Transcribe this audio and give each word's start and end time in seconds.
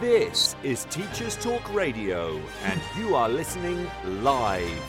This 0.00 0.56
is 0.64 0.86
Teachers 0.86 1.36
Talk 1.36 1.72
Radio, 1.72 2.40
and 2.64 2.80
you 2.98 3.14
are 3.14 3.28
listening 3.28 3.88
live. 4.04 4.82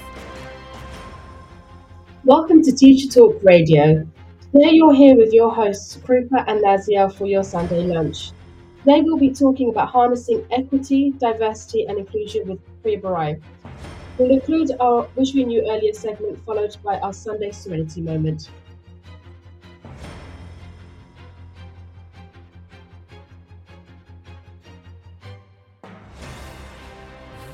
Welcome 2.23 2.63
to 2.63 2.71
Teacher 2.71 3.07
Talk 3.07 3.39
Radio. 3.43 4.07
Today 4.51 4.71
you're 4.71 4.95
here 4.95 5.15
with 5.15 5.31
your 5.31 5.53
hosts, 5.53 5.95
Krupa 5.97 6.43
and 6.47 6.63
Nazya, 6.63 7.13
for 7.13 7.27
your 7.27 7.43
Sunday 7.43 7.83
lunch. 7.83 8.31
Today 8.79 9.01
we'll 9.01 9.19
be 9.19 9.31
talking 9.31 9.69
about 9.69 9.89
harnessing 9.89 10.43
equity, 10.49 11.11
diversity, 11.11 11.85
and 11.85 11.99
inclusion 11.99 12.47
with 12.47 12.59
Priya. 12.81 13.37
We'll 14.17 14.31
include 14.31 14.71
our 14.79 15.07
Wish 15.15 15.35
We 15.35 15.45
Knew 15.45 15.69
Earlier 15.69 15.93
segment, 15.93 16.43
followed 16.43 16.75
by 16.83 16.97
our 17.01 17.13
Sunday 17.13 17.51
Serenity 17.51 18.01
moment. 18.01 18.49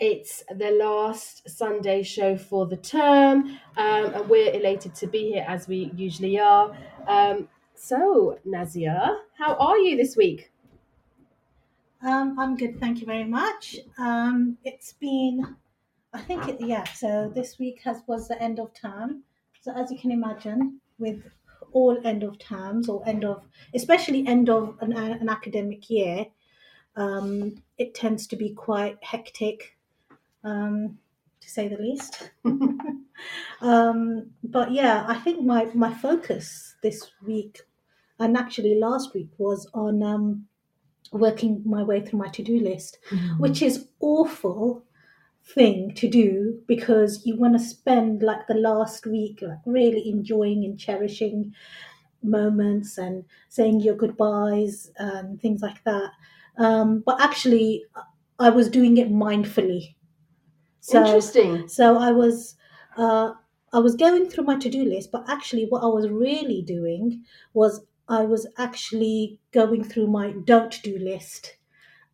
It's 0.00 0.44
the 0.56 0.70
last 0.70 1.50
Sunday 1.50 2.04
show 2.04 2.36
for 2.36 2.66
the 2.66 2.76
term, 2.76 3.58
um, 3.76 4.14
and 4.14 4.28
we're 4.28 4.52
elated 4.52 4.94
to 4.94 5.08
be 5.08 5.32
here 5.32 5.44
as 5.48 5.66
we 5.66 5.90
usually 5.96 6.38
are. 6.38 6.76
Um, 7.08 7.48
so, 7.74 8.38
Nazya, 8.46 9.18
how 9.36 9.56
are 9.56 9.76
you 9.76 9.96
this 9.96 10.16
week? 10.16 10.52
Um, 12.00 12.38
I'm 12.38 12.56
good, 12.56 12.78
thank 12.78 13.00
you 13.00 13.06
very 13.06 13.24
much. 13.24 13.74
Um, 13.98 14.56
it's 14.64 14.92
been, 14.92 15.56
I 16.12 16.20
think, 16.20 16.46
it, 16.46 16.60
yeah. 16.60 16.84
So 16.84 17.32
this 17.34 17.58
week 17.58 17.80
has 17.82 18.00
was 18.06 18.28
the 18.28 18.40
end 18.40 18.60
of 18.60 18.72
term. 18.74 19.24
So 19.62 19.72
as 19.72 19.90
you 19.90 19.98
can 19.98 20.12
imagine, 20.12 20.80
with 21.00 21.24
all 21.72 21.98
end 22.04 22.22
of 22.22 22.38
terms 22.38 22.88
or 22.88 23.02
end 23.08 23.24
of, 23.24 23.42
especially 23.74 24.24
end 24.28 24.48
of 24.48 24.76
an, 24.80 24.92
an 24.92 25.28
academic 25.28 25.90
year, 25.90 26.26
um, 26.94 27.60
it 27.78 27.94
tends 27.94 28.28
to 28.28 28.36
be 28.36 28.50
quite 28.50 28.98
hectic, 29.02 29.74
um, 30.48 30.98
to 31.40 31.48
say 31.50 31.68
the 31.68 31.76
least. 31.76 32.30
um, 33.60 34.30
but 34.42 34.72
yeah, 34.72 35.04
I 35.06 35.16
think 35.16 35.44
my 35.44 35.66
my 35.74 35.92
focus 35.92 36.74
this 36.82 37.10
week, 37.24 37.60
and 38.18 38.36
actually 38.36 38.78
last 38.78 39.14
week, 39.14 39.28
was 39.38 39.68
on 39.74 40.02
um, 40.02 40.46
working 41.12 41.62
my 41.64 41.82
way 41.82 42.00
through 42.00 42.18
my 42.18 42.28
to-do 42.28 42.60
list 42.60 42.98
which 43.38 43.62
is 43.62 43.88
awful 44.00 44.84
thing 45.42 45.94
to 45.94 46.06
do 46.06 46.60
because 46.66 47.24
you 47.24 47.34
want 47.34 47.54
to 47.54 47.64
spend 47.64 48.22
like 48.22 48.46
the 48.46 48.54
last 48.54 49.06
week 49.06 49.38
like 49.40 49.58
really 49.64 50.06
enjoying 50.10 50.64
and 50.64 50.78
cherishing 50.78 51.54
moments 52.22 52.98
and 52.98 53.24
saying 53.48 53.80
your 53.80 53.94
goodbyes 53.94 54.90
and 54.98 55.40
things 55.40 55.62
like 55.62 55.82
that. 55.84 56.10
Um, 56.58 57.02
but 57.06 57.20
actually 57.20 57.84
i 58.40 58.48
was 58.48 58.68
doing 58.68 58.96
it 58.96 59.10
mindfully 59.10 59.94
so 60.88 61.04
Interesting. 61.04 61.68
so 61.68 61.98
i 61.98 62.10
was 62.10 62.56
uh, 62.96 63.32
i 63.72 63.78
was 63.78 63.94
going 63.96 64.28
through 64.28 64.44
my 64.44 64.56
to-do 64.56 64.84
list 64.84 65.12
but 65.12 65.24
actually 65.28 65.66
what 65.68 65.82
i 65.82 65.86
was 65.98 66.08
really 66.08 66.62
doing 66.62 67.22
was 67.54 67.80
i 68.08 68.22
was 68.22 68.46
actually 68.66 69.38
going 69.52 69.82
through 69.84 70.06
my 70.06 70.26
don't 70.44 70.82
do 70.82 70.98
list 70.98 71.56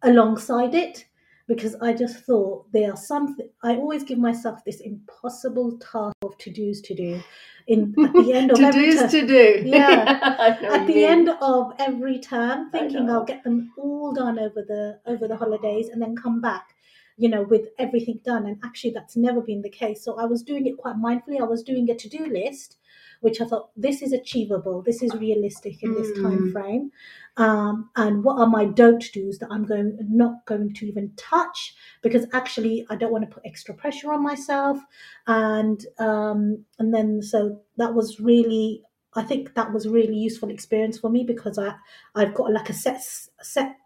alongside 0.03 0.75
it 0.75 1.05
because 1.47 1.75
I 1.77 1.93
just 1.93 2.25
thought 2.25 2.73
there 2.73 2.91
are 2.91 2.97
something. 2.97 3.49
I 3.63 3.77
always 3.77 4.03
give 4.03 4.19
myself 4.19 4.65
this 4.65 4.81
impossible 4.81 5.79
task 5.79 6.15
of 6.23 6.37
to 6.39 6.51
dos 6.51 6.81
to 6.83 6.95
do. 6.95 7.23
In 7.67 7.95
at 8.05 8.13
the 8.13 8.33
end 8.33 8.51
of 8.51 8.59
to 8.59 8.65
every 8.71 8.91
do's 8.91 9.01
term, 9.01 9.11
to 9.11 9.27
do. 9.27 9.63
Yeah. 9.67 10.19
I 10.39 10.49
at 10.49 10.87
the 10.87 10.95
mean. 10.95 11.11
end 11.11 11.29
of 11.41 11.73
every 11.79 12.19
term, 12.19 12.71
thinking. 12.71 13.09
I'll 13.11 13.25
get 13.25 13.45
them 13.45 13.73
all 13.77 14.13
done 14.13 14.39
over 14.39 14.63
the 14.63 15.01
over 15.07 15.29
the 15.29 15.37
holidays 15.37 15.89
and 15.89 16.01
then 16.01 16.17
come 16.17 16.41
back, 16.41 16.74
you 17.17 17.29
know, 17.29 17.43
with 17.43 17.69
everything 17.79 18.21
done. 18.25 18.47
And 18.47 18.59
actually, 18.65 18.91
that's 18.93 19.17
never 19.17 19.41
been 19.41 19.63
the 19.63 19.71
case. 19.71 20.05
So 20.05 20.19
I 20.19 20.25
was 20.25 20.43
doing 20.43 20.67
it 20.67 20.77
quite 20.79 20.97
mindfully. 20.97 21.41
I 21.41 21.45
was 21.45 21.63
doing 21.63 21.89
a 21.91 21.95
to 21.95 22.09
do 22.09 22.27
list, 22.27 22.77
which 23.21 23.41
I 23.41 23.47
thought 23.47 23.71
this 23.77 24.03
is 24.03 24.13
achievable, 24.13 24.83
this 24.83 25.03
is 25.03 25.15
realistic 25.15 25.83
in 25.83 25.95
this 25.95 26.11
time 26.13 26.49
Mm. 26.49 26.53
frame. 26.53 26.91
Um, 27.37 27.91
and 27.97 28.23
what 28.23 28.39
are 28.39 28.47
my 28.47 28.65
don't 28.65 29.05
do's 29.13 29.39
that 29.39 29.49
I'm 29.51 29.65
going 29.65 29.99
not 30.09 30.45
going 30.47 30.73
to 30.75 30.87
even 30.87 31.13
touch 31.17 31.75
because 32.03 32.27
actually 32.33 32.87
I 32.91 32.97
don't 32.97 33.13
want 33.13 33.29
to 33.29 33.35
put 33.35 33.43
extra 33.47 33.75
pressure 33.75 34.13
on 34.13 34.23
myself. 34.23 34.79
And 35.27 35.85
um, 35.99 36.65
and 36.79 36.93
then 36.95 37.23
so 37.23 37.61
that 37.77 37.95
was 37.95 38.21
really 38.21 38.83
I 39.17 39.23
think 39.23 39.55
that 39.55 39.73
was 39.73 39.89
really 39.89 40.17
useful 40.17 40.51
experience 40.51 40.99
for 40.99 41.11
me 41.11 41.25
because 41.25 41.59
I 41.59 41.75
I've 42.15 42.35
got 42.35 42.53
like 42.53 42.69
a 42.71 42.75
set 42.75 43.03
set 43.43 43.77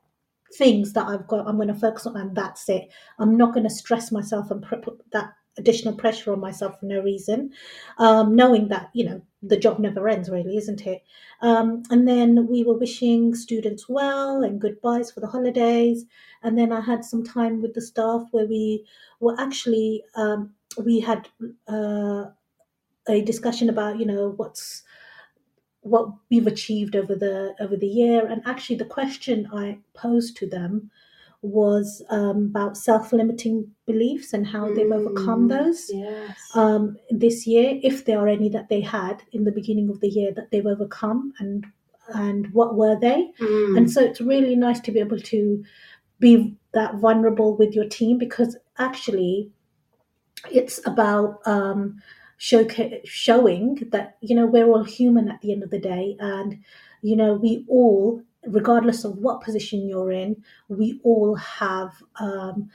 things 0.56 0.92
that 0.94 1.06
I've 1.06 1.26
got 1.26 1.46
I'm 1.46 1.56
going 1.56 1.68
to 1.68 1.74
focus 1.74 2.06
on 2.06 2.16
and 2.16 2.34
that's 2.34 2.68
it. 2.68 2.88
I'm 3.18 3.36
not 3.36 3.52
going 3.54 3.64
to 3.64 3.70
stress 3.70 4.10
myself 4.12 4.50
and 4.50 4.62
put 4.62 4.84
that 5.12 5.32
additional 5.58 5.94
pressure 5.94 6.32
on 6.32 6.40
myself 6.40 6.78
for 6.78 6.86
no 6.86 7.00
reason, 7.00 7.50
um, 7.98 8.34
knowing 8.36 8.68
that 8.68 8.90
you 8.94 9.04
know 9.04 9.20
the 9.42 9.56
job 9.56 9.78
never 9.78 10.08
ends, 10.08 10.30
really, 10.30 10.56
isn't 10.56 10.86
it? 10.86 11.02
Um, 11.42 11.82
and 11.90 12.06
then 12.08 12.46
we 12.48 12.64
were 12.64 12.78
wishing 12.78 13.34
students 13.34 13.88
well 13.88 14.42
and 14.42 14.60
goodbyes 14.60 15.10
for 15.10 15.20
the 15.20 15.26
holidays, 15.26 16.04
and 16.42 16.56
then 16.58 16.72
I 16.72 16.80
had 16.80 17.04
some 17.04 17.24
time 17.24 17.60
with 17.60 17.74
the 17.74 17.80
staff 17.80 18.22
where 18.30 18.46
we 18.46 18.86
were 19.20 19.38
actually 19.38 20.04
um, 20.14 20.54
we 20.84 21.00
had 21.00 21.28
uh, 21.68 22.26
a 23.08 23.22
discussion 23.22 23.68
about 23.68 23.98
you 23.98 24.06
know 24.06 24.34
what's 24.36 24.82
what 25.88 26.08
we've 26.30 26.46
achieved 26.46 26.94
over 26.96 27.14
the 27.14 27.54
over 27.60 27.76
the 27.76 27.86
year 28.02 28.26
and 28.26 28.42
actually 28.46 28.76
the 28.76 28.84
question 28.98 29.48
i 29.52 29.78
posed 29.94 30.36
to 30.36 30.46
them 30.48 30.90
was 31.40 32.02
um, 32.10 32.46
about 32.46 32.76
self-limiting 32.76 33.56
beliefs 33.86 34.32
and 34.32 34.44
how 34.54 34.64
they've 34.74 34.90
overcome 34.90 35.42
Mm, 35.48 35.50
those 35.56 35.80
Yes. 35.94 36.36
um, 36.54 36.96
this 37.10 37.46
year 37.46 37.78
if 37.90 38.04
there 38.04 38.18
are 38.18 38.28
any 38.28 38.48
that 38.56 38.68
they 38.68 38.80
had 38.80 39.22
in 39.32 39.44
the 39.44 39.52
beginning 39.52 39.88
of 39.88 40.00
the 40.00 40.08
year 40.08 40.32
that 40.34 40.50
they've 40.50 40.66
overcome 40.74 41.32
and 41.38 41.64
and 42.14 42.52
what 42.52 42.74
were 42.74 42.96
they 42.98 43.30
Mm. 43.40 43.76
and 43.76 43.90
so 43.90 44.02
it's 44.02 44.20
really 44.20 44.56
nice 44.56 44.80
to 44.80 44.90
be 44.92 44.98
able 45.06 45.20
to 45.34 45.64
be 46.18 46.56
that 46.74 46.96
vulnerable 46.96 47.56
with 47.56 47.72
your 47.74 47.88
team 47.88 48.18
because 48.18 48.56
actually 48.78 49.50
it's 50.50 50.80
about 50.86 51.40
um, 51.46 52.00
showca- 52.38 53.00
showing 53.04 53.88
that 53.90 54.16
you 54.20 54.34
know 54.34 54.46
we're 54.46 54.66
all 54.66 54.84
human 54.84 55.28
at 55.28 55.40
the 55.40 55.52
end 55.52 55.62
of 55.62 55.70
the 55.70 55.80
day 55.80 56.16
and 56.20 56.58
you 57.02 57.16
know 57.16 57.34
we 57.34 57.64
all 57.68 58.22
regardless 58.46 59.04
of 59.04 59.16
what 59.18 59.40
position 59.40 59.88
you're 59.88 60.12
in 60.12 60.36
we 60.68 61.00
all 61.02 61.34
have 61.34 61.92
um, 62.20 62.70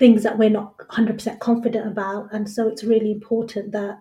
things 0.00 0.22
that 0.22 0.38
we're 0.38 0.48
not 0.48 0.78
100% 0.78 1.38
confident 1.40 1.86
about. 1.86 2.32
And 2.32 2.48
so 2.48 2.66
it's 2.66 2.82
really 2.82 3.12
important 3.12 3.70
that 3.72 4.00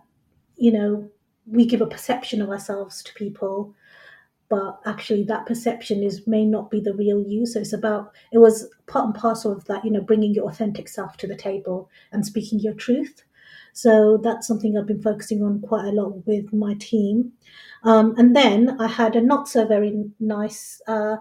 you 0.55 0.71
know 0.71 1.11
we 1.45 1.65
give 1.65 1.81
a 1.81 1.85
perception 1.85 2.41
of 2.41 2.49
ourselves 2.49 3.03
to 3.03 3.13
people 3.13 3.73
but 4.49 4.79
actually 4.85 5.23
that 5.23 5.45
perception 5.45 6.01
is 6.01 6.25
may 6.25 6.43
not 6.43 6.71
be 6.71 6.79
the 6.81 6.93
real 6.93 7.21
you. 7.21 7.45
So 7.45 7.59
it's 7.59 7.73
about 7.73 8.13
it 8.31 8.39
was 8.39 8.67
part 8.87 9.05
and 9.05 9.13
parcel 9.13 9.51
of 9.51 9.65
that 9.65 9.83
you 9.83 9.91
know 9.91 10.01
bringing 10.01 10.33
your 10.33 10.49
authentic 10.49 10.87
self 10.87 11.17
to 11.17 11.27
the 11.27 11.35
table 11.35 11.89
and 12.13 12.25
speaking 12.25 12.59
your 12.59 12.73
truth 12.73 13.23
so 13.81 14.17
that's 14.25 14.47
something 14.47 14.77
i've 14.77 14.85
been 14.93 15.01
focusing 15.01 15.41
on 15.43 15.59
quite 15.69 15.85
a 15.85 15.91
lot 15.99 16.11
with 16.27 16.51
my 16.53 16.73
team 16.75 17.31
um, 17.83 18.13
and 18.17 18.35
then 18.35 18.59
i 18.79 18.87
had 18.87 19.15
a 19.15 19.21
not 19.21 19.47
so 19.47 19.65
very 19.67 19.91
nice 20.19 20.81
uh, 20.87 21.15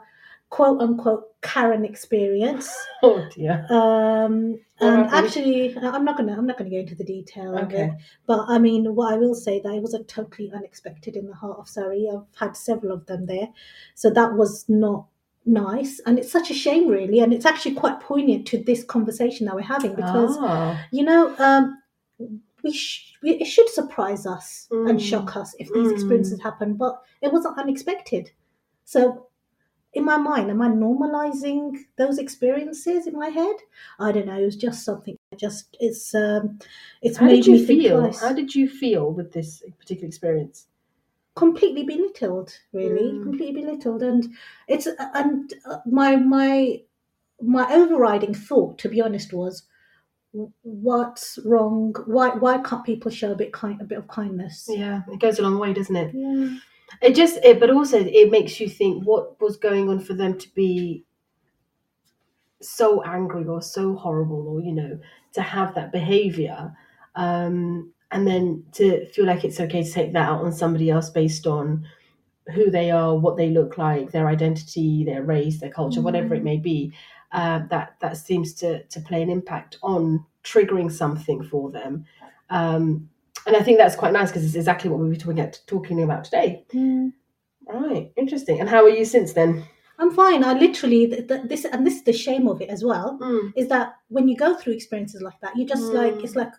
quote 0.50 0.80
unquote 0.80 1.24
karen 1.42 1.84
experience 1.84 2.68
oh 3.02 3.18
dear. 3.34 3.66
um, 3.70 4.58
and 4.80 5.00
actually 5.20 5.76
i'm 5.78 6.04
not 6.04 6.16
gonna 6.16 6.34
i'm 6.38 6.46
not 6.46 6.56
gonna 6.58 6.70
go 6.70 6.82
into 6.84 6.94
the 6.94 7.04
detail 7.04 7.56
of 7.56 7.64
Okay. 7.66 7.84
it 7.84 7.90
but 8.26 8.40
I 8.48 8.58
mean, 8.58 8.94
what 8.94 9.12
I 9.12 9.16
will 9.16 9.34
say 9.34 9.60
that 9.60 9.74
it 9.74 9.82
was 9.82 9.94
a 9.94 10.02
totally 10.04 10.50
unexpected 10.58 11.16
in 11.16 11.26
the 11.26 11.34
heart 11.42 11.58
of 11.58 11.68
Surrey. 11.68 12.08
I've 12.12 12.26
had 12.38 12.56
several 12.56 12.92
of 12.92 13.06
them 13.06 13.26
there, 13.26 13.48
so 13.94 14.10
that 14.10 14.34
was 14.34 14.52
not 14.68 15.06
nice, 15.46 15.98
and 16.06 16.18
it's 16.18 16.30
such 16.38 16.50
a 16.50 16.54
shame, 16.64 16.88
really. 16.88 17.20
And 17.20 17.32
it's 17.32 17.46
actually 17.46 17.74
quite 17.74 18.00
poignant 18.00 18.46
to 18.48 18.58
this 18.62 18.84
conversation 18.84 19.46
that 19.46 19.54
we're 19.56 19.72
having 19.76 19.94
because 19.94 20.36
Ah. 20.40 20.78
you 20.92 21.04
know 21.04 21.22
um, 21.38 21.64
we, 22.62 22.72
sh- 22.72 23.14
we 23.22 23.30
it 23.32 23.46
should 23.46 23.68
surprise 23.68 24.26
us 24.26 24.68
and 24.70 24.98
Mm. 24.98 25.00
shock 25.00 25.36
us 25.36 25.54
if 25.58 25.72
these 25.72 25.88
Mm. 25.88 25.92
experiences 25.92 26.40
happen, 26.42 26.74
but 26.74 27.02
it 27.22 27.32
wasn't 27.32 27.58
unexpected. 27.58 28.30
So 28.84 29.28
in 29.94 30.04
my 30.04 30.18
mind, 30.18 30.50
am 30.50 30.62
I 30.62 30.68
normalizing 30.68 31.76
those 31.96 32.18
experiences 32.18 33.06
in 33.06 33.14
my 33.14 33.28
head? 33.28 33.56
I 33.98 34.12
don't 34.12 34.26
know. 34.26 34.38
It 34.38 34.44
was 34.44 34.56
just 34.56 34.84
something. 34.84 35.16
Just 35.36 35.76
it's 35.80 36.14
um, 36.14 36.58
it's 37.02 37.18
How 37.18 37.26
made 37.26 37.46
me 37.46 37.64
feel? 37.64 38.02
twice. 38.02 38.20
How 38.20 38.32
did 38.32 38.54
you 38.54 38.68
feel 38.68 39.12
with 39.12 39.32
this 39.32 39.62
particular 39.78 40.08
experience? 40.08 40.66
completely 41.36 41.84
belittled 41.84 42.52
really 42.72 43.12
Mm. 43.12 43.22
completely 43.22 43.62
belittled 43.62 44.02
and 44.02 44.34
it's 44.66 44.88
and 45.14 45.54
uh, 45.66 45.78
my 45.86 46.16
my 46.16 46.82
my 47.40 47.72
overriding 47.72 48.34
thought 48.34 48.76
to 48.78 48.88
be 48.88 49.00
honest 49.00 49.32
was 49.32 49.62
what's 50.62 51.38
wrong 51.44 51.94
why 52.06 52.28
why 52.30 52.58
can't 52.58 52.84
people 52.84 53.10
show 53.10 53.32
a 53.32 53.36
bit 53.36 53.52
kind 53.52 53.80
a 53.80 53.84
bit 53.84 53.98
of 53.98 54.06
kindness 54.08 54.66
Yeah, 54.68 55.02
it 55.10 55.20
goes 55.20 55.38
a 55.38 55.42
long 55.42 55.58
way, 55.58 55.72
doesn't 55.72 55.96
it? 55.96 56.14
yeah 56.14 56.58
It 57.02 57.14
just, 57.14 57.36
it, 57.44 57.60
but 57.60 57.70
also 57.70 57.98
it 57.98 58.30
makes 58.30 58.60
you 58.60 58.68
think 58.68 59.04
what 59.04 59.40
was 59.40 59.56
going 59.56 59.88
on 59.88 60.00
for 60.00 60.14
them 60.14 60.38
to 60.38 60.48
be 60.54 61.04
so 62.60 63.02
angry 63.04 63.46
or 63.46 63.62
so 63.62 63.94
horrible, 63.94 64.48
or 64.48 64.60
you 64.60 64.72
know, 64.72 64.98
to 65.34 65.42
have 65.42 65.74
that 65.74 65.92
behavior, 65.92 66.72
um, 67.14 67.92
and 68.10 68.26
then 68.26 68.64
to 68.72 69.06
feel 69.12 69.26
like 69.26 69.44
it's 69.44 69.60
okay 69.60 69.82
to 69.84 69.90
take 69.92 70.12
that 70.12 70.28
out 70.28 70.44
on 70.44 70.52
somebody 70.52 70.90
else 70.90 71.10
based 71.10 71.46
on 71.46 71.86
who 72.54 72.70
they 72.70 72.90
are, 72.90 73.16
what 73.16 73.36
they 73.36 73.50
look 73.50 73.76
like, 73.78 74.10
their 74.10 74.26
identity, 74.26 75.04
their 75.04 75.22
race, 75.22 75.60
their 75.60 75.70
culture, 75.70 76.00
whatever 76.00 76.34
it 76.34 76.40
Mm. 76.40 76.44
may 76.44 76.56
be. 76.56 76.92
Uh, 77.32 77.60
that 77.68 77.94
that 78.00 78.16
seems 78.16 78.54
to 78.54 78.82
to 78.84 79.00
play 79.00 79.22
an 79.22 79.28
impact 79.30 79.76
on 79.82 80.24
triggering 80.44 80.90
something 80.90 81.42
for 81.42 81.70
them. 81.70 82.04
Um, 82.50 83.08
and 83.46 83.54
I 83.56 83.62
think 83.62 83.76
that's 83.78 83.96
quite 83.96 84.12
nice 84.14 84.30
because 84.30 84.44
it's 84.44 84.54
exactly 84.54 84.88
what 84.90 84.98
we 85.00 85.08
were 85.08 85.14
talking 85.14 85.40
at, 85.40 85.60
talking 85.66 86.02
about 86.02 86.24
today. 86.24 86.64
Mm. 86.72 87.12
Right, 87.66 88.10
interesting. 88.16 88.60
And 88.60 88.68
how 88.68 88.82
are 88.84 88.88
you 88.90 89.04
since 89.04 89.32
then? 89.32 89.64
i'm 90.00 90.12
fine 90.14 90.44
i 90.44 90.52
literally 90.52 91.08
th- 91.08 91.26
th- 91.26 91.42
this 91.48 91.64
and 91.64 91.84
this 91.84 91.96
is 91.96 92.04
the 92.04 92.12
shame 92.12 92.46
of 92.46 92.60
it 92.62 92.68
as 92.70 92.84
well 92.84 93.18
Mm, 93.20 93.52
is 93.56 93.66
that 93.66 93.94
when 94.10 94.28
you 94.28 94.36
go 94.36 94.54
through 94.56 94.74
experiences 94.74 95.22
like 95.22 95.40
that 95.40 95.56
you 95.56 95.66
just 95.66 95.92
like 95.92 96.14
Mm. 96.14 96.22
it's 96.22 96.36
like 96.36 96.52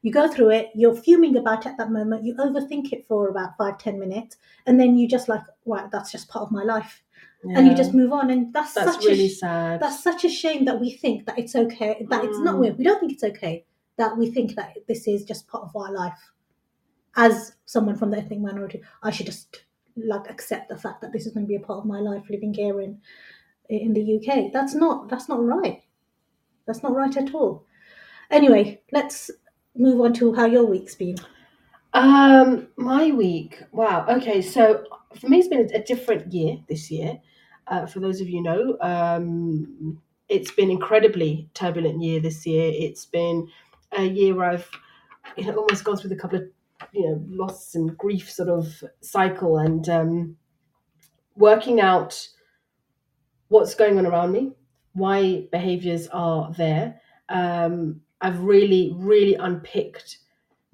you 0.00 0.10
go 0.10 0.26
through 0.26 0.52
it 0.52 0.70
you're 0.74 0.94
fuming 0.96 1.36
about 1.36 1.66
it 1.66 1.68
at 1.72 1.76
that 1.76 1.90
moment 1.90 2.24
you 2.24 2.34
overthink 2.36 2.94
it 2.94 3.06
for 3.06 3.28
about 3.28 3.58
five 3.58 3.76
ten 3.76 3.98
minutes 4.00 4.38
and 4.64 4.80
then 4.80 4.96
you 4.96 5.06
just 5.06 5.28
like 5.28 5.42
right 5.66 5.90
that's 5.92 6.10
just 6.10 6.30
part 6.30 6.44
of 6.44 6.50
my 6.50 6.62
life 6.64 7.02
and 7.44 7.66
you 7.68 7.74
just 7.74 7.94
move 7.94 8.12
on 8.12 8.30
and 8.30 8.52
that's, 8.52 8.74
that's 8.74 8.94
such 8.94 9.04
really 9.04 9.26
a 9.26 9.30
sad. 9.30 9.80
that's 9.80 10.02
such 10.02 10.24
a 10.24 10.28
shame 10.28 10.64
that 10.64 10.80
we 10.80 10.90
think 10.90 11.24
that 11.26 11.38
it's 11.38 11.54
okay 11.54 12.04
that 12.10 12.24
it's 12.24 12.38
not 12.40 12.56
Mm. 12.56 12.76
we 12.76 12.84
don't 12.84 12.98
think 13.00 13.12
it's 13.12 13.22
okay 13.24 13.64
that 13.96 14.16
we 14.16 14.30
think 14.30 14.54
that 14.56 14.74
this 14.88 15.06
is 15.06 15.24
just 15.24 15.46
part 15.48 15.64
of 15.64 15.74
our 15.76 15.92
life. 15.92 16.18
As 17.16 17.56
someone 17.64 17.96
from 17.96 18.10
the 18.10 18.18
ethnic 18.18 18.40
minority 18.40 18.82
i 19.02 19.10
should 19.10 19.26
just 19.26 19.64
like 19.96 20.28
accept 20.30 20.68
the 20.68 20.76
fact 20.76 21.00
that 21.00 21.12
this 21.12 21.26
is 21.26 21.32
going 21.32 21.44
to 21.46 21.48
be 21.48 21.56
a 21.56 21.60
part 21.60 21.78
of 21.80 21.84
my 21.84 22.00
life 22.00 22.24
living 22.30 22.52
here 22.54 22.80
in 22.80 23.00
in 23.68 23.92
the 23.92 24.16
uk 24.16 24.52
that's 24.52 24.74
not 24.74 25.08
that's 25.08 25.28
not 25.28 25.42
right. 25.44 25.82
That's 26.66 26.82
not 26.82 26.94
right 26.94 27.16
at 27.16 27.34
all. 27.34 27.64
Anyway 28.30 28.80
let's 28.92 29.30
move 29.76 30.00
on 30.00 30.12
to 30.14 30.34
how 30.34 30.44
your 30.46 30.64
week's 30.66 30.94
been 30.96 31.16
Um, 31.92 32.68
my 32.76 33.10
week. 33.10 33.62
Wow. 33.72 34.06
Okay, 34.08 34.42
so 34.42 34.84
for 35.18 35.28
me, 35.28 35.38
it's 35.38 35.48
been 35.48 35.68
a, 35.72 35.78
a 35.78 35.82
different 35.82 36.32
year 36.32 36.58
this 36.68 36.90
year. 36.90 37.18
Uh, 37.66 37.86
for 37.86 38.00
those 38.00 38.20
of 38.20 38.28
you 38.28 38.42
know, 38.42 38.76
um, 38.80 40.00
it's 40.28 40.50
been 40.50 40.70
incredibly 40.70 41.48
turbulent 41.54 42.02
year 42.02 42.20
this 42.20 42.46
year. 42.46 42.70
It's 42.74 43.06
been 43.06 43.48
a 43.92 44.04
year 44.04 44.34
where 44.34 44.50
I've 44.50 44.68
you 45.36 45.46
know 45.46 45.56
almost 45.56 45.84
gone 45.84 45.96
through 45.96 46.10
the 46.10 46.16
couple 46.16 46.38
of 46.38 46.44
you 46.92 47.02
know 47.06 47.24
loss 47.28 47.74
and 47.74 47.96
grief 47.96 48.30
sort 48.30 48.48
of 48.48 48.82
cycle 49.00 49.58
and 49.58 49.88
um, 49.88 50.36
working 51.36 51.80
out 51.80 52.28
what's 53.48 53.74
going 53.74 53.98
on 53.98 54.06
around 54.06 54.32
me, 54.32 54.52
why 54.92 55.46
behaviors 55.50 56.08
are 56.08 56.52
there. 56.52 57.00
Um, 57.28 58.00
I've 58.20 58.40
really, 58.40 58.92
really 58.96 59.34
unpicked 59.34 60.18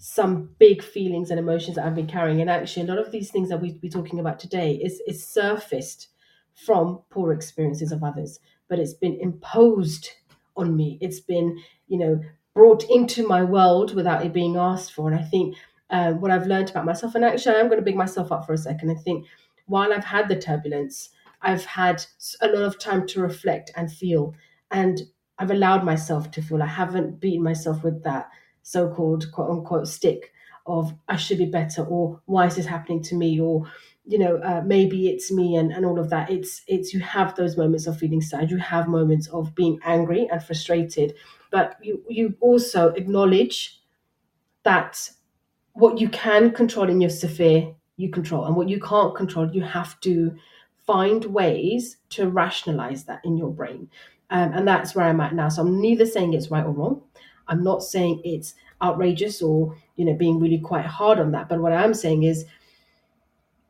some 0.06 0.50
big 0.58 0.82
feelings 0.82 1.30
and 1.30 1.40
emotions 1.40 1.76
that 1.76 1.86
I've 1.86 1.94
been 1.94 2.06
carrying. 2.06 2.42
And 2.42 2.50
actually, 2.50 2.82
a 2.82 2.94
lot 2.94 2.98
of 2.98 3.10
these 3.10 3.30
things 3.30 3.48
that 3.48 3.62
we've 3.62 3.80
been 3.80 3.90
talking 3.90 4.20
about 4.20 4.38
today 4.38 4.74
is, 4.74 5.00
is 5.06 5.26
surfaced 5.26 6.08
from 6.52 7.00
poor 7.08 7.32
experiences 7.32 7.90
of 7.90 8.04
others, 8.04 8.38
but 8.68 8.78
it's 8.78 8.92
been 8.92 9.18
imposed 9.18 10.10
on 10.58 10.76
me. 10.76 10.98
It's 11.00 11.20
been, 11.20 11.58
you 11.88 11.96
know, 11.96 12.20
brought 12.52 12.84
into 12.90 13.26
my 13.26 13.42
world 13.42 13.94
without 13.94 14.26
it 14.26 14.34
being 14.34 14.56
asked 14.56 14.92
for. 14.92 15.10
And 15.10 15.18
I 15.18 15.22
think 15.22 15.56
uh, 15.88 16.12
what 16.12 16.30
I've 16.30 16.46
learned 16.46 16.68
about 16.68 16.84
myself, 16.84 17.14
and 17.14 17.24
actually, 17.24 17.56
I'm 17.56 17.68
going 17.68 17.78
to 17.78 17.82
big 17.82 17.96
myself 17.96 18.30
up 18.30 18.44
for 18.44 18.52
a 18.52 18.58
second. 18.58 18.90
I 18.90 18.96
think 18.96 19.24
while 19.68 19.90
I've 19.90 20.04
had 20.04 20.28
the 20.28 20.38
turbulence, 20.38 21.08
I've 21.40 21.64
had 21.64 22.04
a 22.42 22.48
lot 22.48 22.64
of 22.64 22.78
time 22.78 23.06
to 23.06 23.22
reflect 23.22 23.72
and 23.74 23.90
feel. 23.90 24.34
And 24.70 25.00
I've 25.38 25.50
allowed 25.50 25.82
myself 25.82 26.30
to 26.32 26.42
feel. 26.42 26.62
I 26.62 26.66
haven't 26.66 27.20
beaten 27.20 27.42
myself 27.42 27.82
with 27.82 28.04
that 28.04 28.28
so-called 28.64 29.30
quote 29.30 29.50
unquote 29.50 29.86
stick 29.86 30.32
of 30.66 30.94
I 31.08 31.16
should 31.16 31.38
be 31.38 31.46
better 31.46 31.84
or 31.84 32.20
why 32.24 32.46
is 32.46 32.56
this 32.56 32.66
happening 32.66 33.02
to 33.04 33.14
me? 33.14 33.38
or 33.38 33.70
you 34.06 34.18
know 34.18 34.36
uh, 34.38 34.62
maybe 34.66 35.08
it's 35.08 35.30
me 35.30 35.56
and, 35.56 35.72
and 35.72 35.86
all 35.86 35.98
of 35.98 36.10
that. 36.10 36.30
It's 36.30 36.62
it's 36.66 36.92
you 36.92 37.00
have 37.00 37.36
those 37.36 37.56
moments 37.56 37.86
of 37.86 37.98
feeling 37.98 38.20
sad. 38.20 38.50
You 38.50 38.56
have 38.58 38.88
moments 38.88 39.28
of 39.28 39.54
being 39.54 39.78
angry 39.84 40.28
and 40.30 40.42
frustrated. 40.42 41.14
But 41.50 41.76
you 41.82 42.02
you 42.08 42.34
also 42.40 42.88
acknowledge 42.88 43.80
that 44.64 45.10
what 45.74 46.00
you 46.00 46.08
can 46.08 46.50
control 46.50 46.88
in 46.88 47.00
your 47.00 47.10
sphere 47.10 47.74
you 47.96 48.10
control. 48.10 48.44
And 48.46 48.56
what 48.56 48.68
you 48.68 48.80
can't 48.80 49.14
control 49.14 49.50
you 49.52 49.62
have 49.62 50.00
to 50.00 50.34
find 50.86 51.24
ways 51.26 51.98
to 52.10 52.28
rationalize 52.28 53.04
that 53.04 53.20
in 53.24 53.36
your 53.36 53.50
brain. 53.50 53.88
Um, 54.30 54.52
and 54.52 54.66
that's 54.66 54.94
where 54.94 55.06
i'm 55.06 55.20
at 55.20 55.34
now. 55.34 55.48
So 55.48 55.62
i'm 55.62 55.80
neither 55.80 56.06
saying 56.06 56.32
it's 56.32 56.50
right 56.50 56.64
or 56.64 56.72
wrong 56.72 57.02
i'm 57.48 57.62
not 57.62 57.82
saying 57.82 58.20
it's 58.24 58.54
outrageous 58.82 59.42
or 59.42 59.76
you 59.96 60.04
know 60.04 60.14
being 60.14 60.40
really 60.40 60.58
quite 60.58 60.84
hard 60.84 61.18
on 61.18 61.32
that 61.32 61.48
but 61.48 61.60
what 61.60 61.72
i'm 61.72 61.94
saying 61.94 62.22
is 62.22 62.44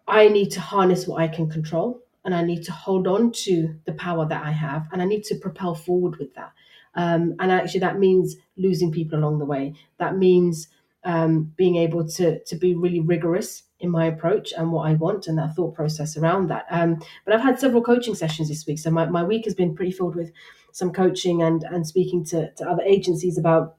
i 0.08 0.28
need 0.28 0.50
to 0.50 0.60
harness 0.60 1.06
what 1.06 1.20
i 1.20 1.28
can 1.28 1.48
control 1.48 2.00
and 2.24 2.34
i 2.34 2.42
need 2.42 2.62
to 2.62 2.72
hold 2.72 3.06
on 3.06 3.30
to 3.32 3.74
the 3.84 3.92
power 3.94 4.26
that 4.26 4.44
i 4.44 4.50
have 4.50 4.86
and 4.92 5.02
i 5.02 5.04
need 5.04 5.22
to 5.24 5.34
propel 5.36 5.74
forward 5.74 6.16
with 6.16 6.34
that. 6.34 6.52
Um, 6.96 7.34
and 7.40 7.50
actually 7.50 7.80
that 7.80 7.98
means 7.98 8.36
losing 8.56 8.92
people 8.92 9.18
along 9.18 9.38
the 9.38 9.44
way. 9.44 9.74
That 9.98 10.16
means 10.16 10.68
um, 11.04 11.52
being 11.56 11.76
able 11.76 12.08
to 12.08 12.42
to 12.44 12.56
be 12.56 12.74
really 12.74 13.00
rigorous 13.00 13.64
in 13.80 13.90
my 13.90 14.06
approach 14.06 14.52
and 14.56 14.72
what 14.72 14.88
I 14.88 14.94
want 14.94 15.26
and 15.26 15.36
that 15.38 15.54
thought 15.54 15.74
process 15.74 16.16
around 16.16 16.48
that. 16.48 16.66
Um, 16.70 17.02
but 17.24 17.34
I've 17.34 17.42
had 17.42 17.58
several 17.58 17.82
coaching 17.82 18.14
sessions 18.14 18.48
this 18.48 18.66
week, 18.66 18.78
so 18.78 18.90
my, 18.90 19.06
my 19.06 19.22
week 19.22 19.44
has 19.44 19.54
been 19.54 19.74
pretty 19.74 19.92
filled 19.92 20.16
with 20.16 20.32
some 20.72 20.92
coaching 20.92 21.42
and 21.42 21.62
and 21.64 21.86
speaking 21.86 22.24
to, 22.26 22.50
to 22.52 22.68
other 22.68 22.82
agencies 22.82 23.38
about 23.38 23.76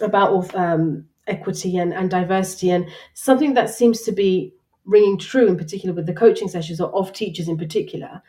about 0.00 0.54
um, 0.54 1.06
equity 1.26 1.76
and, 1.76 1.92
and 1.92 2.10
diversity. 2.10 2.70
And 2.70 2.88
something 3.14 3.54
that 3.54 3.70
seems 3.70 4.02
to 4.02 4.12
be 4.12 4.54
ringing 4.84 5.18
true 5.18 5.46
in 5.46 5.56
particular 5.56 5.94
with 5.94 6.06
the 6.06 6.14
coaching 6.14 6.48
sessions 6.48 6.80
or 6.80 6.92
of 6.94 7.12
teachers 7.12 7.48
in 7.48 7.56
particular 7.56 8.22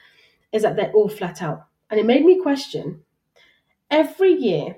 is 0.51 0.61
that 0.61 0.75
they're 0.75 0.91
all 0.91 1.09
flat 1.09 1.41
out. 1.41 1.65
And 1.89 1.99
it 1.99 2.05
made 2.05 2.25
me 2.25 2.41
question 2.41 3.01
every 3.89 4.33
year 4.33 4.77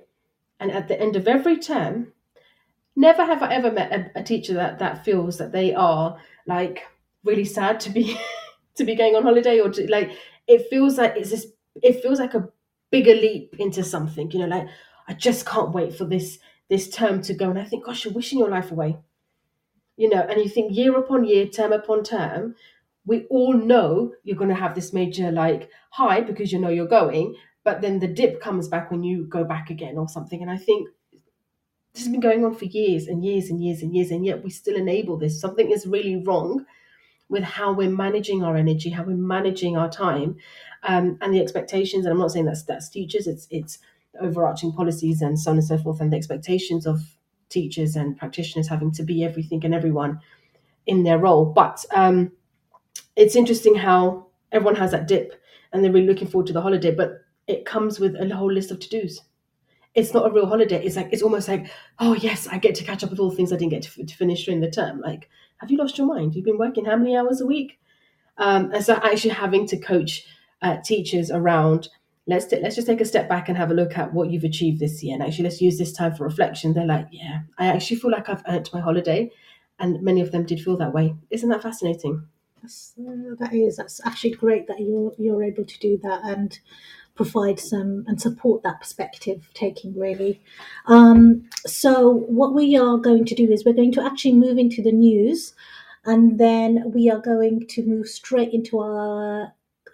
and 0.60 0.72
at 0.72 0.88
the 0.88 1.00
end 1.00 1.16
of 1.16 1.28
every 1.28 1.58
term 1.58 2.14
never 2.96 3.26
have 3.26 3.44
I 3.44 3.54
ever 3.54 3.72
met 3.72 3.92
a, 3.92 4.20
a 4.20 4.24
teacher 4.24 4.54
that 4.54 4.80
that 4.80 5.04
feels 5.04 5.38
that 5.38 5.52
they 5.52 5.74
are 5.74 6.18
like 6.48 6.84
really 7.24 7.46
sad 7.46 7.80
to 7.82 7.90
be 7.90 8.18
to 8.76 8.84
be 8.84 8.96
going 8.96 9.16
on 9.16 9.24
holiday 9.24 9.60
or 9.60 9.70
to 9.70 9.90
like 9.90 10.12
it 10.48 10.68
feels 10.70 10.98
like 10.98 11.16
it's 11.16 11.32
this 11.32 11.48
it 11.82 12.02
feels 12.02 12.20
like 12.20 12.34
a 12.34 12.50
bigger 12.92 13.14
leap 13.14 13.56
into 13.60 13.84
something 13.84 14.30
you 14.32 14.40
know 14.40 14.48
like 14.48 14.68
I 15.08 15.14
just 15.14 15.46
can't 15.46 15.72
wait 15.72 15.96
for 15.96 16.06
this 16.06 16.40
this 16.68 16.90
term 16.90 17.22
to 17.22 17.34
go. 17.36 17.52
And 17.52 17.60
I 17.60 17.66
think 17.66 17.86
gosh 17.86 18.06
you're 18.06 18.14
wishing 18.14 18.40
your 18.40 18.50
life 18.50 18.72
away. 18.72 18.98
You 19.98 20.10
know 20.10 20.22
and 20.22 20.42
you 20.42 20.50
think 20.50 20.76
year 20.76 20.98
upon 20.98 21.26
year 21.26 21.48
term 21.48 21.72
upon 21.72 22.04
term 22.04 22.56
we 23.06 23.26
all 23.30 23.54
know 23.54 24.14
you're 24.24 24.36
going 24.36 24.50
to 24.50 24.56
have 24.56 24.74
this 24.74 24.92
major 24.92 25.32
like 25.32 25.70
high 25.92 26.22
because 26.22 26.52
you 26.52 26.60
know 26.60 26.70
you're 26.70 26.88
going 26.88 27.36
but 27.66 27.82
then 27.82 28.00
the 28.00 28.08
dip 28.08 28.40
comes 28.42 28.68
back 28.68 28.92
when 28.92 29.04
you 29.04 29.26
go 29.26 29.44
back 29.44 29.70
again 29.70 29.98
or 29.98 30.08
something. 30.08 30.42
And 30.42 30.52
I 30.52 30.56
think 30.58 30.88
this 31.96 32.04
has 32.04 32.12
been 32.12 32.20
going 32.20 32.44
on 32.44 32.54
for 32.54 32.66
years 32.66 33.08
and 33.08 33.24
years 33.24 33.50
and 33.50 33.64
years 33.64 33.82
and 33.82 33.96
years, 33.96 34.12
and 34.12 34.26
yet 34.26 34.44
we 34.44 34.50
still 34.50 34.76
enable 34.76 35.16
this. 35.18 35.40
Something 35.40 35.72
is 35.72 35.88
really 35.88 36.18
wrong 36.18 36.66
with 37.30 37.44
how 37.44 37.72
we're 37.72 37.90
managing 37.90 38.44
our 38.44 38.58
energy, 38.58 38.90
how 38.90 39.04
we're 39.04 39.16
managing 39.16 39.78
our 39.78 39.90
time, 39.90 40.36
um, 40.84 41.18
and 41.22 41.34
the 41.34 41.40
expectations. 41.40 42.06
And 42.06 42.12
I'm 42.12 42.20
not 42.20 42.32
saying 42.32 42.46
that's 42.46 42.64
that's 42.64 42.90
teachers; 42.90 43.28
it's 43.28 43.48
it's 43.50 43.80
overarching 44.20 44.74
policies 44.74 45.22
and 45.22 45.40
so 45.40 45.52
on 45.52 45.58
and 45.58 45.66
so 45.66 45.78
forth, 45.78 46.02
and 46.02 46.12
the 46.12 46.18
expectations 46.18 46.86
of 46.86 47.16
teachers 47.48 47.96
and 47.96 48.18
practitioners 48.18 48.68
having 48.68 48.92
to 48.92 49.04
be 49.04 49.24
everything 49.24 49.64
and 49.64 49.74
everyone 49.74 50.20
in 50.88 51.04
their 51.04 51.18
role. 51.18 51.46
But 51.46 51.86
um, 51.96 52.34
it's 53.16 53.38
interesting 53.38 53.76
how 53.76 54.28
everyone 54.52 54.76
has 54.76 54.92
that 54.92 55.08
dip, 55.08 55.42
and 55.72 55.82
they're 55.82 55.94
really 55.94 56.08
looking 56.08 56.28
forward 56.28 56.48
to 56.48 56.54
the 56.54 56.62
holiday, 56.62 56.94
but 56.94 57.22
it 57.48 57.64
comes 57.64 58.02
with 58.02 58.16
a 58.16 58.36
whole 58.36 58.52
list 58.52 58.72
of 58.72 58.82
to 58.82 58.90
dos 58.90 59.22
it's 59.96 60.14
not 60.14 60.28
a 60.28 60.34
real 60.34 60.46
holiday. 60.46 60.84
It's 60.84 60.96
like 60.96 61.10
it's 61.12 61.24
almost 61.24 61.48
like, 61.48 61.72
oh 62.00 62.14
yes, 62.14 62.48
I 62.48 62.58
get 62.58 62.76
to 62.76 62.84
catch 62.84 63.04
up 63.04 63.10
with 63.10 63.20
all 63.20 63.30
the 63.30 63.36
things 63.36 63.52
I 63.52 63.58
didn't 63.58 63.72
get 63.72 63.84
to, 63.84 64.06
to 64.06 64.16
finish 64.16 64.46
during 64.46 64.62
the 64.62 64.70
term. 64.70 65.02
Like, 65.02 65.30
have 65.58 65.72
you 65.72 65.78
lost 65.78 65.98
your 65.98 66.08
mind? 66.08 66.36
You've 66.36 66.46
been 66.46 66.58
working 66.58 66.86
how 66.86 66.98
many 66.98 67.16
hours 67.16 67.42
a 67.42 67.46
week? 67.46 67.80
Um, 68.38 68.72
and 68.74 68.84
so 68.84 68.96
actually 68.96 69.32
having 69.32 69.66
to 69.68 69.78
coach 69.78 70.26
uh, 70.62 70.78
teachers 70.84 71.32
around 71.32 71.90
let's 72.28 72.46
t- 72.46 72.60
let's 72.62 72.76
just 72.76 72.88
take 72.88 73.02
a 73.02 73.06
step 73.06 73.30
back 73.30 73.48
and 73.48 73.58
have 73.58 73.72
a 73.72 73.74
look 73.74 73.98
at 73.98 74.14
what 74.14 74.30
you've 74.30 74.44
achieved 74.44 74.80
this 74.80 75.04
year 75.04 75.14
and 75.14 75.24
actually 75.24 75.44
let's 75.44 75.62
use 75.62 75.78
this 75.78 75.94
time 75.94 76.14
for 76.14 76.24
reflection 76.24 76.74
they're 76.74 76.86
like 76.86 77.08
yeah 77.12 77.42
i 77.58 77.68
actually 77.68 77.98
feel 77.98 78.12
like 78.12 78.30
i've 78.30 78.44
earned 78.48 78.70
my 78.74 78.80
holiday 78.80 79.30
and 79.80 80.02
many 80.02 80.22
of 80.22 80.32
them 80.32 80.46
did 80.46 80.60
feel 80.60 80.78
that 80.78 80.94
way 80.94 81.14
isn't 81.30 81.50
that 81.50 81.62
fascinating 81.62 82.26
That's, 82.62 82.94
uh, 83.00 83.36
that 83.40 83.54
is 83.54 83.78
that's 83.78 84.02
actually 84.06 84.32
great 84.32 84.68
that 84.68 84.80
you're 84.80 85.14
you're 85.18 85.44
able 85.44 85.66
to 85.66 85.80
do 85.80 86.00
that 86.04 86.22
and 86.24 86.60
provide 87.16 87.60
some 87.60 88.04
and 88.08 88.22
support 88.22 88.62
that 88.64 88.80
perspective 88.80 89.50
taking 89.54 89.98
really. 89.98 90.42
Um, 90.86 91.50
so 91.66 92.10
what 92.12 92.54
we 92.54 92.78
are 92.78 92.98
going 92.98 93.26
to 93.26 93.36
do 93.36 93.52
is 93.52 93.64
we're 93.64 93.74
going 93.74 93.94
to 93.94 94.04
actually 94.04 94.34
move 94.34 94.58
into 94.58 94.82
the 94.82 94.92
news, 94.92 95.54
and 96.06 96.40
then 96.40 96.92
we 96.94 97.10
are 97.10 97.20
going 97.20 97.68
to 97.68 97.84
move 97.84 98.08
straight 98.08 98.54
into 98.54 98.80
our 98.80 99.54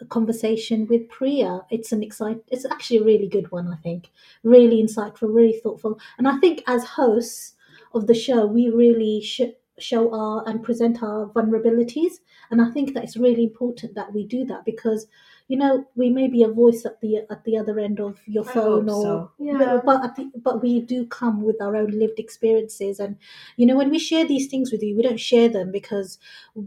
conversation 0.10 0.88
with 0.88 1.08
Priya. 1.10 1.62
It's 1.70 1.92
an 1.92 2.01
exciting, 2.04 2.42
it's 2.48 2.66
actually 2.66 2.98
a 2.98 3.04
really 3.04 3.28
good 3.28 3.51
one, 3.51 3.68
I 3.68 3.78
think. 3.78 4.10
Really 4.44 4.84
insightful, 4.84 5.34
really 5.34 5.60
thoughtful. 5.60 6.00
And 6.18 6.28
I 6.28 6.38
think 6.40 6.63
as 6.68 6.84
hosts 6.84 7.54
of 7.94 8.08
the 8.08 8.16
show, 8.16 8.46
we 8.46 8.70
really 8.70 9.22
should 9.22 9.54
show 9.78 10.13
our 10.13 10.48
and 10.48 10.63
present 10.63 11.01
our 11.04 11.28
vulnerabilities. 11.28 12.13
And 12.50 12.62
I 12.62 12.72
think 12.72 12.94
that 12.94 13.04
it's 13.04 13.18
really 13.18 13.44
important 13.44 13.96
that 13.96 14.13
we 14.13 14.25
do 14.25 14.44
that 14.46 14.66
because 14.66 15.08
you 15.51 15.58
know 15.62 15.74
we 16.01 16.10
may 16.17 16.27
be 16.36 16.43
a 16.43 16.48
voice 16.62 16.81
at 16.89 17.00
the 17.01 17.12
at 17.36 17.43
the 17.46 17.58
other 17.62 17.77
end 17.88 18.00
of 18.00 18.20
your 18.36 18.43
phone 18.55 18.89
or 18.89 19.01
so. 19.03 19.31
but 19.60 19.86
but, 19.89 20.05
at 20.05 20.15
the, 20.15 20.25
but 20.48 20.62
we 20.63 20.74
do 20.93 21.05
come 21.20 21.41
with 21.48 21.62
our 21.62 21.75
own 21.75 21.91
lived 22.03 22.20
experiences. 22.25 23.00
And 23.00 23.17
you 23.58 23.65
know 23.67 23.77
when 23.81 23.89
we 23.96 24.00
share 24.00 24.25
these 24.25 24.48
things 24.48 24.72
with 24.72 24.84
you 24.84 24.96
we 24.98 25.03
don't 25.03 25.20
share 25.31 25.50
them 25.50 25.72
because 25.72 26.17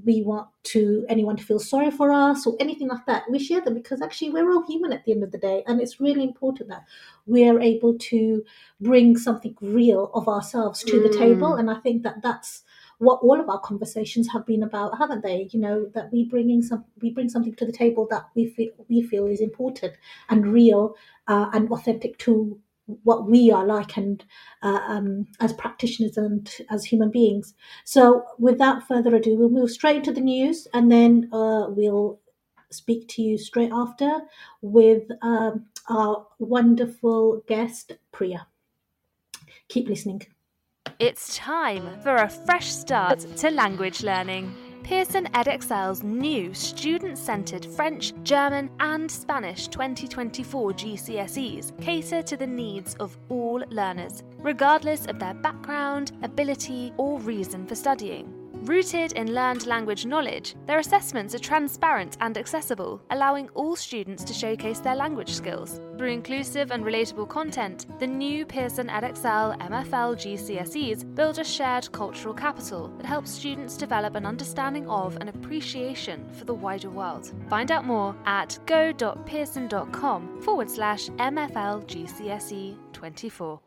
we 0.09 0.23
want 0.23 0.49
to 0.65 1.05
anyone 1.09 1.37
to 1.37 1.45
feel 1.45 1.59
sorry 1.59 1.91
for 1.91 2.11
us 2.13 2.47
or 2.47 2.57
anything 2.61 2.89
like 2.89 3.07
that. 3.07 3.25
We 3.31 3.39
share 3.39 3.61
them 3.61 3.75
because 3.75 4.03
actually 4.03 4.31
we're 4.31 4.51
all 4.53 4.65
human 4.67 4.93
at 4.93 5.05
the 5.05 5.13
end 5.13 5.23
of 5.23 5.33
the 5.33 5.39
day. 5.39 5.63
And 5.67 5.81
it's 5.81 6.01
really 6.01 6.25
important 6.25 6.69
that 6.71 6.85
we're 7.27 7.61
able 7.61 7.95
to 7.99 8.45
bring 8.81 9.17
something 9.17 9.57
real 9.61 10.11
of 10.15 10.29
ourselves 10.29 10.83
to 10.85 11.01
the 11.03 11.09
Mm. 11.09 11.19
table. 11.19 11.55
And 11.55 11.71
i 11.71 11.79
think 11.81 12.03
that 12.03 12.23
that's 12.23 12.64
what 12.99 13.21
all 13.23 13.41
of 13.41 13.49
our 13.49 13.61
conversations 13.61 14.29
have 14.33 14.47
been 14.47 14.63
about 14.63 14.99
haven't 14.99 15.23
they? 15.23 15.49
You 15.51 15.61
know 15.61 15.87
that 15.95 16.13
we 16.13 16.25
bringing 16.25 16.63
some 16.63 16.85
we 17.01 17.11
bring 17.11 17.29
something 17.29 17.55
to 17.57 17.67
the 17.67 17.73
table 17.73 18.07
that 18.11 18.29
we 18.35 18.47
feel 18.47 18.73
we 18.89 19.03
feel 19.03 19.27
is 19.27 19.41
important 19.41 19.95
and 20.29 20.47
real 20.47 20.95
uh, 21.29 21.51
and 21.53 21.71
authentic 21.71 22.19
to 22.19 22.59
what 23.03 23.27
we 23.29 23.51
are 23.51 23.65
like 23.65 23.97
and 23.97 24.25
uh, 24.63 24.81
um, 24.87 25.27
as 25.41 25.53
practitioners 25.55 26.17
and 26.17 26.51
as 26.71 26.85
human 26.85 27.11
beings. 27.11 27.55
So 27.85 28.25
without 28.39 28.87
further 28.87 29.15
ado 29.17 29.37
we'll 29.37 29.49
move 29.49 29.71
straight 29.71 29.97
into 29.97 30.13
the 30.13 30.21
news 30.21 30.69
and 30.75 30.93
then 30.93 31.31
uh, 31.33 31.67
we'll 31.71 32.21
speak 32.71 33.09
to 33.09 33.23
you 33.23 33.39
straight 33.39 33.71
after 33.73 34.21
with 34.61 35.05
um, 35.23 35.67
our 35.89 36.27
wonderful 36.39 37.43
guest 37.47 37.93
priya. 38.13 38.47
Keep 39.69 39.89
listening 39.89 40.23
It's 41.01 41.37
time 41.37 42.01
for 42.03 42.15
a 42.15 42.29
fresh 42.29 42.71
start 42.71 43.19
to 43.19 43.51
language 43.51 44.05
learning. 44.05 44.55
Pearson 44.85 45.27
Edexcel's 45.33 46.05
new 46.05 46.55
student 46.55 47.19
centered 47.19 47.67
French, 47.67 48.13
German, 48.23 48.71
and 48.79 49.11
Spanish 49.11 49.67
2024 49.67 50.73
GCSEs 50.73 51.81
cater 51.81 52.23
to 52.23 52.37
the 52.37 52.47
needs 52.47 52.95
of 53.01 53.19
all 53.29 53.65
learners, 53.71 54.23
regardless 54.39 55.07
of 55.07 55.19
their 55.19 55.35
background, 55.35 56.13
ability, 56.23 56.93
or 56.97 57.19
reason 57.19 57.67
for 57.67 57.75
studying. 57.75 58.44
Rooted 58.65 59.13
in 59.13 59.35
learned 59.35 59.67
language 59.67 60.07
knowledge, 60.07 60.55
their 60.65 60.79
assessments 60.79 61.35
are 61.35 61.39
transparent 61.39 62.17
and 62.23 62.39
accessible, 62.39 62.99
allowing 63.11 63.51
all 63.51 63.77
students 63.77 64.25
to 64.25 64.33
showcase 64.33 64.81
their 64.81 64.95
language 64.95 65.35
skills. 65.35 65.83
Through 65.99 66.09
inclusive 66.09 66.71
and 66.71 66.83
relatable 66.83 67.29
content, 67.29 67.85
the 67.99 68.07
new 68.07 68.47
Pearson 68.47 68.89
Edexcel 68.89 69.59
MFL 69.59 70.17
GCSEs 70.17 71.15
build 71.15 71.39
a 71.39 71.45
shared 71.45 71.93
cultural 71.93 72.33
capital 72.33 72.89
that 72.97 73.05
helps 73.05 73.31
students 73.31 73.77
develop 73.77 74.15
an 74.15 74.25
understanding 74.25 74.89
of 74.89 75.19
and 75.19 75.29
appreciation 75.29 76.27
for 76.33 76.47
the 76.47 76.55
wider 76.55 76.89
world. 76.89 77.35
Find 77.51 77.71
out 77.71 77.85
more 77.85 78.17
at 78.25 78.59
go.pearson.com 78.65 80.41
forward 80.41 80.71
slash 80.71 81.11
MFL 81.11 81.85
GCSE 81.85 82.79
24. 82.95 83.61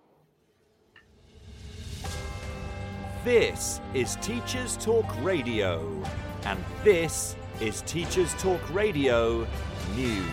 This 3.28 3.82
is 3.94 4.16
Teachers 4.22 4.78
Talk 4.78 5.06
Radio, 5.22 6.02
and 6.46 6.64
this 6.86 7.36
is 7.60 7.82
Teachers 7.82 8.34
Talk 8.36 8.62
Radio 8.74 9.46
News. 9.98 10.24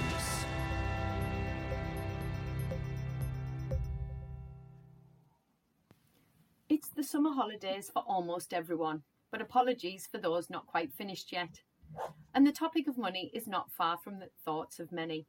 It's 6.69 6.89
the 6.91 7.03
summer 7.03 7.33
holidays 7.33 7.91
for 7.93 8.05
almost 8.07 8.55
everyone, 8.55 9.03
but 9.33 9.41
apologies 9.41 10.07
for 10.07 10.19
those 10.19 10.49
not 10.49 10.69
quite 10.69 10.93
finished 10.93 11.33
yet. 11.33 11.63
And 12.33 12.47
the 12.47 12.53
topic 12.53 12.87
of 12.87 12.97
money 12.97 13.29
is 13.35 13.49
not 13.49 13.73
far 13.73 13.99
from 13.99 14.21
the 14.21 14.31
thoughts 14.45 14.79
of 14.79 14.93
many. 14.93 15.27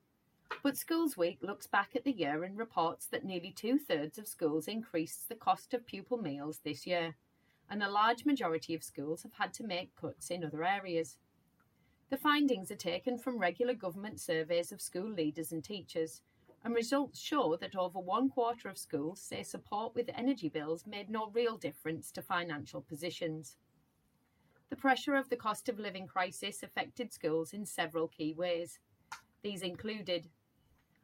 But 0.62 0.78
Schools 0.78 1.18
Week 1.18 1.40
looks 1.42 1.66
back 1.66 1.96
at 1.96 2.04
the 2.04 2.12
year 2.12 2.44
and 2.44 2.56
reports 2.56 3.08
that 3.08 3.26
nearly 3.26 3.52
two 3.52 3.80
thirds 3.80 4.20
of 4.20 4.28
schools 4.28 4.68
increased 4.68 5.30
the 5.30 5.36
cost 5.36 5.74
of 5.74 5.88
pupil 5.88 6.20
meals 6.20 6.60
this 6.64 6.86
year, 6.86 7.16
and 7.70 7.82
a 7.82 7.90
large 7.90 8.26
majority 8.26 8.74
of 8.74 8.84
schools 8.84 9.24
have 9.24 9.34
had 9.34 9.54
to 9.54 9.64
make 9.64 9.96
cuts 9.96 10.30
in 10.30 10.44
other 10.44 10.64
areas. 10.64 11.18
The 12.10 12.18
findings 12.18 12.70
are 12.72 12.76
taken 12.76 13.18
from 13.18 13.40
regular 13.40 13.74
government 13.74 14.20
surveys 14.20 14.72
of 14.72 14.82
school 14.82 15.10
leaders 15.10 15.52
and 15.52 15.64
teachers, 15.64 16.22
and 16.64 16.74
results 16.74 17.20
show 17.20 17.56
that 17.62 17.76
over 17.76 18.00
one 18.00 18.30
quarter 18.30 18.70
of 18.70 18.78
schools 18.78 19.22
say 19.22 19.44
support 19.44 19.94
with 19.96 20.10
energy 20.14 20.50
bills 20.50 20.86
made 20.88 21.10
no 21.10 21.30
real 21.34 21.58
difference 21.58 22.12
to 22.12 22.22
financial 22.22 22.82
positions. 22.82 23.58
The 24.70 24.76
pressure 24.76 25.16
of 25.16 25.30
the 25.30 25.36
cost 25.36 25.70
of 25.70 25.80
living 25.80 26.08
crisis 26.08 26.64
affected 26.64 27.14
schools 27.14 27.54
in 27.54 27.66
several 27.66 28.08
key 28.08 28.34
ways. 28.34 28.80
These 29.44 29.62
included 29.62 30.30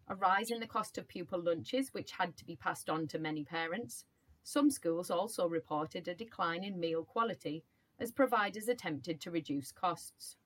a 0.07 0.15
rise 0.15 0.49
in 0.49 0.59
the 0.59 0.67
cost 0.67 0.97
of 0.97 1.07
pupil 1.07 1.41
lunches, 1.41 1.93
which 1.93 2.11
had 2.11 2.35
to 2.37 2.45
be 2.45 2.55
passed 2.55 2.89
on 2.89 3.07
to 3.07 3.19
many 3.19 3.43
parents. 3.43 4.03
Some 4.43 4.71
schools 4.71 5.11
also 5.11 5.47
reported 5.47 6.07
a 6.07 6.15
decline 6.15 6.63
in 6.63 6.79
meal 6.79 7.03
quality 7.03 7.63
as 7.99 8.11
providers 8.11 8.67
attempted 8.67 9.21
to 9.21 9.31
reduce 9.31 9.71
costs. 9.71 10.37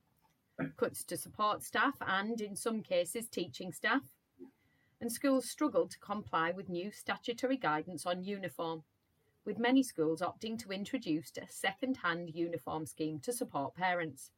Cuts 0.77 1.03
to 1.05 1.17
support 1.17 1.63
staff 1.63 1.95
and, 2.01 2.39
in 2.41 2.55
some 2.55 2.81
cases, 2.81 3.27
teaching 3.27 3.71
staff. 3.71 4.03
And 5.01 5.11
schools 5.11 5.49
struggled 5.49 5.91
to 5.91 5.99
comply 5.99 6.51
with 6.51 6.69
new 6.69 6.91
statutory 6.91 7.57
guidance 7.57 8.05
on 8.05 8.23
uniform, 8.23 8.83
with 9.45 9.59
many 9.59 9.83
schools 9.83 10.21
opting 10.21 10.57
to 10.59 10.71
introduce 10.71 11.31
a 11.37 11.47
second 11.49 11.97
hand 11.97 12.31
uniform 12.33 12.85
scheme 12.85 13.19
to 13.19 13.33
support 13.33 13.75
parents. 13.75 14.31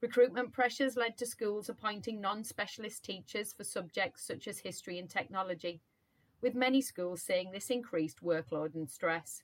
Recruitment 0.00 0.52
pressures 0.52 0.96
led 0.96 1.16
to 1.18 1.26
schools 1.26 1.68
appointing 1.68 2.20
non 2.20 2.44
specialist 2.44 3.04
teachers 3.04 3.52
for 3.52 3.64
subjects 3.64 4.26
such 4.26 4.46
as 4.46 4.58
history 4.58 4.98
and 4.98 5.08
technology, 5.08 5.80
with 6.40 6.54
many 6.54 6.80
schools 6.80 7.22
seeing 7.22 7.50
this 7.50 7.70
increased 7.70 8.22
workload 8.22 8.74
and 8.74 8.90
stress. 8.90 9.42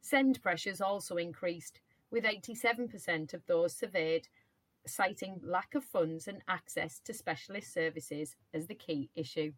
SEND 0.00 0.42
pressures 0.42 0.80
also 0.80 1.16
increased, 1.16 1.80
with 2.10 2.24
87% 2.24 3.32
of 3.34 3.46
those 3.46 3.74
surveyed 3.74 4.28
citing 4.86 5.40
lack 5.44 5.74
of 5.74 5.84
funds 5.84 6.26
and 6.26 6.42
access 6.48 7.00
to 7.04 7.14
specialist 7.14 7.72
services 7.72 8.36
as 8.52 8.66
the 8.66 8.74
key 8.74 9.10
issue. 9.14 9.52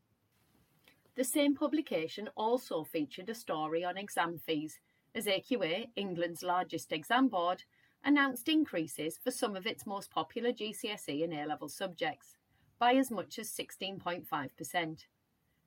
The 1.16 1.24
same 1.24 1.54
publication 1.54 2.28
also 2.36 2.84
featured 2.84 3.30
a 3.30 3.34
story 3.34 3.84
on 3.84 3.96
exam 3.96 4.38
fees, 4.38 4.80
as 5.14 5.26
AQA, 5.26 5.86
England's 5.96 6.42
largest 6.42 6.92
exam 6.92 7.28
board, 7.28 7.62
announced 8.04 8.48
increases 8.48 9.18
for 9.22 9.30
some 9.30 9.56
of 9.56 9.66
its 9.66 9.86
most 9.86 10.10
popular 10.10 10.52
GCSE 10.52 11.24
and 11.24 11.32
A 11.32 11.46
level 11.46 11.68
subjects 11.68 12.36
by 12.78 12.94
as 12.94 13.10
much 13.10 13.38
as 13.38 13.48
16.5%. 13.48 15.04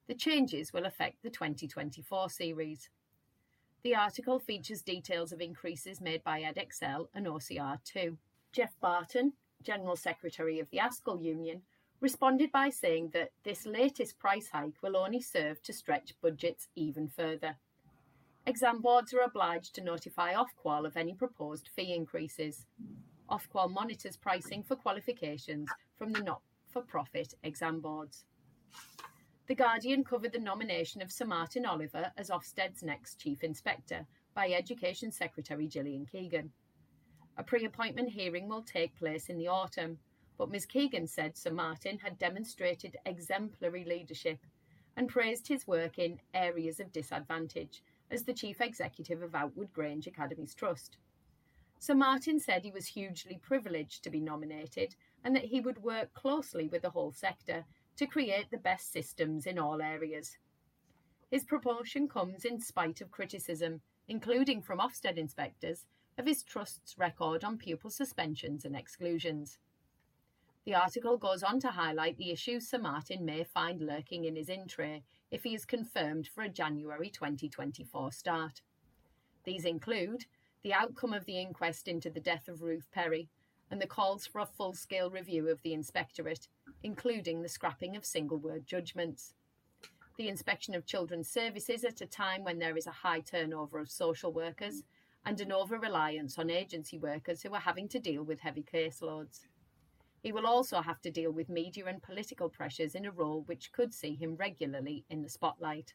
The 0.08 0.16
changes 0.16 0.72
will 0.72 0.86
affect 0.86 1.22
the 1.22 1.30
2024 1.30 2.30
series. 2.30 2.90
The 3.84 3.96
article 3.96 4.40
features 4.40 4.82
details 4.82 5.34
of 5.34 5.42
increases 5.42 6.00
made 6.00 6.24
by 6.24 6.42
Edexcel 6.42 7.08
and 7.14 7.28
OCR2. 7.28 8.16
Geoff 8.54 8.80
Barton, 8.80 9.34
General 9.64 9.98
Secretary 9.98 10.60
of 10.60 10.70
the 10.70 10.78
ASCL 10.78 11.22
Union, 11.22 11.62
responded 12.00 12.54
by 12.54 12.70
saying 12.70 13.10
that 13.14 13.32
this 13.44 13.66
latest 13.66 14.18
price 14.18 14.48
hike 14.50 14.82
will 14.82 14.96
only 14.96 15.22
serve 15.22 15.62
to 15.64 15.74
stretch 15.74 16.14
budgets 16.22 16.70
even 16.76 17.10
further. 17.10 17.58
Exam 18.46 18.82
boards 18.82 19.14
are 19.14 19.26
obliged 19.26 19.76
to 19.76 19.84
notify 19.84 20.34
Ofqual 20.34 20.86
of 20.86 20.96
any 20.96 21.14
proposed 21.14 21.68
fee 21.76 21.94
increases. 21.94 22.66
Ofqual 23.30 23.70
monitors 23.70 24.16
pricing 24.16 24.64
for 24.64 24.78
qualifications 24.78 25.70
from 25.98 26.14
the 26.14 26.22
not 26.22 26.42
for 26.70 26.82
profit 26.82 27.34
exam 27.44 27.82
boards. 27.82 28.24
The 29.48 29.56
Guardian 29.56 30.04
covered 30.04 30.34
the 30.34 30.40
nomination 30.40 31.02
of 31.02 31.10
Sir 31.10 31.24
Martyn 31.24 31.66
Oliver 31.66 32.12
as 32.18 32.30
Ofsted's 32.30 32.84
next 32.84 33.18
Chief 33.18 33.46
Inspector 33.46 34.06
by 34.34 34.50
Education 34.52 35.10
Secretary 35.10 35.68
Gillian 35.68 36.06
Keegan. 36.06 36.52
A 37.38 37.44
pre 37.44 37.64
appointment 37.64 38.10
hearing 38.10 38.50
will 38.50 38.62
take 38.62 38.94
place 38.98 39.30
in 39.30 39.38
the 39.38 39.48
autumn, 39.48 40.00
but 40.38 40.50
Ms 40.50 40.66
Keegan 40.66 41.08
said 41.08 41.38
Sir 41.38 41.52
Martyn 41.52 41.98
had 42.00 42.20
demonstrated 42.20 42.98
exemplary 43.06 43.86
leadership 43.86 44.40
and 44.98 45.08
praised 45.08 45.48
his 45.48 45.66
work 45.66 45.98
in 45.98 46.20
areas 46.34 46.82
of 46.82 46.92
disadvantage 46.92 47.82
as 48.12 48.24
the 48.24 48.34
Chief 48.34 48.60
Executive 48.60 49.22
of 49.22 49.34
Outwood 49.34 49.72
Grange 49.72 50.08
Academies 50.08 50.56
Trust. 50.56 50.98
Sir 51.80 51.96
Martyn 51.96 52.42
said 52.42 52.64
he 52.64 52.72
was 52.72 52.88
hugely 52.88 53.38
privileged 53.42 54.04
to 54.04 54.10
be 54.10 54.20
nominated 54.20 54.98
and 55.24 55.34
that 55.38 55.46
he 55.46 55.62
would 55.62 55.84
work 55.84 56.14
closely 56.14 56.68
with 56.68 56.82
the 56.82 56.90
whole 56.90 57.14
sector 57.14 57.64
to 57.98 58.06
create 58.08 58.50
the 58.52 58.58
best 58.58 58.92
systems 58.92 59.46
in 59.46 59.60
all 59.60 59.82
areas. 59.82 60.38
His 61.30 61.44
promotion 61.44 62.08
comes 62.08 62.46
in 62.46 62.62
spite 62.62 63.02
of 63.02 63.12
criticism, 63.12 63.82
including 64.08 64.62
from 64.62 64.80
Ofsted 64.80 65.18
inspectors, 65.18 65.86
of 66.18 66.26
his 66.26 66.44
trust's 66.44 66.98
record 66.98 67.44
on 67.44 67.58
pupil 67.58 67.90
suspensions 67.90 68.66
and 68.66 68.76
exclusions. 68.76 69.60
The 70.66 70.76
article 70.76 71.18
goes 71.18 71.44
on 71.44 71.60
to 71.62 71.70
highlight 71.70 72.18
the 72.18 72.32
issues 72.32 72.68
Sir 72.68 72.80
Martyn 72.80 73.24
may 73.24 73.44
find 73.44 73.82
lurking 73.82 74.26
in 74.26 74.36
his 74.36 74.50
in 74.50 74.68
tray 74.68 75.04
if 75.32 75.44
he 75.44 75.54
is 75.54 75.66
confirmed 75.66 76.28
for 76.28 76.44
a 76.44 76.50
January 76.50 77.10
2024 77.10 78.12
start. 78.12 78.62
These 79.44 79.66
include 79.66 80.26
the 80.64 80.74
outcome 80.74 81.14
of 81.14 81.26
the 81.26 81.40
inquest 81.40 81.88
into 81.88 82.10
the 82.10 82.20
death 82.20 82.48
of 82.48 82.62
Ruth 82.62 82.88
Perry 82.92 83.30
and 83.70 83.82
the 83.82 83.88
calls 83.88 84.26
for 84.26 84.40
a 84.40 84.46
full 84.46 84.74
scale 84.74 85.10
review 85.10 85.50
of 85.50 85.62
the 85.62 85.74
inspectorate, 85.74 86.48
including 86.84 87.42
the 87.42 87.50
scrapping 87.50 87.96
of 87.96 88.06
single 88.06 88.38
word 88.38 88.66
judgments. 88.66 89.34
The 90.18 90.30
inspection 90.30 90.74
of 90.76 90.86
children's 90.86 91.30
services 91.30 91.84
at 91.84 92.02
a 92.02 92.06
time 92.08 92.44
when 92.44 92.60
there 92.60 92.78
is 92.78 92.88
a 92.88 92.92
high 92.92 93.20
turnover 93.20 93.80
of 93.80 93.90
social 93.90 94.32
workers 94.32 94.84
and 95.26 95.40
an 95.42 95.52
over 95.52 95.78
reliance 95.78 96.40
on 96.40 96.50
agency 96.50 96.98
workers 96.98 97.42
who 97.42 97.54
are 97.54 97.60
having 97.60 97.88
to 97.90 98.00
deal 98.00 98.24
with 98.24 98.40
heavy 98.40 98.64
caseloads. 98.64 99.42
He 100.24 100.32
will 100.32 100.48
also 100.48 100.82
have 100.82 101.02
to 101.02 101.12
deal 101.12 101.32
with 101.32 101.50
media 101.50 101.86
and 101.86 102.02
political 102.02 102.50
pressures 102.50 102.96
in 102.96 103.06
a 103.06 103.12
role 103.12 103.44
which 103.46 103.72
could 103.72 103.94
see 103.94 104.16
him 104.16 104.36
regularly 104.36 105.06
in 105.10 105.22
the 105.22 105.30
spotlight. 105.30 105.94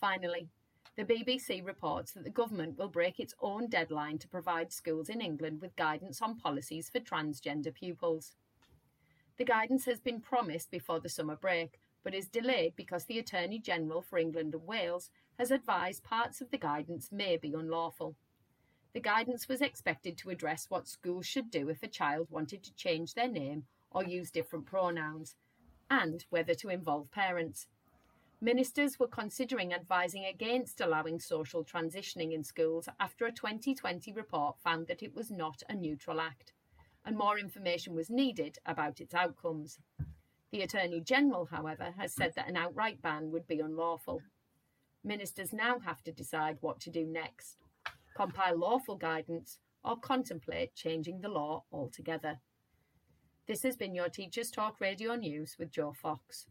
Finally, 0.00 0.48
the 0.96 1.04
BBC 1.04 1.64
reports 1.64 2.12
that 2.12 2.24
the 2.24 2.30
government 2.30 2.78
will 2.78 2.88
break 2.88 3.20
its 3.20 3.34
own 3.40 3.68
deadline 3.68 4.18
to 4.18 4.28
provide 4.28 4.72
schools 4.72 5.10
in 5.10 5.20
England 5.20 5.60
with 5.60 5.76
guidance 5.76 6.22
on 6.22 6.38
policies 6.38 6.88
for 6.88 7.00
transgender 7.00 7.72
pupils. 7.72 8.32
The 9.38 9.44
guidance 9.44 9.84
has 9.84 10.00
been 10.00 10.20
promised 10.20 10.70
before 10.70 10.98
the 10.98 11.10
summer 11.10 11.36
break, 11.36 11.78
but 12.02 12.14
is 12.14 12.28
delayed 12.28 12.74
because 12.74 13.04
the 13.04 13.18
Attorney 13.18 13.58
General 13.58 14.00
for 14.00 14.18
England 14.18 14.54
and 14.54 14.66
Wales 14.66 15.10
has 15.38 15.50
advised 15.50 16.04
parts 16.04 16.40
of 16.40 16.50
the 16.50 16.56
guidance 16.56 17.12
may 17.12 17.36
be 17.36 17.52
unlawful. 17.52 18.16
The 18.94 19.00
guidance 19.00 19.46
was 19.46 19.60
expected 19.60 20.16
to 20.18 20.30
address 20.30 20.70
what 20.70 20.88
schools 20.88 21.26
should 21.26 21.50
do 21.50 21.68
if 21.68 21.82
a 21.82 21.88
child 21.88 22.28
wanted 22.30 22.62
to 22.62 22.74
change 22.76 23.12
their 23.12 23.28
name 23.28 23.64
or 23.90 24.04
use 24.04 24.30
different 24.30 24.64
pronouns, 24.64 25.34
and 25.90 26.24
whether 26.30 26.54
to 26.54 26.70
involve 26.70 27.10
parents. 27.10 27.66
Ministers 28.40 28.98
were 28.98 29.06
considering 29.06 29.74
advising 29.74 30.24
against 30.24 30.80
allowing 30.80 31.20
social 31.20 31.62
transitioning 31.62 32.32
in 32.32 32.42
schools 32.42 32.88
after 33.00 33.26
a 33.26 33.32
2020 33.32 34.12
report 34.12 34.56
found 34.60 34.86
that 34.86 35.02
it 35.02 35.14
was 35.14 35.30
not 35.30 35.62
a 35.68 35.74
neutral 35.74 36.20
act, 36.20 36.52
and 37.06 37.16
more 37.16 37.38
information 37.38 37.94
was 37.94 38.10
needed 38.10 38.58
about 38.66 39.00
its 39.00 39.14
outcomes. 39.14 39.78
The 40.52 40.62
Attorney 40.62 41.00
General, 41.00 41.46
however, 41.50 41.94
has 41.96 42.12
said 42.12 42.34
that 42.36 42.48
an 42.48 42.56
outright 42.56 43.00
ban 43.00 43.30
would 43.30 43.46
be 43.46 43.60
unlawful. 43.60 44.20
Ministers 45.02 45.52
now 45.52 45.78
have 45.78 46.02
to 46.02 46.12
decide 46.12 46.58
what 46.60 46.80
to 46.80 46.90
do 46.90 47.06
next 47.06 47.56
compile 48.16 48.56
lawful 48.56 48.96
guidance, 48.96 49.58
or 49.84 49.96
contemplate 49.96 50.74
changing 50.74 51.20
the 51.20 51.28
law 51.28 51.64
altogether. 51.70 52.40
This 53.46 53.62
has 53.62 53.76
been 53.76 53.94
your 53.94 54.08
Teachers 54.08 54.50
Talk 54.50 54.80
Radio 54.80 55.14
News 55.14 55.56
with 55.58 55.70
Joe 55.70 55.92
Fox. 55.92 56.46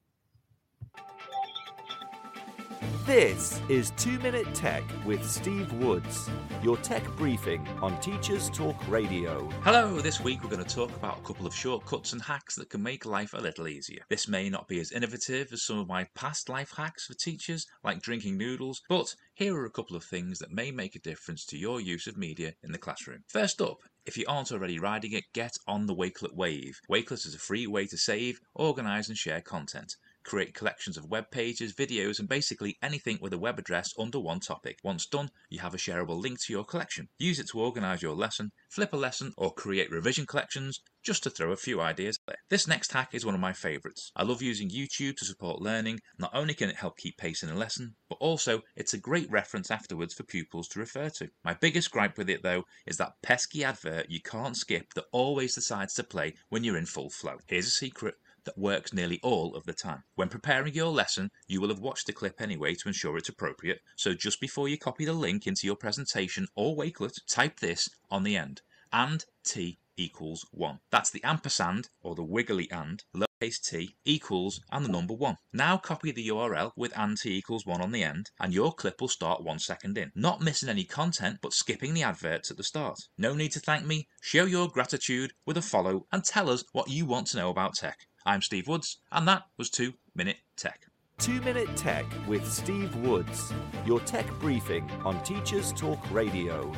This 3.05 3.61
is 3.69 3.91
2 3.97 4.17
Minute 4.17 4.51
Tech 4.55 4.83
with 5.05 5.29
Steve 5.29 5.71
Woods, 5.73 6.27
your 6.63 6.75
tech 6.77 7.05
briefing 7.17 7.67
on 7.79 7.99
Teachers 8.01 8.49
Talk 8.49 8.75
Radio. 8.89 9.47
Hello, 9.61 10.01
this 10.01 10.21
week 10.21 10.43
we're 10.43 10.49
going 10.49 10.65
to 10.65 10.75
talk 10.75 10.89
about 10.95 11.19
a 11.19 11.21
couple 11.21 11.45
of 11.45 11.53
shortcuts 11.53 12.13
and 12.13 12.21
hacks 12.23 12.55
that 12.55 12.71
can 12.71 12.81
make 12.81 13.05
life 13.05 13.35
a 13.35 13.39
little 13.39 13.67
easier. 13.67 14.01
This 14.09 14.27
may 14.27 14.49
not 14.49 14.67
be 14.67 14.79
as 14.79 14.91
innovative 14.91 15.53
as 15.53 15.61
some 15.61 15.77
of 15.77 15.87
my 15.87 16.07
past 16.15 16.49
life 16.49 16.73
hacks 16.75 17.05
for 17.05 17.13
teachers, 17.13 17.67
like 17.83 18.01
drinking 18.01 18.39
noodles, 18.39 18.81
but 18.89 19.13
here 19.35 19.55
are 19.55 19.65
a 19.65 19.71
couple 19.71 19.95
of 19.95 20.03
things 20.03 20.39
that 20.39 20.51
may 20.51 20.71
make 20.71 20.95
a 20.95 20.99
difference 20.99 21.45
to 21.45 21.59
your 21.59 21.79
use 21.79 22.07
of 22.07 22.17
media 22.17 22.53
in 22.63 22.71
the 22.71 22.79
classroom. 22.79 23.23
First 23.27 23.61
up, 23.61 23.77
if 24.07 24.17
you 24.17 24.25
aren't 24.27 24.51
already 24.51 24.79
riding 24.79 25.13
it, 25.13 25.25
get 25.31 25.57
on 25.67 25.85
the 25.85 25.95
Wakelet 25.95 26.33
wave. 26.33 26.79
Wakelet 26.89 27.27
is 27.27 27.35
a 27.35 27.39
free 27.39 27.67
way 27.67 27.85
to 27.85 27.97
save, 27.97 28.39
organise, 28.55 29.09
and 29.09 29.17
share 29.17 29.41
content 29.41 29.95
create 30.25 30.53
collections 30.53 30.97
of 30.97 31.09
web 31.09 31.25
pages, 31.31 31.73
videos, 31.73 32.19
and 32.19 32.27
basically 32.27 32.77
anything 32.81 33.17
with 33.21 33.31
a 33.33 33.37
web 33.37 33.59
address 33.59 33.93
under 33.97 34.19
one 34.19 34.39
topic. 34.39 34.79
Once 34.83 35.05
done, 35.05 35.29
you 35.49 35.59
have 35.59 35.73
a 35.73 35.77
shareable 35.77 36.19
link 36.19 36.39
to 36.41 36.51
your 36.51 36.65
collection. 36.65 37.07
Use 37.17 37.39
it 37.39 37.47
to 37.49 37.61
organise 37.61 38.01
your 38.01 38.15
lesson, 38.15 38.51
flip 38.69 38.91
a 38.91 38.97
lesson, 38.97 39.31
or 39.37 39.53
create 39.53 39.91
revision 39.91 40.25
collections, 40.25 40.81
just 41.03 41.23
to 41.23 41.29
throw 41.29 41.51
a 41.51 41.55
few 41.57 41.79
ideas 41.79 42.17
there. 42.27 42.35
This 42.49 42.67
next 42.67 42.91
hack 42.91 43.09
is 43.13 43.25
one 43.25 43.35
of 43.35 43.41
my 43.41 43.53
favourites. 43.53 44.11
I 44.15 44.23
love 44.23 44.41
using 44.41 44.69
YouTube 44.69 45.15
to 45.17 45.25
support 45.25 45.61
learning. 45.61 45.99
Not 46.17 46.31
only 46.33 46.55
can 46.55 46.69
it 46.69 46.75
help 46.75 46.97
keep 46.97 47.17
pace 47.17 47.43
in 47.43 47.49
a 47.49 47.55
lesson, 47.55 47.95
but 48.09 48.17
also 48.19 48.61
it's 48.75 48.93
a 48.93 48.99
great 48.99 49.29
reference 49.29 49.69
afterwards 49.69 50.15
for 50.15 50.23
pupils 50.23 50.67
to 50.69 50.79
refer 50.79 51.09
to. 51.09 51.29
My 51.43 51.53
biggest 51.53 51.91
gripe 51.91 52.17
with 52.17 52.29
it 52.29 52.41
though 52.41 52.63
is 52.87 52.97
that 52.97 53.13
pesky 53.21 53.63
advert 53.63 54.09
you 54.09 54.19
can't 54.21 54.57
skip 54.57 54.93
that 54.95 55.05
always 55.11 55.53
decides 55.53 55.93
to 55.95 56.03
play 56.03 56.33
when 56.49 56.63
you're 56.63 56.77
in 56.77 56.87
full 56.87 57.09
flow. 57.09 57.37
Here's 57.45 57.67
a 57.67 57.71
secret 57.71 58.15
that 58.45 58.57
works 58.57 58.93
nearly 58.93 59.19
all 59.21 59.55
of 59.55 59.65
the 59.65 59.73
time. 59.73 60.03
When 60.15 60.29
preparing 60.29 60.73
your 60.73 60.91
lesson, 60.91 61.31
you 61.47 61.59
will 61.59 61.69
have 61.69 61.79
watched 61.79 62.07
the 62.07 62.13
clip 62.13 62.41
anyway 62.41 62.75
to 62.75 62.87
ensure 62.87 63.17
it's 63.17 63.29
appropriate, 63.29 63.81
so 63.95 64.13
just 64.13 64.39
before 64.39 64.69
you 64.69 64.77
copy 64.77 65.05
the 65.05 65.13
link 65.13 65.45
into 65.45 65.67
your 65.67 65.75
presentation 65.75 66.47
or 66.55 66.75
Wakelet, 66.75 67.19
type 67.27 67.59
this 67.59 67.89
on 68.09 68.23
the 68.23 68.37
end 68.37 68.61
and 68.93 69.25
t 69.43 69.77
equals 69.97 70.45
1. 70.51 70.79
That's 70.89 71.09
the 71.09 71.23
ampersand, 71.23 71.89
or 72.01 72.15
the 72.15 72.23
wiggly 72.23 72.69
and, 72.71 73.03
lowercase 73.13 73.61
t, 73.61 73.95
equals, 74.05 74.61
and 74.71 74.85
the 74.85 74.91
number 74.91 75.13
1. 75.13 75.37
Now 75.51 75.77
copy 75.77 76.11
the 76.11 76.29
URL 76.29 76.71
with 76.75 76.97
and 76.97 77.17
t 77.17 77.35
equals 77.37 77.65
1 77.65 77.81
on 77.81 77.91
the 77.91 78.03
end, 78.03 78.31
and 78.39 78.53
your 78.53 78.73
clip 78.73 79.01
will 79.01 79.07
start 79.07 79.43
one 79.43 79.59
second 79.59 79.97
in. 79.97 80.11
Not 80.15 80.41
missing 80.41 80.69
any 80.69 80.85
content, 80.85 81.39
but 81.41 81.53
skipping 81.53 81.93
the 81.93 82.03
adverts 82.03 82.51
at 82.51 82.57
the 82.57 82.63
start. 82.63 82.99
No 83.17 83.33
need 83.33 83.51
to 83.53 83.59
thank 83.59 83.85
me, 83.85 84.07
show 84.21 84.45
your 84.45 84.69
gratitude 84.69 85.33
with 85.45 85.57
a 85.57 85.61
follow, 85.61 86.07
and 86.11 86.23
tell 86.23 86.49
us 86.49 86.63
what 86.71 86.89
you 86.89 87.05
want 87.05 87.27
to 87.27 87.37
know 87.37 87.49
about 87.49 87.75
tech. 87.75 88.07
I'm 88.27 88.41
Steve 88.41 88.67
Woods, 88.67 88.97
and 89.11 89.27
that 89.27 89.43
was 89.55 89.69
2 89.69 89.93
Minute 90.15 90.37
Tech. 90.57 90.87
2 91.19 91.41
Minute 91.41 91.69
Tech 91.77 92.07
with 92.27 92.51
Steve 92.51 92.95
Woods, 92.95 93.53
your 93.85 93.99
tech 93.99 94.27
briefing 94.39 94.89
on 95.03 95.23
Teachers 95.23 95.71
Talk 95.73 95.99
Radio. 96.09 96.73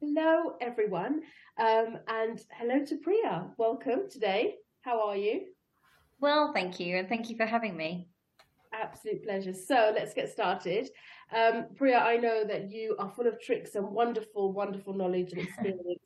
Hello, 0.00 0.54
everyone, 0.62 1.20
um, 1.58 1.98
and 2.08 2.40
hello 2.52 2.86
to 2.86 2.96
Priya. 2.96 3.48
Welcome 3.58 4.08
today. 4.10 4.54
How 4.80 5.06
are 5.08 5.16
you? 5.16 5.42
Well, 6.20 6.54
thank 6.54 6.80
you, 6.80 6.96
and 6.96 7.06
thank 7.06 7.28
you 7.28 7.36
for 7.36 7.44
having 7.44 7.76
me. 7.76 8.08
Absolute 8.72 9.24
pleasure. 9.24 9.52
So 9.52 9.92
let's 9.94 10.14
get 10.14 10.32
started. 10.32 10.88
Um, 11.36 11.66
Priya, 11.76 11.98
I 11.98 12.16
know 12.16 12.44
that 12.46 12.70
you 12.70 12.96
are 12.98 13.10
full 13.10 13.26
of 13.26 13.38
tricks 13.42 13.74
and 13.74 13.86
wonderful, 13.88 14.54
wonderful 14.54 14.94
knowledge 14.94 15.32
and 15.32 15.42
experience. 15.46 16.00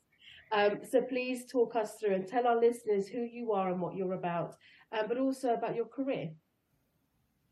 Um, 0.51 0.79
so 0.89 1.01
please 1.01 1.45
talk 1.45 1.75
us 1.75 1.95
through 1.99 2.15
and 2.15 2.27
tell 2.27 2.47
our 2.47 2.59
listeners 2.59 3.07
who 3.07 3.21
you 3.21 3.53
are 3.53 3.69
and 3.69 3.81
what 3.81 3.95
you're 3.95 4.13
about, 4.13 4.55
um, 4.91 5.05
but 5.07 5.17
also 5.17 5.53
about 5.53 5.75
your 5.75 5.85
career. 5.85 6.31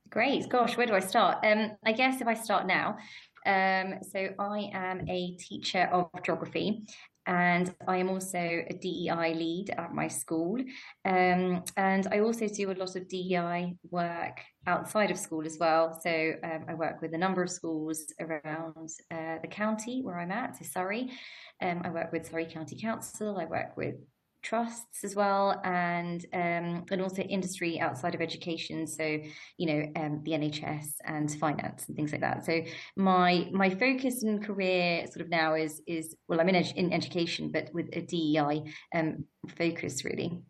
Great. 0.10 0.48
Gosh, 0.50 0.78
where 0.78 0.86
do 0.86 0.94
I 0.94 1.00
start? 1.00 1.44
Um, 1.44 1.72
I 1.86 1.92
guess 1.92 2.22
if 2.22 2.28
I 2.28 2.36
start 2.36 2.68
now, 2.68 2.98
um, 3.46 3.96
so 4.12 4.30
I 4.40 4.70
am 4.74 5.10
a 5.10 5.36
teacher 5.38 5.90
of 5.92 6.10
geography 6.24 6.86
and 7.26 7.74
I 7.88 7.98
am 7.98 8.10
also 8.10 8.38
a 8.38 8.74
DEI 8.82 9.34
lead 9.34 9.70
at 9.78 9.94
my 9.94 10.08
school. 10.08 10.60
Um, 11.06 11.64
and 11.78 12.08
I 12.12 12.20
also 12.20 12.48
do 12.48 12.72
a 12.72 12.74
lot 12.74 12.96
of 12.96 13.08
DEI 13.08 13.76
work 13.90 14.42
outside 14.68 15.10
of 15.10 15.18
school 15.18 15.46
as 15.46 15.58
well. 15.60 15.98
So 16.04 16.34
um, 16.44 16.66
I 16.68 16.74
work 16.74 17.02
with 17.02 17.14
a 17.14 17.18
number 17.18 17.42
of 17.42 17.50
schools 17.50 18.06
around 18.20 18.90
uh, 19.10 19.38
the 19.42 19.48
county 19.50 20.02
where 20.02 20.20
I'm 20.20 20.32
at, 20.32 20.58
so 20.58 20.66
Surrey. 20.66 21.12
Um, 21.64 21.82
I 21.84 21.90
work 21.90 22.12
with 22.12 22.30
Surrey 22.30 22.46
County 22.46 22.80
Council. 22.80 23.38
I 23.40 23.46
work 23.46 23.78
with 23.78 23.96
trusts 24.44 25.04
as 25.04 25.16
well 25.16 25.60
and 25.64 26.26
um, 26.34 26.84
and 26.92 27.02
also 27.02 27.22
industry 27.22 27.80
outside 27.80 28.14
of 28.14 28.22
education 28.22 28.86
so 28.86 29.18
you 29.58 29.66
know 29.66 29.92
um, 29.96 30.22
the 30.24 30.32
NHS 30.32 30.88
and 31.06 31.32
finance 31.32 31.88
and 31.88 31.96
things 31.96 32.12
like 32.12 32.22
that 32.22 32.46
so 32.46 32.62
my 32.98 33.50
my 33.52 33.70
focus 33.70 34.24
and 34.24 34.44
career 34.44 35.08
sort 35.08 35.22
of 35.22 35.30
now 35.30 35.56
is 35.56 35.82
is 35.88 36.16
well 36.28 36.42
I'm 36.42 36.50
in, 36.50 36.56
in 36.56 36.94
education 36.94 37.52
but 37.52 37.70
with 37.74 37.90
a 37.94 38.02
DEI 38.02 38.64
um, 38.94 39.24
focus 39.58 40.04
really 40.04 40.42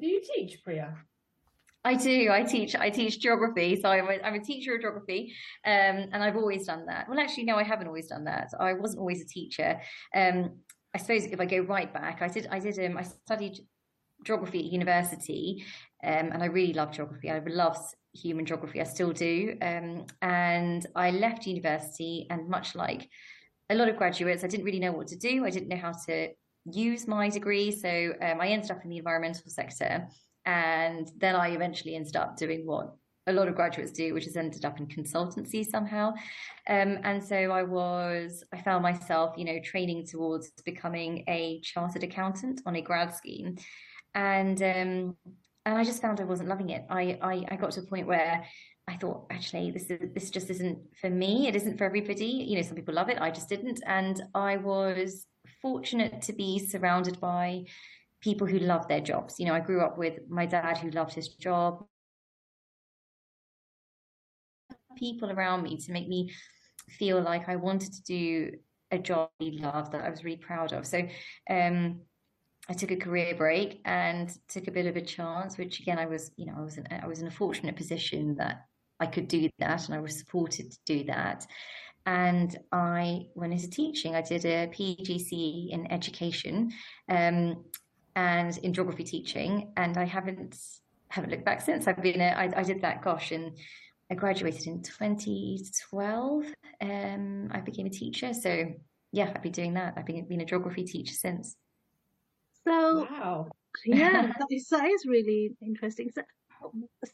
do 0.00 0.06
you 0.06 0.22
teach 0.34 0.62
Priya 0.64 0.96
I 1.84 1.94
do. 1.94 2.30
I 2.30 2.42
teach. 2.44 2.76
I 2.76 2.90
teach 2.90 3.20
geography, 3.20 3.80
so 3.80 3.88
I'm 3.88 4.08
a, 4.08 4.24
I'm 4.24 4.34
a 4.34 4.44
teacher 4.44 4.76
of 4.76 4.80
geography, 4.82 5.34
um, 5.66 6.08
and 6.12 6.22
I've 6.22 6.36
always 6.36 6.66
done 6.66 6.86
that. 6.86 7.08
Well, 7.08 7.18
actually, 7.18 7.44
no, 7.44 7.56
I 7.56 7.64
haven't 7.64 7.88
always 7.88 8.06
done 8.06 8.24
that. 8.24 8.50
I 8.58 8.74
wasn't 8.74 9.00
always 9.00 9.20
a 9.20 9.26
teacher. 9.26 9.80
Um, 10.14 10.58
I 10.94 10.98
suppose 10.98 11.24
if 11.24 11.40
I 11.40 11.46
go 11.46 11.60
right 11.60 11.92
back, 11.92 12.22
I 12.22 12.28
did. 12.28 12.46
I 12.50 12.60
did. 12.60 12.78
Um, 12.78 12.98
I 12.98 13.02
studied 13.02 13.58
geography 14.24 14.60
at 14.60 14.72
university, 14.72 15.64
um, 16.04 16.30
and 16.32 16.42
I 16.42 16.46
really 16.46 16.72
loved 16.72 16.94
geography. 16.94 17.30
I 17.30 17.40
loved 17.40 17.80
human 18.14 18.46
geography. 18.46 18.80
I 18.80 18.84
still 18.84 19.12
do. 19.12 19.56
Um, 19.60 20.06
and 20.20 20.86
I 20.94 21.10
left 21.10 21.46
university, 21.46 22.28
and 22.30 22.48
much 22.48 22.76
like 22.76 23.08
a 23.70 23.74
lot 23.74 23.88
of 23.88 23.96
graduates, 23.96 24.44
I 24.44 24.48
didn't 24.48 24.66
really 24.66 24.78
know 24.78 24.92
what 24.92 25.08
to 25.08 25.16
do. 25.16 25.44
I 25.44 25.50
didn't 25.50 25.68
know 25.68 25.76
how 25.76 25.92
to 26.06 26.28
use 26.64 27.08
my 27.08 27.28
degree, 27.28 27.72
so 27.72 28.12
um, 28.22 28.40
I 28.40 28.48
ended 28.48 28.70
up 28.70 28.84
in 28.84 28.90
the 28.90 28.98
environmental 28.98 29.48
sector. 29.48 30.06
And 30.44 31.10
then 31.16 31.36
I 31.36 31.50
eventually 31.50 31.94
ended 31.94 32.16
up 32.16 32.36
doing 32.36 32.66
what 32.66 32.94
a 33.28 33.32
lot 33.32 33.48
of 33.48 33.54
graduates 33.54 33.92
do, 33.92 34.14
which 34.14 34.24
has 34.24 34.36
ended 34.36 34.64
up 34.64 34.78
in 34.80 34.86
consultancy 34.86 35.64
somehow. 35.64 36.12
Um, 36.68 36.98
and 37.04 37.22
so 37.22 37.36
I 37.36 37.62
was, 37.62 38.42
I 38.52 38.60
found 38.60 38.82
myself, 38.82 39.34
you 39.36 39.44
know, 39.44 39.60
training 39.62 40.06
towards 40.06 40.50
becoming 40.64 41.24
a 41.28 41.60
chartered 41.62 42.02
accountant 42.02 42.62
on 42.66 42.76
a 42.76 42.82
grad 42.82 43.14
scheme. 43.14 43.56
And 44.14 44.60
um, 44.62 45.16
and 45.64 45.78
I 45.78 45.84
just 45.84 46.02
found 46.02 46.20
I 46.20 46.24
wasn't 46.24 46.48
loving 46.48 46.70
it. 46.70 46.84
I, 46.90 47.18
I, 47.22 47.44
I 47.52 47.56
got 47.56 47.70
to 47.72 47.80
a 47.80 47.84
point 47.84 48.08
where 48.08 48.44
I 48.88 48.96
thought, 48.96 49.26
actually, 49.30 49.70
this 49.70 49.90
is 49.90 50.12
this 50.12 50.30
just 50.30 50.50
isn't 50.50 50.78
for 51.00 51.08
me. 51.08 51.46
It 51.46 51.54
isn't 51.54 51.78
for 51.78 51.84
everybody. 51.84 52.24
You 52.24 52.56
know, 52.56 52.62
some 52.62 52.74
people 52.74 52.94
love 52.94 53.08
it. 53.08 53.20
I 53.20 53.30
just 53.30 53.48
didn't. 53.48 53.80
And 53.86 54.20
I 54.34 54.56
was 54.56 55.26
fortunate 55.60 56.20
to 56.22 56.32
be 56.32 56.58
surrounded 56.58 57.20
by 57.20 57.64
people 58.22 58.46
who 58.46 58.58
love 58.58 58.88
their 58.88 59.00
jobs. 59.00 59.38
You 59.38 59.46
know, 59.46 59.54
I 59.54 59.60
grew 59.60 59.82
up 59.82 59.98
with 59.98 60.20
my 60.28 60.46
dad 60.46 60.78
who 60.78 60.90
loved 60.90 61.12
his 61.12 61.28
job, 61.28 61.84
people 64.96 65.30
around 65.30 65.62
me 65.62 65.76
to 65.76 65.92
make 65.92 66.08
me 66.08 66.32
feel 66.88 67.20
like 67.20 67.48
I 67.48 67.56
wanted 67.56 67.92
to 67.92 68.02
do 68.02 68.52
a 68.90 68.98
job 68.98 69.30
I 69.40 69.50
loved 69.54 69.92
that 69.92 70.04
I 70.04 70.10
was 70.10 70.24
really 70.24 70.36
proud 70.36 70.72
of. 70.72 70.86
So 70.86 71.06
um, 71.50 72.02
I 72.68 72.74
took 72.74 72.90
a 72.90 72.96
career 72.96 73.34
break 73.34 73.80
and 73.84 74.30
took 74.48 74.68
a 74.68 74.72
bit 74.72 74.86
of 74.86 74.96
a 74.96 75.00
chance, 75.00 75.58
which 75.58 75.80
again 75.80 75.98
I 75.98 76.06
was, 76.06 76.30
you 76.36 76.46
know, 76.46 76.54
I 76.58 76.62
was 76.62 76.78
in, 76.78 76.86
I 76.90 77.06
was 77.06 77.20
in 77.20 77.26
a 77.26 77.30
fortunate 77.30 77.76
position 77.76 78.36
that 78.36 78.66
I 79.00 79.06
could 79.06 79.28
do 79.28 79.48
that 79.58 79.86
and 79.86 79.94
I 79.94 80.00
was 80.00 80.18
supported 80.18 80.70
to 80.70 80.78
do 80.86 81.04
that. 81.04 81.46
And 82.04 82.56
I 82.72 83.26
went 83.34 83.52
into 83.52 83.70
teaching. 83.70 84.14
I 84.14 84.22
did 84.22 84.44
a 84.44 84.66
PGCE 84.68 85.70
in 85.70 85.90
education. 85.90 86.72
Um, 87.08 87.64
and 88.16 88.56
in 88.58 88.72
geography 88.72 89.04
teaching, 89.04 89.72
and 89.76 89.96
I 89.96 90.04
haven't 90.04 90.58
haven't 91.08 91.30
looked 91.30 91.44
back 91.44 91.60
since. 91.60 91.86
I've 91.86 92.02
been 92.02 92.20
a, 92.20 92.28
I, 92.28 92.50
I 92.56 92.62
did 92.62 92.80
that, 92.82 93.02
gosh, 93.02 93.32
and 93.32 93.56
I 94.10 94.14
graduated 94.14 94.66
in 94.66 94.82
2012. 94.82 96.44
Um, 96.80 97.48
I 97.52 97.60
became 97.60 97.86
a 97.86 97.90
teacher, 97.90 98.32
so 98.34 98.72
yeah, 99.12 99.32
I've 99.34 99.42
been 99.42 99.52
doing 99.52 99.74
that. 99.74 99.94
I've 99.96 100.06
been 100.06 100.26
been 100.26 100.40
a 100.40 100.46
geography 100.46 100.84
teacher 100.84 101.14
since. 101.14 101.56
So 102.64 103.06
Wow. 103.10 103.48
yeah, 103.86 104.32
that 104.38 104.46
is, 104.50 104.68
that 104.68 104.84
is 104.84 105.06
really 105.06 105.52
interesting. 105.62 106.10
So, 106.14 106.22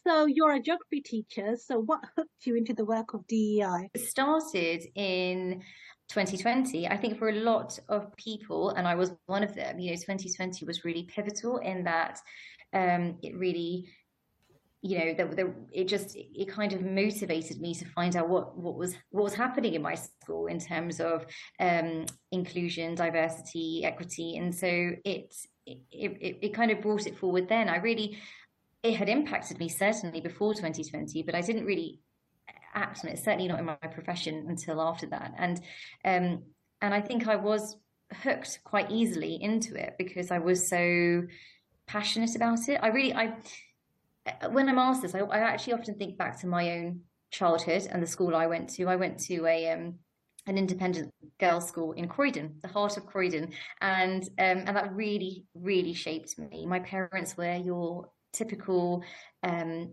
so 0.07 0.27
you're 0.27 0.53
a 0.53 0.61
geography 0.61 1.01
teacher. 1.01 1.57
So 1.57 1.79
what 1.79 2.01
hooked 2.17 2.47
you 2.47 2.57
into 2.57 2.75
the 2.75 2.85
work 2.85 3.15
of 3.15 3.27
DEI? 3.27 3.91
It 3.95 4.01
started 4.01 4.83
in 4.95 5.63
2020. 6.09 6.89
I 6.89 6.97
think 6.97 7.19
for 7.19 7.29
a 7.29 7.41
lot 7.41 7.79
of 7.89 8.15
people, 8.17 8.71
and 8.71 8.87
I 8.87 8.95
was 8.95 9.13
one 9.27 9.43
of 9.43 9.55
them, 9.55 9.79
you 9.79 9.91
know, 9.91 9.97
2020 9.97 10.65
was 10.65 10.85
really 10.85 11.05
pivotal 11.05 11.59
in 11.59 11.85
that 11.85 12.21
um, 12.73 13.19
it 13.23 13.37
really, 13.37 13.89
you 14.83 14.99
know, 14.99 15.15
that 15.15 15.55
it 15.73 15.89
just 15.89 16.17
it 16.17 16.49
kind 16.49 16.73
of 16.73 16.83
motivated 16.83 17.61
me 17.61 17.75
to 17.75 17.85
find 17.87 18.17
out 18.17 18.29
what 18.29 18.57
what 18.57 18.77
was 18.77 18.95
what 19.11 19.25
was 19.25 19.35
happening 19.35 19.75
in 19.75 19.83
my 19.83 19.95
school 19.95 20.47
in 20.47 20.59
terms 20.59 21.01
of 21.01 21.27
um, 21.61 22.07
inclusion, 22.33 22.95
diversity, 22.95 23.85
equity, 23.85 24.37
and 24.37 24.55
so 24.55 24.67
it 25.05 25.35
it, 25.67 25.79
it 25.91 26.39
it 26.43 26.55
kind 26.55 26.71
of 26.71 26.81
brought 26.81 27.07
it 27.07 27.19
forward. 27.19 27.49
Then 27.49 27.69
I 27.69 27.77
really 27.77 28.19
it 28.83 28.95
had 28.95 29.09
impacted 29.09 29.59
me 29.59 29.69
certainly 29.69 30.21
before 30.21 30.55
2020, 30.55 31.23
but 31.25 31.35
I 31.35 31.41
didn't 31.41 31.65
really 31.65 32.01
act 32.75 33.05
on 33.05 33.11
it. 33.11 33.19
Certainly 33.19 33.49
not 33.49 33.59
in 33.59 33.65
my 33.65 33.75
profession 33.75 34.47
until 34.49 34.81
after 34.81 35.07
that. 35.07 35.35
And 35.39 35.61
um, 36.05 36.43
and 36.81 36.95
I 36.95 37.01
think 37.01 37.27
I 37.27 37.37
was 37.37 37.77
hooked 38.23 38.61
quite 38.65 38.91
easily 38.91 39.35
into 39.41 39.75
it 39.75 39.95
because 39.99 40.31
I 40.31 40.39
was 40.39 40.69
so 40.69 41.23
passionate 41.87 42.37
about 42.37 42.69
it. 42.69 42.79
I 42.83 42.89
really 42.89 43.15
I 43.15 43.35
when 44.51 44.69
I'm 44.69 44.79
asked 44.79 45.03
this, 45.03 45.15
I, 45.15 45.21
I 45.21 45.39
actually 45.39 45.75
often 45.75 45.95
think 45.95 46.19
back 46.19 46.41
to 46.41 46.47
my 46.47 46.71
own 46.73 47.01
childhood 47.31 47.89
and 47.91 48.03
the 48.03 48.07
school 48.07 48.35
I 48.35 48.47
went 48.47 48.71
to. 48.71 48.87
I 48.87 48.97
went 48.97 49.19
to 49.21 49.47
a 49.47 49.71
um, 49.73 49.95
an 50.47 50.57
independent 50.57 51.13
girls' 51.39 51.69
school 51.69 51.93
in 51.93 52.09
Croydon, 52.09 52.57
the 52.63 52.69
heart 52.69 52.97
of 52.97 53.07
Croydon, 53.07 53.53
and 53.81 54.23
um, 54.39 54.65
and 54.67 54.77
that 54.77 54.95
really 54.95 55.45
really 55.55 55.95
shaped 55.95 56.39
me. 56.39 56.67
My 56.67 56.81
parents 56.81 57.37
were 57.37 57.57
your 57.57 58.11
typical 58.33 59.03
um, 59.43 59.93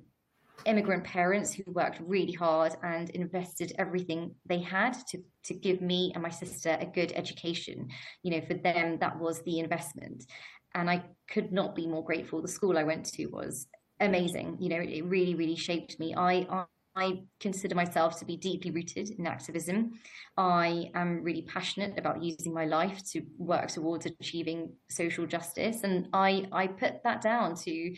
immigrant 0.66 1.04
parents 1.04 1.54
who 1.54 1.64
worked 1.68 2.00
really 2.00 2.32
hard 2.34 2.76
and 2.84 3.10
invested 3.12 3.74
everything 3.78 4.36
they 4.46 4.60
had 4.60 4.94
to 5.10 5.20
to 5.44 5.54
give 5.54 5.82
me 5.82 6.12
and 6.14 6.24
my 6.24 6.30
sister 6.30 6.78
a 6.80 6.86
good 6.86 7.12
education. 7.16 7.90
You 8.24 8.32
know, 8.32 8.46
for 8.46 8.56
them 8.56 8.98
that 9.00 9.20
was 9.20 9.42
the 9.44 9.60
investment, 9.60 10.26
and 10.74 10.90
I 10.90 11.04
could 11.30 11.52
not 11.52 11.76
be 11.76 11.88
more 11.88 12.04
grateful. 12.04 12.42
The 12.42 12.48
school 12.48 12.78
I 12.78 12.84
went 12.84 13.06
to 13.14 13.28
was 13.28 13.68
amazing. 14.00 14.58
You 14.60 14.70
know, 14.70 14.82
it 14.82 15.06
really 15.06 15.36
really 15.36 15.56
shaped 15.56 16.00
me. 16.00 16.14
I, 16.16 16.48
I 16.50 16.66
I 16.96 17.24
consider 17.42 17.76
myself 17.76 18.20
to 18.20 18.26
be 18.26 18.38
deeply 18.38 18.72
rooted 18.72 19.10
in 19.10 19.28
activism. 19.28 20.00
I 20.38 20.92
am 20.96 21.24
really 21.24 21.42
passionate 21.42 22.00
about 22.00 22.24
using 22.24 22.54
my 22.54 22.66
life 22.66 23.04
to 23.12 23.22
work 23.38 23.68
towards 23.68 24.06
achieving 24.06 24.74
social 24.90 25.26
justice. 25.26 25.84
And 25.84 26.08
I, 26.14 26.46
I 26.54 26.68
put 26.68 27.04
that 27.04 27.22
down 27.22 27.56
to 27.56 27.96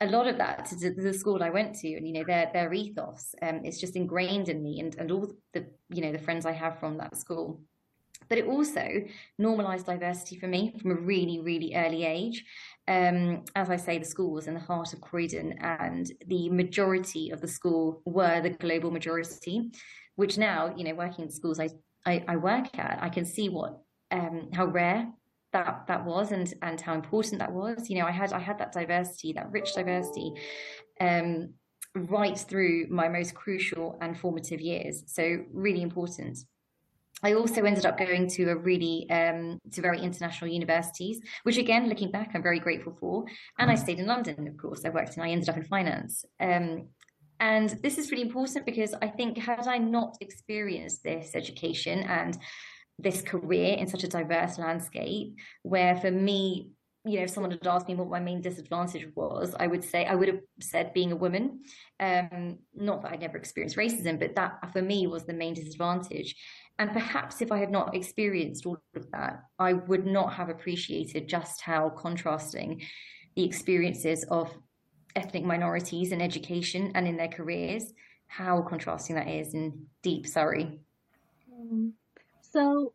a 0.00 0.06
lot 0.06 0.26
of 0.26 0.38
that 0.38 0.64
to 0.66 0.90
the 0.90 1.12
school 1.12 1.42
I 1.42 1.50
went 1.50 1.74
to 1.76 1.94
and, 1.94 2.06
you 2.06 2.14
know, 2.14 2.24
their, 2.24 2.50
their 2.52 2.72
ethos. 2.72 3.34
Um, 3.42 3.60
it's 3.64 3.80
just 3.80 3.96
ingrained 3.96 4.48
in 4.48 4.62
me 4.62 4.80
and, 4.80 4.96
and 4.98 5.10
all 5.12 5.30
the, 5.52 5.66
you 5.90 6.00
know, 6.00 6.12
the 6.12 6.18
friends 6.18 6.46
I 6.46 6.52
have 6.52 6.78
from 6.78 6.96
that 6.98 7.16
school. 7.16 7.60
But 8.28 8.38
it 8.38 8.46
also 8.46 8.86
normalized 9.38 9.86
diversity 9.86 10.38
for 10.38 10.46
me 10.46 10.74
from 10.80 10.92
a 10.92 10.94
really, 10.94 11.40
really 11.40 11.74
early 11.74 12.04
age. 12.04 12.44
Um, 12.86 13.44
as 13.56 13.70
I 13.70 13.76
say, 13.76 13.98
the 13.98 14.04
school 14.04 14.32
was 14.32 14.46
in 14.46 14.54
the 14.54 14.60
heart 14.60 14.92
of 14.92 15.00
Croydon, 15.00 15.54
and 15.60 16.10
the 16.26 16.48
majority 16.48 17.30
of 17.30 17.40
the 17.40 17.48
school 17.48 18.02
were 18.04 18.40
the 18.40 18.50
global 18.50 18.90
majority, 18.90 19.72
which 20.14 20.38
now, 20.38 20.72
you 20.76 20.84
know, 20.84 20.94
working 20.94 21.24
in 21.24 21.30
schools 21.30 21.58
I, 21.58 21.70
I, 22.06 22.24
I 22.28 22.36
work 22.36 22.78
at, 22.78 22.98
I 23.02 23.08
can 23.08 23.24
see 23.24 23.48
what 23.48 23.80
um, 24.12 24.50
how 24.52 24.66
rare 24.66 25.08
that 25.52 25.84
that 25.88 26.04
was 26.04 26.32
and 26.32 26.52
and 26.62 26.80
how 26.80 26.94
important 26.94 27.40
that 27.40 27.52
was. 27.52 27.90
You 27.90 27.98
know, 27.98 28.06
I 28.06 28.10
had 28.10 28.32
I 28.32 28.38
had 28.38 28.58
that 28.58 28.72
diversity, 28.72 29.32
that 29.34 29.50
rich 29.50 29.74
diversity, 29.74 30.32
um, 31.00 31.54
right 31.94 32.38
through 32.38 32.86
my 32.90 33.08
most 33.08 33.34
crucial 33.34 33.98
and 34.00 34.18
formative 34.18 34.60
years. 34.60 35.02
So 35.06 35.44
really 35.52 35.82
important. 35.82 36.38
I 37.22 37.34
also 37.34 37.64
ended 37.64 37.84
up 37.84 37.98
going 37.98 38.28
to 38.28 38.44
a 38.50 38.56
really 38.56 39.06
um, 39.10 39.58
to 39.72 39.82
very 39.82 40.00
international 40.00 40.50
universities, 40.50 41.20
which 41.42 41.58
again, 41.58 41.88
looking 41.88 42.10
back, 42.10 42.30
I'm 42.34 42.42
very 42.42 42.60
grateful 42.60 42.96
for. 42.98 43.24
And 43.58 43.70
I 43.70 43.74
stayed 43.74 43.98
in 43.98 44.06
London, 44.06 44.48
of 44.48 44.56
course. 44.56 44.82
I 44.84 44.90
worked 44.90 45.16
and 45.16 45.24
I 45.24 45.30
ended 45.30 45.48
up 45.48 45.56
in 45.56 45.64
finance. 45.64 46.24
Um, 46.40 46.88
and 47.40 47.70
this 47.82 47.96
is 47.98 48.10
really 48.10 48.22
important 48.22 48.66
because 48.66 48.94
I 49.00 49.08
think 49.08 49.38
had 49.38 49.66
I 49.66 49.78
not 49.78 50.16
experienced 50.20 51.02
this 51.02 51.34
education 51.34 52.00
and 52.00 52.38
this 53.02 53.22
career 53.22 53.76
in 53.76 53.86
such 53.86 54.04
a 54.04 54.08
diverse 54.08 54.58
landscape, 54.58 55.36
where 55.62 55.96
for 55.96 56.10
me, 56.10 56.70
you 57.04 57.16
know, 57.16 57.24
if 57.24 57.30
someone 57.30 57.50
had 57.50 57.66
asked 57.66 57.88
me 57.88 57.94
what 57.94 58.10
my 58.10 58.20
main 58.20 58.42
disadvantage 58.42 59.06
was, 59.14 59.54
I 59.58 59.66
would 59.66 59.82
say 59.82 60.04
I 60.04 60.14
would 60.14 60.28
have 60.28 60.40
said 60.60 60.92
being 60.92 61.12
a 61.12 61.16
woman. 61.16 61.62
Um, 61.98 62.58
not 62.74 63.02
that 63.02 63.12
I'd 63.12 63.20
never 63.20 63.38
experienced 63.38 63.76
racism, 63.76 64.18
but 64.18 64.34
that 64.36 64.72
for 64.72 64.82
me 64.82 65.06
was 65.06 65.24
the 65.24 65.32
main 65.32 65.54
disadvantage. 65.54 66.34
And 66.78 66.92
perhaps 66.92 67.40
if 67.40 67.52
I 67.52 67.58
had 67.58 67.70
not 67.70 67.94
experienced 67.94 68.66
all 68.66 68.78
of 68.94 69.10
that, 69.12 69.44
I 69.58 69.72
would 69.74 70.06
not 70.06 70.34
have 70.34 70.50
appreciated 70.50 71.28
just 71.28 71.62
how 71.62 71.90
contrasting 71.90 72.82
the 73.34 73.44
experiences 73.44 74.24
of 74.30 74.52
ethnic 75.16 75.44
minorities 75.44 76.12
in 76.12 76.20
education 76.20 76.92
and 76.94 77.06
in 77.06 77.16
their 77.16 77.28
careers, 77.28 77.92
how 78.28 78.62
contrasting 78.62 79.16
that 79.16 79.28
is 79.28 79.54
in 79.54 79.86
deep 80.02 80.26
Surrey. 80.26 80.80
Um, 81.52 81.94
so 82.52 82.92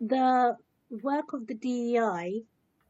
the 0.00 0.56
work 1.02 1.32
of 1.32 1.46
the 1.46 1.54
DEI 1.54 2.42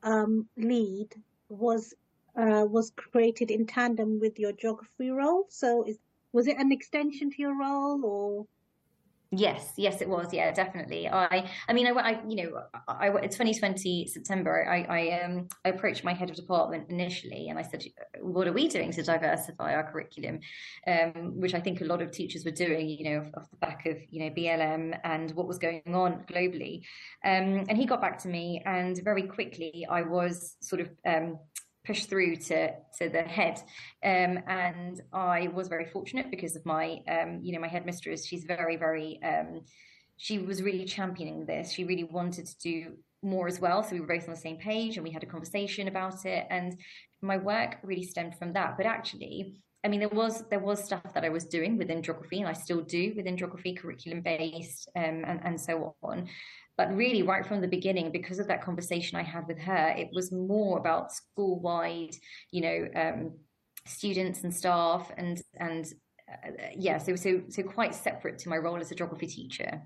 um, 0.03 0.49
lead 0.57 1.15
was 1.49 1.95
uh, 2.37 2.65
was 2.69 2.93
created 2.97 3.51
in 3.51 3.67
tandem 3.67 4.21
with 4.21 4.39
your 4.39 4.53
geography 4.53 5.11
role. 5.11 5.47
So 5.49 5.85
is, 5.85 5.99
was 6.33 6.47
it 6.47 6.59
an 6.59 6.73
extension 6.73 7.31
to 7.31 7.37
your 7.39 7.59
role 7.59 8.05
or? 8.05 8.47
Yes, 9.31 9.75
yes, 9.77 10.01
it 10.01 10.09
was. 10.09 10.33
Yeah, 10.33 10.51
definitely. 10.53 11.07
I, 11.07 11.51
I 11.69 11.73
mean, 11.75 11.87
I, 11.87 11.91
I 11.91 12.21
you 12.27 12.37
know, 12.37 12.63
I, 12.89 13.09
I 13.09 13.27
2020 13.27 14.07
September, 14.07 14.67
I, 14.67 14.85
I, 14.85 15.21
um, 15.23 15.49
I 15.67 15.69
approached 15.69 16.03
my 16.03 16.15
head 16.15 16.31
of 16.31 16.37
department 16.37 16.89
initially, 16.89 17.51
and 17.51 17.59
I 17.59 17.63
said, 17.63 17.85
"What 18.23 18.49
are 18.49 18.55
we 18.55 18.69
doing 18.69 18.91
to 18.93 19.03
diversify 19.03 19.75
our 19.75 19.93
curriculum?" 19.93 20.41
Um, 20.87 21.39
which 21.39 21.53
I 21.53 21.61
think 21.61 21.83
a 21.83 21.85
lot 21.85 22.01
of 22.01 22.11
teachers 22.11 22.47
were 22.47 22.53
doing, 22.53 22.89
you 22.89 23.05
know, 23.05 23.31
off, 23.37 23.51
the 23.51 23.59
back 23.59 23.85
of 23.85 23.99
you 24.11 24.25
know 24.25 24.31
BLM 24.31 24.99
and 25.05 25.31
what 25.33 25.47
was 25.47 25.59
going 25.59 25.83
on 25.95 26.25
globally. 26.27 26.81
Um, 27.23 27.67
and 27.69 27.77
he 27.77 27.85
got 27.85 28.01
back 28.01 28.19
to 28.21 28.29
me, 28.29 28.63
and 28.65 28.99
very 29.05 29.25
quickly, 29.25 29.87
I 29.91 30.03
was 30.03 30.57
sort 30.61 30.81
of 30.81 30.89
um, 31.05 31.39
push 31.89 32.05
through 32.05 32.37
to 32.37 32.59
to 32.99 33.09
the 33.09 33.23
head. 33.23 33.57
Um, 34.05 34.33
and 34.47 35.01
I 35.13 35.49
was 35.59 35.67
very 35.69 35.87
fortunate 35.87 36.31
because 36.31 36.55
of 36.55 36.65
my, 36.77 36.87
um, 37.15 37.41
you 37.43 37.53
know, 37.53 37.63
my 37.67 37.73
headmistress. 37.77 38.27
She's 38.27 38.45
very, 38.45 38.77
very. 38.77 39.11
Um, 39.33 39.51
she 40.27 40.39
was 40.39 40.63
really 40.69 40.85
championing 40.85 41.47
this. 41.47 41.73
She 41.73 41.85
really 41.85 42.09
wanted 42.19 42.47
to 42.47 42.59
do 42.59 42.75
more 43.23 43.47
as 43.53 43.59
well. 43.61 43.83
So 43.83 43.91
we 43.93 44.01
were 44.01 44.15
both 44.15 44.27
on 44.29 44.35
the 44.35 44.47
same 44.49 44.59
page, 44.71 44.97
and 44.97 45.05
we 45.05 45.13
had 45.17 45.23
a 45.23 45.33
conversation 45.35 45.89
about 45.89 46.27
it. 46.27 46.45
And 46.51 46.71
my 47.23 47.37
work 47.37 47.79
really 47.83 48.05
stemmed 48.05 48.37
from 48.37 48.53
that. 48.53 48.77
But 48.77 48.87
actually, 48.87 49.37
I 49.85 49.89
mean, 49.89 50.01
there 50.01 50.09
was 50.23 50.45
there 50.51 50.65
was 50.71 50.85
stuff 50.85 51.15
that 51.15 51.25
I 51.25 51.31
was 51.31 51.45
doing 51.57 51.79
within 51.79 52.03
geography, 52.03 52.41
and 52.41 52.49
I 52.49 52.53
still 52.53 52.83
do 52.83 53.15
within 53.17 53.37
geography, 53.37 53.73
curriculum 53.75 54.21
based, 54.21 54.91
um, 54.97 55.25
and 55.27 55.41
and 55.45 55.61
so 55.61 55.95
on. 56.03 56.29
But 56.79 56.95
really, 56.95 57.25
right 57.25 57.45
from 57.45 57.61
the 57.61 57.67
beginning, 57.67 58.13
because 58.13 58.39
of 58.39 58.47
that 58.47 58.63
conversation 58.63 59.19
I 59.19 59.25
had 59.25 59.49
with 59.49 59.59
her, 59.59 59.89
it 59.99 60.11
was 60.13 60.31
more 60.31 60.79
about 60.79 61.13
school 61.13 61.59
wide, 61.59 62.15
you 62.53 62.61
know, 62.61 62.89
um, 62.95 63.33
students 63.85 64.45
and 64.45 64.55
staff, 64.55 65.11
and 65.17 65.43
and 65.57 65.87
uh, 66.31 66.51
yeah, 66.77 66.99
so 66.99 67.17
so 67.17 67.43
so 67.49 67.65
quite 67.65 67.97
separate 67.97 68.39
to 68.39 68.49
my 68.49 68.57
role 68.57 68.79
as 68.79 68.93
a 68.93 68.95
geography 68.95 69.27
teacher. 69.27 69.83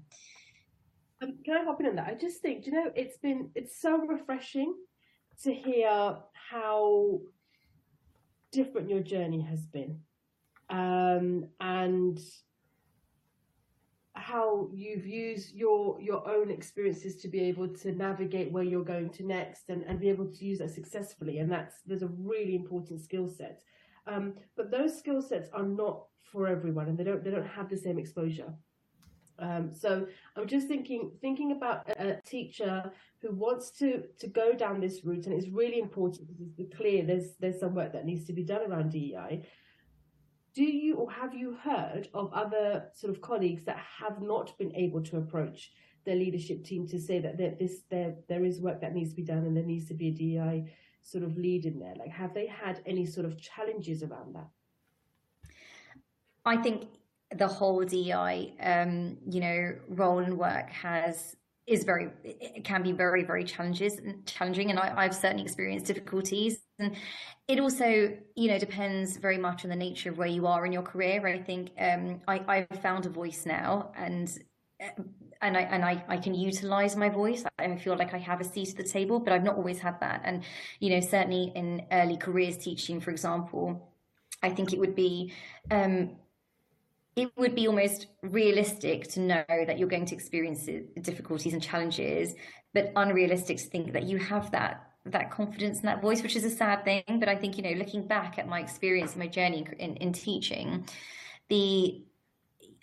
Um, 1.22 1.38
can 1.42 1.56
I 1.56 1.64
hop 1.64 1.80
in 1.80 1.86
on 1.86 1.96
that? 1.96 2.08
I 2.08 2.14
just 2.14 2.42
think, 2.42 2.66
you 2.66 2.72
know, 2.72 2.90
it's 2.94 3.16
been 3.16 3.50
it's 3.54 3.80
so 3.80 3.96
refreshing 3.96 4.74
to 5.44 5.54
hear 5.54 6.18
how 6.50 7.20
different 8.52 8.90
your 8.90 9.00
journey 9.00 9.40
has 9.40 9.64
been, 9.64 10.00
um, 10.68 11.46
and 11.58 12.20
how 14.14 14.68
you've 14.72 15.06
used 15.06 15.54
your 15.54 16.00
your 16.00 16.28
own 16.28 16.50
experiences 16.50 17.16
to 17.16 17.28
be 17.28 17.40
able 17.40 17.68
to 17.68 17.92
navigate 17.92 18.52
where 18.52 18.62
you're 18.62 18.84
going 18.84 19.10
to 19.10 19.24
next 19.24 19.70
and, 19.70 19.82
and 19.84 19.98
be 19.98 20.08
able 20.10 20.26
to 20.26 20.44
use 20.44 20.58
that 20.58 20.70
successfully. 20.70 21.38
And 21.38 21.50
that's 21.50 21.76
there's 21.86 22.02
a 22.02 22.10
really 22.18 22.54
important 22.54 23.00
skill 23.00 23.28
set. 23.28 23.62
Um, 24.06 24.34
but 24.56 24.70
those 24.70 24.98
skill 24.98 25.22
sets 25.22 25.48
are 25.52 25.62
not 25.62 26.04
for 26.30 26.46
everyone 26.46 26.88
and 26.88 26.98
they 26.98 27.04
don't 27.04 27.24
they 27.24 27.30
don't 27.30 27.46
have 27.46 27.70
the 27.70 27.76
same 27.76 27.98
exposure. 27.98 28.52
Um, 29.38 29.72
so 29.72 30.06
I'm 30.36 30.46
just 30.46 30.68
thinking 30.68 31.12
thinking 31.20 31.52
about 31.52 31.88
a, 31.88 32.20
teacher 32.26 32.92
who 33.22 33.32
wants 33.32 33.70
to 33.78 34.02
to 34.18 34.26
go 34.26 34.52
down 34.52 34.80
this 34.80 35.04
route 35.04 35.26
and 35.26 35.34
it's 35.34 35.48
really 35.48 35.78
important 35.78 36.28
because 36.28 36.52
it's 36.58 36.76
clear 36.76 37.04
there's 37.04 37.34
there's 37.40 37.60
some 37.60 37.74
work 37.74 37.92
that 37.92 38.04
needs 38.04 38.26
to 38.26 38.32
be 38.32 38.44
done 38.44 38.70
around 38.70 38.92
DEI 38.92 39.42
do 40.54 40.64
you 40.64 40.96
or 40.96 41.10
have 41.10 41.34
you 41.34 41.56
heard 41.62 42.08
of 42.12 42.32
other 42.32 42.88
sort 42.94 43.12
of 43.12 43.22
colleagues 43.22 43.64
that 43.64 43.78
have 43.98 44.20
not 44.20 44.56
been 44.58 44.74
able 44.74 45.02
to 45.02 45.16
approach 45.16 45.72
their 46.04 46.16
leadership 46.16 46.64
team 46.64 46.86
to 46.88 46.98
say 46.98 47.20
that 47.20 47.38
there, 47.38 47.54
this 47.58 47.82
there 47.90 48.16
there 48.28 48.44
is 48.44 48.60
work 48.60 48.80
that 48.80 48.92
needs 48.92 49.10
to 49.10 49.16
be 49.16 49.22
done 49.22 49.38
and 49.38 49.56
there 49.56 49.64
needs 49.64 49.86
to 49.88 49.94
be 49.94 50.08
a 50.08 50.10
DEI 50.10 50.72
sort 51.00 51.24
of 51.24 51.36
lead 51.36 51.64
in 51.64 51.78
there? 51.78 51.94
Like, 51.98 52.10
have 52.10 52.34
they 52.34 52.46
had 52.46 52.80
any 52.86 53.06
sort 53.06 53.26
of 53.26 53.40
challenges 53.40 54.02
around 54.02 54.34
that? 54.34 54.48
I 56.44 56.56
think 56.56 56.88
the 57.34 57.46
whole 57.46 57.82
DEI, 57.84 58.54
um, 58.60 59.16
you 59.28 59.40
know, 59.40 59.74
role 59.88 60.18
and 60.18 60.36
work 60.36 60.70
has 60.70 61.36
is 61.66 61.84
very 61.84 62.10
it 62.24 62.64
can 62.64 62.82
be 62.82 62.90
very 62.90 63.22
very 63.22 63.44
challenges 63.44 64.00
challenging 64.26 64.70
and 64.70 64.80
I, 64.80 65.04
have 65.04 65.14
certainly 65.14 65.44
experienced 65.44 65.86
difficulties 65.86 66.58
and 66.82 66.96
it 67.48 67.58
also 67.60 68.16
you 68.34 68.48
know 68.48 68.58
depends 68.58 69.16
very 69.16 69.38
much 69.38 69.64
on 69.64 69.70
the 69.70 69.76
nature 69.76 70.10
of 70.10 70.18
where 70.18 70.28
you 70.28 70.46
are 70.46 70.66
in 70.66 70.72
your 70.72 70.82
career 70.82 71.26
i 71.26 71.38
think 71.38 71.70
um, 71.78 72.20
I, 72.28 72.66
i've 72.70 72.82
found 72.82 73.06
a 73.06 73.10
voice 73.10 73.46
now 73.46 73.92
and 73.96 74.38
and 75.42 75.56
I 75.56 75.62
and 75.62 75.84
I, 75.84 76.04
I 76.08 76.16
can 76.16 76.34
utilize 76.34 76.96
my 76.96 77.08
voice. 77.08 77.44
I 77.58 77.76
feel 77.76 77.96
like 77.96 78.14
I 78.14 78.18
have 78.18 78.40
a 78.40 78.44
seat 78.44 78.70
at 78.70 78.76
the 78.76 78.84
table, 78.84 79.18
but 79.18 79.32
I've 79.32 79.42
not 79.42 79.56
always 79.56 79.80
had 79.80 80.00
that. 80.00 80.22
And 80.24 80.44
you 80.78 80.90
know, 80.90 81.00
certainly 81.00 81.52
in 81.54 81.84
early 81.90 82.16
careers 82.16 82.56
teaching, 82.56 83.00
for 83.00 83.10
example, 83.10 83.92
I 84.42 84.50
think 84.50 84.72
it 84.72 84.78
would 84.78 84.94
be 84.94 85.32
um, 85.70 86.16
it 87.16 87.30
would 87.36 87.54
be 87.54 87.66
almost 87.66 88.06
realistic 88.22 89.08
to 89.08 89.20
know 89.20 89.44
that 89.48 89.78
you're 89.78 89.88
going 89.88 90.06
to 90.06 90.14
experience 90.14 90.68
difficulties 91.02 91.52
and 91.52 91.62
challenges, 91.62 92.34
but 92.72 92.92
unrealistic 92.96 93.58
to 93.58 93.64
think 93.64 93.92
that 93.92 94.04
you 94.04 94.18
have 94.18 94.50
that 94.52 94.91
that 95.06 95.30
confidence 95.30 95.78
and 95.78 95.88
that 95.88 96.00
voice, 96.00 96.22
which 96.22 96.36
is 96.36 96.44
a 96.44 96.50
sad 96.50 96.84
thing. 96.84 97.02
But 97.18 97.28
I 97.28 97.36
think 97.36 97.56
you 97.56 97.62
know, 97.62 97.72
looking 97.72 98.06
back 98.06 98.38
at 98.38 98.48
my 98.48 98.60
experience, 98.60 99.16
my 99.16 99.26
journey 99.26 99.66
in, 99.78 99.96
in 99.96 100.12
teaching, 100.12 100.86
the 101.48 102.02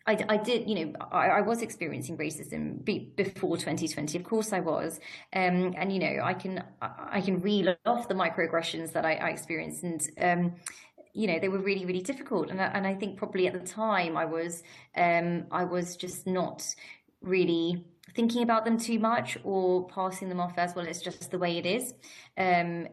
I, 0.09 0.25
I, 0.27 0.37
did, 0.37 0.67
you 0.67 0.73
know, 0.73 0.93
I, 1.11 1.27
I 1.27 1.41
was 1.41 1.61
experiencing 1.61 2.17
racism 2.17 2.83
be, 2.83 3.11
before 3.15 3.57
2020. 3.57 4.17
Of 4.17 4.23
course, 4.23 4.53
I 4.53 4.59
was, 4.59 4.99
um, 5.33 5.75
and 5.77 5.93
you 5.93 5.99
know, 5.99 6.21
I 6.23 6.33
can 6.33 6.63
I 6.81 7.21
can 7.21 7.41
reel 7.41 7.75
off 7.85 8.07
the 8.07 8.15
microaggressions 8.15 8.93
that 8.93 9.05
I, 9.05 9.15
I 9.15 9.29
experienced, 9.29 9.83
and 9.83 10.09
um, 10.19 10.55
you 11.13 11.27
know, 11.27 11.37
they 11.37 11.47
were 11.47 11.59
really 11.59 11.85
really 11.85 12.01
difficult. 12.01 12.49
And 12.49 12.59
I, 12.59 12.65
and 12.65 12.87
I 12.87 12.95
think 12.95 13.17
probably 13.17 13.45
at 13.47 13.53
the 13.53 13.59
time 13.59 14.17
I 14.17 14.25
was 14.25 14.63
um, 14.97 15.45
I 15.51 15.65
was 15.65 15.95
just 15.95 16.25
not 16.25 16.63
really 17.21 17.85
thinking 18.15 18.43
about 18.43 18.65
them 18.65 18.77
too 18.77 18.99
much 18.99 19.37
or 19.43 19.87
passing 19.87 20.29
them 20.29 20.39
off 20.39 20.57
as 20.57 20.75
well. 20.75 20.85
It's 20.85 21.01
just 21.01 21.31
the 21.31 21.39
way 21.39 21.57
it 21.57 21.65
is. 21.65 21.93
Um, 22.37 22.87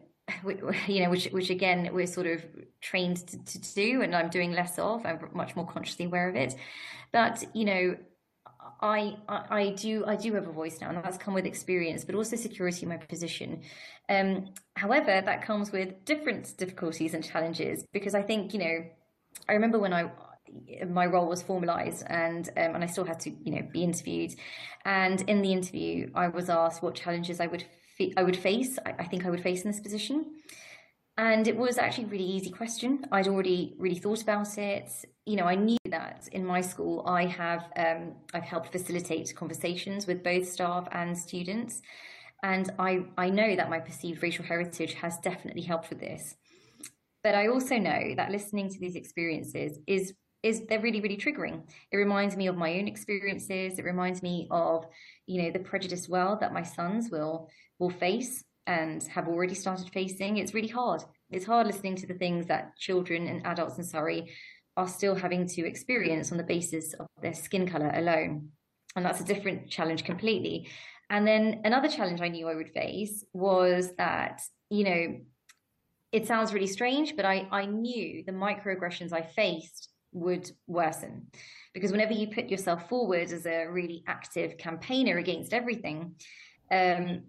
you 0.88 1.02
know, 1.02 1.10
which 1.10 1.26
which 1.26 1.50
again 1.50 1.90
we're 1.92 2.06
sort 2.06 2.26
of 2.26 2.44
trained 2.80 3.18
to, 3.28 3.44
to 3.44 3.74
do, 3.74 4.02
and 4.02 4.14
I'm 4.14 4.28
doing 4.28 4.52
less 4.52 4.78
of. 4.78 5.06
I'm 5.06 5.20
much 5.32 5.54
more 5.54 5.66
consciously 5.66 6.06
aware 6.06 6.28
of 6.28 6.36
it. 6.36 6.54
But 7.12 7.44
you 7.54 7.64
know, 7.64 7.96
I, 8.80 9.16
I, 9.28 9.44
I 9.50 9.70
do 9.70 10.04
I 10.06 10.16
do 10.16 10.34
have 10.34 10.48
a 10.48 10.52
voice 10.52 10.80
now, 10.80 10.88
and 10.88 10.98
that's 10.98 11.18
come 11.18 11.34
with 11.34 11.46
experience, 11.46 12.04
but 12.04 12.14
also 12.14 12.36
security 12.36 12.82
in 12.82 12.88
my 12.88 12.96
position. 12.96 13.62
Um, 14.08 14.48
however, 14.74 15.22
that 15.24 15.42
comes 15.42 15.72
with 15.72 16.04
different 16.04 16.56
difficulties 16.56 17.14
and 17.14 17.24
challenges 17.24 17.84
because 17.92 18.14
I 18.14 18.22
think 18.22 18.52
you 18.52 18.60
know, 18.60 18.84
I 19.48 19.52
remember 19.52 19.78
when 19.78 19.92
I 19.92 20.10
my 20.88 21.06
role 21.06 21.28
was 21.28 21.42
formalized 21.42 22.04
and 22.08 22.48
um, 22.56 22.74
and 22.74 22.84
I 22.84 22.86
still 22.86 23.04
had 23.04 23.20
to 23.20 23.30
you 23.30 23.52
know 23.54 23.62
be 23.72 23.82
interviewed, 23.82 24.34
and 24.84 25.20
in 25.22 25.42
the 25.42 25.52
interview 25.52 26.10
I 26.14 26.28
was 26.28 26.48
asked 26.48 26.82
what 26.82 26.94
challenges 26.94 27.40
I 27.40 27.46
would 27.46 27.64
I 28.16 28.22
would 28.22 28.36
face. 28.36 28.78
I, 28.84 28.94
I 28.98 29.04
think 29.04 29.24
I 29.24 29.30
would 29.30 29.42
face 29.42 29.62
in 29.64 29.70
this 29.70 29.80
position. 29.80 30.26
And 31.18 31.48
it 31.48 31.56
was 31.56 31.78
actually 31.78 32.04
a 32.04 32.08
really 32.08 32.24
easy 32.24 32.50
question. 32.50 33.06
I'd 33.10 33.26
already 33.26 33.74
really 33.78 33.98
thought 33.98 34.20
about 34.20 34.58
it. 34.58 34.90
You 35.24 35.36
know, 35.36 35.44
I 35.44 35.54
knew 35.54 35.78
that 35.86 36.28
in 36.30 36.44
my 36.44 36.60
school, 36.60 37.02
I 37.06 37.24
have 37.24 37.70
um, 37.76 38.12
I've 38.34 38.42
helped 38.42 38.70
facilitate 38.70 39.34
conversations 39.34 40.06
with 40.06 40.22
both 40.22 40.46
staff 40.46 40.86
and 40.92 41.16
students, 41.16 41.80
and 42.42 42.70
I 42.78 43.06
I 43.16 43.30
know 43.30 43.56
that 43.56 43.70
my 43.70 43.80
perceived 43.80 44.22
racial 44.22 44.44
heritage 44.44 44.92
has 44.94 45.16
definitely 45.18 45.62
helped 45.62 45.88
with 45.88 46.00
this. 46.00 46.36
But 47.24 47.34
I 47.34 47.48
also 47.48 47.78
know 47.78 48.14
that 48.14 48.30
listening 48.30 48.68
to 48.68 48.78
these 48.78 48.94
experiences 48.94 49.78
is 49.86 50.12
is 50.46 50.62
they're 50.66 50.80
really 50.80 51.00
really 51.00 51.16
triggering. 51.16 51.62
It 51.92 51.96
reminds 51.96 52.36
me 52.36 52.46
of 52.46 52.56
my 52.56 52.78
own 52.78 52.88
experiences. 52.88 53.78
It 53.78 53.84
reminds 53.84 54.22
me 54.22 54.48
of 54.50 54.86
you 55.26 55.42
know 55.42 55.50
the 55.50 55.58
prejudice 55.70 56.08
world 56.08 56.40
that 56.40 56.52
my 56.52 56.62
sons 56.62 57.10
will 57.10 57.50
will 57.78 57.90
face 57.90 58.44
and 58.66 59.02
have 59.04 59.28
already 59.28 59.54
started 59.54 59.88
facing, 59.90 60.38
it's 60.38 60.54
really 60.54 60.68
hard. 60.68 61.02
It's 61.30 61.46
hard 61.46 61.66
listening 61.66 61.96
to 61.96 62.06
the 62.06 62.14
things 62.14 62.46
that 62.46 62.76
children 62.76 63.28
and 63.28 63.46
adults 63.46 63.78
in 63.78 63.84
Surrey 63.84 64.32
are 64.76 64.88
still 64.88 65.14
having 65.14 65.46
to 65.46 65.66
experience 65.66 66.32
on 66.32 66.38
the 66.38 66.44
basis 66.44 66.92
of 66.94 67.06
their 67.22 67.34
skin 67.34 67.68
colour 67.68 67.90
alone. 67.94 68.50
And 68.94 69.04
that's 69.04 69.20
a 69.20 69.24
different 69.24 69.70
challenge 69.70 70.04
completely. 70.04 70.68
And 71.08 71.26
then 71.26 71.60
another 71.64 71.88
challenge 71.88 72.20
I 72.20 72.28
knew 72.28 72.48
I 72.48 72.56
would 72.56 72.70
face 72.70 73.24
was 73.32 73.94
that, 73.96 74.42
you 74.70 74.84
know, 74.84 75.20
it 76.12 76.26
sounds 76.26 76.52
really 76.52 76.66
strange, 76.66 77.14
but 77.14 77.24
I, 77.24 77.46
I 77.50 77.66
knew 77.66 78.24
the 78.24 78.32
microaggressions 78.32 79.12
I 79.12 79.22
faced 79.22 79.90
would 80.16 80.50
worsen. 80.66 81.26
Because 81.74 81.92
whenever 81.92 82.14
you 82.14 82.28
put 82.28 82.48
yourself 82.48 82.88
forward 82.88 83.30
as 83.30 83.46
a 83.46 83.66
really 83.66 84.02
active 84.08 84.56
campaigner 84.56 85.18
against 85.18 85.52
everything, 85.52 86.14
um, 86.70 87.22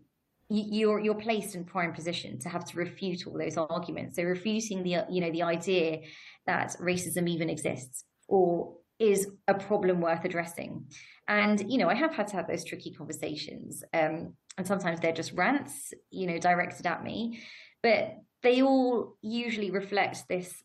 you're 0.50 1.00
you're 1.00 1.16
placed 1.16 1.56
in 1.56 1.66
prime 1.66 1.94
position 1.94 2.40
to 2.40 2.48
have 2.50 2.64
to 2.64 2.78
refute 2.78 3.28
all 3.28 3.38
those 3.38 3.58
arguments. 3.58 4.16
So 4.16 4.24
refuting 4.24 4.82
the 4.84 5.04
you 5.10 5.20
know 5.20 5.32
the 5.32 5.44
idea 5.44 6.02
that 6.46 6.78
racism 6.80 7.28
even 7.28 7.50
exists 7.50 8.06
or 8.30 8.76
is 8.98 9.28
a 9.48 9.54
problem 9.54 10.00
worth 10.00 10.24
addressing. 10.24 10.86
And 11.28 11.70
you 11.70 11.78
know 11.78 11.90
I 11.90 11.96
have 11.96 12.14
had 12.14 12.28
to 12.28 12.38
have 12.38 12.48
those 12.48 12.64
tricky 12.64 12.92
conversations, 12.94 13.84
um, 13.94 14.34
and 14.58 14.66
sometimes 14.66 15.02
they're 15.02 15.12
just 15.12 15.34
rants, 15.34 15.94
you 16.10 16.28
know, 16.28 16.40
directed 16.40 16.88
at 16.88 17.04
me, 17.04 17.44
but 17.84 18.16
they 18.42 18.62
all 18.62 19.18
usually 19.22 19.72
reflect 19.72 20.24
this 20.30 20.64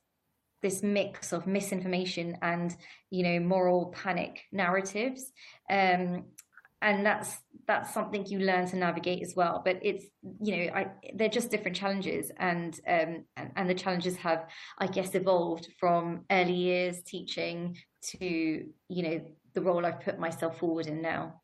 this 0.62 0.82
mix 0.82 1.32
of 1.32 1.46
misinformation 1.46 2.36
and 2.42 2.74
you 3.10 3.22
know 3.22 3.40
moral 3.40 3.86
panic 3.86 4.42
narratives. 4.52 5.32
Um, 5.70 6.24
and 6.80 7.06
that's 7.06 7.38
that's 7.66 7.94
something 7.94 8.26
you 8.26 8.40
learn 8.40 8.66
to 8.66 8.76
navigate 8.76 9.22
as 9.22 9.34
well. 9.36 9.62
But 9.64 9.78
it's 9.82 10.04
you 10.40 10.56
know 10.56 10.72
I, 10.74 10.86
they're 11.14 11.28
just 11.28 11.50
different 11.50 11.76
challenges. 11.76 12.30
And, 12.38 12.78
um, 12.88 13.24
and 13.36 13.50
and 13.56 13.70
the 13.70 13.74
challenges 13.74 14.16
have 14.16 14.48
i 14.78 14.86
guess 14.86 15.14
evolved 15.14 15.68
from 15.78 16.24
early 16.30 16.54
years 16.54 17.02
teaching 17.02 17.76
to 18.02 18.64
you 18.88 19.02
know 19.02 19.20
the 19.54 19.62
role 19.62 19.86
i've 19.86 20.00
put 20.00 20.18
myself 20.18 20.58
forward 20.58 20.86
in 20.86 21.00
now. 21.00 21.40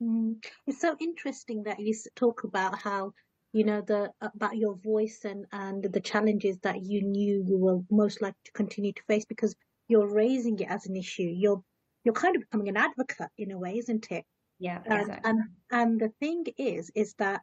Mm. 0.00 0.36
it's 0.68 0.80
so 0.80 0.96
interesting 1.00 1.64
that 1.64 1.80
you 1.80 1.92
talk 2.14 2.44
about 2.44 2.78
how 2.80 3.12
you 3.52 3.64
know 3.64 3.80
the 3.80 4.10
about 4.20 4.56
your 4.56 4.74
voice 4.76 5.20
and 5.24 5.46
and 5.52 5.82
the 5.84 6.00
challenges 6.00 6.58
that 6.58 6.82
you 6.82 7.02
knew 7.02 7.42
you 7.46 7.56
were 7.56 7.80
most 7.90 8.20
likely 8.20 8.38
to 8.44 8.52
continue 8.52 8.92
to 8.92 9.02
face 9.08 9.24
because 9.24 9.54
you're 9.88 10.12
raising 10.12 10.58
it 10.58 10.68
as 10.68 10.86
an 10.86 10.96
issue 10.96 11.22
you're 11.22 11.62
you're 12.04 12.14
kind 12.14 12.36
of 12.36 12.42
becoming 12.42 12.68
an 12.68 12.76
advocate 12.76 13.30
in 13.38 13.50
a 13.52 13.58
way 13.58 13.78
isn't 13.78 14.06
it 14.10 14.24
yeah 14.58 14.80
and 14.84 15.00
exactly. 15.02 15.30
and, 15.30 15.40
and 15.70 16.00
the 16.00 16.12
thing 16.20 16.44
is 16.58 16.90
is 16.94 17.14
that 17.18 17.42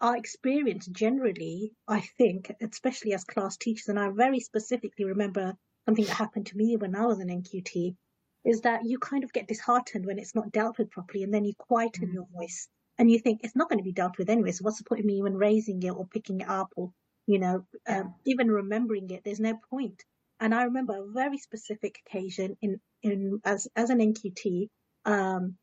our 0.00 0.16
experience 0.16 0.86
generally 0.86 1.72
i 1.88 2.00
think 2.18 2.52
especially 2.60 3.14
as 3.14 3.24
class 3.24 3.56
teachers 3.56 3.88
and 3.88 3.98
i 3.98 4.08
very 4.10 4.38
specifically 4.38 5.04
remember 5.04 5.54
something 5.86 6.04
that 6.04 6.16
happened 6.16 6.46
to 6.46 6.56
me 6.56 6.76
when 6.76 6.94
i 6.94 7.04
was 7.04 7.18
an 7.18 7.28
nqt 7.28 7.96
is 8.44 8.60
that 8.60 8.84
you 8.84 8.98
kind 8.98 9.24
of 9.24 9.32
get 9.32 9.48
disheartened 9.48 10.06
when 10.06 10.18
it's 10.18 10.36
not 10.36 10.52
dealt 10.52 10.78
with 10.78 10.90
properly 10.90 11.24
and 11.24 11.34
then 11.34 11.44
you 11.44 11.52
quieten 11.58 12.04
mm-hmm. 12.04 12.14
your 12.14 12.26
voice 12.32 12.68
and 12.98 13.10
you 13.10 13.18
think 13.18 13.40
it's 13.42 13.56
not 13.56 13.68
going 13.68 13.78
to 13.78 13.84
be 13.84 13.92
dealt 13.92 14.18
with 14.18 14.28
anyway. 14.28 14.50
So 14.50 14.64
what's 14.64 14.78
the 14.78 14.84
point 14.84 15.00
of 15.00 15.06
me 15.06 15.18
even 15.18 15.36
raising 15.36 15.82
it 15.82 15.90
or 15.90 16.06
picking 16.06 16.40
it 16.40 16.48
up 16.48 16.72
or, 16.76 16.92
you 17.26 17.38
know, 17.38 17.64
um, 17.86 18.14
even 18.24 18.50
remembering 18.50 19.08
it? 19.10 19.22
There's 19.24 19.40
no 19.40 19.54
point. 19.70 20.04
And 20.40 20.54
I 20.54 20.64
remember 20.64 20.96
a 20.96 21.12
very 21.12 21.38
specific 21.38 22.00
occasion 22.06 22.56
in, 22.60 22.80
in 23.02 23.40
as, 23.44 23.68
as 23.76 23.90
an 23.90 23.98
NQT, 23.98 24.68
um, 25.04 25.56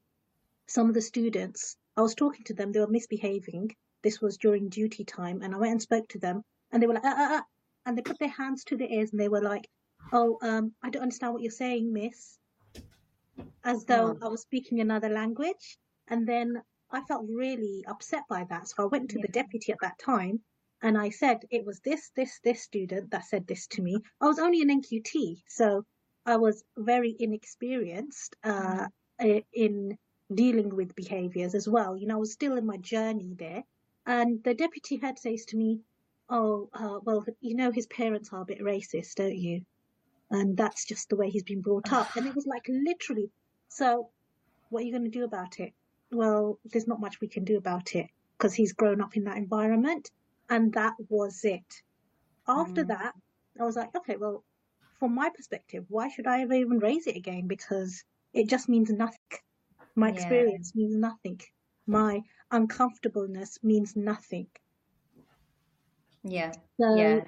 some 0.67 0.87
of 0.87 0.93
the 0.93 1.01
students, 1.01 1.77
I 1.97 2.01
was 2.01 2.15
talking 2.15 2.45
to 2.45 2.53
them, 2.53 2.71
they 2.71 2.79
were 2.79 2.87
misbehaving. 2.87 3.75
This 4.01 4.21
was 4.21 4.37
during 4.37 4.69
duty 4.69 5.03
time. 5.03 5.41
And 5.41 5.53
I 5.53 5.57
went 5.57 5.71
and 5.71 5.81
spoke 5.81 6.07
to 6.09 6.19
them 6.19 6.41
and 6.71 6.81
they 6.81 6.87
were 6.87 6.93
like, 6.93 7.05
ah, 7.05 7.15
ah, 7.17 7.27
ah. 7.39 7.43
and 7.85 7.97
they 7.97 8.01
put 8.01 8.19
their 8.19 8.29
hands 8.29 8.63
to 8.65 8.77
their 8.77 8.89
ears 8.89 9.11
and 9.11 9.19
they 9.19 9.29
were 9.29 9.41
like, 9.41 9.67
oh, 10.13 10.37
um, 10.41 10.73
I 10.81 10.89
don't 10.89 11.03
understand 11.03 11.33
what 11.33 11.41
you're 11.41 11.51
saying, 11.51 11.91
miss. 11.91 12.37
As 13.63 13.83
though 13.83 14.17
oh. 14.21 14.25
I 14.25 14.29
was 14.29 14.41
speaking 14.41 14.79
another 14.79 15.09
language. 15.09 15.77
And 16.07 16.27
then 16.27 16.61
I 16.95 17.01
felt 17.01 17.25
really 17.29 17.84
upset 17.88 18.23
by 18.29 18.45
that. 18.49 18.69
So 18.69 18.84
I 18.84 18.86
went 18.86 19.10
to 19.10 19.17
yeah. 19.17 19.23
the 19.23 19.31
deputy 19.31 19.73
at 19.73 19.79
that 19.81 19.99
time 19.99 20.39
and 20.81 20.97
I 20.97 21.10
said, 21.10 21.43
it 21.51 21.65
was 21.65 21.81
this, 21.81 22.12
this, 22.15 22.39
this 22.43 22.62
student 22.63 23.12
that 23.12 23.25
said 23.25 23.47
this 23.47 23.67
to 23.67 23.81
me. 23.81 23.97
I 24.21 24.27
was 24.27 24.39
only 24.39 24.62
an 24.62 24.81
NQT, 24.81 25.41
so 25.47 25.84
I 26.25 26.38
was 26.38 26.63
very 26.77 27.13
inexperienced 27.19 28.36
uh, 28.43 28.88
mm. 29.21 29.43
in 29.53 29.97
dealing 30.34 30.73
with 30.73 30.95
behaviors 30.95 31.53
as 31.53 31.67
well. 31.67 31.97
You 31.97 32.08
know, 32.08 32.15
I 32.15 32.19
was 32.19 32.31
still 32.31 32.58
in 32.58 32.65
my 32.65 32.77
journey 32.77 33.36
there. 33.38 33.63
And 34.05 34.43
the 34.43 34.53
deputy 34.53 34.97
head 34.97 35.19
says 35.19 35.45
to 35.45 35.58
me, 35.58 35.81
Oh, 36.29 36.69
uh, 36.73 36.99
well, 37.03 37.25
you 37.41 37.55
know, 37.55 37.71
his 37.71 37.88
parents 37.88 38.29
are 38.31 38.41
a 38.41 38.45
bit 38.45 38.60
racist, 38.60 39.15
don't 39.15 39.38
you? 39.38 39.62
And 40.31 40.58
that's 40.58 40.86
just 40.86 41.10
the 41.10 41.15
way 41.15 41.29
he's 41.29 41.43
been 41.43 41.62
brought 41.62 41.91
up. 41.91 42.15
and 42.15 42.25
it 42.25 42.36
was 42.39 42.47
like 42.47 42.65
literally, 42.67 43.29
so 43.69 44.10
what 44.69 44.81
are 44.81 44.86
you 44.86 44.91
going 44.91 45.03
to 45.03 45.19
do 45.19 45.25
about 45.25 45.60
it? 45.60 45.73
Well, 46.11 46.59
there's 46.65 46.87
not 46.87 46.99
much 46.99 47.21
we 47.21 47.27
can 47.27 47.43
do 47.43 47.57
about 47.57 47.95
it 47.95 48.07
because 48.37 48.53
he's 48.53 48.73
grown 48.73 49.01
up 49.01 49.15
in 49.17 49.23
that 49.25 49.37
environment. 49.37 50.11
And 50.49 50.73
that 50.73 50.93
was 51.09 51.41
it. 51.43 51.81
After 52.47 52.83
mm. 52.83 52.89
that, 52.89 53.13
I 53.59 53.63
was 53.63 53.75
like, 53.75 53.95
okay, 53.95 54.17
well, 54.17 54.43
from 54.99 55.15
my 55.15 55.29
perspective, 55.29 55.85
why 55.89 56.09
should 56.09 56.27
I 56.27 56.41
ever 56.41 56.53
even 56.53 56.79
raise 56.79 57.07
it 57.07 57.15
again? 57.15 57.47
Because 57.47 58.03
it 58.33 58.47
just 58.47 58.69
means 58.69 58.89
nothing. 58.91 59.19
My 59.95 60.09
yeah. 60.09 60.15
experience 60.15 60.75
means 60.75 60.95
nothing. 60.95 61.41
My 61.87 62.21
uncomfortableness 62.51 63.59
means 63.63 63.95
nothing. 63.95 64.47
Yeah. 66.23 66.51
So, 66.79 66.95
yeah. 66.95 67.21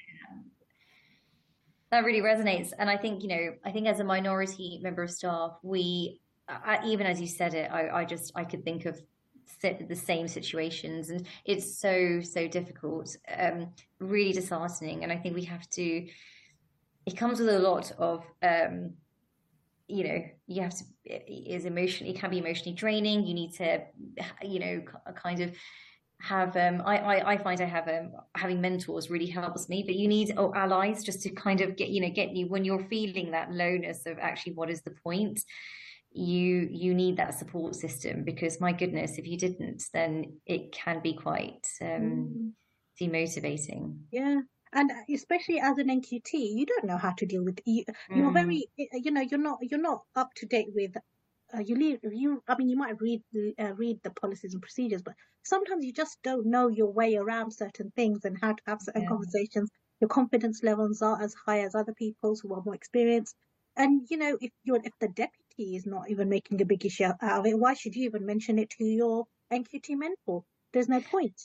That 1.92 2.04
really 2.04 2.22
resonates. 2.22 2.74
And 2.78 2.90
I 2.90 2.98
think, 2.98 3.24
you 3.24 3.30
know, 3.30 3.54
I 3.64 3.72
think 3.72 3.88
as 3.88 4.00
a 4.00 4.04
minority 4.04 4.80
member 4.82 5.04
of 5.04 5.12
staff, 5.12 5.58
we 5.64 6.20
I, 6.48 6.80
even 6.86 7.06
as 7.06 7.20
you 7.20 7.28
said 7.28 7.54
it, 7.54 7.72
I, 7.72 7.90
I 7.90 8.06
just 8.06 8.32
I 8.36 8.44
could 8.44 8.64
think 8.64 8.86
of 8.86 9.02
the 9.62 9.96
same 9.96 10.28
situations, 10.28 11.10
and 11.10 11.28
it's 11.46 11.78
so 11.80 12.22
so 12.22 12.48
difficult, 12.48 13.16
um, 13.38 13.70
really 14.00 14.34
disheartening. 14.34 15.04
And 15.04 15.12
I 15.12 15.18
think 15.18 15.36
we 15.36 15.46
have 15.46 15.70
to. 15.72 16.08
It 17.06 17.16
comes 17.16 17.40
with 17.40 17.50
a 17.50 17.60
lot 17.60 17.94
of, 17.98 18.26
um, 18.44 18.94
you 19.88 20.04
know, 20.04 20.26
you 20.48 20.62
have 20.62 20.76
to 20.78 20.84
is 21.06 21.64
emotionally 21.66 22.14
it 22.14 22.20
can 22.20 22.30
be 22.30 22.40
emotionally 22.40 22.76
draining. 22.76 23.26
You 23.26 23.34
need 23.34 23.54
to, 23.56 23.84
you 24.44 24.60
know, 24.60 24.82
kind 25.16 25.42
of 25.42 25.54
have 26.20 26.58
um 26.58 26.82
I, 26.84 26.98
I 26.98 27.34
i 27.34 27.38
find 27.38 27.62
i 27.62 27.66
have 27.66 27.88
um 27.88 28.12
having 28.36 28.60
mentors 28.60 29.12
really 29.12 29.28
helps 29.28 29.70
me 29.70 29.84
but 29.84 29.96
you 29.96 30.08
need 30.08 30.34
oh, 30.36 30.52
allies 30.56 31.04
just 31.04 31.22
to 31.22 31.30
kind 31.30 31.62
of 31.62 31.76
get 31.76 31.90
you 31.90 32.02
know 32.02 32.10
get 32.10 32.36
you 32.36 32.48
when 32.48 32.66
you're 32.66 32.88
feeling 32.90 33.32
that 33.32 33.52
lowness 33.52 34.08
of 34.08 34.18
actually 34.18 34.54
what 34.54 34.72
is 34.72 34.82
the 34.82 34.92
point 34.92 35.44
you 36.18 36.68
you 36.72 36.94
need 36.94 37.18
that 37.18 37.34
support 37.34 37.76
system 37.76 38.24
because 38.24 38.60
my 38.60 38.72
goodness 38.72 39.18
if 39.18 39.28
you 39.28 39.38
didn't 39.38 39.84
then 39.94 40.40
it 40.46 40.72
can 40.72 41.02
be 41.02 41.14
quite 41.14 41.68
um, 41.82 42.34
mm. 42.36 42.52
demotivating 43.00 43.98
yeah 44.12 44.40
and 44.74 44.92
especially 45.14 45.60
as 45.60 45.78
an 45.78 45.88
nqt 46.02 46.34
you 46.34 46.66
don't 46.66 46.86
know 46.86 46.98
how 46.98 47.12
to 47.12 47.26
deal 47.26 47.44
with 47.44 47.60
you, 47.66 47.84
you're 48.10 48.32
mm. 48.32 48.34
very 48.34 48.68
you 48.94 49.12
know 49.12 49.22
you're 49.22 49.40
not 49.40 49.60
you're 49.62 49.80
not 49.80 50.02
up 50.16 50.30
to 50.36 50.46
date 50.46 50.70
with 50.74 50.92
uh, 51.54 51.60
you 51.60 51.76
leave 51.76 52.00
you 52.04 52.42
i 52.48 52.56
mean 52.58 52.68
you 52.68 52.78
might 52.78 53.00
read 53.00 53.22
the 53.32 53.54
uh, 53.60 53.74
read 53.74 53.98
the 54.04 54.10
policies 54.10 54.54
and 54.54 54.62
procedures 54.62 55.02
but 55.02 55.14
sometimes 55.44 55.86
you 55.86 55.94
just 55.94 56.18
don't 56.24 56.46
know 56.46 56.68
your 56.68 56.92
way 56.92 57.16
around 57.16 57.52
certain 57.52 57.92
things 57.96 58.26
and 58.26 58.38
how 58.42 58.52
to 58.52 58.64
have 58.66 58.82
certain 58.82 59.04
yeah. 59.04 59.08
conversations 59.08 59.70
your 60.02 60.10
confidence 60.10 60.62
levels 60.64 61.02
aren't 61.02 61.24
as 61.24 61.36
high 61.46 61.60
as 61.60 61.76
other 61.76 61.94
people's 61.94 62.42
who 62.42 62.54
are 62.54 62.64
more 62.66 62.76
experienced 62.76 63.36
and 63.78 64.08
you 64.10 64.18
know 64.18 64.38
if 64.42 64.52
you're 64.64 64.82
if 64.84 64.94
the 65.00 65.08
deputy 65.08 65.47
he 65.58 65.76
is 65.76 65.86
not 65.86 66.10
even 66.10 66.30
making 66.30 66.62
a 66.62 66.66
big 66.66 66.86
issue 66.86 67.04
out 67.04 67.18
of 67.22 67.46
it, 67.46 67.60
why 67.60 67.74
should 67.74 67.96
you 67.96 68.06
even 68.06 68.26
mention 68.26 68.60
it 68.60 68.70
to 68.78 68.86
your 68.86 69.26
NQT 69.52 69.98
mentor? 69.98 70.44
There's 70.72 70.88
no 70.88 71.02
point. 71.02 71.42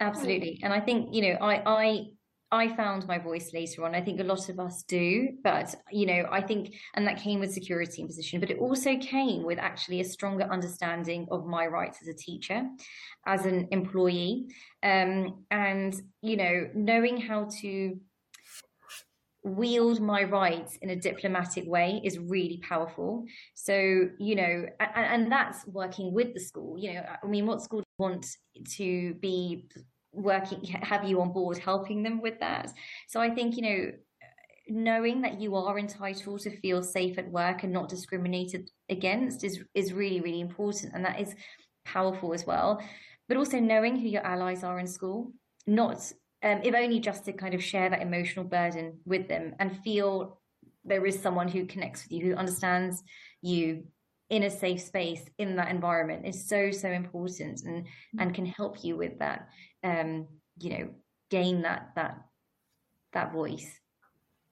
Absolutely. 0.00 0.58
And 0.62 0.72
I 0.72 0.80
think, 0.80 1.14
you 1.14 1.22
know, 1.22 1.38
I, 1.40 1.62
I, 1.66 2.04
I 2.50 2.76
found 2.76 3.06
my 3.06 3.18
voice 3.18 3.52
later 3.54 3.84
on. 3.84 3.94
I 3.94 4.00
think 4.00 4.20
a 4.20 4.24
lot 4.24 4.48
of 4.48 4.58
us 4.58 4.82
do, 4.82 5.28
but 5.44 5.74
you 5.90 6.06
know, 6.06 6.26
I 6.30 6.40
think, 6.40 6.74
and 6.94 7.06
that 7.06 7.18
came 7.18 7.40
with 7.40 7.52
security 7.52 8.02
and 8.02 8.08
position, 8.08 8.40
but 8.40 8.50
it 8.50 8.58
also 8.58 8.96
came 8.98 9.42
with 9.42 9.58
actually 9.58 10.00
a 10.00 10.04
stronger 10.04 10.44
understanding 10.44 11.26
of 11.30 11.46
my 11.46 11.66
rights 11.66 11.98
as 12.02 12.08
a 12.08 12.14
teacher, 12.14 12.62
as 13.26 13.46
an 13.46 13.68
employee, 13.70 14.48
um, 14.82 15.44
and 15.50 15.94
you 16.20 16.36
know, 16.36 16.68
knowing 16.74 17.18
how 17.18 17.48
to 17.60 17.98
wield 19.44 20.00
my 20.00 20.22
rights 20.22 20.78
in 20.82 20.90
a 20.90 20.96
diplomatic 20.96 21.64
way 21.66 22.00
is 22.04 22.18
really 22.18 22.58
powerful. 22.58 23.24
So, 23.54 24.08
you 24.18 24.36
know, 24.36 24.66
and, 24.78 25.22
and, 25.24 25.32
that's 25.32 25.66
working 25.66 26.12
with 26.12 26.32
the 26.32 26.40
school. 26.40 26.78
You 26.78 26.94
know, 26.94 27.04
I 27.22 27.26
mean, 27.26 27.46
what 27.46 27.60
school 27.60 27.82
want 27.98 28.26
to 28.76 29.14
be 29.14 29.68
working, 30.12 30.62
have 30.64 31.04
you 31.04 31.20
on 31.20 31.32
board 31.32 31.58
helping 31.58 32.02
them 32.02 32.20
with 32.20 32.38
that? 32.40 32.72
So 33.08 33.20
I 33.20 33.30
think, 33.30 33.56
you 33.56 33.62
know, 33.62 33.92
knowing 34.68 35.22
that 35.22 35.40
you 35.40 35.56
are 35.56 35.78
entitled 35.78 36.40
to 36.40 36.56
feel 36.60 36.82
safe 36.82 37.18
at 37.18 37.30
work 37.30 37.62
and 37.62 37.72
not 37.72 37.88
discriminated 37.88 38.70
against 38.88 39.42
is 39.44 39.62
is 39.74 39.92
really 39.92 40.20
really 40.20 40.40
important 40.40 40.92
and 40.94 41.04
that 41.04 41.20
is 41.20 41.34
powerful 41.84 42.32
as 42.32 42.46
well 42.46 42.80
but 43.28 43.36
also 43.36 43.58
knowing 43.58 43.96
who 43.96 44.06
your 44.06 44.24
allies 44.24 44.62
are 44.62 44.78
in 44.78 44.86
school 44.86 45.32
not 45.66 46.12
um, 46.42 46.60
if 46.62 46.74
only 46.74 47.00
just 47.00 47.24
to 47.24 47.32
kind 47.32 47.54
of 47.54 47.62
share 47.62 47.88
that 47.90 48.02
emotional 48.02 48.44
burden 48.44 48.98
with 49.04 49.28
them 49.28 49.54
and 49.58 49.82
feel 49.82 50.40
there 50.84 51.06
is 51.06 51.20
someone 51.20 51.48
who 51.48 51.66
connects 51.66 52.04
with 52.04 52.12
you, 52.12 52.26
who 52.26 52.34
understands 52.34 53.02
you 53.40 53.84
in 54.30 54.44
a 54.44 54.50
safe 54.50 54.80
space 54.80 55.22
in 55.38 55.56
that 55.56 55.70
environment 55.70 56.26
is 56.26 56.48
so 56.48 56.70
so 56.70 56.88
important 56.88 57.60
and 57.64 57.86
and 58.18 58.34
can 58.34 58.46
help 58.46 58.82
you 58.82 58.96
with 58.96 59.18
that 59.18 59.48
um 59.84 60.26
you 60.58 60.70
know 60.70 60.88
gain 61.30 61.62
that 61.62 61.90
that 61.94 62.18
that 63.12 63.32
voice. 63.32 63.78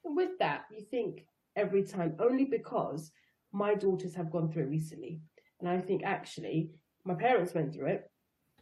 With 0.04 0.38
that 0.38 0.66
you 0.70 0.82
think 0.82 1.24
every 1.56 1.82
time 1.82 2.14
only 2.20 2.44
because 2.44 3.10
my 3.52 3.74
daughters 3.74 4.14
have 4.14 4.30
gone 4.30 4.52
through 4.52 4.64
it 4.64 4.70
recently. 4.70 5.22
And 5.60 5.68
i 5.68 5.78
think 5.78 6.02
actually 6.04 6.70
my 7.04 7.14
parents 7.14 7.54
went 7.54 7.72
through 7.72 7.86
it. 7.86 8.10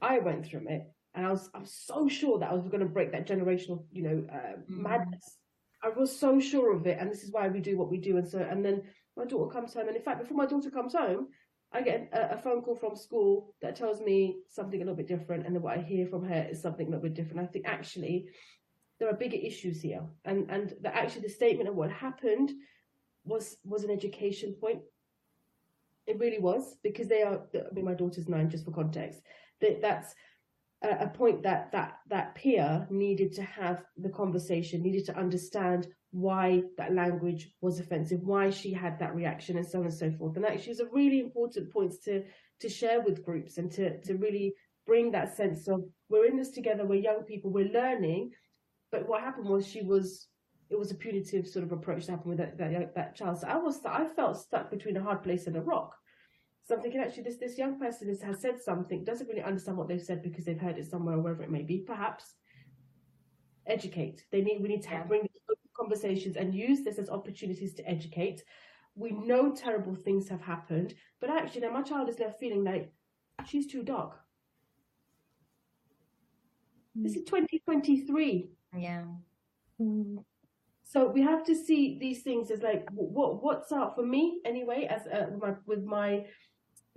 I 0.00 0.20
went 0.20 0.46
through 0.46 0.68
it 0.68 0.82
and 1.18 1.26
I 1.26 1.30
was 1.32 1.50
I 1.52 1.58
was 1.58 1.72
so 1.72 2.08
sure 2.08 2.38
that 2.38 2.48
I 2.48 2.54
was 2.54 2.68
going 2.68 2.80
to 2.80 2.86
break 2.86 3.10
that 3.10 3.26
generational, 3.26 3.84
you 3.90 4.02
know, 4.02 4.24
uh, 4.32 4.56
mm. 4.56 4.68
madness. 4.68 5.36
I 5.82 5.88
was 5.88 6.16
so 6.16 6.38
sure 6.38 6.72
of 6.74 6.86
it, 6.86 6.98
and 7.00 7.10
this 7.10 7.24
is 7.24 7.32
why 7.32 7.48
we 7.48 7.58
do 7.60 7.76
what 7.76 7.90
we 7.90 7.98
do. 7.98 8.18
And 8.18 8.26
so, 8.26 8.38
and 8.38 8.64
then 8.64 8.82
my 9.16 9.24
daughter 9.24 9.52
comes 9.52 9.74
home, 9.74 9.88
and 9.88 9.96
in 9.96 10.02
fact, 10.02 10.20
before 10.20 10.36
my 10.36 10.46
daughter 10.46 10.70
comes 10.70 10.94
home, 10.94 11.26
I 11.72 11.82
get 11.82 12.08
a, 12.12 12.34
a, 12.34 12.38
phone 12.38 12.62
call 12.62 12.76
from 12.76 12.94
school 12.94 13.54
that 13.62 13.74
tells 13.74 14.00
me 14.00 14.38
something 14.48 14.80
a 14.80 14.84
little 14.84 14.96
bit 14.96 15.08
different, 15.08 15.44
and 15.44 15.54
then 15.56 15.62
what 15.62 15.76
I 15.76 15.82
hear 15.82 16.06
from 16.06 16.24
her 16.24 16.46
is 16.48 16.62
something 16.62 16.86
a 16.86 16.90
little 16.90 17.02
bit 17.02 17.14
different. 17.14 17.48
I 17.48 17.52
think 17.52 17.66
actually, 17.66 18.28
there 19.00 19.10
are 19.10 19.14
bigger 19.14 19.36
issues 19.36 19.82
here, 19.82 20.04
and 20.24 20.48
and 20.50 20.72
the, 20.82 20.94
actually 20.94 21.22
the 21.22 21.30
statement 21.30 21.68
of 21.68 21.74
what 21.74 21.90
happened 21.90 22.52
was 23.24 23.56
was 23.64 23.82
an 23.82 23.90
education 23.90 24.54
point. 24.60 24.82
It 26.06 26.20
really 26.20 26.38
was 26.38 26.76
because 26.84 27.08
they 27.08 27.22
are. 27.22 27.40
I 27.54 27.74
mean, 27.74 27.84
my 27.84 27.94
daughter's 27.94 28.28
nine, 28.28 28.50
just 28.50 28.64
for 28.64 28.70
context. 28.70 29.20
That 29.60 29.82
that's 29.82 30.14
a, 30.82 31.08
point 31.08 31.42
that 31.42 31.72
that 31.72 31.98
that 32.08 32.34
peer 32.34 32.86
needed 32.90 33.32
to 33.34 33.42
have 33.42 33.84
the 33.96 34.08
conversation, 34.08 34.82
needed 34.82 35.04
to 35.06 35.18
understand 35.18 35.88
why 36.10 36.62
that 36.76 36.94
language 36.94 37.50
was 37.60 37.80
offensive, 37.80 38.20
why 38.22 38.50
she 38.50 38.72
had 38.72 38.98
that 38.98 39.14
reaction, 39.14 39.56
and 39.56 39.66
so 39.66 39.80
on 39.80 39.86
and 39.86 39.94
so 39.94 40.10
forth. 40.12 40.36
And 40.36 40.44
actually, 40.44 40.72
it's 40.72 40.80
a 40.80 40.86
really 40.86 41.20
important 41.20 41.72
points 41.72 41.98
to 42.04 42.22
to 42.60 42.68
share 42.68 43.00
with 43.00 43.24
groups 43.24 43.58
and 43.58 43.70
to 43.72 44.00
to 44.02 44.14
really 44.16 44.54
bring 44.86 45.10
that 45.12 45.36
sense 45.36 45.68
of 45.68 45.84
we're 46.08 46.26
in 46.26 46.36
this 46.36 46.50
together, 46.50 46.84
we're 46.84 47.00
young 47.00 47.22
people, 47.24 47.50
we're 47.50 47.72
learning. 47.72 48.30
But 48.90 49.06
what 49.06 49.20
happened 49.20 49.48
was 49.48 49.66
she 49.66 49.82
was 49.82 50.28
it 50.70 50.78
was 50.78 50.90
a 50.90 50.94
punitive 50.94 51.48
sort 51.48 51.64
of 51.64 51.72
approach 51.72 52.06
that 52.06 52.12
happened 52.12 52.30
with 52.30 52.38
that 52.38 52.58
that, 52.58 52.94
that 52.94 53.16
child. 53.16 53.38
So 53.40 53.48
I 53.48 53.56
was 53.56 53.80
I 53.84 54.06
felt 54.06 54.38
stuck 54.38 54.70
between 54.70 54.96
a 54.96 55.02
hard 55.02 55.22
place 55.22 55.46
and 55.46 55.56
a 55.56 55.60
rock. 55.60 55.97
So 56.68 56.74
I'm 56.74 56.82
thinking 56.82 57.00
actually 57.00 57.22
this 57.22 57.36
this 57.36 57.56
young 57.56 57.78
person 57.78 58.08
has, 58.08 58.20
has 58.20 58.42
said 58.42 58.60
something, 58.60 59.02
doesn't 59.02 59.26
really 59.26 59.42
understand 59.42 59.78
what 59.78 59.88
they've 59.88 60.02
said 60.02 60.22
because 60.22 60.44
they've 60.44 60.60
heard 60.60 60.76
it 60.76 60.86
somewhere 60.86 61.16
or 61.16 61.20
wherever 61.20 61.42
it 61.42 61.50
may 61.50 61.62
be. 61.62 61.78
Perhaps 61.78 62.34
educate. 63.66 64.26
They 64.30 64.42
need 64.42 64.60
we 64.60 64.68
need 64.68 64.82
to 64.82 64.90
yeah. 64.90 65.04
bring 65.04 65.26
conversations 65.74 66.36
and 66.36 66.54
use 66.54 66.84
this 66.84 66.98
as 66.98 67.08
opportunities 67.08 67.72
to 67.74 67.88
educate. 67.88 68.44
We 68.94 69.12
know 69.12 69.50
terrible 69.50 69.94
things 69.94 70.28
have 70.28 70.42
happened, 70.42 70.94
but 71.22 71.30
actually 71.30 71.62
now 71.62 71.70
my 71.70 71.82
child 71.82 72.10
is 72.10 72.18
left 72.18 72.38
feeling 72.38 72.64
like 72.64 72.92
she's 73.46 73.66
too 73.66 73.82
dark. 73.82 74.20
This 76.94 77.14
is 77.14 77.24
2023. 77.24 78.50
Yeah. 78.76 79.04
Mm. 79.80 80.22
So 80.84 81.08
we 81.08 81.22
have 81.22 81.44
to 81.44 81.54
see 81.54 81.98
these 81.98 82.22
things 82.22 82.50
as 82.50 82.60
like 82.60 82.86
what 82.90 83.42
what's 83.42 83.72
up 83.72 83.94
for 83.94 84.04
me 84.04 84.40
anyway 84.44 84.86
as 84.90 85.06
uh, 85.06 85.26
my 85.40 85.54
with 85.66 85.84
my 85.84 86.24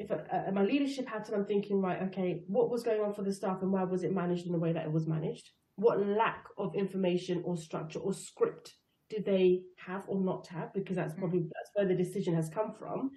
if 0.02 0.12
uh, 0.12 0.18
uh, 0.48 0.52
my 0.52 0.64
leadership 0.64 1.08
hat 1.08 1.28
and 1.28 1.36
I'm 1.36 1.46
thinking 1.46 1.82
right 1.82 2.02
okay 2.04 2.44
what 2.48 2.70
was 2.70 2.84
going 2.84 3.02
on 3.02 3.14
for 3.14 3.24
the 3.24 3.34
staff 3.34 3.62
and 3.62 3.72
why 3.72 3.84
was 3.84 4.04
it 4.04 4.14
managed 4.14 4.46
in 4.46 4.52
the 4.52 4.60
way 4.60 4.74
that 4.74 4.86
it 4.86 4.92
was 4.92 5.08
managed? 5.08 5.50
What 5.76 6.06
lack 6.06 6.46
of 6.58 6.76
information 6.76 7.42
or 7.46 7.56
structure 7.58 8.00
or 8.00 8.14
script 8.14 8.74
did 9.10 9.26
they 9.26 9.62
have 9.78 10.04
or 10.08 10.22
not 10.22 10.48
have? 10.48 10.74
Because 10.74 10.96
that's 10.96 11.14
probably 11.14 11.40
mm. 11.40 11.50
that's 11.54 11.72
where 11.74 11.88
the 11.88 12.04
decision 12.04 12.36
has 12.36 12.50
come 12.50 12.74
from. 12.74 13.12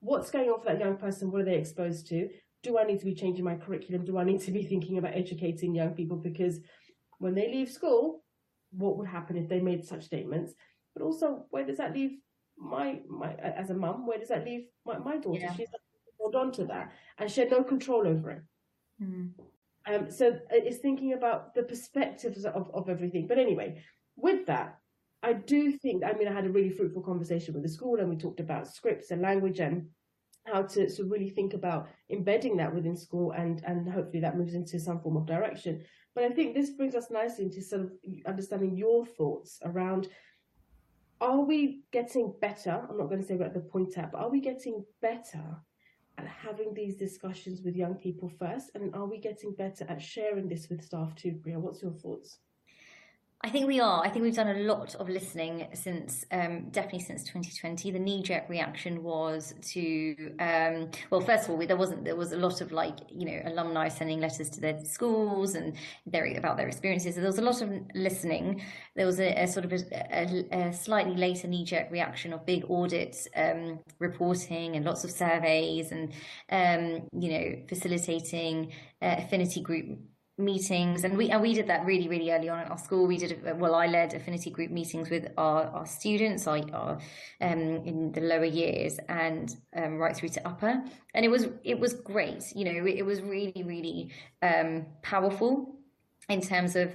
What's 0.00 0.30
going 0.30 0.48
on 0.48 0.60
for 0.60 0.66
that 0.66 0.80
young 0.80 0.96
person? 0.96 1.30
What 1.30 1.42
are 1.42 1.44
they 1.44 1.56
exposed 1.56 2.08
to? 2.08 2.28
Do 2.62 2.78
I 2.78 2.84
need 2.84 3.00
to 3.00 3.04
be 3.04 3.14
changing 3.14 3.44
my 3.44 3.56
curriculum? 3.56 4.04
Do 4.04 4.18
I 4.18 4.24
need 4.24 4.40
to 4.42 4.50
be 4.50 4.62
thinking 4.70 4.98
about 4.98 5.14
educating 5.14 5.74
young 5.74 5.90
people? 5.90 6.16
Because 6.16 6.60
when 7.18 7.34
they 7.34 7.48
leave 7.48 7.70
school 7.70 8.24
what 8.72 8.96
would 8.96 9.08
happen 9.08 9.36
if 9.36 9.48
they 9.48 9.60
made 9.60 9.84
such 9.84 10.04
statements? 10.04 10.54
But 10.94 11.02
also 11.02 11.46
where 11.50 11.66
does 11.66 11.78
that 11.78 11.94
leave 11.94 12.18
my 12.56 13.00
my 13.08 13.34
as 13.34 13.70
a 13.70 13.74
mum 13.74 14.06
where 14.06 14.18
does 14.18 14.28
that 14.28 14.44
leave 14.44 14.66
my, 14.86 14.98
my 14.98 15.16
daughter? 15.16 15.40
Yeah. 15.40 15.54
she's 15.54 15.68
hold 16.32 16.46
on 16.46 16.52
to 16.52 16.64
that 16.64 16.92
and 17.18 17.30
she 17.30 17.40
had 17.40 17.50
no 17.50 17.62
control 17.62 18.06
over 18.06 18.30
it 18.30 18.42
mm. 19.02 19.30
um, 19.86 20.10
so 20.10 20.38
it's 20.50 20.78
thinking 20.78 21.12
about 21.12 21.54
the 21.54 21.62
perspectives 21.62 22.44
of, 22.44 22.70
of 22.74 22.88
everything 22.88 23.26
but 23.26 23.38
anyway 23.38 23.82
with 24.16 24.46
that 24.46 24.78
i 25.22 25.32
do 25.32 25.72
think 25.72 26.04
i 26.04 26.12
mean 26.12 26.28
i 26.28 26.32
had 26.32 26.46
a 26.46 26.50
really 26.50 26.70
fruitful 26.70 27.02
conversation 27.02 27.54
with 27.54 27.62
the 27.62 27.68
school 27.68 27.98
and 27.98 28.08
we 28.08 28.16
talked 28.16 28.40
about 28.40 28.66
scripts 28.66 29.10
and 29.10 29.22
language 29.22 29.60
and 29.60 29.86
how 30.46 30.62
to, 30.62 30.88
to 30.88 31.04
really 31.04 31.28
think 31.28 31.52
about 31.52 31.88
embedding 32.10 32.56
that 32.56 32.74
within 32.74 32.96
school 32.96 33.32
and 33.32 33.62
and 33.66 33.88
hopefully 33.88 34.20
that 34.20 34.38
moves 34.38 34.54
into 34.54 34.78
some 34.78 35.00
form 35.00 35.16
of 35.16 35.26
direction 35.26 35.82
but 36.14 36.24
I 36.24 36.30
think 36.30 36.54
this 36.54 36.70
brings 36.70 36.96
us 36.96 37.10
nicely 37.10 37.44
into 37.44 37.62
sort 37.62 37.82
of 37.82 37.92
understanding 38.26 38.76
your 38.76 39.06
thoughts 39.06 39.60
around 39.64 40.08
are 41.20 41.40
we 41.40 41.82
getting 41.92 42.32
better? 42.40 42.80
I'm 42.88 42.96
not 42.96 43.08
going 43.08 43.20
to 43.20 43.26
say 43.26 43.36
we're 43.36 43.44
at 43.44 43.54
the 43.54 43.60
point 43.60 43.98
at, 43.98 44.10
but 44.10 44.22
are 44.22 44.30
we 44.30 44.40
getting 44.40 44.84
better 45.02 45.60
having 46.26 46.74
these 46.74 46.96
discussions 46.96 47.62
with 47.62 47.76
young 47.76 47.94
people 47.94 48.28
first? 48.28 48.70
And 48.74 48.94
are 48.94 49.06
we 49.06 49.18
getting 49.18 49.52
better 49.54 49.86
at 49.88 50.02
sharing 50.02 50.48
this 50.48 50.68
with 50.68 50.84
staff 50.84 51.14
too, 51.14 51.38
Priya? 51.42 51.58
What's 51.58 51.82
your 51.82 51.92
thoughts? 51.92 52.38
I 53.42 53.48
think 53.48 53.66
we 53.66 53.80
are. 53.80 54.04
I 54.04 54.10
think 54.10 54.22
we've 54.22 54.34
done 54.34 54.54
a 54.54 54.60
lot 54.60 54.94
of 54.96 55.08
listening 55.08 55.66
since, 55.72 56.26
um, 56.30 56.68
definitely 56.72 57.00
since 57.00 57.22
2020. 57.22 57.90
The 57.90 57.98
knee-jerk 57.98 58.50
reaction 58.50 59.02
was 59.02 59.54
to, 59.72 60.34
um, 60.38 60.90
well, 61.08 61.22
first 61.22 61.44
of 61.44 61.50
all, 61.50 61.66
there 61.66 61.76
wasn't. 61.78 62.04
There 62.04 62.16
was 62.16 62.32
a 62.32 62.36
lot 62.36 62.60
of 62.60 62.70
like, 62.70 62.98
you 63.08 63.24
know, 63.24 63.40
alumni 63.46 63.88
sending 63.88 64.20
letters 64.20 64.50
to 64.50 64.60
their 64.60 64.84
schools 64.84 65.54
and 65.54 65.74
their 66.04 66.36
about 66.36 66.58
their 66.58 66.68
experiences. 66.68 67.14
So 67.14 67.22
there 67.22 67.30
was 67.30 67.38
a 67.38 67.42
lot 67.42 67.62
of 67.62 67.72
listening. 67.94 68.60
There 68.94 69.06
was 69.06 69.18
a, 69.18 69.32
a 69.32 69.46
sort 69.46 69.64
of 69.64 69.72
a, 69.72 69.78
a, 69.90 70.68
a, 70.68 70.72
slightly 70.74 71.16
later 71.16 71.48
knee-jerk 71.48 71.90
reaction 71.90 72.34
of 72.34 72.44
big 72.44 72.64
audit 72.68 73.16
um, 73.34 73.80
reporting 74.00 74.76
and 74.76 74.84
lots 74.84 75.02
of 75.02 75.10
surveys 75.10 75.92
and, 75.92 76.12
um, 76.50 77.08
you 77.18 77.30
know, 77.30 77.62
facilitating 77.68 78.72
uh, 79.00 79.14
affinity 79.18 79.62
group 79.62 79.98
meetings 80.40 81.04
and 81.04 81.16
we 81.16 81.30
and 81.30 81.40
we 81.40 81.54
did 81.54 81.66
that 81.66 81.84
really 81.84 82.08
really 82.08 82.30
early 82.30 82.48
on 82.48 82.60
at 82.60 82.70
our 82.70 82.78
school. 82.78 83.06
We 83.06 83.16
did 83.16 83.42
well 83.60 83.74
i 83.74 83.86
led 83.86 84.14
affinity 84.14 84.50
group 84.50 84.70
meetings 84.70 85.10
with 85.10 85.28
our, 85.36 85.64
our 85.64 85.86
students 85.86 86.46
our 86.46 86.98
um, 87.40 87.60
in 87.60 88.12
the 88.12 88.20
lower 88.20 88.44
years 88.44 88.98
and 89.08 89.54
um, 89.76 89.98
right 89.98 90.16
through 90.16 90.30
to 90.30 90.48
upper. 90.48 90.82
And 91.14 91.24
it 91.24 91.28
was 91.28 91.48
it 91.64 91.78
was 91.78 91.94
great 91.94 92.44
you 92.54 92.64
know 92.64 92.86
it 92.86 93.04
was 93.04 93.20
really 93.22 93.62
really 93.64 94.10
um, 94.42 94.86
powerful 95.02 95.76
in 96.28 96.40
terms 96.40 96.76
of 96.76 96.92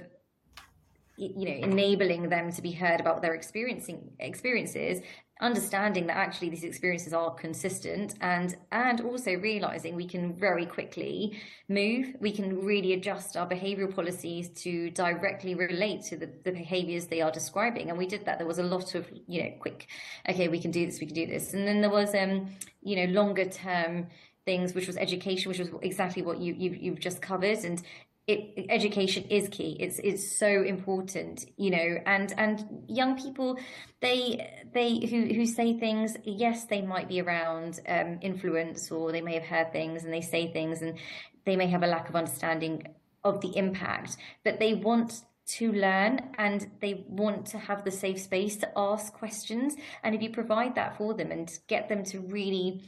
you 1.16 1.46
know 1.46 1.66
enabling 1.66 2.28
them 2.28 2.52
to 2.52 2.60
be 2.60 2.72
heard 2.72 3.00
about 3.00 3.22
their 3.22 3.34
experiencing 3.34 4.10
experiences 4.18 5.00
understanding 5.40 6.06
that 6.06 6.16
actually 6.16 6.48
these 6.48 6.64
experiences 6.64 7.12
are 7.12 7.34
consistent 7.34 8.14
and 8.22 8.56
and 8.72 9.02
also 9.02 9.34
realizing 9.34 9.94
we 9.94 10.06
can 10.06 10.32
very 10.32 10.64
quickly 10.64 11.38
move. 11.68 12.14
We 12.20 12.32
can 12.32 12.64
really 12.64 12.94
adjust 12.94 13.36
our 13.36 13.46
behavioral 13.46 13.94
policies 13.94 14.48
to 14.62 14.90
directly 14.90 15.54
relate 15.54 16.02
to 16.04 16.16
the, 16.16 16.30
the 16.44 16.52
behaviors 16.52 17.06
they 17.06 17.20
are 17.20 17.30
describing. 17.30 17.90
And 17.90 17.98
we 17.98 18.06
did 18.06 18.24
that. 18.24 18.38
There 18.38 18.46
was 18.46 18.58
a 18.58 18.62
lot 18.62 18.94
of 18.94 19.06
you 19.26 19.42
know 19.42 19.50
quick 19.60 19.88
okay 20.28 20.48
we 20.48 20.60
can 20.60 20.70
do 20.70 20.86
this 20.86 21.00
we 21.00 21.06
can 21.06 21.14
do 21.14 21.26
this. 21.26 21.52
And 21.52 21.66
then 21.66 21.80
there 21.82 21.90
was 21.90 22.14
um 22.14 22.48
you 22.82 22.96
know 22.96 23.12
longer 23.12 23.44
term 23.44 24.06
things 24.46 24.74
which 24.74 24.86
was 24.86 24.96
education 24.96 25.48
which 25.48 25.58
was 25.58 25.68
exactly 25.82 26.22
what 26.22 26.38
you, 26.38 26.54
you 26.54 26.70
you've 26.80 27.00
just 27.00 27.20
covered. 27.20 27.58
And 27.58 27.82
it, 28.26 28.66
education 28.68 29.24
is 29.30 29.48
key. 29.48 29.76
It's 29.78 30.00
it's 30.02 30.36
so 30.36 30.62
important, 30.62 31.46
you 31.56 31.70
know. 31.70 31.98
And 32.06 32.34
and 32.36 32.84
young 32.88 33.16
people, 33.20 33.58
they 34.00 34.64
they 34.72 35.06
who 35.06 35.32
who 35.32 35.46
say 35.46 35.78
things. 35.78 36.16
Yes, 36.24 36.64
they 36.64 36.82
might 36.82 37.08
be 37.08 37.20
around 37.20 37.80
um, 37.88 38.18
influence, 38.22 38.90
or 38.90 39.12
they 39.12 39.20
may 39.20 39.34
have 39.34 39.44
heard 39.44 39.72
things, 39.72 40.04
and 40.04 40.12
they 40.12 40.20
say 40.20 40.52
things, 40.52 40.82
and 40.82 40.98
they 41.44 41.54
may 41.54 41.68
have 41.68 41.84
a 41.84 41.86
lack 41.86 42.08
of 42.08 42.16
understanding 42.16 42.86
of 43.22 43.40
the 43.40 43.56
impact. 43.56 44.16
But 44.44 44.58
they 44.58 44.74
want 44.74 45.22
to 45.46 45.72
learn 45.72 46.20
and 46.38 46.68
they 46.80 47.04
want 47.08 47.46
to 47.46 47.58
have 47.58 47.84
the 47.84 47.90
safe 47.90 48.20
space 48.20 48.56
to 48.56 48.68
ask 48.76 49.12
questions. 49.12 49.76
And 50.02 50.12
if 50.12 50.20
you 50.20 50.30
provide 50.30 50.74
that 50.74 50.98
for 50.98 51.14
them 51.14 51.30
and 51.30 51.48
get 51.68 51.88
them 51.88 52.02
to 52.06 52.20
really 52.20 52.82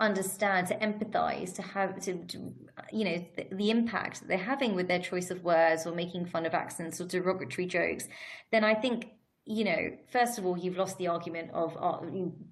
understand, 0.00 0.66
to 0.68 0.76
empathize, 0.78 1.54
to 1.54 1.62
have 1.62 2.00
to, 2.00 2.14
to 2.24 2.52
you 2.92 3.04
know 3.04 3.24
the, 3.36 3.46
the, 3.52 3.70
impact 3.70 4.20
that 4.20 4.28
they're 4.28 4.38
having 4.38 4.74
with 4.74 4.88
their 4.88 4.98
choice 4.98 5.30
of 5.30 5.44
words 5.44 5.86
or 5.86 5.94
making 5.94 6.26
fun 6.26 6.46
of 6.46 6.54
accents 6.54 7.00
or 7.00 7.06
derogatory 7.06 7.66
jokes, 7.66 8.08
then 8.50 8.64
I 8.64 8.74
think 8.74 9.08
you 9.44 9.64
know 9.64 9.90
first 10.12 10.38
of 10.38 10.46
all 10.46 10.56
you've 10.58 10.76
lost 10.76 10.98
the 10.98 11.08
argument 11.08 11.50
of 11.52 11.76
uh, 11.80 11.98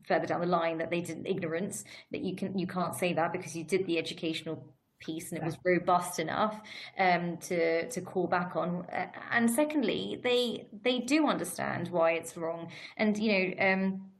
further 0.06 0.26
down 0.26 0.40
the 0.40 0.46
line 0.46 0.78
that 0.78 0.90
they 0.90 1.00
did 1.00 1.26
ignorance 1.26 1.84
that 2.12 2.22
you 2.22 2.36
can 2.36 2.58
you 2.58 2.66
can't 2.66 2.94
say 2.94 3.12
that 3.14 3.32
because 3.32 3.56
you 3.56 3.64
did 3.64 3.86
the 3.86 3.98
educational 3.98 4.74
piece 5.00 5.30
and 5.30 5.40
it 5.40 5.44
was 5.44 5.56
robust 5.64 6.18
enough 6.18 6.60
um, 6.98 7.36
to 7.38 7.88
to 7.88 8.00
call 8.00 8.26
back 8.26 8.56
on. 8.56 8.84
Uh, 8.92 9.06
and 9.32 9.50
secondly, 9.50 10.20
they 10.22 10.68
they 10.82 10.98
do 10.98 11.26
understand 11.26 11.88
why 11.88 12.12
it's 12.12 12.36
wrong, 12.36 12.70
and 12.96 13.16
you 13.18 13.32
know, 13.32 13.72
um, 13.72 14.10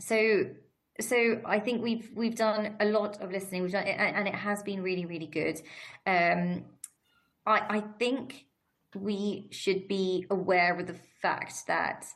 so 0.00 0.46
so 1.00 1.40
I 1.44 1.60
think 1.60 1.82
we've 1.82 2.10
we've 2.14 2.34
done 2.34 2.76
a 2.80 2.86
lot 2.86 3.20
of 3.20 3.30
listening. 3.30 3.62
We've 3.62 3.72
done 3.72 3.84
and 3.86 4.26
it 4.26 4.34
has 4.34 4.62
been 4.62 4.82
really 4.82 5.06
really 5.06 5.26
good. 5.26 5.60
Um, 6.06 6.64
I 7.46 7.78
I 7.78 7.84
think 7.98 8.46
we 8.94 9.48
should 9.50 9.86
be 9.88 10.26
aware 10.30 10.78
of 10.78 10.86
the 10.86 10.96
fact 11.20 11.66
that 11.66 12.06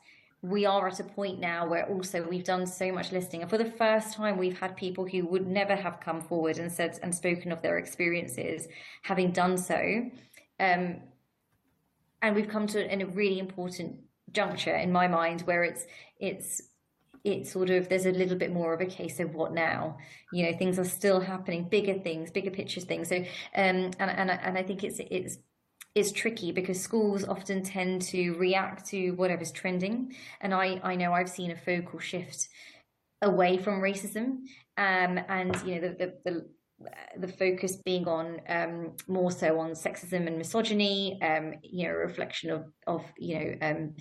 we 0.41 0.65
are 0.65 0.87
at 0.87 0.99
a 0.99 1.03
point 1.03 1.39
now 1.39 1.65
where 1.65 1.87
also 1.87 2.21
we've 2.27 2.43
done 2.43 2.65
so 2.67 2.91
much 2.91 3.13
listening 3.13 3.41
and 3.41 3.49
for 3.49 3.57
the 3.57 3.71
first 3.71 4.13
time 4.13 4.37
we've 4.37 4.59
had 4.59 4.75
people 4.75 5.05
who 5.05 5.25
would 5.25 5.47
never 5.47 5.75
have 5.75 6.01
come 6.01 6.19
forward 6.19 6.57
and 6.57 6.69
said 6.69 6.99
and 7.01 7.15
spoken 7.15 7.51
of 7.51 7.61
their 7.61 7.77
experiences 7.77 8.67
having 9.03 9.31
done 9.31 9.57
so 9.57 10.03
um, 10.59 10.97
and 12.21 12.35
we've 12.35 12.49
come 12.49 12.67
to 12.67 12.91
in 12.91 13.01
a 13.01 13.05
really 13.05 13.39
important 13.39 13.95
juncture 14.33 14.75
in 14.75 14.91
my 14.91 15.07
mind 15.07 15.41
where 15.41 15.63
it's 15.63 15.85
it's 16.19 16.61
it's 17.23 17.51
sort 17.51 17.69
of 17.69 17.87
there's 17.89 18.05
a 18.05 18.11
little 18.11 18.37
bit 18.37 18.51
more 18.51 18.73
of 18.73 18.81
a 18.81 18.85
case 18.85 19.19
of 19.19 19.33
what 19.33 19.53
now 19.53 19.97
you 20.31 20.43
know 20.45 20.57
things 20.57 20.77
are 20.77 20.83
still 20.83 21.19
happening 21.19 21.67
bigger 21.69 21.93
things 21.93 22.31
bigger 22.31 22.51
pictures 22.51 22.83
things 22.83 23.07
so 23.07 23.15
um 23.15 23.25
and 23.55 23.95
and, 23.99 24.29
and 24.29 24.57
i 24.57 24.63
think 24.63 24.83
it's 24.83 24.99
it's 25.09 25.37
is 25.95 26.11
tricky 26.11 26.51
because 26.51 26.81
schools 26.81 27.23
often 27.23 27.61
tend 27.61 28.01
to 28.01 28.31
react 28.33 28.87
to 28.87 29.11
whatever's 29.11 29.51
trending. 29.51 30.15
And 30.41 30.53
I, 30.53 30.79
I 30.83 30.95
know 30.95 31.13
I've 31.13 31.29
seen 31.29 31.51
a 31.51 31.55
focal 31.55 31.99
shift 31.99 32.49
away 33.21 33.57
from 33.57 33.79
racism 33.79 34.39
um, 34.77 35.19
and, 35.29 35.55
you 35.65 35.75
know, 35.75 35.81
the, 35.81 35.95
the, 36.23 36.31
the 36.31 36.45
the 37.17 37.27
focus 37.27 37.77
being 37.77 38.07
on 38.07 38.41
um, 38.49 38.93
more 39.07 39.31
so 39.31 39.59
on 39.59 39.71
sexism 39.71 40.27
and 40.27 40.37
misogyny, 40.37 41.21
um, 41.21 41.53
you 41.61 41.87
know, 41.87 41.93
a 41.93 41.97
reflection 41.97 42.49
of 42.49 42.65
of 42.87 43.05
you 43.17 43.39
know 43.39 43.55
um, 43.61 43.95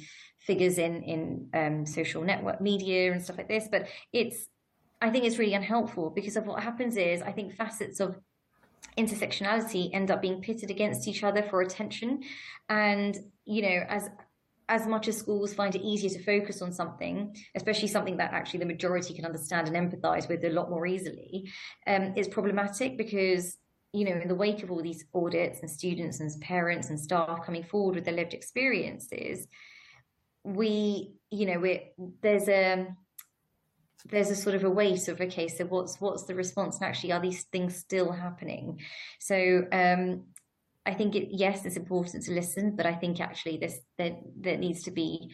figures 0.47 0.79
in 0.79 1.03
in 1.03 1.49
um, 1.55 1.87
social 1.87 2.23
network 2.23 2.61
media 2.61 3.13
and 3.13 3.23
stuff 3.23 3.39
like 3.39 3.49
this. 3.49 3.69
But 3.71 3.87
it's 4.13 4.47
I 5.01 5.11
think 5.11 5.25
it's 5.25 5.39
really 5.39 5.55
unhelpful 5.55 6.11
because 6.11 6.37
of 6.37 6.47
what 6.47 6.63
happens 6.63 6.97
is 6.97 7.23
I 7.23 7.33
think 7.33 7.55
facets 7.55 8.01
of 8.01 8.17
intersectionality 8.97 9.91
end 9.93 10.11
up 10.11 10.21
being 10.21 10.41
pitted 10.41 10.71
against 10.71 11.09
each 11.09 11.25
other 11.25 11.43
for 11.43 11.63
attention 11.63 12.23
and 12.69 13.19
you 13.45 13.63
know 13.63 13.85
as 13.89 14.11
as 14.69 14.87
much 14.87 15.09
as 15.09 15.17
schools 15.17 15.55
find 15.55 15.75
it 15.75 15.83
easier 15.83 16.11
to 16.11 16.23
focus 16.23 16.61
on 16.61 16.73
something 16.73 17.35
especially 17.55 17.89
something 17.89 18.19
that 18.19 18.33
actually 18.33 18.61
the 18.61 18.67
majority 18.67 19.15
can 19.15 19.25
understand 19.25 19.67
and 19.67 19.77
empathize 19.77 20.29
with 20.29 20.45
a 20.45 20.51
lot 20.51 20.69
more 20.69 20.87
easily 20.87 21.51
um, 21.87 22.13
is 22.17 22.29
problematic 22.29 22.99
because 22.99 23.57
you 23.95 24.05
know 24.05 24.21
in 24.21 24.29
the 24.29 24.35
wake 24.35 24.63
of 24.63 24.71
all 24.71 24.83
these 24.83 25.07
audits 25.15 25.61
and 25.61 25.71
students 25.71 26.21
and 26.21 26.41
parents 26.43 26.91
and 26.91 27.01
staff 27.01 27.47
coming 27.47 27.65
forward 27.65 27.95
with 27.95 28.05
their 28.05 28.15
lived 28.15 28.35
experiences 28.35 29.47
we 30.45 31.15
you 31.31 31.47
know 31.47 31.59
we 31.59 31.93
there's 32.21 32.49
a 32.49 32.87
there's 34.11 34.31
a 34.31 34.37
sort 34.37 34.57
of 34.57 34.65
a 34.65 34.71
weight 34.71 35.07
of 35.09 35.21
okay 35.21 35.49
so 35.49 35.65
what's 35.65 36.01
what's 36.01 36.25
the 36.25 36.35
response? 36.35 36.79
And 36.79 36.89
actually 36.89 37.13
are 37.13 37.21
these 37.21 37.45
things 37.45 37.77
still 37.77 38.11
happening? 38.13 38.81
So 39.21 39.65
um 39.73 40.25
i 40.85 40.93
think 40.93 41.15
it 41.15 41.29
yes 41.31 41.65
it's 41.65 41.77
important 41.77 42.25
to 42.25 42.33
listen 42.33 42.75
but 42.75 42.87
i 42.87 42.93
think 42.93 43.21
actually 43.21 43.57
this 43.57 43.79
there 43.99 44.17
there 44.37 44.57
needs 44.57 44.83
to 44.83 44.91
be 44.91 45.31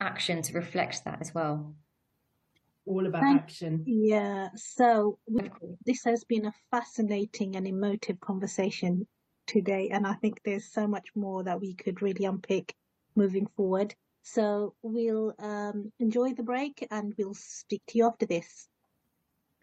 action 0.00 0.40
to 0.40 0.54
reflect 0.54 1.04
that 1.04 1.20
as 1.20 1.34
well. 1.34 1.74
All 2.86 3.06
about 3.06 3.22
Thank, 3.22 3.42
action. 3.42 3.84
Yeah 3.86 4.48
so 4.56 5.18
this 5.84 6.02
has 6.04 6.24
been 6.24 6.46
a 6.46 6.54
fascinating 6.70 7.56
and 7.56 7.66
emotive 7.66 8.18
conversation 8.20 9.06
today 9.46 9.90
and 9.92 10.06
i 10.06 10.14
think 10.14 10.40
there's 10.44 10.72
so 10.72 10.86
much 10.86 11.08
more 11.14 11.42
that 11.42 11.60
we 11.60 11.74
could 11.74 12.02
really 12.02 12.24
unpick 12.24 12.74
moving 13.22 13.46
forward 13.56 13.94
so 14.22 14.74
we'll 14.82 15.34
um, 15.38 15.92
enjoy 15.98 16.32
the 16.34 16.42
break 16.42 16.86
and 16.90 17.14
we'll 17.18 17.34
speak 17.34 17.82
to 17.88 17.98
you 17.98 18.06
after 18.06 18.26
this. 18.26 18.68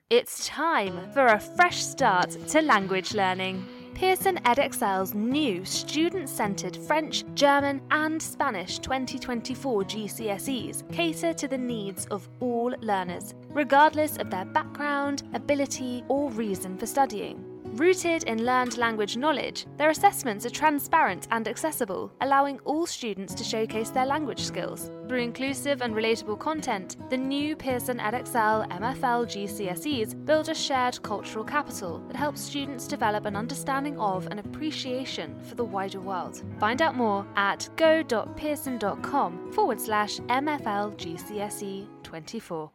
It's 0.10 0.48
time 0.48 1.12
for 1.12 1.26
a 1.28 1.40
fresh 1.40 1.84
start 1.84 2.32
to 2.50 2.62
language 2.62 3.14
learning. 3.14 3.66
Pearson 3.94 4.38
Edexcel's 4.46 5.14
new 5.14 5.66
student 5.66 6.30
centred 6.30 6.78
French, 6.78 7.26
German, 7.34 7.82
and 7.92 8.22
Spanish 8.22 8.80
2024 8.80 9.84
GCSEs 9.84 10.90
cater 10.92 11.34
to 11.34 11.48
the 11.48 11.58
needs 11.58 12.06
of 12.06 12.30
all 12.40 12.74
learners, 12.82 13.34
regardless 13.50 14.18
of 14.18 14.30
their 14.30 14.46
background, 14.46 15.24
ability, 15.34 16.04
or 16.08 16.30
reason 16.32 16.78
for 16.78 16.86
studying. 16.86 17.47
Rooted 17.78 18.24
in 18.24 18.44
learned 18.44 18.76
language 18.80 19.18
knowledge, 19.18 19.68
their 19.78 19.92
assessments 19.92 20.48
are 20.48 20.50
transparent 20.50 21.28
and 21.30 21.48
accessible, 21.48 22.12
allowing 22.22 22.60
all 22.66 22.88
students 22.88 23.36
to 23.36 23.44
showcase 23.44 23.92
their 23.92 24.08
language 24.08 24.42
skills. 24.44 24.90
Through 25.08 25.20
inclusive 25.20 25.84
and 25.84 25.94
relatable 25.94 26.40
content, 26.40 26.98
the 27.12 27.18
new 27.18 27.56
Pearson 27.56 28.00
Edexcel 28.00 28.68
MFL 28.72 29.28
GCSEs 29.28 30.26
build 30.26 30.50
a 30.50 30.56
shared 30.56 31.00
cultural 31.04 31.46
capital 31.46 32.00
that 32.08 32.18
helps 32.18 32.42
students 32.42 32.88
develop 32.88 33.26
an 33.26 33.36
understanding 33.36 34.00
of 34.00 34.26
and 34.26 34.40
appreciation 34.40 35.40
for 35.44 35.54
the 35.54 35.64
wider 35.64 36.02
world. 36.02 36.42
Find 36.60 36.82
out 36.82 36.96
more 36.96 37.28
at 37.36 37.70
go.pearson.com 37.76 39.52
forward 39.52 39.80
slash 39.80 40.18
MFL 40.18 40.98
GCSE 40.98 41.88
24. 42.02 42.72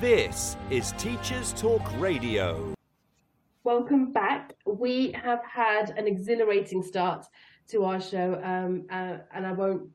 This 0.00 0.58
is 0.68 0.92
Teachers 0.98 1.54
Talk 1.54 1.80
Radio. 1.98 2.74
Welcome 3.64 4.12
back. 4.12 4.52
We 4.66 5.12
have 5.12 5.42
had 5.42 5.88
an 5.96 6.06
exhilarating 6.06 6.82
start 6.82 7.24
to 7.68 7.84
our 7.84 7.98
show, 7.98 8.38
um, 8.44 8.84
uh, 8.90 9.16
and 9.32 9.46
I 9.46 9.52
won't 9.52 9.88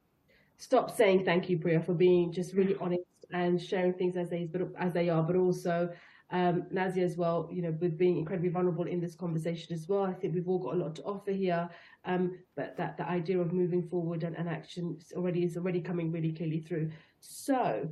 stop 0.58 0.90
saying 0.90 1.24
thank 1.24 1.52
you, 1.52 1.60
Priya, 1.60 1.82
for 1.82 1.94
being 1.94 2.34
just 2.34 2.56
really 2.56 2.76
honest 2.82 3.04
and 3.32 3.62
sharing 3.62 3.94
things 3.94 4.18
as 4.18 4.28
they 4.28 4.46
but 4.46 4.70
as 4.80 4.92
they 4.92 5.10
are, 5.10 5.22
but 5.22 5.36
also 5.36 5.92
um, 6.32 6.64
Nazya 6.74 7.04
as 7.04 7.16
well. 7.16 7.48
You 7.52 7.62
know, 7.62 7.78
with 7.80 7.96
being 7.96 8.18
incredibly 8.18 8.50
vulnerable 8.50 8.88
in 8.88 9.00
this 9.00 9.14
conversation 9.14 9.76
as 9.76 9.88
well. 9.88 10.06
I 10.06 10.14
think 10.14 10.34
we've 10.34 10.50
all 10.50 10.58
got 10.58 10.74
a 10.74 10.78
lot 10.78 10.96
to 10.96 11.04
offer 11.04 11.32
here. 11.32 11.70
Um, 12.06 12.40
but 12.56 12.76
that 12.76 12.98
the 12.98 13.08
idea 13.08 13.40
of 13.40 13.54
moving 13.54 13.84
forward 13.84 14.24
and, 14.24 14.36
and 14.36 14.50
action 14.50 14.98
already 15.16 15.44
is 15.44 15.58
already 15.58 15.80
coming 15.80 16.12
really 16.12 16.32
clearly 16.32 16.60
through. 16.60 16.90
So 17.20 17.88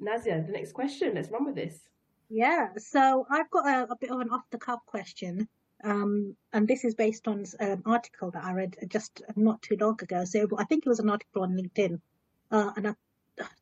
Nazya, 0.00 0.46
the 0.46 0.52
next 0.52 0.72
question. 0.72 1.14
Let's 1.14 1.30
run 1.30 1.46
with 1.46 1.54
this. 1.54 1.80
Yeah, 2.28 2.68
so 2.76 3.26
I've 3.30 3.50
got 3.50 3.66
a, 3.66 3.92
a 3.92 3.96
bit 3.96 4.10
of 4.10 4.20
an 4.20 4.30
off 4.30 4.44
the 4.50 4.58
cuff 4.58 4.80
question. 4.86 5.48
Um, 5.84 6.36
and 6.52 6.66
this 6.66 6.84
is 6.84 6.94
based 6.94 7.28
on 7.28 7.44
an 7.60 7.82
article 7.86 8.30
that 8.32 8.44
I 8.44 8.52
read 8.52 8.76
just 8.88 9.22
not 9.36 9.62
too 9.62 9.76
long 9.78 9.98
ago. 10.02 10.24
So 10.24 10.48
I 10.58 10.64
think 10.64 10.84
it 10.84 10.88
was 10.88 11.00
an 11.00 11.10
article 11.10 11.42
on 11.42 11.56
LinkedIn. 11.56 12.00
Uh, 12.50 12.70
and 12.76 12.88
I, 12.88 12.94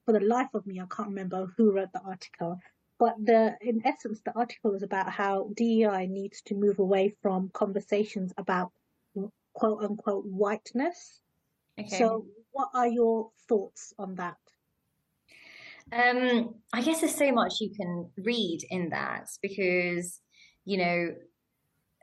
for 0.06 0.12
the 0.12 0.20
life 0.20 0.54
of 0.54 0.66
me, 0.66 0.80
I 0.80 0.86
can't 0.86 1.08
remember 1.08 1.52
who 1.56 1.72
wrote 1.72 1.92
the 1.92 2.00
article. 2.00 2.60
But 2.98 3.16
the, 3.22 3.56
in 3.60 3.82
essence, 3.84 4.20
the 4.24 4.32
article 4.36 4.70
was 4.70 4.82
about 4.82 5.10
how 5.10 5.50
DEI 5.54 6.06
needs 6.06 6.40
to 6.42 6.54
move 6.54 6.78
away 6.78 7.14
from 7.22 7.50
conversations 7.52 8.32
about 8.38 8.70
quote 9.52 9.82
unquote 9.82 10.24
whiteness. 10.24 11.20
Okay. 11.78 11.88
So, 11.88 12.26
what 12.52 12.68
are 12.72 12.86
your 12.86 13.30
thoughts 13.48 13.92
on 13.98 14.14
that? 14.14 14.36
Um, 15.92 16.54
I 16.72 16.80
guess 16.80 17.00
there's 17.00 17.14
so 17.14 17.30
much 17.32 17.60
you 17.60 17.70
can 17.74 18.10
read 18.18 18.60
in 18.70 18.90
that 18.90 19.28
because, 19.42 20.20
you 20.64 20.78
know, 20.78 21.14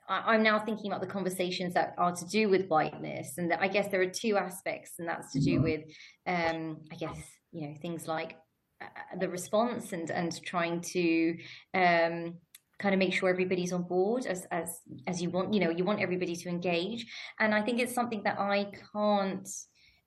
I, 0.08 0.36
am 0.36 0.44
now 0.44 0.60
thinking 0.60 0.92
about 0.92 1.02
the 1.02 1.08
conversations 1.08 1.74
that 1.74 1.96
are 1.98 2.12
to 2.12 2.26
do 2.26 2.50
with 2.50 2.68
whiteness, 2.68 3.38
and 3.38 3.54
I 3.54 3.68
guess 3.68 3.88
there 3.88 4.02
are 4.02 4.10
two 4.10 4.38
aspects, 4.38 4.94
and 5.00 5.08
that's 5.08 5.32
to 5.34 5.40
do 5.40 5.56
mm-hmm. 5.56 5.64
with, 5.64 5.82
um, 6.28 6.78
I 6.92 6.96
guess, 6.96 7.18
you 7.52 7.68
know, 7.68 7.76
things 7.82 8.08
like 8.08 8.38
uh, 8.82 8.86
the 9.20 9.30
response 9.30 9.94
and 9.94 10.12
and 10.12 10.42
trying 10.44 10.82
to 10.82 11.38
um, 11.74 12.36
kind 12.80 12.94
of 12.94 13.00
make 13.00 13.14
sure 13.14 13.30
everybody's 13.30 13.72
on 13.72 13.84
board 13.84 14.26
as 14.26 14.46
as 14.52 14.80
as 15.08 15.22
you 15.22 15.30
want. 15.30 15.54
You 15.54 15.62
know, 15.62 15.70
you 15.70 15.86
want 15.86 16.02
everybody 16.02 16.36
to 16.36 16.50
engage, 16.50 17.06
and 17.40 17.56
I 17.56 17.62
think 17.62 17.80
it's 17.80 17.94
something 17.94 18.24
that 18.24 18.38
I 18.38 18.72
can't 18.94 19.48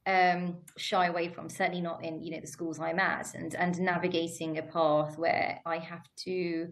um, 0.07 0.57
shy 0.77 1.07
away 1.07 1.29
from. 1.29 1.49
Certainly 1.49 1.81
not 1.81 2.05
in 2.05 2.23
you 2.23 2.33
know 2.33 2.41
the 2.41 2.47
schools 2.47 2.79
I'm 2.79 2.99
at, 2.99 3.35
and 3.35 3.55
and 3.55 3.79
navigating 3.81 4.59
a 4.59 4.63
path 4.63 5.19
where 5.19 5.61
I 5.65 5.79
have 5.79 6.05
to 6.25 6.69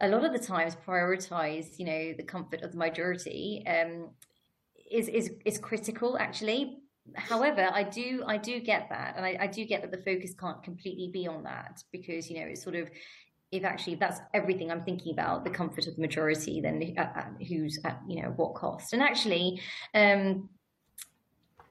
a 0.00 0.08
lot 0.08 0.24
of 0.24 0.32
the 0.32 0.38
times 0.38 0.76
prioritize 0.86 1.78
you 1.78 1.86
know 1.86 2.12
the 2.16 2.22
comfort 2.22 2.62
of 2.62 2.72
the 2.72 2.78
majority 2.78 3.64
um, 3.66 4.10
is 4.90 5.08
is 5.08 5.32
is 5.44 5.58
critical 5.58 6.16
actually. 6.18 6.78
However, 7.14 7.68
I 7.72 7.84
do 7.84 8.24
I 8.26 8.36
do 8.36 8.58
get 8.60 8.88
that, 8.90 9.14
and 9.16 9.24
I, 9.24 9.36
I 9.40 9.46
do 9.46 9.64
get 9.64 9.82
that 9.82 9.92
the 9.92 10.02
focus 10.02 10.34
can't 10.38 10.62
completely 10.62 11.10
be 11.12 11.28
on 11.28 11.44
that 11.44 11.82
because 11.92 12.28
you 12.28 12.40
know 12.40 12.46
it's 12.46 12.62
sort 12.62 12.74
of 12.74 12.88
if 13.52 13.64
actually 13.64 13.94
that's 13.94 14.20
everything 14.34 14.70
I'm 14.70 14.82
thinking 14.82 15.12
about, 15.12 15.44
the 15.44 15.50
comfort 15.50 15.86
of 15.86 15.94
the 15.94 16.00
majority, 16.00 16.60
then 16.60 16.94
uh, 16.98 17.02
uh, 17.16 17.44
who's 17.48 17.78
at 17.84 18.00
you 18.08 18.22
know 18.22 18.30
what 18.30 18.54
cost? 18.54 18.92
And 18.92 19.02
actually, 19.02 19.60
um, 19.94 20.48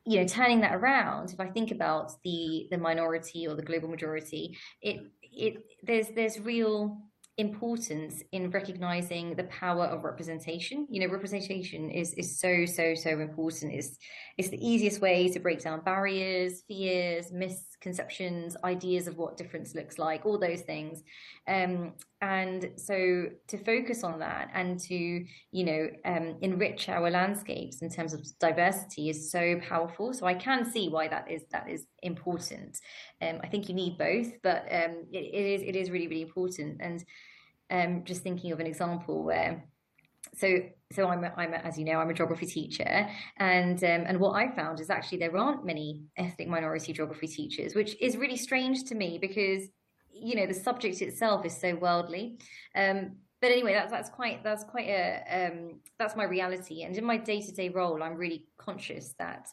you 0.05 0.19
know 0.19 0.27
turning 0.27 0.61
that 0.61 0.75
around 0.75 1.31
if 1.31 1.39
i 1.39 1.47
think 1.47 1.71
about 1.71 2.11
the 2.23 2.67
the 2.71 2.77
minority 2.77 3.47
or 3.47 3.55
the 3.55 3.61
global 3.61 3.89
majority 3.89 4.57
it 4.81 4.99
it 5.21 5.57
there's 5.83 6.07
there's 6.15 6.39
real 6.39 6.97
importance 7.37 8.23
in 8.31 8.49
recognizing 8.49 9.35
the 9.35 9.43
power 9.45 9.85
of 9.85 10.03
representation. 10.03 10.87
You 10.89 11.01
know 11.01 11.13
representation 11.13 11.89
is 11.89 12.13
is 12.13 12.39
so 12.39 12.65
so 12.65 12.95
so 12.95 13.19
important. 13.19 13.73
It's 13.73 13.97
it's 14.37 14.49
the 14.49 14.65
easiest 14.65 15.01
way 15.01 15.29
to 15.29 15.39
break 15.39 15.61
down 15.61 15.81
barriers 15.81 16.63
fears 16.67 17.31
misconceptions 17.85 18.57
ideas 18.63 19.07
of 19.07 19.17
what 19.17 19.37
difference 19.37 19.75
looks 19.75 19.97
like 19.97 20.25
all 20.25 20.37
those 20.37 20.61
things. 20.61 21.03
Um, 21.47 21.93
and 22.21 22.71
so 22.77 23.25
to 23.47 23.57
focus 23.57 24.03
on 24.03 24.19
that 24.19 24.49
and 24.53 24.79
to 24.79 24.95
you 25.51 25.63
know 25.63 25.89
um, 26.05 26.37
enrich 26.41 26.89
our 26.89 27.09
landscapes 27.09 27.81
in 27.81 27.89
terms 27.89 28.13
of 28.13 28.25
diversity 28.39 29.09
is 29.09 29.31
so 29.31 29.59
powerful. 29.67 30.13
So 30.13 30.25
i 30.25 30.33
can 30.33 30.69
see 30.71 30.89
why 30.89 31.07
that 31.07 31.29
is 31.29 31.43
that 31.51 31.69
is 31.69 31.85
important. 32.01 32.79
Um, 33.21 33.39
i 33.43 33.47
think 33.47 33.69
you 33.69 33.75
need 33.75 33.97
both 33.97 34.31
but 34.41 34.61
um, 34.71 35.05
it, 35.11 35.25
it 35.33 35.45
is 35.53 35.61
it 35.61 35.75
is 35.75 35.91
really 35.91 36.07
really 36.07 36.23
important. 36.23 36.81
And 36.81 37.03
um, 37.71 38.03
just 38.03 38.21
thinking 38.21 38.51
of 38.51 38.59
an 38.59 38.67
example 38.67 39.23
where 39.23 39.65
so 40.35 40.59
so 40.91 41.07
I'm 41.07 41.23
a, 41.23 41.33
I'm 41.35 41.53
a, 41.53 41.57
as 41.57 41.77
you 41.77 41.85
know 41.85 41.99
I'm 41.99 42.09
a 42.09 42.13
geography 42.13 42.45
teacher 42.45 43.07
and 43.37 43.83
um, 43.83 44.03
and 44.05 44.19
what 44.19 44.31
I 44.31 44.53
found 44.55 44.79
is 44.79 44.89
actually 44.89 45.19
there 45.19 45.35
aren't 45.35 45.65
many 45.65 46.03
ethnic 46.17 46.47
minority 46.47 46.93
geography 46.93 47.27
teachers 47.27 47.75
which 47.75 47.95
is 48.01 48.17
really 48.17 48.37
strange 48.37 48.83
to 48.85 48.95
me 48.95 49.17
because 49.19 49.67
you 50.11 50.35
know 50.35 50.45
the 50.45 50.53
subject 50.53 51.01
itself 51.01 51.45
is 51.45 51.59
so 51.59 51.75
worldly 51.75 52.37
um, 52.75 53.17
but 53.41 53.51
anyway, 53.51 53.73
that's 53.73 53.91
that's 53.91 54.09
quite 54.09 54.43
that's 54.43 54.63
quite 54.63 54.87
a 54.87 55.21
um, 55.29 55.79
that's 55.99 56.15
my 56.15 56.23
reality. 56.23 56.81
And 56.81 56.97
in 56.97 57.05
my 57.05 57.17
day 57.17 57.41
to 57.41 57.51
day 57.51 57.69
role, 57.69 58.01
I'm 58.01 58.15
really 58.15 58.47
conscious 58.57 59.13
that 59.19 59.47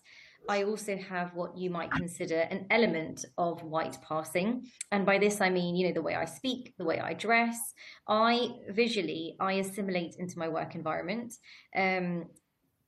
I 0.49 0.65
also 0.65 0.97
have 0.97 1.35
what 1.35 1.57
you 1.57 1.71
might 1.71 1.91
consider 1.93 2.41
an 2.41 2.67
element 2.71 3.25
of 3.39 3.63
white 3.63 3.97
passing. 4.07 4.67
And 4.91 5.07
by 5.07 5.19
this, 5.19 5.41
I 5.41 5.51
mean, 5.51 5.77
you 5.77 5.89
know, 5.89 5.95
the 5.95 6.03
way 6.03 6.15
I 6.15 6.25
speak, 6.25 6.75
the 6.79 6.85
way 6.85 7.01
I 7.01 7.15
dress. 7.15 7.59
I 8.09 8.51
visually, 8.71 9.37
I 9.41 9.55
assimilate 9.55 10.17
into 10.19 10.39
my 10.39 10.49
work 10.49 10.75
environment. 10.75 11.35
Um, 11.77 12.27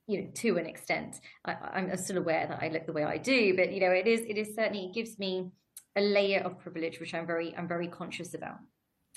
you 0.07 0.21
know, 0.21 0.31
to 0.35 0.59
an 0.59 0.67
extent, 0.67 1.21
I, 1.45 1.57
am 1.75 1.97
still 1.97 2.19
aware 2.19 2.47
that 2.47 2.63
I 2.63 2.69
look 2.69 2.87
the 2.87 2.93
way 2.93 3.05
I 3.05 3.17
do, 3.17 3.57
but 3.57 3.73
you 3.73 3.81
know, 3.81 3.91
it 3.91 4.07
is, 4.07 4.21
it 4.21 4.37
is 4.37 4.55
certainly, 4.55 4.87
it 4.87 4.95
gives 4.95 5.19
me 5.19 5.51
a 5.97 6.03
layer 6.03 6.41
of 6.41 6.59
privilege, 6.59 7.01
which 7.01 7.15
I'm 7.15 7.27
very, 7.27 7.55
I'm 7.57 7.69
very 7.69 7.89
conscious 7.89 8.35
about. 8.35 8.59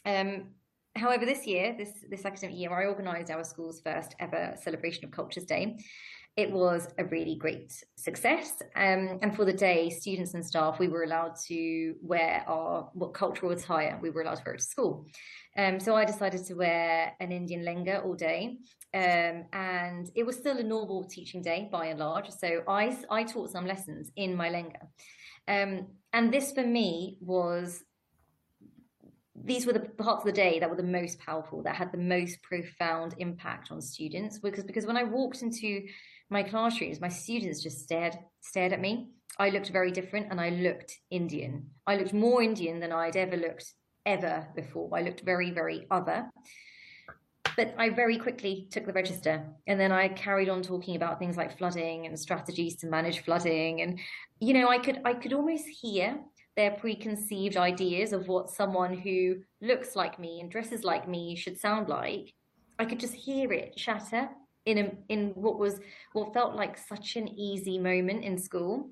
Um, 0.05 0.51
however, 0.95 1.25
this 1.25 1.45
year, 1.45 1.75
this 1.77 1.91
this 2.09 2.25
academic 2.25 2.57
year, 2.57 2.71
I 2.71 2.87
organised 2.87 3.31
our 3.31 3.43
school's 3.43 3.81
first 3.81 4.15
ever 4.19 4.55
celebration 4.61 5.03
of 5.05 5.11
Cultures 5.11 5.45
Day, 5.45 5.77
it 6.37 6.51
was 6.51 6.87
a 6.99 7.05
really 7.05 7.35
great 7.35 7.83
success. 7.95 8.61
Um, 8.75 9.17
and 9.23 9.35
for 9.35 9.43
the 9.43 9.51
day, 9.51 9.89
students 9.89 10.35
and 10.35 10.45
staff, 10.45 10.77
we 10.77 10.87
were 10.87 11.03
allowed 11.03 11.35
to 11.47 11.95
wear 11.99 12.43
our 12.47 12.91
what 12.93 13.15
cultural 13.15 13.51
attire. 13.51 13.97
We 13.99 14.11
were 14.11 14.21
allowed 14.21 14.35
to 14.35 14.43
wear 14.45 14.55
to 14.55 14.63
school. 14.63 15.07
Um, 15.57 15.79
so 15.79 15.95
I 15.95 16.05
decided 16.05 16.45
to 16.45 16.53
wear 16.53 17.13
an 17.19 17.31
Indian 17.31 17.65
lenga 17.65 18.05
all 18.05 18.13
day. 18.13 18.59
Um, 18.93 19.45
and 19.51 20.11
it 20.13 20.27
was 20.27 20.37
still 20.37 20.59
a 20.59 20.63
normal 20.63 21.05
teaching 21.05 21.41
day 21.41 21.69
by 21.71 21.87
and 21.87 21.99
large. 21.99 22.29
So 22.29 22.61
I, 22.67 22.95
I 23.09 23.23
taught 23.23 23.49
some 23.49 23.65
lessons 23.65 24.11
in 24.15 24.35
my 24.35 24.49
lenga. 24.49 24.83
Um, 25.47 25.87
and 26.13 26.31
this 26.31 26.51
for 26.51 26.63
me 26.63 27.17
was 27.19 27.83
these 29.43 29.65
were 29.65 29.73
the 29.73 29.79
parts 29.79 30.21
of 30.21 30.25
the 30.25 30.31
day 30.31 30.59
that 30.59 30.69
were 30.69 30.75
the 30.75 30.83
most 30.83 31.19
powerful, 31.19 31.63
that 31.63 31.75
had 31.75 31.91
the 31.91 31.97
most 31.97 32.41
profound 32.43 33.15
impact 33.17 33.71
on 33.71 33.81
students. 33.81 34.37
Because 34.37 34.65
because 34.65 34.85
when 34.85 34.97
I 34.97 35.03
walked 35.03 35.41
into 35.41 35.83
my 36.29 36.43
classrooms, 36.43 36.99
my 36.99 37.09
students 37.09 37.61
just 37.61 37.81
stared 37.81 38.17
stared 38.41 38.73
at 38.73 38.81
me. 38.81 39.09
I 39.39 39.49
looked 39.49 39.69
very 39.69 39.91
different 39.91 40.27
and 40.31 40.41
I 40.41 40.49
looked 40.49 40.97
Indian. 41.11 41.69
I 41.85 41.95
looked 41.95 42.13
more 42.13 42.41
Indian 42.41 42.79
than 42.79 42.91
I'd 42.91 43.15
ever 43.15 43.37
looked 43.37 43.71
ever 44.05 44.47
before. 44.55 44.89
I 44.97 45.01
looked 45.01 45.21
very, 45.21 45.51
very 45.51 45.85
other. 45.91 46.29
But 47.55 47.73
I 47.77 47.89
very 47.89 48.17
quickly 48.17 48.67
took 48.71 48.85
the 48.85 48.93
register 48.93 49.45
and 49.65 49.79
then 49.79 49.91
I 49.91 50.09
carried 50.09 50.49
on 50.49 50.61
talking 50.61 50.95
about 50.95 51.17
things 51.17 51.37
like 51.37 51.57
flooding 51.57 52.05
and 52.05 52.19
strategies 52.19 52.75
to 52.77 52.87
manage 52.87 53.23
flooding. 53.23 53.81
And, 53.81 53.99
you 54.39 54.53
know, 54.53 54.69
I 54.69 54.77
could 54.77 55.01
I 55.05 55.13
could 55.13 55.33
almost 55.33 55.65
hear 55.67 56.19
their 56.55 56.71
preconceived 56.71 57.57
ideas 57.57 58.13
of 58.13 58.27
what 58.27 58.49
someone 58.49 58.93
who 58.97 59.37
looks 59.61 59.95
like 59.95 60.19
me 60.19 60.41
and 60.41 60.51
dresses 60.51 60.83
like 60.83 61.07
me 61.07 61.35
should 61.35 61.59
sound 61.59 61.87
like. 61.87 62.33
I 62.79 62.85
could 62.85 62.99
just 62.99 63.13
hear 63.13 63.51
it 63.53 63.79
shatter 63.79 64.29
in 64.67 64.77
a, 64.77 64.91
in 65.07 65.29
what 65.35 65.57
was 65.57 65.79
what 66.13 66.33
felt 66.33 66.55
like 66.55 66.77
such 66.77 67.15
an 67.15 67.27
easy 67.29 67.79
moment 67.79 68.23
in 68.23 68.37
school. 68.37 68.89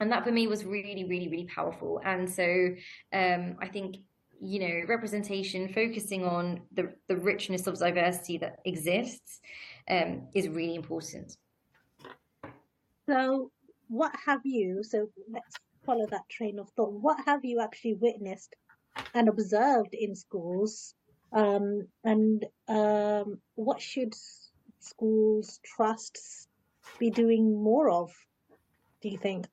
And 0.00 0.10
that 0.10 0.24
for 0.24 0.32
me 0.32 0.46
was 0.48 0.64
really 0.64 1.04
really 1.04 1.28
really 1.28 1.46
powerful. 1.46 2.00
And 2.04 2.28
so 2.28 2.68
um, 3.12 3.56
i 3.60 3.68
think 3.68 3.96
you 4.44 4.58
know 4.58 4.82
representation 4.88 5.68
focusing 5.68 6.24
on 6.24 6.62
the 6.72 6.92
the 7.08 7.16
richness 7.16 7.66
of 7.68 7.78
diversity 7.78 8.36
that 8.38 8.56
exists 8.64 9.40
um, 9.88 10.28
is 10.34 10.48
really 10.48 10.74
important. 10.74 11.36
So 13.08 13.50
what 13.88 14.12
have 14.26 14.40
you 14.44 14.82
so 14.82 15.08
let's 15.30 15.56
follow 15.86 16.06
that 16.06 16.28
train 16.28 16.58
of 16.58 16.68
thought. 16.70 16.92
What 16.92 17.18
have 17.26 17.44
you 17.44 17.60
actually 17.60 17.94
witnessed 17.94 18.54
and 19.14 19.28
observed 19.28 19.94
in 19.94 20.14
schools? 20.14 20.94
Um, 21.32 21.88
and 22.04 22.44
um, 22.68 23.38
what 23.54 23.80
should 23.80 24.14
schools, 24.82 25.60
trusts 25.64 26.48
be 26.98 27.10
doing 27.10 27.62
more 27.62 27.90
of, 27.90 28.12
do 29.00 29.08
you 29.08 29.18
think? 29.18 29.46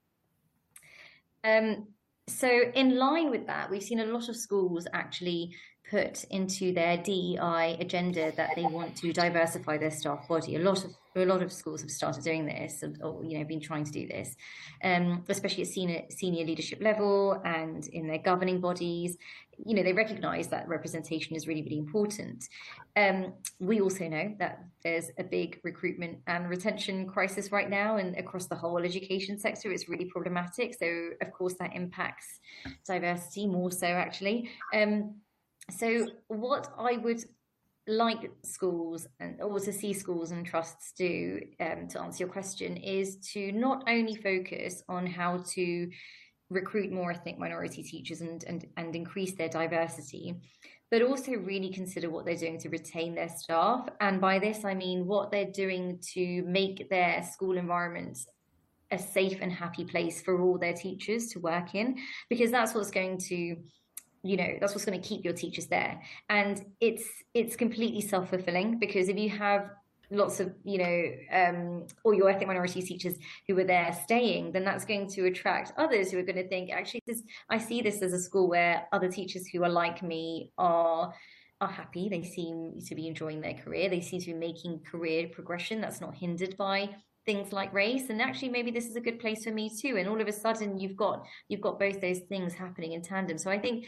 Um, 1.44 1.88
so, 2.28 2.48
in 2.76 2.98
line 2.98 3.30
with 3.30 3.48
that, 3.48 3.70
we've 3.70 3.84
seen 3.84 4.00
a 4.00 4.06
lot 4.06 4.30
of 4.30 4.36
schools 4.36 4.88
actually 4.94 5.52
put 5.90 6.24
into 6.26 6.74
their 6.74 6.98
DEI 6.98 7.78
agenda 7.80 8.32
that 8.36 8.52
they 8.56 8.64
want 8.64 8.96
to 8.98 9.12
diversify 9.12 9.78
their 9.78 9.92
staff 9.92 10.28
body. 10.28 10.56
A 10.56 10.60
lot 10.60 10.84
of 10.86 10.92
a 11.16 11.26
lot 11.26 11.42
of 11.42 11.52
schools 11.52 11.82
have 11.82 11.92
started 11.92 12.24
doing 12.24 12.46
this, 12.46 12.84
or 13.02 13.24
you 13.24 13.38
know, 13.38 13.44
been 13.44 13.60
trying 13.60 13.84
to 13.84 13.92
do 13.92 14.08
this, 14.08 14.36
um, 14.84 15.26
especially 15.28 15.64
at 15.64 15.70
senior 15.70 16.02
senior 16.10 16.46
leadership 16.46 16.82
level 16.82 17.42
and 17.44 17.88
in 17.88 18.08
their 18.08 18.20
governing 18.20 18.62
bodies. 18.62 19.18
You 19.66 19.76
know, 19.76 19.84
they 19.84 19.92
recognise 19.92 20.48
that 20.50 20.70
representation 20.70 21.36
is 21.36 21.46
really, 21.46 21.64
really 21.64 21.80
important. 21.80 22.46
Um, 22.96 23.34
we 23.60 23.82
also 23.82 24.08
know 24.08 24.34
that 24.40 24.64
there's 24.84 25.12
a 25.18 25.24
big 25.24 25.60
recruitment 25.64 26.20
and 26.28 26.50
retention 26.50 27.08
crisis 27.08 27.52
right 27.52 27.70
now, 27.70 27.98
and 27.98 28.16
across 28.16 28.48
the 28.48 28.56
whole 28.56 28.78
education 28.78 29.38
sector, 29.38 29.72
it's 29.72 29.90
really 29.90 30.06
problematic. 30.06 30.76
So, 30.80 31.10
of 31.22 31.34
course, 31.34 31.56
that 31.60 31.76
impacts 31.76 32.40
diversity 32.88 33.48
more 33.48 33.72
so, 33.72 33.88
actually. 33.88 34.50
Um, 34.74 35.16
so, 35.70 36.08
what 36.28 36.72
I 36.78 36.98
would 36.98 37.24
like 37.88 38.32
schools 38.44 39.08
and 39.20 39.42
or 39.42 39.60
to 39.60 39.74
see 39.74 39.94
schools 39.94 40.32
and 40.32 40.46
trusts 40.46 40.94
do 40.96 41.42
um, 41.60 41.88
to 41.88 42.00
answer 42.00 42.24
your 42.24 42.32
question 42.32 42.78
is 42.78 43.18
to 43.34 43.52
not 43.52 43.84
only 43.90 44.16
focus 44.16 44.84
on 44.88 45.08
how 45.08 45.44
to 45.54 45.90
recruit 46.52 46.92
more 46.92 47.12
ethnic 47.12 47.38
minority 47.40 47.84
teachers 47.84 48.22
and, 48.22 48.44
and, 48.46 48.66
and 48.78 48.96
increase 48.96 49.34
their 49.34 49.50
diversity, 49.50 50.36
but 50.92 51.02
also 51.02 51.34
really 51.34 51.72
consider 51.72 52.10
what 52.10 52.26
they're 52.26 52.36
doing 52.36 52.60
to 52.60 52.70
retain 52.70 53.14
their 53.14 53.30
staff. 53.30 53.88
And 54.02 54.20
by 54.20 54.40
this, 54.40 54.66
I 54.66 54.74
mean 54.74 55.06
what 55.06 55.32
they're 55.32 55.52
doing 55.52 56.00
to 56.14 56.44
make 56.44 56.90
their 56.90 57.24
school 57.24 57.58
environments 57.58 58.26
a 58.92 58.98
safe 58.98 59.38
and 59.42 59.52
happy 59.52 59.86
place 59.86 60.22
for 60.22 60.42
all 60.42 60.58
their 60.58 60.74
teachers 60.74 61.28
to 61.28 61.40
work 61.40 61.76
in, 61.76 61.98
because 62.30 62.50
that's 62.50 62.74
what's 62.74 62.90
going 62.90 63.20
to 63.20 63.58
you 64.24 64.38
know 64.38 64.58
that's 64.60 64.74
what's 64.74 64.86
going 64.86 65.00
to 65.00 65.08
keep 65.08 65.24
your 65.24 65.34
teachers 65.34 65.68
there. 65.68 66.02
And 66.30 66.64
it's 66.80 67.06
it's 67.34 67.56
completely 67.56 68.02
self-fulfilling 68.02 68.80
because 68.80 69.10
if 69.10 69.18
you 69.18 69.30
have 69.30 69.70
lots 70.12 70.40
of 70.40 70.54
you 70.64 70.78
know 70.80 71.12
um, 71.32 71.88
all 72.04 72.14
your 72.14 72.30
ethnic 72.30 72.48
minority 72.48 72.82
teachers 72.82 73.16
who 73.48 73.58
are 73.60 73.64
there 73.64 73.96
staying 74.04 74.52
then 74.52 74.64
that's 74.64 74.84
going 74.84 75.08
to 75.08 75.26
attract 75.26 75.72
others 75.78 76.10
who 76.10 76.18
are 76.18 76.24
going 76.24 76.36
to 76.36 76.48
think 76.48 76.72
actually 76.72 77.00
this 77.06 77.22
i 77.48 77.60
see 77.60 77.80
this 77.80 78.02
as 78.02 78.12
a 78.12 78.18
school 78.18 78.50
where 78.50 78.88
other 78.92 79.08
teachers 79.08 79.46
who 79.46 79.64
are 79.64 79.70
like 79.70 80.02
me 80.02 80.52
are 80.58 81.14
are 81.62 81.68
happy. 81.68 82.08
They 82.10 82.24
seem 82.24 82.80
to 82.88 82.96
be 82.96 83.08
enjoying 83.08 83.42
their 83.42 83.54
career. 83.54 83.90
They 83.90 84.02
seem 84.02 84.22
to 84.22 84.28
be 84.28 84.34
making 84.34 84.80
career 84.90 85.28
progression 85.28 85.82
that's 85.82 86.02
not 86.02 86.16
hindered 86.16 86.56
by 86.58 86.90
things 87.30 87.54
like 87.54 87.72
race 87.72 88.10
and 88.10 88.24
actually 88.24 88.50
maybe 88.50 88.72
this 88.72 88.88
is 88.88 88.96
a 88.96 89.00
good 89.00 89.20
place 89.20 89.44
for 89.44 89.52
me 89.52 89.70
too 89.70 89.98
and 89.98 90.10
all 90.10 90.20
of 90.20 90.28
a 90.28 90.32
sudden 90.32 90.80
you've 90.80 90.96
got 90.96 91.24
you've 91.48 91.62
got 91.62 91.78
both 91.78 92.02
those 92.02 92.22
things 92.22 92.56
happening 92.56 92.94
in 92.94 93.04
tandem 93.04 93.38
so 93.38 93.52
i 93.52 93.60
think 93.60 93.86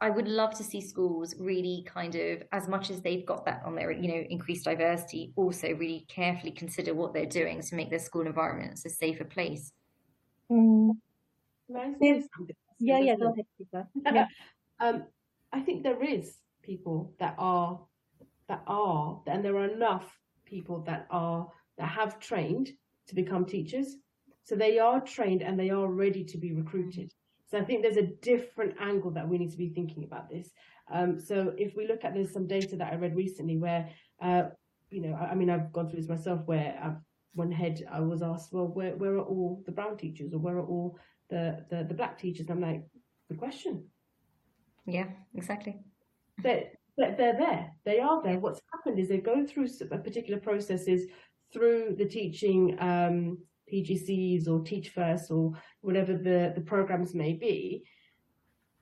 I 0.00 0.10
would 0.10 0.26
love 0.26 0.52
to 0.56 0.64
see 0.64 0.80
schools 0.80 1.32
really 1.38 1.84
kind 1.86 2.16
of, 2.16 2.42
as 2.50 2.66
much 2.66 2.90
as 2.90 3.02
they've 3.02 3.24
got 3.24 3.44
that 3.44 3.62
on 3.64 3.76
their, 3.76 3.92
you 3.92 4.08
know, 4.08 4.24
increased 4.30 4.64
diversity, 4.64 5.32
also 5.36 5.68
really 5.74 6.06
carefully 6.08 6.50
consider 6.50 6.92
what 6.92 7.14
they're 7.14 7.24
doing 7.40 7.62
to 7.62 7.76
make 7.76 7.88
their 7.88 8.00
school 8.00 8.26
environments 8.26 8.84
a 8.84 8.90
safer 8.90 9.24
place. 9.24 9.70
Mm. 10.50 10.96
Yeah, 12.80 12.98
yeah, 12.98 13.14
go 13.14 13.32
ahead, 13.32 13.86
Yeah. 14.12 14.26
um, 14.80 15.04
I 15.52 15.60
think 15.60 15.84
there 15.84 16.02
is 16.02 16.34
people 16.62 17.14
that 17.20 17.36
are 17.38 17.78
that 18.48 18.64
are, 18.66 19.22
and 19.28 19.44
there 19.44 19.56
are 19.56 19.70
enough 19.70 20.10
people 20.44 20.80
that 20.88 21.06
are 21.10 21.46
that 21.78 21.88
have 21.88 22.18
trained 22.18 22.70
to 23.08 23.14
become 23.14 23.44
teachers. 23.44 23.96
So 24.44 24.56
they 24.56 24.78
are 24.78 25.00
trained 25.00 25.42
and 25.42 25.58
they 25.58 25.70
are 25.70 25.86
ready 25.86 26.24
to 26.24 26.38
be 26.38 26.52
recruited. 26.52 27.12
So 27.50 27.58
I 27.58 27.64
think 27.64 27.82
there's 27.82 27.96
a 27.96 28.14
different 28.22 28.74
angle 28.80 29.10
that 29.12 29.28
we 29.28 29.38
need 29.38 29.50
to 29.50 29.58
be 29.58 29.68
thinking 29.68 30.04
about 30.04 30.30
this. 30.30 30.50
Um, 30.92 31.20
so 31.20 31.52
if 31.56 31.76
we 31.76 31.86
look 31.86 32.04
at 32.04 32.14
there's 32.14 32.32
some 32.32 32.46
data 32.46 32.76
that 32.76 32.92
I 32.92 32.96
read 32.96 33.14
recently 33.14 33.58
where, 33.58 33.88
uh, 34.20 34.44
you 34.90 35.02
know, 35.02 35.14
I, 35.14 35.30
I, 35.30 35.34
mean, 35.34 35.50
I've 35.50 35.72
gone 35.72 35.88
through 35.88 36.00
this 36.00 36.08
myself 36.08 36.40
where 36.46 36.78
I've, 36.82 36.96
one 37.34 37.52
head 37.52 37.82
I 37.90 38.00
was 38.00 38.22
asked, 38.22 38.52
well, 38.52 38.68
where, 38.68 38.94
where 38.96 39.14
are 39.14 39.22
all 39.22 39.62
the 39.64 39.72
brown 39.72 39.96
teachers 39.96 40.34
or 40.34 40.38
where 40.38 40.56
are 40.56 40.66
all 40.66 40.98
the, 41.30 41.64
the, 41.70 41.84
the 41.84 41.94
black 41.94 42.18
teachers? 42.18 42.48
And 42.48 42.62
I'm 42.64 42.72
like, 42.72 42.84
good 43.28 43.38
question. 43.38 43.84
Yeah, 44.86 45.06
exactly. 45.34 45.78
They're, 46.42 46.64
they're, 46.96 47.14
they're 47.16 47.38
there. 47.38 47.72
They 47.84 48.00
are 48.00 48.22
there. 48.22 48.38
What's 48.38 48.60
happened 48.72 48.98
is 48.98 49.08
they 49.08 49.18
go 49.18 49.46
through 49.46 49.68
a 49.90 49.98
particular 49.98 50.40
processes 50.40 51.06
through 51.52 51.96
the 51.98 52.06
teaching 52.06 52.76
um, 52.80 53.38
PGCEs 53.72 54.48
or 54.48 54.60
Teach 54.60 54.90
First 54.90 55.30
or 55.30 55.52
whatever 55.80 56.14
the, 56.14 56.52
the 56.54 56.60
programs 56.60 57.14
may 57.14 57.32
be, 57.32 57.84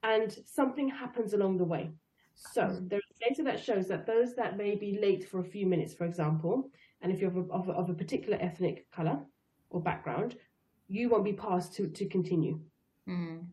and 0.02 0.36
something 0.46 0.88
happens 0.88 1.34
along 1.34 1.58
the 1.58 1.64
way. 1.64 1.90
So 2.34 2.62
mm. 2.62 2.88
there's 2.88 3.02
data 3.20 3.42
that 3.42 3.62
shows 3.62 3.86
that 3.88 4.06
those 4.06 4.34
that 4.36 4.56
may 4.56 4.74
be 4.74 4.98
late 5.00 5.28
for 5.28 5.40
a 5.40 5.44
few 5.44 5.66
minutes, 5.66 5.94
for 5.94 6.04
example, 6.04 6.70
and 7.02 7.12
if 7.12 7.20
you're 7.20 7.30
of 7.30 7.36
a, 7.36 7.52
of 7.52 7.68
a, 7.68 7.72
of 7.72 7.90
a 7.90 7.94
particular 7.94 8.38
ethnic 8.40 8.90
color 8.90 9.20
or 9.68 9.80
background, 9.80 10.36
you 10.88 11.08
won't 11.08 11.24
be 11.24 11.32
passed 11.32 11.74
to, 11.74 11.88
to 11.88 12.06
continue. 12.06 12.58
Mm. 13.08 13.46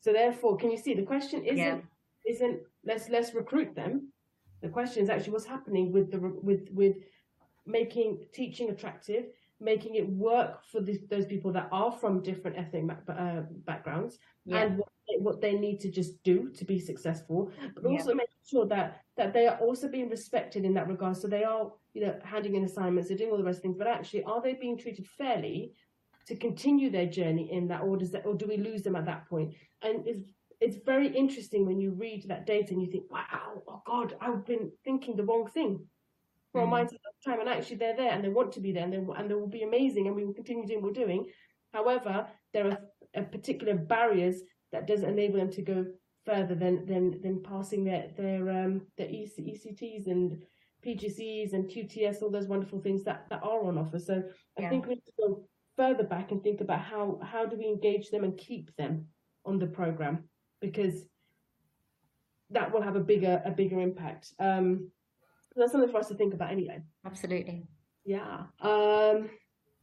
So 0.00 0.12
therefore, 0.12 0.56
can 0.56 0.70
you 0.70 0.76
see 0.76 0.94
the 0.94 1.02
question 1.02 1.44
isn't 1.44 1.58
yeah. 1.58 1.78
isn't 2.26 2.60
let's 2.84 3.08
let's 3.08 3.34
recruit 3.34 3.74
them. 3.74 4.12
The 4.60 4.68
question 4.68 5.02
is 5.02 5.08
actually 5.08 5.32
what's 5.32 5.44
happening 5.44 5.92
with 5.92 6.10
the 6.10 6.18
with 6.18 6.68
with 6.72 6.96
making 7.66 8.26
teaching 8.32 8.70
attractive, 8.70 9.26
making 9.60 9.94
it 9.94 10.08
work 10.08 10.64
for 10.70 10.80
the, 10.80 11.00
those 11.08 11.26
people 11.26 11.52
that 11.52 11.68
are 11.70 11.92
from 11.92 12.22
different 12.22 12.58
ethnic 12.58 12.84
uh, 13.08 13.42
backgrounds, 13.64 14.18
yeah. 14.44 14.62
and 14.62 14.78
what 14.78 14.88
they, 15.08 15.22
what 15.22 15.40
they 15.40 15.54
need 15.54 15.78
to 15.80 15.90
just 15.90 16.22
do 16.24 16.50
to 16.50 16.64
be 16.64 16.78
successful, 16.78 17.50
but 17.74 17.84
also 17.84 18.10
yeah. 18.10 18.16
making 18.16 18.42
sure 18.48 18.66
that 18.66 19.02
that 19.16 19.32
they 19.32 19.46
are 19.46 19.58
also 19.58 19.88
being 19.88 20.08
respected 20.08 20.64
in 20.64 20.74
that 20.74 20.88
regard. 20.88 21.16
So 21.16 21.28
they 21.28 21.44
are, 21.44 21.70
you 21.94 22.04
know, 22.04 22.18
handing 22.24 22.56
in 22.56 22.64
assignments, 22.64 23.08
they're 23.08 23.18
doing 23.18 23.30
all 23.30 23.38
the 23.38 23.44
rest 23.44 23.58
of 23.58 23.62
things, 23.62 23.76
but 23.78 23.86
actually, 23.86 24.24
are 24.24 24.42
they 24.42 24.54
being 24.54 24.78
treated 24.78 25.06
fairly 25.06 25.72
to 26.26 26.36
continue 26.36 26.90
their 26.90 27.06
journey 27.06 27.52
in 27.52 27.68
that, 27.68 27.82
or 27.82 27.96
does 27.96 28.10
that, 28.12 28.26
or 28.26 28.34
do 28.34 28.46
we 28.46 28.56
lose 28.56 28.82
them 28.82 28.96
at 28.96 29.06
that 29.06 29.28
point? 29.28 29.54
And 29.82 30.06
it's 30.06 30.32
it's 30.60 30.76
very 30.84 31.08
interesting 31.08 31.66
when 31.66 31.80
you 31.80 31.90
read 31.90 32.24
that 32.28 32.46
data 32.46 32.72
and 32.72 32.80
you 32.80 32.88
think, 32.88 33.10
wow, 33.10 33.62
oh 33.66 33.82
God, 33.84 34.14
I've 34.20 34.46
been 34.46 34.70
thinking 34.84 35.16
the 35.16 35.24
wrong 35.24 35.48
thing 35.48 35.84
for 36.52 36.60
mm. 36.60 36.68
a 36.68 36.70
mindset 36.70 36.94
of 36.94 37.11
time. 37.24 37.40
And 37.40 37.48
actually, 37.48 37.76
they're 37.76 37.96
there 37.96 38.10
and 38.12 38.24
they 38.24 38.28
want 38.28 38.52
to 38.52 38.60
be 38.60 38.72
there 38.72 38.84
and 38.84 38.92
they, 38.92 38.98
and 39.16 39.30
they 39.30 39.34
will 39.34 39.46
be 39.46 39.62
amazing 39.62 40.06
and 40.06 40.16
we 40.16 40.24
will 40.24 40.34
continue 40.34 40.66
doing 40.66 40.82
what 40.82 40.96
we're 40.96 41.04
doing. 41.04 41.26
However, 41.72 42.26
there 42.52 42.66
are, 42.66 42.78
are 43.16 43.24
particular 43.24 43.74
barriers 43.74 44.42
that 44.72 44.86
doesn't 44.86 45.08
enable 45.08 45.38
them 45.38 45.50
to 45.52 45.62
go 45.62 45.86
further 46.24 46.54
than 46.54 46.86
than 46.86 47.20
than 47.20 47.42
passing 47.42 47.84
their 47.84 48.08
their 48.16 48.48
um 48.50 48.82
their 48.96 49.08
ECTs 49.08 50.06
and 50.06 50.42
PGCEs 50.84 51.52
and 51.52 51.68
QTS, 51.68 52.22
all 52.22 52.30
those 52.30 52.48
wonderful 52.48 52.80
things 52.80 53.04
that, 53.04 53.26
that 53.30 53.42
are 53.42 53.64
on 53.64 53.78
offer. 53.78 53.98
So 53.98 54.22
I 54.58 54.68
think 54.68 54.86
we 54.86 54.94
need 54.94 55.04
to 55.06 55.12
go 55.20 55.44
further 55.76 56.02
back 56.02 56.32
and 56.32 56.42
think 56.42 56.60
about 56.60 56.80
how 56.80 57.20
how 57.22 57.46
do 57.46 57.56
we 57.56 57.66
engage 57.66 58.10
them 58.10 58.24
and 58.24 58.36
keep 58.36 58.74
them 58.76 59.06
on 59.44 59.58
the 59.58 59.66
program 59.66 60.24
because 60.60 61.04
that 62.50 62.72
will 62.72 62.82
have 62.82 62.96
a 62.96 63.00
bigger 63.00 63.40
a 63.44 63.50
bigger 63.50 63.80
impact. 63.80 64.32
Um, 64.38 64.90
that's 65.56 65.72
something 65.72 65.90
for 65.90 65.98
us 65.98 66.08
to 66.08 66.14
think 66.14 66.34
about 66.34 66.50
anyway. 66.50 66.80
Absolutely. 67.04 67.64
Yeah. 68.04 68.44
Um, 68.60 69.30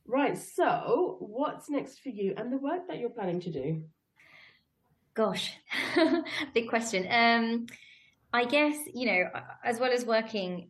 right. 0.06 0.38
So, 0.38 1.18
what's 1.20 1.70
next 1.70 2.00
for 2.00 2.10
you 2.10 2.34
and 2.38 2.52
the 2.52 2.58
work 2.58 2.88
that 2.88 3.00
you're 3.00 3.10
planning 3.10 3.40
to 3.42 3.52
do? 3.52 3.84
Gosh, 5.14 5.54
big 6.54 6.70
question. 6.70 7.08
Um, 7.10 7.66
I 8.32 8.46
guess 8.46 8.78
you 8.94 9.06
know, 9.08 9.24
as 9.64 9.80
well 9.80 9.92
as 9.92 10.06
working 10.06 10.70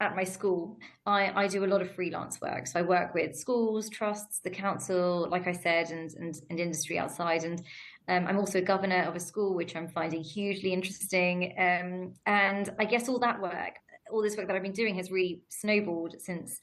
at 0.00 0.14
my 0.14 0.24
school, 0.24 0.78
I, 1.06 1.32
I 1.34 1.48
do 1.48 1.64
a 1.64 1.66
lot 1.66 1.82
of 1.82 1.92
freelance 1.94 2.40
work. 2.40 2.66
So 2.66 2.78
I 2.78 2.82
work 2.82 3.14
with 3.14 3.34
schools, 3.34 3.88
trusts, 3.88 4.40
the 4.40 4.50
council, 4.50 5.26
like 5.30 5.46
I 5.46 5.52
said, 5.52 5.90
and 5.90 6.10
and, 6.14 6.34
and 6.50 6.60
industry 6.60 6.98
outside. 6.98 7.44
And 7.44 7.62
um, 8.08 8.26
I'm 8.26 8.38
also 8.38 8.58
a 8.58 8.62
governor 8.62 9.02
of 9.02 9.16
a 9.16 9.20
school, 9.20 9.54
which 9.54 9.76
I'm 9.76 9.88
finding 9.88 10.22
hugely 10.22 10.72
interesting. 10.72 11.54
Um, 11.58 12.14
and 12.26 12.70
I 12.78 12.84
guess 12.84 13.08
all 13.08 13.18
that 13.20 13.40
work, 13.40 13.74
all 14.10 14.22
this 14.22 14.36
work 14.36 14.46
that 14.46 14.56
I've 14.56 14.62
been 14.62 14.72
doing, 14.72 14.94
has 14.96 15.10
really 15.10 15.42
snowballed 15.48 16.16
since 16.18 16.60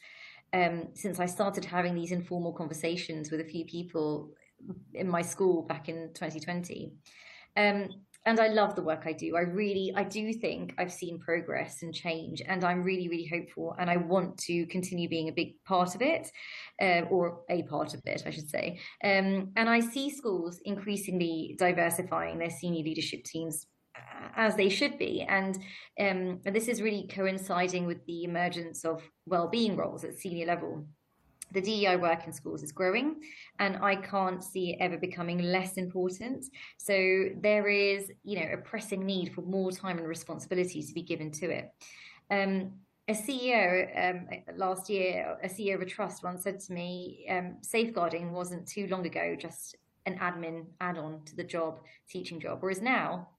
um, 0.54 0.88
since 0.94 1.20
I 1.20 1.26
started 1.26 1.66
having 1.66 1.96
these 1.96 2.12
informal 2.12 2.54
conversations 2.54 3.30
with 3.30 3.42
a 3.42 3.46
few 3.46 3.66
people 3.66 4.32
in 4.94 5.08
my 5.08 5.22
school 5.22 5.64
back 5.64 5.90
in 5.90 6.12
2020. 6.14 6.94
Um, 7.58 7.90
and 8.28 8.40
I 8.40 8.48
love 8.48 8.76
the 8.76 8.82
work 8.82 9.04
I 9.06 9.14
do. 9.14 9.36
I 9.36 9.42
really, 9.42 9.94
I 9.96 10.04
do 10.04 10.34
think 10.34 10.74
I've 10.80 10.92
seen 10.92 11.20
progress 11.20 11.84
and 11.84 11.94
change, 11.94 12.42
and 12.48 12.64
I'm 12.64 12.84
really, 12.84 13.08
really 13.08 13.28
hopeful. 13.28 13.76
And 13.78 13.88
I 13.88 13.98
want 13.98 14.38
to 14.40 14.66
continue 14.66 15.08
being 15.08 15.30
a 15.30 15.34
big 15.34 15.64
part 15.64 15.94
of 15.94 16.02
it, 16.02 16.32
uh, 16.82 17.02
or 17.12 17.42
a 17.50 17.62
part 17.64 17.94
of 17.94 18.02
it, 18.06 18.24
I 18.26 18.32
should 18.32 18.50
say. 18.50 18.80
Um, 19.04 19.52
and 19.56 19.70
I 19.70 19.80
see 19.80 20.10
schools 20.10 20.60
increasingly 20.66 21.56
diversifying 21.60 22.40
their 22.40 22.50
senior 22.50 22.84
leadership 22.84 23.24
teams 23.26 23.68
as 24.36 24.56
they 24.56 24.70
should 24.70 24.98
be. 24.98 25.22
And 25.22 25.58
um, 26.00 26.40
this 26.44 26.68
is 26.68 26.82
really 26.82 27.08
coinciding 27.08 27.86
with 27.86 28.06
the 28.06 28.24
emergence 28.24 28.86
of 28.86 29.02
well-being 29.26 29.76
roles 29.76 30.04
at 30.04 30.18
senior 30.18 30.46
level 30.46 30.86
the 31.52 31.62
DEI 31.62 31.96
work 31.96 32.26
in 32.26 32.34
schools 32.34 32.64
is 32.64 32.72
growing, 32.72 33.16
and 33.60 33.78
I 33.78 33.96
can't 33.96 34.44
see 34.44 34.72
it 34.72 34.78
ever 34.82 34.98
becoming 34.98 35.40
less 35.40 35.74
important. 35.74 36.46
So 36.78 37.30
there 37.42 37.68
is, 37.68 38.12
you 38.24 38.40
know, 38.40 38.50
a 38.54 38.58
pressing 38.58 39.06
need 39.06 39.34
for 39.34 39.42
more 39.42 39.72
time 39.72 39.98
and 39.98 40.08
responsibility 40.08 40.82
to 40.84 40.94
be 40.94 41.02
given 41.02 41.32
to 41.32 41.50
it. 41.50 41.72
Um, 42.30 42.74
a 43.08 43.14
CEO 43.14 44.10
um, 44.10 44.28
last 44.58 44.90
year, 44.90 45.38
a 45.44 45.48
CEO 45.48 45.76
of 45.76 45.82
a 45.82 45.86
trust 45.86 46.24
once 46.24 46.44
said 46.44 46.60
to 46.62 46.74
me, 46.74 47.26
um, 47.30 47.58
safeguarding 47.62 48.32
wasn't 48.32 48.68
too 48.68 48.88
long 48.88 49.06
ago 49.06 49.36
just 49.40 49.76
an 50.08 50.18
admin 50.18 50.66
add-on 50.82 51.24
to 51.26 51.36
the 51.36 51.44
job, 51.44 51.80
teaching 52.10 52.40
job, 52.40 52.58
whereas 52.62 52.82
now 52.82 53.30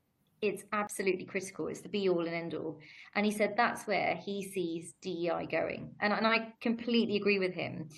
it's 0.49 0.65
absolutely 0.73 1.25
critical. 1.25 1.69
It's 1.69 1.81
the 1.81 1.89
be 1.89 2.09
all 2.09 2.27
and 2.27 2.35
end 2.35 2.55
all. 2.55 2.79
And 3.15 3.25
he 3.25 3.33
said 3.33 3.55
that's 3.57 3.87
where 3.87 4.15
he 4.15 4.43
sees 4.43 4.95
DEI 5.03 5.47
going. 5.51 5.95
And, 6.01 6.13
and 6.13 6.27
I 6.27 6.53
completely 6.61 7.17
agree 7.17 7.39
with 7.39 7.55
him. 7.55 7.89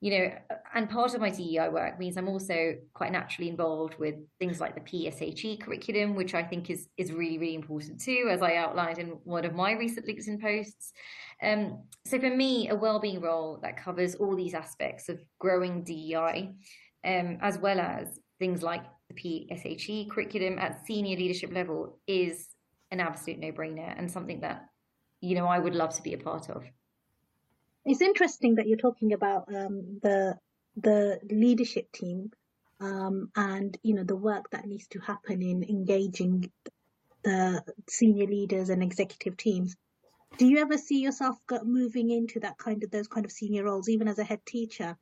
You 0.00 0.18
know, 0.18 0.32
and 0.74 0.90
part 0.90 1.14
of 1.14 1.20
my 1.20 1.30
DEI 1.30 1.68
work 1.68 1.96
means 2.00 2.16
I'm 2.16 2.28
also 2.28 2.74
quite 2.92 3.12
naturally 3.12 3.48
involved 3.48 3.94
with 4.00 4.16
things 4.40 4.60
like 4.60 4.74
the 4.74 4.80
PSHE 4.80 5.60
curriculum, 5.60 6.16
which 6.16 6.34
I 6.34 6.42
think 6.42 6.70
is 6.70 6.88
is 6.96 7.12
really, 7.12 7.38
really 7.38 7.54
important 7.54 8.00
too, 8.00 8.28
as 8.28 8.42
I 8.42 8.56
outlined 8.56 8.98
in 8.98 9.10
one 9.22 9.44
of 9.44 9.54
my 9.54 9.72
recent 9.72 10.08
LinkedIn 10.08 10.40
posts. 10.40 10.92
Um, 11.40 11.84
so 12.04 12.18
for 12.18 12.30
me, 12.30 12.68
a 12.68 12.74
wellbeing 12.74 13.20
role 13.20 13.60
that 13.62 13.76
covers 13.76 14.16
all 14.16 14.34
these 14.34 14.54
aspects 14.54 15.08
of 15.08 15.20
growing 15.38 15.84
DEI, 15.84 16.50
um, 17.04 17.38
as 17.40 17.58
well 17.58 17.78
as 17.78 18.18
things 18.40 18.60
like 18.60 18.82
PSHE 19.12 20.10
curriculum 20.10 20.58
at 20.58 20.86
senior 20.86 21.16
leadership 21.16 21.52
level 21.52 21.98
is 22.06 22.48
an 22.90 23.00
absolute 23.00 23.40
no-brainer 23.40 23.98
and 23.98 24.10
something 24.10 24.40
that 24.40 24.66
you 25.20 25.34
know 25.34 25.46
I 25.46 25.58
would 25.58 25.74
love 25.74 25.94
to 25.94 26.02
be 26.02 26.14
a 26.14 26.18
part 26.18 26.50
of. 26.50 26.64
It's 27.84 28.00
interesting 28.00 28.56
that 28.56 28.68
you're 28.68 28.76
talking 28.76 29.12
about 29.12 29.52
um, 29.54 29.98
the 30.02 30.36
the 30.76 31.20
leadership 31.30 31.90
team 31.92 32.30
um, 32.80 33.30
and 33.36 33.76
you 33.82 33.94
know 33.94 34.04
the 34.04 34.16
work 34.16 34.50
that 34.50 34.66
needs 34.66 34.86
to 34.88 35.00
happen 35.00 35.42
in 35.42 35.62
engaging 35.64 36.50
the 37.22 37.62
senior 37.88 38.26
leaders 38.26 38.68
and 38.68 38.82
executive 38.82 39.36
teams. 39.36 39.76
Do 40.38 40.46
you 40.46 40.58
ever 40.58 40.78
see 40.78 41.00
yourself 41.00 41.36
moving 41.62 42.10
into 42.10 42.40
that 42.40 42.58
kind 42.58 42.82
of 42.82 42.90
those 42.90 43.06
kind 43.06 43.24
of 43.24 43.32
senior 43.32 43.64
roles, 43.64 43.88
even 43.88 44.08
as 44.08 44.18
a 44.18 44.24
head 44.24 44.44
teacher? 44.46 44.96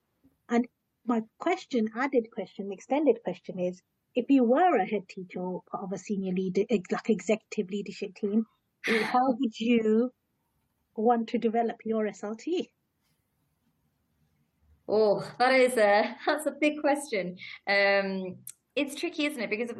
And 0.49 0.67
my 1.07 1.23
question, 1.39 1.91
added 1.97 2.31
question, 2.31 2.73
extended 2.73 3.23
question 3.23 3.59
is: 3.59 3.81
if 4.15 4.27
you 4.29 4.45
were 4.45 4.77
a 4.77 4.87
head 4.87 5.09
teacher 5.09 5.41
or 5.41 5.63
part 5.71 5.85
of 5.85 5.93
a 5.93 5.99
senior 5.99 6.33
leader, 6.33 6.65
like 6.91 7.11
executive 7.11 7.71
leadership 7.71 8.15
team, 8.15 8.47
how 8.85 9.33
would 9.39 9.59
you 9.59 10.11
want 10.97 11.29
to 11.29 11.39
develop 11.39 11.77
your 11.85 12.05
SLT? 12.07 12.69
Oh, 14.89 15.25
that 15.39 15.53
is 15.55 15.77
a 15.77 16.17
that's 16.27 16.47
a 16.47 16.55
big 16.61 16.81
question. 16.81 17.37
Um, 17.69 18.37
it's 18.75 18.95
tricky, 18.95 19.27
isn't 19.27 19.41
it? 19.41 19.51
Because 19.51 19.71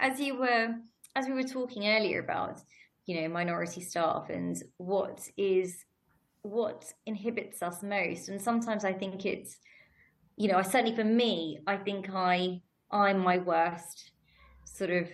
as 0.00 0.20
you 0.20 0.38
were 0.38 0.74
as 1.14 1.26
we 1.26 1.34
were 1.34 1.44
talking 1.44 1.88
earlier 1.88 2.20
about, 2.20 2.60
you 3.06 3.20
know, 3.20 3.28
minority 3.28 3.80
staff 3.80 4.28
and 4.30 4.60
what 4.78 5.20
is 5.36 5.84
what 6.42 6.92
inhibits 7.06 7.62
us 7.62 7.82
most, 7.82 8.28
and 8.28 8.40
sometimes 8.40 8.84
I 8.84 8.92
think 8.92 9.24
it's, 9.26 9.58
you 10.36 10.48
know, 10.48 10.62
certainly 10.62 10.96
for 10.96 11.04
me, 11.04 11.58
I 11.66 11.76
think 11.76 12.08
I 12.12 12.62
I'm 12.90 13.18
my 13.18 13.38
worst 13.38 14.10
sort 14.64 14.90
of 14.90 15.08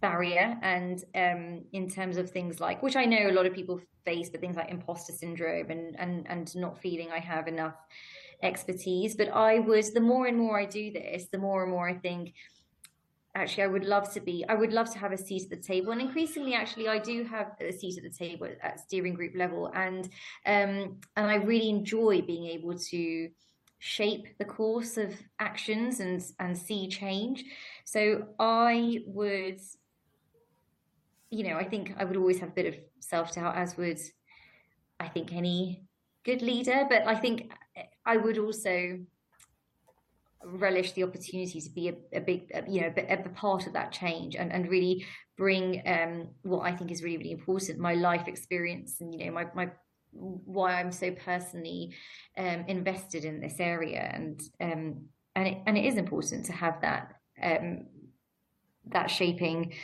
barrier. 0.00 0.56
And 0.62 1.02
um, 1.14 1.64
in 1.72 1.88
terms 1.90 2.16
of 2.16 2.30
things 2.30 2.60
like 2.60 2.82
which 2.82 2.96
I 2.96 3.04
know 3.04 3.28
a 3.28 3.32
lot 3.32 3.46
of 3.46 3.54
people 3.54 3.80
face 4.04 4.30
but 4.30 4.40
things 4.40 4.56
like 4.56 4.70
imposter 4.70 5.12
syndrome 5.12 5.70
and 5.70 5.98
and 5.98 6.26
and 6.28 6.56
not 6.56 6.80
feeling 6.80 7.10
I 7.10 7.18
have 7.18 7.48
enough 7.48 7.76
expertise. 8.42 9.16
But 9.16 9.28
I 9.28 9.58
was 9.58 9.92
the 9.92 10.00
more 10.00 10.26
and 10.26 10.38
more 10.38 10.58
I 10.58 10.64
do 10.64 10.92
this 10.92 11.26
the 11.30 11.38
more 11.38 11.62
and 11.64 11.72
more 11.72 11.88
I 11.88 11.94
think 11.94 12.34
actually 13.34 13.64
I 13.64 13.68
would 13.68 13.84
love 13.84 14.12
to 14.14 14.20
be 14.20 14.44
I 14.48 14.54
would 14.54 14.72
love 14.72 14.90
to 14.92 14.98
have 14.98 15.12
a 15.12 15.18
seat 15.18 15.44
at 15.44 15.50
the 15.50 15.56
table. 15.56 15.92
And 15.92 16.00
increasingly 16.00 16.54
actually 16.54 16.88
I 16.88 16.98
do 16.98 17.24
have 17.24 17.52
a 17.60 17.72
seat 17.72 17.98
at 17.98 18.04
the 18.04 18.16
table 18.26 18.48
at 18.62 18.80
steering 18.80 19.14
group 19.14 19.34
level. 19.34 19.70
And 19.74 20.04
um 20.46 20.98
and 21.16 21.26
I 21.34 21.36
really 21.36 21.68
enjoy 21.68 22.22
being 22.22 22.46
able 22.46 22.78
to 22.78 23.28
shape 23.78 24.26
the 24.38 24.44
course 24.44 24.96
of 24.96 25.14
actions 25.38 26.00
and 26.00 26.22
and 26.40 26.56
see 26.56 26.88
change. 26.88 27.44
So 27.84 28.28
i 28.38 29.00
would 29.06 29.60
you 31.30 31.44
know 31.44 31.56
i 31.56 31.64
think 31.64 31.94
i 31.98 32.04
would 32.04 32.16
always 32.16 32.40
have 32.40 32.50
a 32.50 32.52
bit 32.52 32.66
of 32.66 32.76
self-doubt 33.00 33.54
as 33.54 33.76
would 33.76 34.00
i 34.98 35.08
think 35.08 35.32
any 35.32 35.84
good 36.24 36.42
leader. 36.42 36.86
But 36.88 37.06
i 37.06 37.14
think 37.14 37.52
i 38.04 38.16
would 38.16 38.38
also 38.38 38.98
relish 40.44 40.92
the 40.92 41.02
opportunity 41.02 41.60
to 41.60 41.70
be 41.70 41.88
a, 41.88 41.94
a 42.12 42.20
big 42.20 42.50
you 42.68 42.80
know 42.80 42.92
a, 42.96 43.14
a, 43.14 43.28
part 43.30 43.66
of 43.66 43.72
that 43.72 43.90
change 43.92 44.36
and, 44.36 44.52
and 44.52 44.70
really 44.70 45.04
bring 45.36 45.82
um, 45.86 46.28
what 46.42 46.60
i 46.60 46.72
think 46.74 46.90
is 46.90 47.02
really 47.02 47.18
really 47.18 47.32
important 47.32 47.78
my 47.78 47.94
life 47.94 48.28
experience 48.28 49.00
and 49.00 49.12
you 49.12 49.26
know 49.26 49.32
my, 49.32 49.46
my 49.54 49.68
why 50.12 50.80
I'm 50.80 50.92
so 50.92 51.10
personally 51.12 51.94
um, 52.36 52.64
invested 52.68 53.24
in 53.24 53.40
this 53.40 53.60
area, 53.60 54.10
and 54.12 54.40
um, 54.60 55.06
and 55.34 55.48
it, 55.48 55.58
and 55.66 55.78
it 55.78 55.84
is 55.84 55.96
important 55.96 56.46
to 56.46 56.52
have 56.52 56.80
that 56.82 57.12
um, 57.42 57.86
that 58.86 59.10
shaping, 59.10 59.74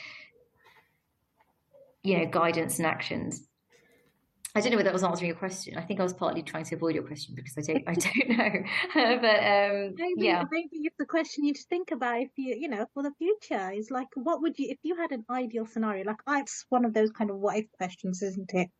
you 2.02 2.18
know, 2.18 2.26
guidance 2.26 2.78
and 2.78 2.86
actions. 2.86 3.46
I 4.56 4.60
don't 4.60 4.70
know 4.70 4.76
whether 4.76 4.90
that 4.90 4.92
was 4.92 5.02
answering 5.02 5.26
your 5.26 5.36
question. 5.36 5.76
I 5.76 5.82
think 5.82 5.98
I 5.98 6.04
was 6.04 6.12
partly 6.12 6.40
trying 6.44 6.64
to 6.66 6.76
avoid 6.76 6.94
your 6.94 7.02
question 7.02 7.34
because 7.34 7.58
I 7.58 7.72
don't, 7.72 7.88
I 7.88 7.94
don't 7.94 8.38
know. 8.38 8.50
but 9.20 9.40
um, 9.40 9.94
maybe, 9.96 10.28
yeah, 10.28 10.44
maybe 10.48 10.68
it's 10.84 10.96
the 10.96 11.06
question 11.06 11.44
you 11.44 11.54
to 11.54 11.62
think 11.68 11.90
about 11.90 12.20
if 12.20 12.30
you, 12.36 12.56
you 12.56 12.68
know, 12.68 12.86
for 12.94 13.02
the 13.02 13.10
future 13.18 13.72
is 13.72 13.90
like, 13.90 14.06
what 14.14 14.42
would 14.42 14.56
you, 14.56 14.68
if 14.70 14.78
you 14.84 14.94
had 14.94 15.10
an 15.10 15.24
ideal 15.28 15.66
scenario? 15.66 16.04
Like, 16.04 16.18
it's 16.28 16.64
one 16.68 16.84
of 16.84 16.94
those 16.94 17.10
kind 17.10 17.30
of 17.30 17.38
what 17.38 17.56
if 17.56 17.66
questions, 17.72 18.22
isn't 18.22 18.54
it? 18.54 18.70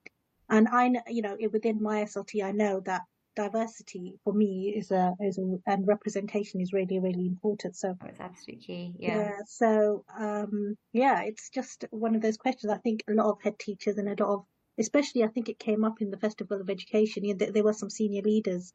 And 0.49 0.69
I, 0.69 0.93
you 1.09 1.23
know, 1.23 1.37
within 1.53 1.83
my 1.83 2.05
SLT, 2.05 2.45
I 2.45 2.53
know 2.53 2.81
that 2.81 3.03
diversity 3.37 4.15
for 4.23 4.33
me 4.33 4.73
is 4.77 4.91
a 4.91 5.15
is 5.21 5.39
a 5.39 5.43
and 5.67 5.87
representation 5.87 6.61
is 6.61 6.73
really 6.73 7.01
really 7.01 7.27
important. 7.27 7.77
So 7.77 7.97
oh, 8.01 8.07
it's 8.07 8.21
absolutely 8.21 8.65
key. 8.65 8.95
Yeah. 8.99 9.17
Yeah. 9.17 9.39
So 9.47 10.05
um, 10.19 10.77
yeah, 10.93 11.23
it's 11.23 11.51
just 11.51 11.85
one 11.91 12.15
of 12.15 12.23
those 12.23 12.37
questions. 12.37 12.73
I 12.73 12.79
think 12.79 13.03
a 13.09 13.13
lot 13.13 13.31
of 13.31 13.43
head 13.43 13.59
teachers 13.59 13.99
and 13.99 14.09
a 14.09 14.23
lot 14.23 14.35
of 14.35 14.45
especially 14.79 15.25
I 15.25 15.29
think 15.29 15.49
it 15.49 15.59
came 15.59 15.85
up 15.85 16.01
in 16.01 16.11
the 16.11 16.17
Festival 16.17 16.61
of 16.61 16.71
Education. 16.71 17.25
You 17.25 17.35
know, 17.35 17.47
there 17.47 17.65
were 17.65 17.73
some 17.73 17.91
senior 17.91 18.23
leaders 18.23 18.73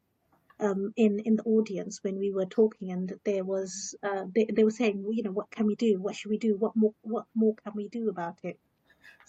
um, 0.58 0.92
in 0.96 1.20
in 1.20 1.36
the 1.36 1.44
audience 1.44 2.00
when 2.02 2.18
we 2.18 2.32
were 2.32 2.46
talking, 2.46 2.90
and 2.90 3.12
there 3.24 3.44
was 3.44 3.94
uh, 4.02 4.24
they 4.34 4.46
they 4.54 4.64
were 4.64 4.70
saying, 4.70 5.02
well, 5.02 5.14
you 5.14 5.22
know, 5.22 5.32
what 5.32 5.50
can 5.50 5.66
we 5.66 5.74
do? 5.74 6.00
What 6.00 6.16
should 6.16 6.30
we 6.30 6.38
do? 6.38 6.56
What 6.56 6.76
more 6.76 6.94
what 7.02 7.24
more 7.34 7.54
can 7.64 7.72
we 7.74 7.88
do 7.88 8.08
about 8.08 8.38
it? 8.42 8.58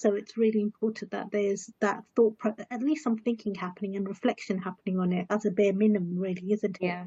So 0.02 0.16
it's 0.16 0.38
really 0.38 0.62
important 0.62 1.12
that 1.12 1.32
there's 1.32 1.70
that 1.80 2.04
thought, 2.16 2.38
at 2.70 2.82
least 2.82 3.04
some 3.04 3.18
thinking 3.18 3.56
happening 3.56 3.96
and 3.96 4.08
reflection 4.08 4.58
happening 4.58 5.00
on 5.00 5.14
it 5.14 5.28
as 5.30 5.46
a 5.46 5.52
bare 5.52 5.74
minimum, 5.74 6.18
really, 6.18 6.52
isn't 6.52 6.78
it? 6.82 6.86
Yeah. 6.86 7.06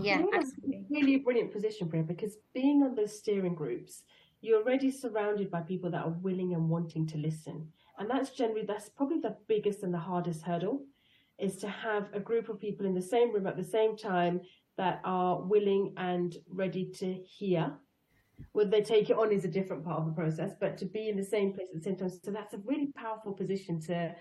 Yeah, 0.00 0.22
absolutely. 0.32 0.86
Really 0.90 1.14
a 1.14 1.18
brilliant 1.18 1.52
position, 1.52 1.88
Priya, 1.88 2.04
because 2.04 2.36
being 2.54 2.82
on 2.82 2.94
those 2.94 3.18
steering 3.18 3.54
groups, 3.54 4.02
you're 4.40 4.60
already 4.60 4.90
surrounded 4.90 5.50
by 5.50 5.60
people 5.60 5.90
that 5.90 6.04
are 6.04 6.10
willing 6.10 6.54
and 6.54 6.68
wanting 6.68 7.06
to 7.08 7.18
listen 7.18 7.68
and 7.98 8.08
that's 8.08 8.30
generally 8.30 8.64
that's 8.64 8.88
probably 8.88 9.18
the 9.20 9.36
biggest 9.48 9.82
and 9.82 9.92
the 9.92 9.98
hardest 9.98 10.42
hurdle 10.42 10.84
is 11.38 11.56
to 11.56 11.68
have 11.68 12.08
a 12.12 12.20
group 12.20 12.48
of 12.48 12.58
people 12.58 12.86
in 12.86 12.94
the 12.94 13.02
same 13.02 13.32
room 13.32 13.46
at 13.46 13.56
the 13.56 13.64
same 13.64 13.96
time 13.96 14.40
that 14.76 15.00
are 15.04 15.40
willing 15.42 15.92
and 15.96 16.36
ready 16.48 16.84
to 16.84 17.14
hear 17.14 17.72
whether 18.52 18.70
they 18.70 18.82
take 18.82 19.10
it 19.10 19.16
on 19.16 19.32
is 19.32 19.44
a 19.44 19.48
different 19.48 19.84
part 19.84 19.98
of 19.98 20.06
the 20.06 20.12
process 20.12 20.52
but 20.60 20.76
to 20.76 20.84
be 20.84 21.08
in 21.08 21.16
the 21.16 21.24
same 21.24 21.52
place 21.52 21.68
at 21.74 21.78
the 21.78 21.84
same 21.84 21.96
time 21.96 22.10
so 22.10 22.30
that's 22.30 22.54
a 22.54 22.58
really 22.64 22.92
powerful 22.96 23.32
position 23.32 23.80
to 23.80 24.14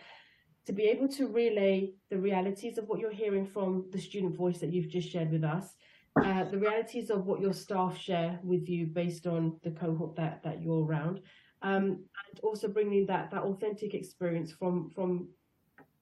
to 0.65 0.74
be 0.74 0.84
able 0.84 1.07
to 1.07 1.28
relay 1.28 1.93
the 2.09 2.18
realities 2.18 2.78
of 2.78 2.88
what 2.88 2.99
you're 2.99 3.11
hearing 3.11 3.45
from 3.45 3.86
the 3.91 3.99
student 3.99 4.36
voice 4.36 4.59
that 4.59 4.74
you've 4.74 4.89
just 4.89 5.09
shared 5.09 5.32
with 5.32 5.43
us 5.43 5.76
uh, 6.24 6.43
the 6.45 6.57
realities 6.57 7.09
of 7.09 7.26
what 7.26 7.39
your 7.39 7.53
staff 7.53 7.97
share 7.97 8.39
with 8.43 8.68
you 8.68 8.88
based 8.88 9.28
on 9.28 9.57
the 9.63 9.72
cohort 9.72 10.15
that 10.15 10.41
that 10.43 10.61
you're 10.61 10.84
around 10.84 11.22
um, 11.61 11.84
and 11.84 12.39
also 12.43 12.68
bringing 12.68 13.05
that 13.05 13.32
that 13.32 13.43
authentic 13.43 13.93
experience 13.93 14.51
from 14.51 14.89
from 14.89 15.28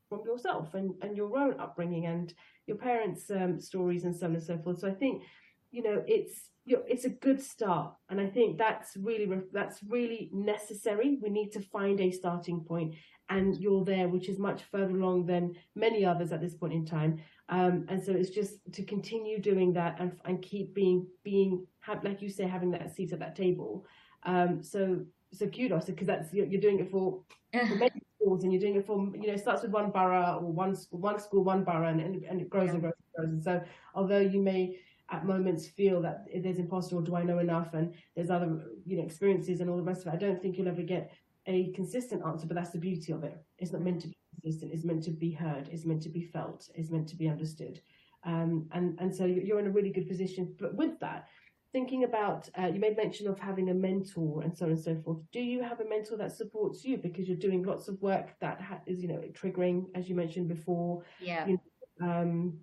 from 0.09 0.22
yourself 0.26 0.74
and 0.74 0.93
and 1.01 1.16
your 1.16 1.38
own 1.38 1.59
upbringing 1.59 2.05
and 2.05 2.34
your 2.68 2.78
parents' 2.78 3.30
um, 3.32 3.59
stories 3.59 4.03
and 4.03 4.16
so 4.16 4.28
on 4.28 4.34
and 4.34 4.43
so 4.43 4.57
forth. 4.57 4.80
So 4.80 4.88
I 4.88 4.93
think 4.93 5.24
you 5.72 5.84
know 5.84 6.03
it's 6.07 6.49
you 6.66 6.78
know, 6.78 6.84
it's 6.88 7.05
a 7.05 7.09
good 7.09 7.41
start, 7.41 7.93
and 8.09 8.20
I 8.20 8.28
think 8.28 8.57
that's 8.57 8.97
really 8.97 9.30
that's 9.53 9.82
really 9.88 10.30
necessary. 10.34 11.20
We 11.22 11.30
need 11.30 11.51
to 11.51 11.61
find 11.61 11.99
a 12.01 12.11
starting 12.11 12.61
point, 12.61 12.95
and 13.30 13.55
you're 13.57 13.86
there, 13.86 14.09
which 14.09 14.30
is 14.30 14.39
much 14.39 14.63
further 14.72 14.95
along 14.95 15.28
than 15.28 15.53
many 15.76 16.03
others 16.03 16.32
at 16.32 16.41
this 16.41 16.55
point 16.55 16.74
in 16.74 16.86
time. 16.86 17.20
Um, 17.49 17.86
and 17.88 18.03
so 18.03 18.13
it's 18.13 18.32
just 18.32 18.55
to 18.74 18.84
continue 18.84 19.39
doing 19.39 19.74
that 19.74 19.97
and 19.99 20.13
and 20.26 20.41
keep 20.41 20.74
being 20.74 21.05
being 21.24 21.68
have, 21.82 22.03
like 22.03 22.22
you 22.22 22.30
say 22.30 22.47
having 22.47 22.72
that 22.72 22.95
seat 22.95 23.13
at 23.13 23.20
that 23.20 23.36
table. 23.36 23.86
Um, 24.24 24.63
so 24.63 25.05
so 25.32 25.47
kudos 25.47 25.86
because 25.86 26.07
that's 26.07 26.34
you're, 26.34 26.45
you're 26.45 26.61
doing 26.61 26.80
it 26.80 26.89
for, 26.89 27.22
for 27.51 27.76
many 27.76 28.01
schools 28.16 28.43
and 28.43 28.51
you're 28.51 28.61
doing 28.61 28.76
it 28.76 28.86
for 28.86 28.97
you 29.13 29.28
know 29.28 29.34
it 29.34 29.39
starts 29.39 29.61
with 29.61 29.72
one 29.72 29.91
borough 29.91 30.39
or 30.41 30.51
one 30.51 30.76
school 30.76 30.99
one 30.99 31.20
school 31.20 31.43
one 31.43 31.63
borough 31.63 31.89
and, 31.89 31.99
and, 31.99 32.24
and 32.24 32.41
it 32.41 32.49
grows 32.49 32.68
yeah. 32.68 32.74
and 32.74 32.82
grows 32.82 32.93
and 32.97 33.16
grows 33.16 33.34
and 33.34 33.43
so 33.43 33.61
although 33.93 34.20
you 34.20 34.41
may 34.41 34.78
at 35.12 35.26
moments 35.26 35.68
feel 35.68 36.01
that 36.01 36.26
there's 36.41 36.58
imposter 36.58 36.95
or 36.95 37.01
do 37.01 37.16
I 37.16 37.24
know 37.24 37.39
enough? 37.39 37.74
And 37.74 37.93
there's 38.16 38.30
other 38.30 38.72
you 38.86 38.97
know 38.97 39.03
experiences 39.03 39.62
and 39.62 39.70
all 39.70 39.78
the 39.78 39.84
rest 39.84 40.01
of 40.01 40.08
it. 40.08 40.16
I 40.16 40.18
don't 40.18 40.41
think 40.41 40.58
you'll 40.58 40.68
ever 40.68 40.82
get 40.82 41.12
a 41.47 41.72
consistent 41.74 42.24
answer 42.26 42.47
but 42.47 42.56
that's 42.56 42.72
the 42.72 42.80
beauty 42.80 43.12
of 43.12 43.24
it. 43.24 43.38
It's 43.60 43.72
not 43.72 43.82
meant 43.82 44.01
to 44.01 44.08
be 44.08 44.18
consistent. 44.41 44.74
It's 44.74 44.84
meant 44.84 45.03
to 45.03 45.12
be 45.12 45.32
heard. 45.32 45.70
It's 45.72 45.86
meant 45.86 46.01
to 46.03 46.10
be 46.10 46.24
felt. 46.24 46.70
It's 46.76 46.89
meant 46.89 47.08
to 47.10 47.16
be 47.16 47.28
understood. 47.28 47.82
Um, 48.24 48.68
and 48.72 48.97
and 48.99 49.16
so 49.16 49.26
you're 49.26 49.60
in 49.60 49.68
a 49.68 49.72
really 49.72 49.91
good 49.91 50.08
position. 50.08 50.56
But 50.60 50.76
with 50.76 50.99
that 50.99 51.28
thinking 51.76 52.06
about 52.06 52.49
uh, 52.58 52.68
you 52.68 52.80
made 52.80 52.95
mention 52.95 53.28
of 53.28 53.38
having 53.38 53.70
a 53.70 53.74
mentor 53.74 54.43
and 54.43 54.58
so 54.58 54.64
on 54.64 54.72
and 54.72 54.80
so 54.80 54.95
forth. 55.03 55.18
Do 55.34 55.41
you 55.41 55.62
have 55.62 55.82
a 55.82 55.89
mentor 55.89 56.16
that 56.16 56.32
supports 56.32 56.86
you? 56.86 56.95
Because 56.97 57.28
you're 57.28 57.36
doing 57.36 57.64
lots 57.64 57.89
of 57.89 58.01
work 58.01 58.30
that 58.39 58.62
ha- 58.62 58.80
is 58.86 59.01
you 59.01 59.10
know 59.10 59.22
triggering 59.34 59.88
as 59.93 60.08
you 60.08 60.16
mentioned 60.16 60.47
before. 60.47 61.03
Yeah. 61.20 61.45
You 61.45 61.60
know, 61.99 62.10
um, 62.10 62.53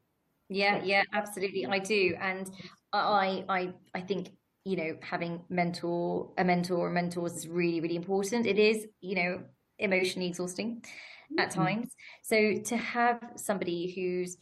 yeah 0.55 0.81
yeah 0.85 1.03
absolutely 1.13 1.67
i 1.67 1.79
do 1.79 2.15
and 2.21 2.51
i 2.93 3.45
i 3.49 3.73
i 3.95 4.01
think 4.01 4.31
you 4.65 4.77
know 4.77 4.97
having 5.01 5.41
mentor 5.49 6.31
a 6.39 6.45
mentor 6.45 6.87
or 6.87 6.91
mentors 6.91 7.35
is 7.37 7.49
really 7.49 7.81
really 7.81 7.97
important 7.97 8.47
it 8.47 8.59
is 8.59 8.87
you 9.01 9.15
know 9.15 9.43
emotionally 9.79 10.29
exhausting 10.29 10.77
mm-hmm. 10.77 11.39
at 11.39 11.51
times 11.51 11.91
so 12.23 12.55
to 12.59 12.77
have 12.77 13.19
somebody 13.37 13.93
who's 13.95 14.37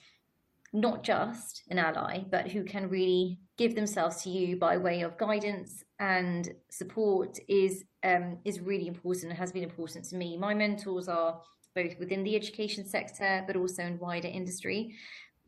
not 0.72 1.02
just 1.02 1.62
an 1.70 1.78
ally, 1.78 2.20
but 2.30 2.48
who 2.48 2.62
can 2.64 2.88
really 2.88 3.40
give 3.58 3.74
themselves 3.74 4.22
to 4.22 4.30
you 4.30 4.56
by 4.56 4.76
way 4.76 5.02
of 5.02 5.18
guidance 5.18 5.82
and 5.98 6.50
support 6.70 7.38
is 7.48 7.84
um, 8.04 8.38
is 8.44 8.61
really 8.61 8.86
important 8.86 9.30
and 9.30 9.38
has 9.38 9.52
been 9.52 9.64
important 9.64 10.04
to 10.06 10.16
me. 10.16 10.36
My 10.36 10.54
mentors 10.54 11.08
are 11.08 11.40
both 11.74 11.98
within 11.98 12.22
the 12.22 12.36
education 12.36 12.86
sector, 12.86 13.44
but 13.46 13.56
also 13.56 13.82
in 13.82 13.98
wider 13.98 14.28
industry, 14.28 14.94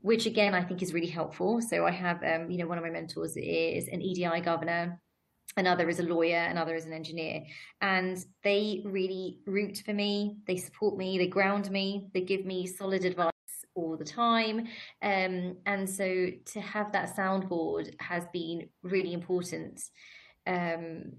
which 0.02 0.26
again 0.26 0.54
I 0.54 0.62
think 0.62 0.82
is 0.82 0.92
really 0.92 1.08
helpful. 1.08 1.60
So 1.60 1.86
I 1.86 1.92
have, 1.92 2.22
um, 2.22 2.50
you 2.50 2.58
know, 2.58 2.66
one 2.66 2.78
of 2.78 2.84
my 2.84 2.90
mentors 2.90 3.36
is 3.36 3.88
an 3.88 4.02
EDI 4.02 4.40
governor. 4.40 5.00
Another 5.56 5.88
is 5.88 5.98
a 5.98 6.02
lawyer, 6.02 6.46
another 6.50 6.74
is 6.74 6.86
an 6.86 6.92
engineer. 6.92 7.42
And 7.80 8.18
they 8.42 8.82
really 8.84 9.38
root 9.46 9.82
for 9.84 9.92
me, 9.92 10.36
they 10.46 10.56
support 10.56 10.96
me, 10.96 11.18
they 11.18 11.26
ground 11.26 11.70
me, 11.70 12.08
they 12.14 12.22
give 12.22 12.44
me 12.44 12.66
solid 12.66 13.04
advice 13.04 13.30
all 13.74 13.96
the 13.96 14.04
time. 14.04 14.66
Um, 15.02 15.56
and 15.66 15.88
so 15.88 16.28
to 16.46 16.60
have 16.60 16.92
that 16.92 17.16
soundboard 17.16 17.94
has 18.00 18.24
been 18.32 18.68
really 18.82 19.12
important. 19.12 19.82
Um, 20.46 21.12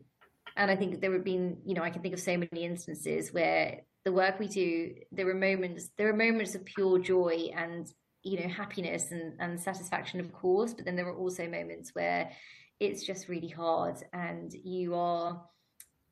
and 0.55 0.69
I 0.71 0.75
think 0.75 0.99
there 0.99 1.13
have 1.13 1.23
been, 1.23 1.57
you 1.65 1.73
know, 1.73 1.83
I 1.83 1.89
can 1.89 2.01
think 2.01 2.13
of 2.13 2.19
so 2.19 2.37
many 2.37 2.65
instances 2.65 3.31
where 3.33 3.81
the 4.03 4.11
work 4.11 4.39
we 4.39 4.47
do, 4.47 4.93
there 5.11 5.29
are 5.29 5.35
moments, 5.35 5.89
there 5.97 6.09
are 6.09 6.15
moments 6.15 6.55
of 6.55 6.65
pure 6.65 6.99
joy 6.99 7.51
and, 7.55 7.87
you 8.23 8.39
know, 8.39 8.47
happiness 8.47 9.11
and, 9.11 9.33
and 9.39 9.59
satisfaction, 9.59 10.19
of 10.19 10.31
course, 10.31 10.73
but 10.73 10.85
then 10.85 10.95
there 10.95 11.07
are 11.07 11.15
also 11.15 11.47
moments 11.47 11.93
where 11.93 12.31
it's 12.79 13.03
just 13.03 13.29
really 13.29 13.49
hard 13.49 13.97
and 14.13 14.53
you 14.63 14.95
are 14.95 15.41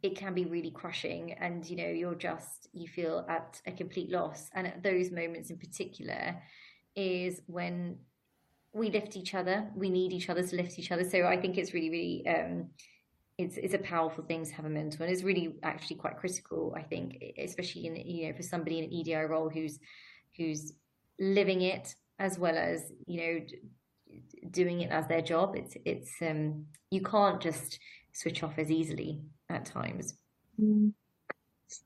it 0.03 0.18
can 0.18 0.34
be 0.34 0.45
really 0.45 0.72
crushing 0.72 1.34
and 1.34 1.70
you 1.70 1.76
know 1.78 1.88
you're 1.88 2.16
just 2.16 2.68
you 2.74 2.88
feel 2.88 3.26
at 3.30 3.62
a 3.68 3.72
complete 3.72 4.09
loss. 4.09 4.49
And 4.53 4.68
at 4.68 4.84
those 4.84 5.12
moments 5.12 5.49
in 5.49 5.57
particular 5.57 6.41
is 6.95 7.41
when 7.45 7.97
we 8.74 8.89
lift 8.89 9.16
each 9.16 9.34
other 9.34 9.70
we 9.76 9.89
need 9.89 10.14
each 10.14 10.30
other 10.30 10.43
to 10.43 10.55
lift 10.55 10.80
each 10.80 10.91
other. 10.91 11.03
So 11.03 11.26
i 11.26 11.39
think 11.39 11.57
it's 11.57 11.74
really 11.74 11.89
really 11.89 12.28
um 12.28 12.70
it's 13.38 13.57
it's 13.57 13.74
a 13.74 13.80
powerful 13.80 14.24
thing 14.24 14.45
to 14.45 14.53
have 14.53 14.66
a 14.66 14.70
mentor 14.70 15.03
and 15.03 15.14
it's 15.14 15.24
really 15.24 15.55
actually 15.64 15.95
quite 15.95 16.18
critical 16.18 16.74
i 16.78 16.82
think 16.82 17.24
especially 17.38 17.86
in 17.88 17.95
you 17.95 18.28
know 18.28 18.36
for 18.36 18.43
somebody 18.43 18.78
in 18.78 18.86
an 18.86 18.93
edi 18.93 19.16
role 19.16 19.49
who's 19.49 19.80
who's 20.38 20.74
living 21.20 21.62
it 21.62 21.95
as 22.22 22.38
well 22.38 22.57
as 22.57 22.91
you 23.07 23.19
know 23.19 23.39
doing 24.49 24.82
it 24.82 24.91
as 24.91 25.07
their 25.07 25.22
job 25.22 25.55
it's 25.55 25.76
it's 25.86 26.11
um 26.22 26.65
you 26.91 27.01
can't 27.01 27.41
just 27.41 27.80
switch 28.13 28.43
off 28.43 28.57
as 28.57 28.69
easily 28.69 29.22
at 29.49 29.65
times. 29.65 30.15
Mm. 30.61 30.93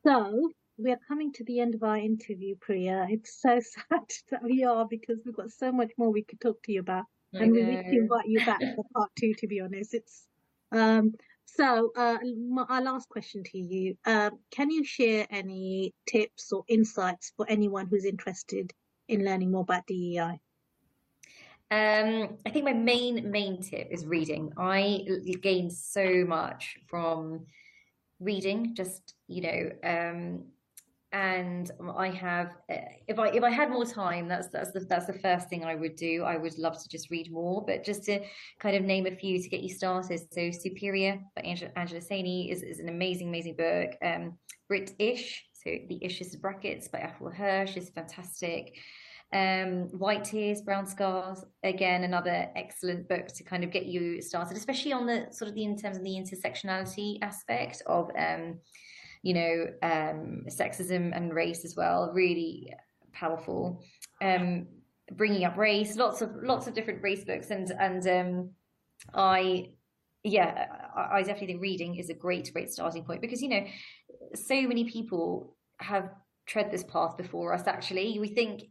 So 0.03 0.51
we 0.77 0.91
are 0.91 0.99
coming 1.07 1.31
to 1.33 1.43
the 1.43 1.59
end 1.59 1.75
of 1.75 1.83
our 1.83 1.97
interview, 1.97 2.55
Priya. 2.59 3.07
It's 3.09 3.41
so 3.41 3.59
sad 3.89 4.05
that 4.31 4.43
we 4.43 4.63
are 4.63 4.85
because 4.87 5.19
we've 5.25 5.35
got 5.35 5.51
so 5.51 5.71
much 5.71 5.91
more 5.97 6.11
we 6.11 6.23
could 6.23 6.41
talk 6.41 6.61
to 6.63 6.71
you 6.71 6.79
about, 6.79 7.05
I 7.33 7.43
and 7.43 7.53
know. 7.53 7.59
we 7.59 7.65
need 7.65 7.83
to 7.83 7.97
invite 7.97 8.27
you 8.27 8.45
back 8.45 8.59
for 8.59 8.85
part 8.93 9.11
two. 9.17 9.33
To 9.35 9.47
be 9.47 9.61
honest, 9.61 9.93
it's 9.93 10.25
um. 10.71 11.13
So, 11.47 11.91
uh, 11.95 12.17
my, 12.49 12.63
our 12.63 12.81
last 12.81 13.07
question 13.07 13.43
to 13.43 13.57
you: 13.59 13.95
uh, 14.05 14.31
Can 14.51 14.71
you 14.71 14.83
share 14.83 15.27
any 15.29 15.93
tips 16.07 16.51
or 16.51 16.63
insights 16.67 17.33
for 17.37 17.45
anyone 17.47 17.87
who's 17.87 18.03
interested 18.03 18.73
in 19.07 19.23
learning 19.23 19.51
more 19.51 19.61
about 19.61 19.87
DEI? 19.87 20.39
Um, 21.71 22.37
I 22.45 22.49
think 22.51 22.63
my 22.63 22.73
main 22.73 23.31
main 23.31 23.61
tip 23.61 23.87
is 23.89 24.05
reading. 24.05 24.51
I 24.57 25.05
gained 25.41 25.73
so 25.73 26.23
much 26.27 26.77
from 26.87 27.47
reading. 28.19 28.75
Just 28.75 29.15
you 29.27 29.41
know, 29.41 29.71
um, 29.83 30.43
and 31.11 31.71
I 31.97 32.09
have 32.09 32.55
uh, 32.69 32.75
if 33.07 33.17
I 33.17 33.29
if 33.29 33.43
I 33.43 33.49
had 33.49 33.71
more 33.71 33.85
time, 33.85 34.27
that's 34.27 34.49
that's 34.49 34.71
the 34.71 34.81
that's 34.81 35.07
the 35.07 35.13
first 35.13 35.49
thing 35.49 35.65
I 35.65 35.73
would 35.73 35.95
do. 35.95 36.23
I 36.23 36.37
would 36.37 36.57
love 36.59 36.81
to 36.83 36.87
just 36.87 37.09
read 37.09 37.31
more, 37.31 37.63
but 37.65 37.83
just 37.83 38.03
to 38.03 38.19
kind 38.59 38.75
of 38.75 38.83
name 38.83 39.07
a 39.07 39.15
few 39.15 39.41
to 39.41 39.49
get 39.49 39.61
you 39.61 39.69
started. 39.69 40.19
So, 40.31 40.51
Superior 40.51 41.19
by 41.35 41.41
Angela, 41.41 41.71
Angela 41.75 42.01
Saini 42.01 42.51
is 42.51 42.61
is 42.61 42.79
an 42.79 42.89
amazing 42.89 43.29
amazing 43.29 43.55
book. 43.55 43.91
Um, 44.03 44.37
British 44.67 45.45
So 45.65 45.73
the 45.89 46.03
Issues 46.03 46.33
of 46.35 46.41
Brackets 46.41 46.87
by 46.87 46.99
Afua 46.99 47.33
Hirsch 47.33 47.75
is 47.75 47.89
fantastic. 47.89 48.77
Um, 49.33 49.89
White 49.97 50.23
Tears, 50.23 50.61
Brown 50.61 50.85
Scars, 50.85 51.43
again, 51.63 52.03
another 52.03 52.49
excellent 52.55 53.09
book 53.09 53.27
to 53.29 53.43
kind 53.43 53.63
of 53.63 53.71
get 53.71 53.87
you 53.87 54.21
started, 54.21 54.55
especially 54.57 54.93
on 54.93 55.07
the 55.07 55.27
sort 55.31 55.49
of 55.49 55.55
the 55.55 55.63
in 55.63 55.75
terms 55.75 55.97
of 55.97 56.03
the 56.03 56.11
intersectionality 56.11 57.17
aspect 57.23 57.81
of, 57.87 58.11
um, 58.17 58.59
you 59.23 59.33
know, 59.33 59.65
um, 59.81 60.45
sexism 60.47 61.15
and 61.15 61.33
race 61.33 61.65
as 61.65 61.75
well. 61.75 62.11
Really 62.13 62.71
powerful. 63.11 63.83
Um, 64.21 64.67
bringing 65.13 65.45
up 65.45 65.57
race, 65.57 65.95
lots 65.95 66.21
of 66.21 66.29
lots 66.43 66.67
of 66.67 66.75
different 66.75 67.01
race 67.01 67.23
books, 67.23 67.49
and 67.49 67.71
and 67.71 68.07
um, 68.07 68.49
I, 69.13 69.71
yeah, 70.25 70.65
I, 70.95 71.17
I 71.17 71.21
definitely 71.21 71.47
think 71.47 71.61
reading 71.61 71.95
is 71.95 72.09
a 72.09 72.13
great 72.13 72.51
great 72.51 72.71
starting 72.73 73.03
point 73.03 73.21
because 73.21 73.41
you 73.41 73.49
know, 73.49 73.65
so 74.33 74.61
many 74.63 74.85
people 74.85 75.55
have 75.79 76.09
tread 76.47 76.71
this 76.71 76.83
path 76.83 77.15
before 77.15 77.53
us. 77.53 77.67
Actually, 77.67 78.17
we 78.19 78.27
think 78.27 78.63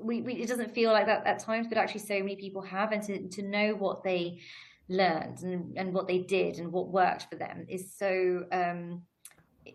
we, 0.00 0.22
we, 0.22 0.34
it 0.34 0.48
doesn't 0.48 0.74
feel 0.74 0.92
like 0.92 1.06
that 1.06 1.26
at 1.26 1.40
times, 1.40 1.66
but 1.68 1.78
actually 1.78 2.00
so 2.00 2.18
many 2.20 2.36
people 2.36 2.62
have, 2.62 2.92
and 2.92 3.02
to 3.02 3.28
to 3.28 3.42
know 3.42 3.74
what 3.74 4.04
they 4.04 4.40
learned 4.88 5.42
and, 5.42 5.76
and 5.76 5.92
what 5.92 6.06
they 6.06 6.18
did 6.18 6.58
and 6.58 6.70
what 6.70 6.88
worked 6.88 7.26
for 7.30 7.36
them 7.36 7.64
is 7.68 7.96
so 7.96 8.44
um, 8.52 9.02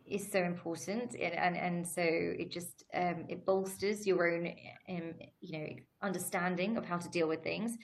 is 0.07 0.31
so 0.31 0.39
important, 0.39 1.15
and 1.15 1.33
and, 1.33 1.57
and 1.57 1.87
so 1.87 2.01
it 2.03 2.49
just 2.49 2.85
um, 2.93 3.25
it 3.27 3.45
bolsters 3.45 4.07
your 4.07 4.31
own 4.31 4.53
um, 4.87 5.13
you 5.41 5.59
know 5.59 5.67
understanding 6.01 6.77
of 6.77 6.85
how 6.85 6.97
to 6.97 7.09
deal 7.09 7.27
with 7.27 7.43
things. 7.43 7.77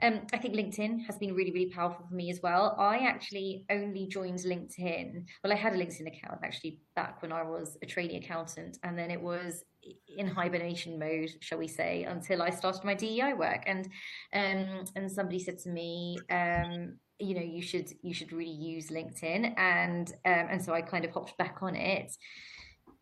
Um, 0.00 0.20
I 0.32 0.38
think 0.38 0.54
LinkedIn 0.54 1.04
has 1.06 1.18
been 1.18 1.34
really, 1.34 1.50
really 1.50 1.70
powerful 1.70 2.06
for 2.08 2.14
me 2.14 2.30
as 2.30 2.40
well. 2.42 2.76
I 2.78 2.98
actually 2.98 3.64
only 3.70 4.06
joined 4.06 4.38
LinkedIn. 4.38 5.24
Well, 5.42 5.52
I 5.52 5.56
had 5.56 5.74
a 5.74 5.76
LinkedIn 5.76 6.06
account 6.06 6.40
actually 6.44 6.80
back 6.94 7.20
when 7.20 7.32
I 7.32 7.42
was 7.42 7.76
a 7.82 7.86
trainee 7.86 8.18
accountant, 8.18 8.78
and 8.84 8.96
then 8.96 9.10
it 9.10 9.20
was 9.20 9.64
in 10.16 10.28
hibernation 10.28 10.98
mode, 10.98 11.30
shall 11.40 11.58
we 11.58 11.68
say, 11.68 12.04
until 12.04 12.42
I 12.42 12.50
started 12.50 12.84
my 12.84 12.94
DEI 12.94 13.32
work. 13.34 13.64
And 13.66 13.86
um, 14.32 14.84
and 14.94 15.10
somebody 15.10 15.40
said 15.40 15.58
to 15.60 15.70
me, 15.70 16.18
um, 16.30 16.98
you 17.18 17.34
know, 17.34 17.42
you 17.42 17.62
should 17.62 17.90
you 18.02 18.14
should 18.14 18.32
really 18.32 18.50
use 18.50 18.90
LinkedIn, 18.90 19.54
and 19.56 20.08
um, 20.24 20.46
and 20.50 20.64
so 20.64 20.72
I 20.72 20.82
kind 20.82 21.04
of 21.04 21.10
hopped 21.10 21.36
back 21.38 21.58
on 21.62 21.74
it 21.74 22.12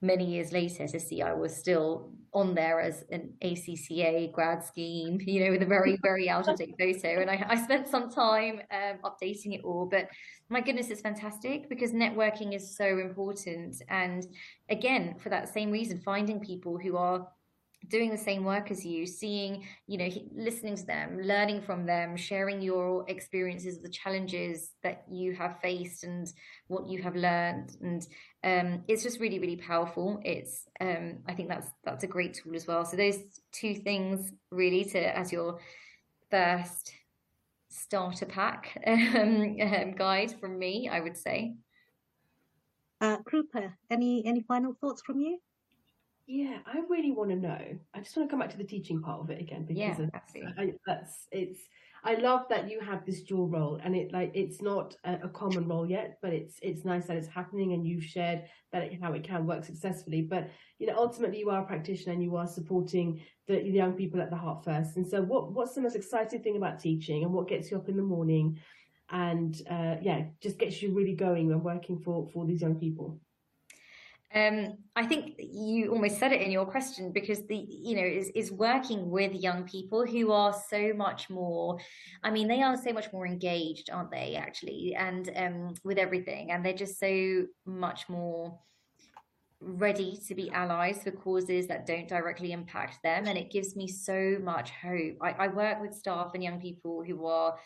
many 0.03 0.24
years 0.24 0.53
later 0.53 0.86
to 0.86 1.01
see 1.01 1.22
I 1.22 1.32
was 1.32 1.57
still 1.57 2.12
on 2.34 2.55
there 2.55 2.80
as 2.80 3.03
an 3.11 3.32
ACCA 3.42 4.30
grad 4.30 4.62
scheme, 4.62 5.18
you 5.26 5.44
know, 5.44 5.51
with 5.53 5.62
a 5.62 5.66
very, 5.66 5.99
very 6.03 6.28
out 6.28 6.49
of 6.49 6.57
date 6.57 6.74
photo. 6.78 7.22
And 7.22 7.30
I, 7.30 7.44
I, 7.49 7.62
spent 7.62 7.88
some 7.88 8.11
time 8.11 8.61
um, 8.70 8.99
updating 9.05 9.55
it 9.55 9.62
all. 9.64 9.86
But 9.90 10.09
my 10.51 10.61
goodness, 10.61 10.90
it's 10.90 11.01
fantastic 11.01 11.68
because 11.70 11.92
networking 11.92 12.55
is 12.55 12.76
so 12.76 12.99
important. 12.99 13.76
And 13.88 14.26
again, 14.68 15.16
for 15.18 15.30
that 15.30 15.49
same 15.49 15.70
reason, 15.70 15.99
finding 16.05 16.40
people 16.40 16.78
who 16.78 16.97
are 16.97 17.26
doing 17.89 18.11
the 18.11 18.18
same 18.18 18.45
work 18.45 18.70
as 18.70 18.84
you 18.84 19.07
seeing 19.07 19.64
you 19.87 19.99
know 19.99 20.09
listening 20.34 20.76
to 20.76 20.84
them 20.84 21.20
learning 21.20 21.61
from 21.61 21.87
them 21.87 22.16
sharing 22.16 22.61
your 22.61 23.05
experiences 23.09 23.80
the 23.80 23.89
challenges 23.89 24.70
that 24.82 25.05
you 25.11 25.34
have 25.34 25.61
faced 25.61 26.05
and 26.05 26.32
what 26.68 26.89
you 26.89 27.03
have 27.03 27.14
learned. 27.16 27.76
And 27.80 28.07
um, 28.45 28.84
it's 28.89 29.03
just 29.03 29.20
really 29.20 29.39
really 29.39 29.57
powerful. 29.57 30.20
It's 30.24 30.64
um, 30.80 31.18
i 31.26 31.34
think 31.34 31.49
that's 31.49 31.68
that's 31.84 32.05
a 32.05 32.09
great 32.09 32.34
tool 32.34 32.55
as 32.55 32.66
well. 32.66 32.84
So 32.84 32.97
those 32.97 33.18
two 33.53 33.74
things 33.74 34.32
really 34.51 34.84
to 34.84 35.16
as 35.16 35.32
your 35.32 35.61
first 36.30 36.93
starter 37.68 38.26
pack 38.26 38.80
um, 38.87 39.57
um 39.61 39.93
guide 39.97 40.32
from 40.41 40.59
me 40.59 40.89
i 40.89 41.01
would 41.01 41.16
say. 41.16 41.55
Uh 43.01 43.18
Krupa, 43.18 43.74
any 43.91 44.24
any 44.24 44.43
final 44.43 44.74
thoughts 44.80 45.03
from 45.03 45.20
you 45.20 45.39
yeah, 46.26 46.58
I 46.66 46.80
really 46.88 47.12
want 47.12 47.30
to 47.30 47.36
know. 47.36 47.58
I 47.94 48.00
just 48.00 48.16
want 48.16 48.28
to 48.28 48.30
come 48.30 48.40
back 48.40 48.50
to 48.50 48.58
the 48.58 48.64
teaching 48.64 49.00
part 49.00 49.20
of 49.20 49.30
it 49.30 49.40
again 49.40 49.64
because 49.64 49.78
yeah, 49.78 50.06
absolutely. 50.12 50.54
I, 50.58 50.72
that's 50.86 51.28
it's. 51.30 51.60
I 52.04 52.14
love 52.14 52.46
that 52.50 52.70
you 52.70 52.78
have 52.80 53.04
this 53.04 53.22
dual 53.22 53.48
role, 53.48 53.80
and 53.82 53.94
it 53.94 54.12
like 54.12 54.32
it's 54.34 54.60
not 54.60 54.96
a, 55.04 55.14
a, 55.24 55.28
common 55.28 55.66
role 55.66 55.88
yet, 55.88 56.18
but 56.22 56.32
it's 56.32 56.56
it's 56.62 56.84
nice 56.84 57.06
that 57.06 57.16
it's 57.16 57.28
happening, 57.28 57.72
and 57.72 57.86
you've 57.86 58.04
shared 58.04 58.44
that 58.72 58.82
it, 58.84 59.00
how 59.00 59.12
it 59.12 59.22
can 59.22 59.46
work 59.46 59.64
successfully. 59.64 60.22
But 60.22 60.50
you 60.78 60.88
know, 60.88 60.96
ultimately, 60.96 61.38
you 61.38 61.50
are 61.50 61.62
a 61.62 61.66
practitioner, 61.66 62.12
and 62.12 62.22
you 62.22 62.34
are 62.36 62.46
supporting 62.46 63.22
the, 63.46 63.54
the 63.54 63.70
young 63.70 63.92
people 63.92 64.20
at 64.20 64.30
the 64.30 64.36
heart 64.36 64.64
first. 64.64 64.96
And 64.96 65.06
so, 65.06 65.22
what 65.22 65.52
what's 65.52 65.74
the 65.74 65.80
most 65.80 65.96
exciting 65.96 66.42
thing 66.42 66.56
about 66.56 66.80
teaching, 66.80 67.22
and 67.22 67.32
what 67.32 67.48
gets 67.48 67.70
you 67.70 67.76
up 67.76 67.88
in 67.88 67.96
the 67.96 68.02
morning, 68.02 68.58
and 69.10 69.60
uh, 69.70 69.96
yeah, 70.02 70.24
just 70.40 70.58
gets 70.58 70.82
you 70.82 70.92
really 70.92 71.14
going 71.14 71.52
and 71.52 71.62
working 71.62 72.00
for 72.00 72.28
for 72.32 72.46
these 72.46 72.62
young 72.62 72.76
people. 72.76 73.20
Um, 74.34 74.78
I 74.96 75.06
think 75.06 75.36
you 75.38 75.92
almost 75.92 76.18
said 76.18 76.32
it 76.32 76.42
in 76.42 76.50
your 76.50 76.66
question 76.66 77.12
because 77.12 77.46
the 77.46 77.56
you 77.56 77.96
know 77.96 78.02
is 78.02 78.28
is 78.34 78.50
working 78.50 79.08
with 79.08 79.32
young 79.32 79.64
people 79.64 80.04
who 80.04 80.32
are 80.32 80.54
so 80.68 80.92
much 80.94 81.30
more. 81.30 81.78
I 82.22 82.30
mean, 82.30 82.48
they 82.48 82.60
are 82.62 82.76
so 82.76 82.92
much 82.92 83.12
more 83.12 83.26
engaged, 83.26 83.88
aren't 83.90 84.10
they? 84.10 84.34
Actually, 84.34 84.96
and 84.98 85.30
um, 85.36 85.74
with 85.84 85.96
everything, 85.96 86.50
and 86.50 86.64
they're 86.64 86.74
just 86.74 86.98
so 86.98 87.46
much 87.64 88.08
more 88.08 88.58
ready 89.60 90.18
to 90.26 90.34
be 90.34 90.50
allies 90.50 91.02
for 91.02 91.12
causes 91.12 91.66
that 91.68 91.86
don't 91.86 92.08
directly 92.08 92.52
impact 92.52 92.98
them, 93.04 93.26
and 93.26 93.38
it 93.38 93.52
gives 93.52 93.76
me 93.76 93.86
so 93.86 94.38
much 94.42 94.70
hope. 94.70 95.16
I, 95.22 95.30
I 95.30 95.48
work 95.48 95.80
with 95.80 95.94
staff 95.94 96.32
and 96.34 96.42
young 96.42 96.60
people 96.60 97.04
who 97.06 97.26
are 97.26 97.56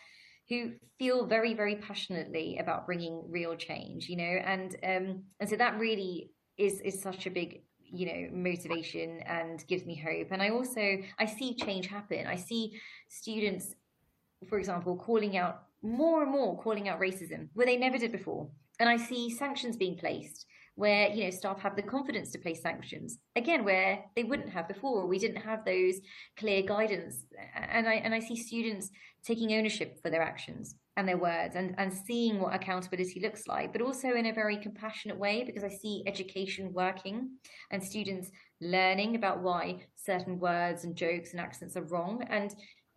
who 0.47 0.73
feel 0.99 1.25
very 1.25 1.53
very 1.53 1.75
passionately 1.77 2.57
about 2.59 2.85
bringing 2.85 3.23
real 3.29 3.55
change 3.55 4.09
you 4.09 4.17
know 4.17 4.23
and 4.23 4.75
um 4.83 5.23
and 5.39 5.49
so 5.49 5.55
that 5.55 5.79
really 5.79 6.29
is 6.61 6.79
is 6.81 7.01
such 7.01 7.25
a 7.25 7.31
big 7.31 7.61
you 7.99 8.05
know 8.05 8.29
motivation 8.31 9.19
and 9.25 9.65
gives 9.67 9.85
me 9.85 9.95
hope. 9.95 10.27
And 10.31 10.41
i 10.41 10.49
also 10.49 10.85
i 11.19 11.25
see 11.25 11.55
change 11.55 11.87
happen. 11.87 12.27
I 12.27 12.35
see 12.35 12.79
students 13.09 13.75
for 14.49 14.57
example 14.59 14.95
calling 14.95 15.37
out 15.37 15.63
more 15.81 16.23
and 16.23 16.31
more 16.31 16.61
calling 16.61 16.87
out 16.89 16.99
racism 16.99 17.49
where 17.53 17.65
they 17.65 17.77
never 17.77 17.97
did 17.97 18.11
before. 18.11 18.49
And 18.79 18.87
i 18.87 18.97
see 18.97 19.29
sanctions 19.29 19.75
being 19.75 19.97
placed 19.97 20.45
where 20.75 21.09
you 21.09 21.23
know 21.25 21.29
staff 21.29 21.59
have 21.59 21.75
the 21.75 21.91
confidence 21.95 22.31
to 22.31 22.39
place 22.39 22.61
sanctions 22.61 23.19
again 23.35 23.65
where 23.65 24.05
they 24.15 24.23
wouldn't 24.23 24.55
have 24.55 24.67
before. 24.67 25.05
We 25.07 25.19
didn't 25.19 25.41
have 25.49 25.65
those 25.65 25.95
clear 26.37 26.61
guidance. 26.61 27.15
And 27.77 27.87
i 27.89 27.95
and 27.95 28.13
i 28.13 28.19
see 28.19 28.35
students 28.35 28.89
taking 29.29 29.53
ownership 29.53 29.99
for 30.01 30.09
their 30.09 30.27
actions 30.31 30.75
and 30.97 31.07
their 31.07 31.17
words 31.17 31.55
and, 31.55 31.73
and 31.77 31.93
seeing 31.93 32.39
what 32.39 32.53
accountability 32.53 33.21
looks 33.21 33.47
like, 33.47 33.71
but 33.71 33.81
also 33.81 34.09
in 34.09 34.25
a 34.25 34.33
very 34.33 34.57
compassionate 34.57 35.17
way 35.17 35.43
because 35.45 35.63
I 35.63 35.69
see 35.69 36.03
education 36.05 36.73
working 36.73 37.29
and 37.71 37.83
students 37.83 38.29
learning 38.59 39.15
about 39.15 39.41
why 39.41 39.85
certain 39.95 40.37
words 40.39 40.83
and 40.83 40.95
jokes 40.95 41.31
and 41.31 41.39
accents 41.39 41.77
are 41.77 41.83
wrong 41.83 42.23
and 42.29 42.53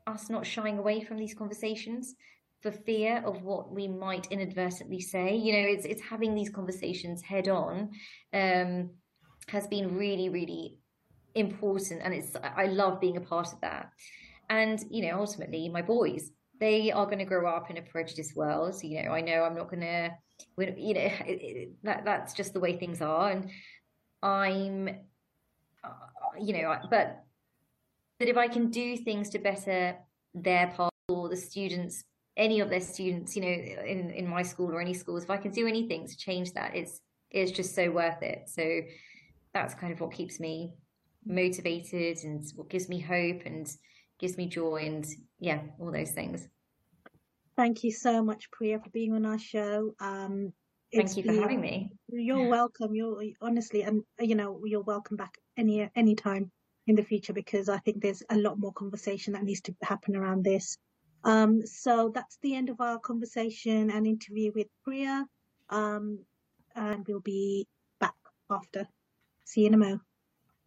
us 0.07 0.29
not 0.29 0.47
shying 0.47 0.79
away 0.79 1.03
from 1.03 1.19
these 1.19 1.35
conversations 1.35 2.15
for 2.63 2.73
fear 2.73 3.23
of 3.25 3.43
what 3.43 3.73
we 3.73 3.87
might 3.87 4.27
inadvertently 4.31 5.01
say. 5.01 5.37
You 5.37 5.53
know, 5.53 5.69
it's 5.69 5.85
it's 5.85 6.03
having 6.03 6.35
these 6.35 6.51
conversations 6.51 7.23
head 7.23 7.49
on 7.49 7.91
um, 8.33 8.91
has 9.49 9.67
been 9.69 9.97
really, 9.97 10.31
really 10.31 10.79
important 11.35 12.01
and 12.03 12.13
it's 12.13 12.35
I 12.43 12.67
love 12.67 13.01
being 13.01 13.17
a 13.17 13.21
part 13.21 13.53
of 13.53 13.61
that. 13.61 13.91
And, 14.51 14.83
you 14.91 15.07
know, 15.07 15.21
ultimately 15.21 15.69
my 15.69 15.83
boys 15.83 16.31
they 16.65 16.91
are 16.91 17.05
going 17.05 17.19
to 17.19 17.27
grow 17.27 17.47
up 17.55 17.71
in 17.71 17.77
a 17.77 17.83
prejudiced 17.83 18.35
world. 18.35 18.75
So, 18.75 18.87
You 18.87 19.03
know, 19.03 19.11
I 19.11 19.21
know 19.21 19.43
I'm 19.43 19.55
not 19.55 19.69
going 19.69 19.83
to, 19.83 20.11
you 20.57 20.95
know, 20.95 21.01
it, 21.27 21.39
it, 21.43 21.69
that 21.83 22.07
that's 22.07 22.33
just 22.33 22.55
the 22.55 22.61
way 22.61 22.79
things 22.79 23.03
are, 23.03 23.31
and 23.31 23.51
I'm, 24.23 24.89
uh, 25.85 25.91
you 26.41 26.55
know, 26.55 26.75
but 26.89 27.21
but 28.19 28.29
if 28.29 28.39
I 28.39 28.49
can 28.49 28.71
do 28.71 28.97
things 28.97 29.29
to 29.31 29.39
better 29.39 29.97
their 30.33 30.69
part 30.69 30.93
or 31.09 31.29
the 31.29 31.37
students, 31.37 32.03
any 32.37 32.61
of 32.61 32.71
their 32.71 32.81
students, 32.81 33.37
you 33.37 33.43
know, 33.43 33.49
in 33.49 34.11
in 34.11 34.27
my 34.27 34.43
school 34.43 34.73
or 34.73 34.81
any 34.81 34.95
schools, 34.95 35.25
if 35.25 35.31
I 35.31 35.37
can 35.37 35.51
do 35.51 35.67
anything 35.67 36.09
to 36.09 36.17
change 36.17 36.53
that, 36.55 36.75
it's 36.75 37.01
it's 37.31 37.51
just 37.51 37.75
so 37.75 37.91
worth 37.91 38.23
it. 38.23 38.45
So 38.47 38.81
that's 39.53 39.75
kind 39.75 39.93
of 39.93 40.01
what 40.01 40.13
keeps 40.13 40.41
me 40.41 40.73
motivated 41.27 42.19
and 42.25 42.43
what 42.55 42.71
gives 42.71 42.89
me 42.89 43.01
hope 43.01 43.43
and 43.45 43.67
gives 44.19 44.37
me 44.37 44.47
joy 44.47 44.85
and 44.87 45.07
yeah, 45.39 45.61
all 45.79 45.91
those 45.91 46.11
things. 46.11 46.49
Thank 47.57 47.85
you 47.85 47.93
so 47.93 48.23
much, 48.23 48.51
Priya, 48.51 48.81
for 48.81 48.91
being 48.91 49.15
on 49.15 49.25
our 49.27 49.39
show. 49.39 49.95
Um, 50.01 50.53
Thank 50.93 51.17
you 51.17 51.23
for 51.25 51.33
having 51.33 51.61
me. 51.61 51.93
You're 52.09 52.49
welcome. 52.49 52.95
You're 52.95 53.23
honestly, 53.41 53.83
and 53.83 54.03
you 54.21 54.35
know, 54.35 54.61
you're 54.65 54.83
welcome 54.83 55.17
back 55.17 55.39
any 55.57 55.89
any 55.97 56.15
time 56.15 56.51
in 56.87 56.95
the 56.95 57.03
future 57.03 57.33
because 57.33 57.69
I 57.69 57.79
think 57.79 58.03
there's 58.03 58.23
a 58.31 58.37
lot 58.37 58.59
more 58.59 58.73
conversation 58.73 59.33
that 59.33 59.43
needs 59.43 59.61
to 59.63 59.75
happen 59.83 60.17
around 60.17 60.45
this. 60.45 60.77
Um, 61.25 61.67
so 61.67 62.13
that's 62.15 62.39
the 62.43 62.55
end 62.55 62.69
of 62.69 62.81
our 62.81 62.99
conversation 62.99 63.91
and 63.91 64.07
interview 64.07 64.53
with 64.55 64.67
Priya. 64.85 65.25
Um, 65.71 66.21
and 66.77 67.05
we'll 67.07 67.21
be 67.21 67.67
back 67.99 68.15
after. 68.51 68.87
See 69.45 69.63
you 69.63 69.69
in 69.69 69.75
a 69.75 69.79
mo. 69.79 70.01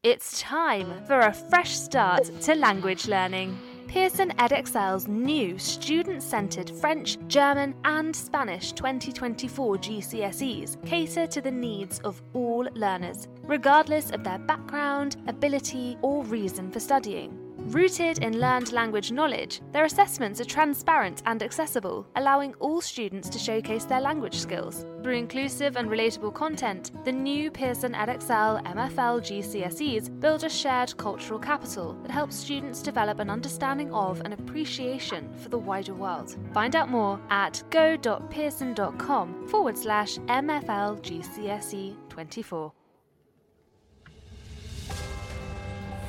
It's 0.09 0.39
time 0.39 1.03
for 1.05 1.19
a 1.19 1.33
fresh 1.33 1.77
start 1.77 2.31
to 2.43 2.55
language 2.55 3.09
learning. 3.09 3.59
Pearson 3.89 4.29
Edexcel's 4.37 5.05
new 5.05 5.59
student 5.59 6.23
centred 6.23 6.69
French, 6.69 7.17
German, 7.27 7.75
and 7.83 8.15
Spanish 8.15 8.71
2024 8.71 9.75
GCSEs 9.75 10.85
cater 10.85 11.27
to 11.27 11.41
the 11.41 11.51
needs 11.51 11.99
of 12.05 12.21
all 12.33 12.65
learners, 12.73 13.27
regardless 13.43 14.11
of 14.11 14.23
their 14.23 14.39
background, 14.39 15.17
ability, 15.27 15.97
or 16.01 16.23
reason 16.23 16.71
for 16.71 16.79
studying. 16.79 17.46
Rooted 17.67 18.19
in 18.19 18.39
learned 18.39 18.71
language 18.71 19.11
knowledge, 19.11 19.59
their 19.73 19.83
assessments 19.83 20.39
are 20.39 20.45
transparent 20.45 21.21
and 21.25 21.43
accessible, 21.43 22.07
allowing 22.15 22.53
all 22.61 22.79
students 22.79 23.27
to 23.27 23.37
showcase 23.37 23.83
their 23.83 23.99
language 23.99 24.35
skills. 24.35 24.85
Through 25.03 25.17
inclusive 25.17 25.75
and 25.75 25.89
relatable 25.89 26.33
content, 26.33 26.91
the 27.03 27.11
new 27.11 27.51
Pearson 27.51 27.91
Edexcel 27.91 28.63
MFL 28.63 29.19
GCSEs 29.19 30.17
build 30.21 30.45
a 30.45 30.49
shared 30.49 30.95
cultural 30.95 31.39
capital 31.39 31.97
that 32.03 32.11
helps 32.11 32.37
students 32.37 32.81
develop 32.81 33.19
an 33.19 33.29
understanding 33.29 33.93
of 33.93 34.21
and 34.21 34.33
appreciation 34.33 35.29
for 35.33 35.49
the 35.49 35.57
wider 35.57 35.93
world. 35.93 36.37
Find 36.53 36.73
out 36.73 36.89
more 36.89 37.19
at 37.29 37.61
go.pearson.com 37.69 39.47
forward 39.49 39.77
slash 39.77 40.17
MFL 40.19 41.01
GCSE 41.01 41.97
24. 42.07 42.71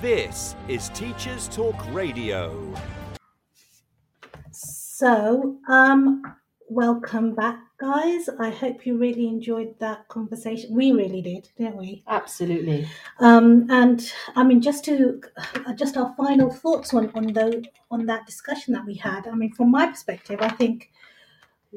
This 0.00 0.54
is 0.68 0.90
Teachers 0.90 1.48
Talk 1.48 1.74
Radio. 1.92 2.72
So, 4.52 5.58
um, 5.68 6.22
welcome 6.68 7.34
back, 7.34 7.58
guys. 7.80 8.28
I 8.38 8.50
hope 8.50 8.86
you 8.86 8.96
really 8.96 9.26
enjoyed 9.26 9.76
that 9.80 10.06
conversation. 10.06 10.72
We 10.72 10.92
really 10.92 11.20
did, 11.20 11.48
didn't 11.58 11.78
we? 11.78 12.04
Absolutely. 12.06 12.88
Um, 13.18 13.66
and 13.70 14.08
I 14.36 14.44
mean, 14.44 14.60
just 14.62 14.84
to 14.84 15.20
just 15.74 15.96
our 15.96 16.14
final 16.16 16.48
thoughts 16.48 16.94
on 16.94 17.10
on 17.16 17.32
the 17.32 17.64
on 17.90 18.06
that 18.06 18.24
discussion 18.24 18.74
that 18.74 18.86
we 18.86 18.94
had. 18.94 19.26
I 19.26 19.34
mean, 19.34 19.52
from 19.52 19.72
my 19.72 19.86
perspective, 19.86 20.38
I 20.40 20.50
think 20.50 20.92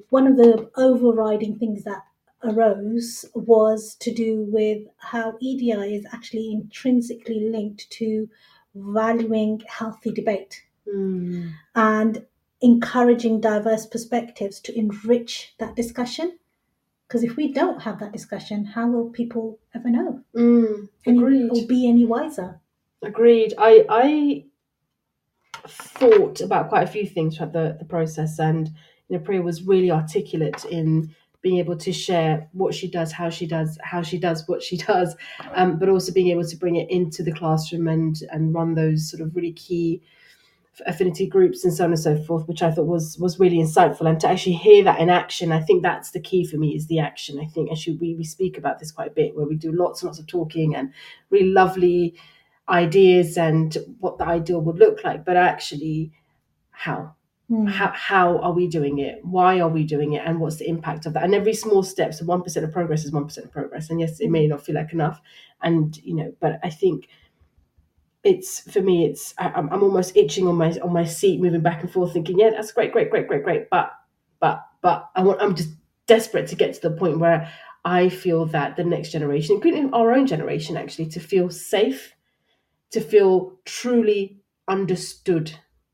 one 0.10 0.28
of 0.28 0.38
the 0.38 0.70
overriding 0.76 1.58
things 1.58 1.86
that 1.86 2.04
arose 2.44 3.26
was 3.34 3.96
to 3.96 4.14
do 4.14 4.44
with 4.50 4.88
how 4.98 5.38
EDI 5.40 5.96
is 5.96 6.06
actually 6.12 6.52
intrinsically 6.52 7.50
linked 7.50 7.90
to 7.92 8.30
valuing 8.76 9.62
healthy 9.68 10.12
debate 10.12 10.64
Mm. 10.88 11.52
and 11.76 12.26
encouraging 12.62 13.40
diverse 13.42 13.86
perspectives 13.86 14.60
to 14.62 14.78
enrich 14.78 15.54
that 15.60 15.76
discussion. 15.76 16.38
Because 17.08 17.24
if 17.24 17.36
we 17.36 17.52
don't 17.54 17.82
have 17.82 18.00
that 18.00 18.14
discussion, 18.14 18.66
how 18.66 18.90
will 18.90 19.10
people 19.10 19.60
ever 19.76 19.90
know 19.90 20.22
Mm. 20.36 20.90
any, 21.06 21.18
Agreed. 21.18 21.50
or 21.52 21.68
be 21.68 21.88
any 21.88 22.06
wiser? 22.06 22.60
Agreed. 23.02 23.54
I 23.58 23.86
I 23.90 24.46
thought 25.68 26.42
about 26.42 26.70
quite 26.70 26.84
a 26.84 26.92
few 26.92 27.06
things 27.06 27.38
throughout 27.38 27.54
the, 27.54 27.76
the 27.80 27.86
process, 27.86 28.40
and 28.40 28.70
you 29.10 29.18
know, 29.18 29.20
Priya 29.24 29.42
was 29.42 29.64
really 29.64 29.92
articulate 29.92 30.66
in 30.66 31.14
being 31.42 31.58
able 31.58 31.76
to 31.76 31.92
share 31.92 32.48
what 32.54 32.74
she 32.74 32.90
does, 32.90 33.12
how 33.12 33.30
she 33.30 33.48
does, 33.48 33.78
how 33.84 34.02
she 34.02 34.18
does 34.18 34.48
what 34.48 34.62
she 34.62 34.78
does, 34.78 35.16
um, 35.56 35.80
but 35.80 35.90
also 35.90 36.12
being 36.12 36.30
able 36.30 36.46
to 36.46 36.56
bring 36.56 36.76
it 36.76 36.90
into 36.90 37.24
the 37.24 37.32
classroom 37.32 37.88
and 37.88 38.18
and 38.32 38.54
run 38.54 38.76
those 38.76 39.10
sort 39.10 39.22
of 39.22 39.36
really 39.36 39.54
key 39.54 40.02
affinity 40.86 41.28
groups 41.28 41.64
and 41.64 41.74
so 41.74 41.84
on 41.84 41.92
and 41.92 42.00
so 42.00 42.18
forth, 42.24 42.48
which 42.48 42.62
I 42.62 42.72
thought 42.72 42.86
was 42.86 43.18
was 43.20 43.40
really 43.40 43.58
insightful. 43.58 44.08
And 44.08 44.20
to 44.22 44.30
actually 44.30 44.56
hear 44.56 44.84
that 44.84 45.00
in 45.00 45.10
action, 45.10 45.52
I 45.52 45.62
think 45.62 45.84
that's 45.84 46.12
the 46.12 46.20
key 46.20 46.46
for 46.46 46.58
me 46.58 46.76
is 46.76 46.88
the 46.88 47.00
action. 47.00 47.40
I 47.40 47.46
think 47.46 47.72
actually 47.72 47.98
we, 47.98 48.16
we 48.16 48.24
speak 48.24 48.58
about 48.58 48.80
this 48.80 48.92
quite 48.92 49.10
a 49.10 49.14
bit 49.14 49.36
where 49.36 49.48
we 49.48 49.56
do 49.56 49.72
lots 49.72 50.02
and 50.02 50.08
lots 50.08 50.20
of 50.20 50.28
talking 50.28 50.76
and 50.76 50.94
really 51.30 51.50
lovely 51.50 52.16
ideas 52.70 53.38
and 53.38 53.78
what 54.00 54.18
the 54.18 54.26
ideal 54.26 54.62
would 54.62 54.78
look 54.78 55.04
like, 55.04 55.26
but 55.26 55.36
actually 55.36 56.12
how 56.70 57.16
Hmm. 57.52 57.66
how, 57.66 57.92
how 57.94 58.38
are 58.38 58.54
we 58.54 58.66
doing 58.68 59.00
it? 59.00 59.20
Why 59.26 59.60
are 59.60 59.68
we 59.68 59.84
doing 59.84 60.14
it? 60.14 60.24
And 60.26 60.40
what's 60.40 60.56
the 60.56 60.70
impact 60.70 61.06
of 61.06 61.12
that? 61.14 61.24
And 61.24 61.36
every 61.36 61.54
small 61.54 61.84
step 61.84 62.14
so 62.14 62.24
1% 62.24 62.64
of 62.64 62.72
progress 62.72 63.04
is 63.04 63.12
1% 63.12 63.38
of 63.44 63.52
progress. 63.52 63.90
And 63.90 64.00
yes 64.00 64.22
it 64.22 64.30
may 64.30 64.48
not 64.48 64.64
feel 64.66 64.76
like 64.76 64.94
enough. 64.94 65.20
And 65.62 65.98
you 65.98 66.16
know 66.16 66.34
but 66.40 66.60
i 66.64 66.70
think 66.70 67.08
it's 68.24 68.60
for 68.72 68.82
me 68.82 69.06
it's 69.06 69.34
I, 69.38 69.50
I'm 69.50 69.84
almost 69.84 70.16
itching 70.16 70.48
on 70.48 70.56
my 70.56 70.72
on 70.80 70.94
my 70.94 71.06
seat 71.06 71.42
moving 71.42 71.62
back 71.62 71.82
and 71.82 71.92
forth 71.92 72.14
thinking 72.14 72.40
yeah 72.40 72.52
that's 72.52 72.72
great 72.72 72.92
great 72.92 73.10
great 73.10 73.28
great 73.28 73.44
great. 73.44 73.70
But 73.70 73.92
but 74.40 74.64
but 74.82 75.10
i 75.16 75.24
want 75.24 75.42
i'm 75.42 75.56
just 75.56 75.70
desperate 76.08 76.48
to 76.48 76.56
get 76.56 76.74
to 76.74 76.82
the 76.82 76.96
point 76.96 77.20
where 77.20 77.52
i 77.84 78.10
feel 78.10 78.46
that 78.48 78.76
the 78.76 78.84
next 78.84 79.12
generation 79.12 79.56
including 79.56 79.94
our 79.94 80.14
own 80.14 80.28
generation 80.28 80.78
actually 80.78 81.08
to 81.08 81.20
feel 81.20 81.50
safe 81.50 82.14
to 82.92 83.02
feel 83.02 83.58
truly 83.66 84.40
understood 84.68 85.52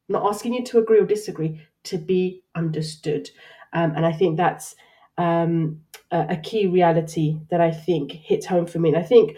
I'm 0.08 0.14
not 0.14 0.28
asking 0.28 0.54
you 0.54 0.64
to 0.66 0.80
agree 0.80 1.00
or 1.00 1.06
disagree 1.06 1.62
to 1.84 1.98
be 1.98 2.44
understood. 2.56 3.30
Um, 3.74 3.94
and 3.96 4.06
i 4.06 4.12
think 4.14 4.38
that's 4.38 4.76
um, 5.18 5.82
a, 6.12 6.28
a 6.30 6.38
key 6.38 6.68
reality 6.68 7.40
that 7.50 7.60
i 7.62 7.72
think 7.72 8.12
hits 8.12 8.46
home 8.46 8.66
for 8.66 8.80
me. 8.80 8.90
And 8.90 8.98
i 8.98 9.04
think 9.04 9.36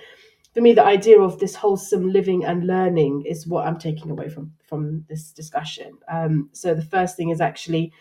for 0.53 0.61
me 0.61 0.73
the 0.73 0.85
idea 0.85 1.19
of 1.19 1.39
this 1.39 1.55
wholesome 1.55 2.11
living 2.11 2.45
and 2.45 2.67
learning 2.67 3.23
is 3.25 3.47
what 3.47 3.65
i'm 3.65 3.79
taking 3.79 4.11
away 4.11 4.29
from 4.29 4.53
from 4.67 5.05
this 5.09 5.31
discussion. 5.31 5.93
Um, 6.07 6.49
so 6.51 6.73
the 6.75 6.83
first 6.83 7.17
thing 7.17 7.29
is 7.29 7.41
actually 7.41 7.91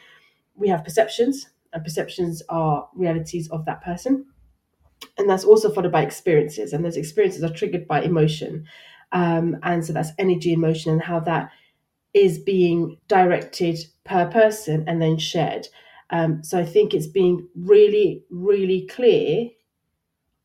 we 0.55 0.69
have 0.69 0.85
perceptions 0.85 1.49
and 1.73 1.85
perceptions 1.85 2.43
are 2.49 2.89
realities 2.95 3.49
of 3.49 3.65
that 3.65 3.83
person. 3.83 4.27
And 5.17 5.29
that's 5.31 5.45
also 5.45 5.71
followed 5.71 5.93
by 5.93 6.03
experiences 6.03 6.73
and 6.73 6.85
those 6.85 6.97
experiences 6.97 7.43
are 7.43 7.53
triggered 7.53 7.87
by 7.87 8.03
emotion. 8.03 8.67
Um, 9.13 9.57
and 9.63 9.85
so 9.85 9.93
that's 9.93 10.11
energy 10.19 10.53
and 10.53 10.61
motion 10.61 10.93
and 10.93 11.03
how 11.03 11.21
that 11.21 11.51
is 12.19 12.39
being 12.39 12.99
directed 13.09 13.79
per 14.05 14.27
person 14.31 14.85
and 14.87 15.01
then 15.01 15.19
shared. 15.19 15.69
Um, 16.11 16.43
so 16.43 16.59
I 16.59 16.65
think 16.65 16.95
it's 16.95 17.07
being 17.07 17.49
really, 17.55 18.25
really 18.31 18.87
clear 18.87 19.51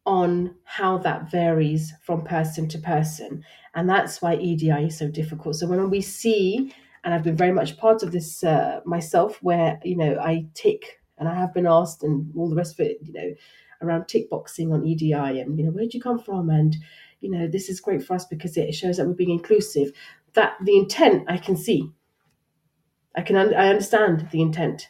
on 0.06 0.56
how 0.66 0.98
that 0.98 1.32
varies 1.32 1.94
from 2.02 2.24
person 2.24 2.68
to 2.68 2.78
person. 2.78 3.44
And 3.74 3.90
that's 3.90 4.22
why 4.22 4.36
EDI 4.36 4.88
is 4.88 4.98
so 4.98 5.08
difficult. 5.08 5.56
So 5.56 5.68
when 5.68 5.90
we 5.90 6.02
see, 6.02 6.74
and 7.04 7.14
I've 7.14 7.24
been 7.24 7.38
very 7.38 7.54
much 7.54 7.78
part 7.78 8.04
of 8.04 8.12
this 8.12 8.44
uh, 8.44 8.82
myself, 8.86 9.42
where, 9.42 9.80
you 9.84 9.96
know, 9.96 10.18
I 10.20 10.46
tick 10.54 11.00
and 11.18 11.30
I 11.30 11.36
have 11.36 11.54
been 11.54 11.68
asked 11.68 12.04
and 12.04 12.32
all 12.36 12.50
the 12.50 12.56
rest 12.56 12.80
of 12.80 12.86
it, 12.86 12.98
you 13.02 13.14
know, 13.14 13.34
around 13.82 14.08
tick 14.08 14.30
boxing 14.30 14.72
on 14.74 14.86
EDI 14.86 15.14
and, 15.14 15.58
you 15.58 15.66
know, 15.66 15.72
where'd 15.72 15.94
you 15.94 16.02
come 16.02 16.20
from? 16.20 16.50
And, 16.50 16.76
you 17.22 17.30
know, 17.30 17.48
this 17.48 17.70
is 17.70 17.80
great 17.80 18.04
for 18.04 18.14
us 18.14 18.26
because 18.26 18.58
it 18.58 18.74
shows 18.74 18.98
that 18.98 19.08
we're 19.08 19.14
being 19.14 19.30
inclusive. 19.30 19.94
That 20.34 20.54
the 20.64 20.78
intent 20.78 21.26
I 21.28 21.38
can 21.38 21.56
see. 21.56 21.92
I 23.16 23.22
can 23.22 23.36
I 23.36 23.70
understand 23.70 24.30
the 24.32 24.42
intent. 24.42 24.90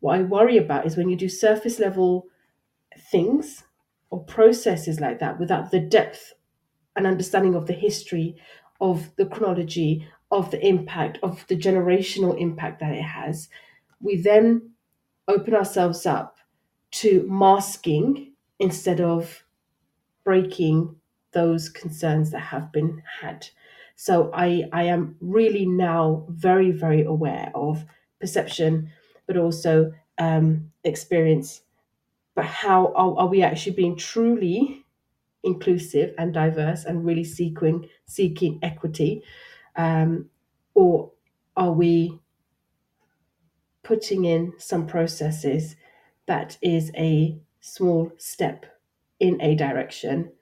What 0.00 0.18
I 0.18 0.22
worry 0.22 0.56
about 0.56 0.86
is 0.86 0.96
when 0.96 1.08
you 1.08 1.16
do 1.16 1.28
surface 1.28 1.78
level 1.78 2.26
things 3.10 3.64
or 4.10 4.24
processes 4.24 5.00
like 5.00 5.18
that 5.20 5.38
without 5.38 5.70
the 5.70 5.80
depth 5.80 6.34
and 6.96 7.06
understanding 7.06 7.54
of 7.54 7.66
the 7.66 7.72
history, 7.72 8.36
of 8.80 9.14
the 9.16 9.26
chronology, 9.26 10.06
of 10.30 10.50
the 10.50 10.64
impact, 10.66 11.18
of 11.22 11.44
the 11.48 11.56
generational 11.56 12.38
impact 12.38 12.80
that 12.80 12.92
it 12.92 13.02
has, 13.02 13.48
we 14.00 14.16
then 14.16 14.70
open 15.28 15.54
ourselves 15.54 16.06
up 16.06 16.38
to 16.90 17.26
masking 17.28 18.32
instead 18.58 19.00
of 19.00 19.44
breaking 20.24 20.96
those 21.32 21.68
concerns 21.68 22.30
that 22.30 22.40
have 22.40 22.70
been 22.72 23.02
had. 23.20 23.48
So 23.96 24.30
I, 24.34 24.64
I 24.72 24.84
am 24.84 25.16
really 25.20 25.66
now 25.66 26.26
very, 26.28 26.70
very 26.72 27.04
aware 27.04 27.50
of 27.54 27.84
perception, 28.20 28.90
but 29.26 29.36
also 29.36 29.92
um, 30.18 30.72
experience. 30.84 31.62
But 32.34 32.46
how 32.46 32.92
are, 32.94 33.18
are 33.18 33.28
we 33.28 33.42
actually 33.42 33.76
being 33.76 33.96
truly 33.96 34.84
inclusive 35.44 36.14
and 36.18 36.34
diverse 36.34 36.84
and 36.84 37.04
really 37.04 37.24
seeking 37.24 37.88
seeking 38.06 38.58
equity, 38.62 39.22
um, 39.76 40.30
or 40.74 41.12
are 41.56 41.72
we 41.72 42.18
putting 43.82 44.24
in 44.24 44.52
some 44.58 44.86
processes 44.86 45.76
that 46.26 46.56
is 46.62 46.90
a 46.96 47.38
small 47.60 48.10
step 48.16 48.66
in 49.20 49.40
a 49.40 49.54
direction? 49.54 50.32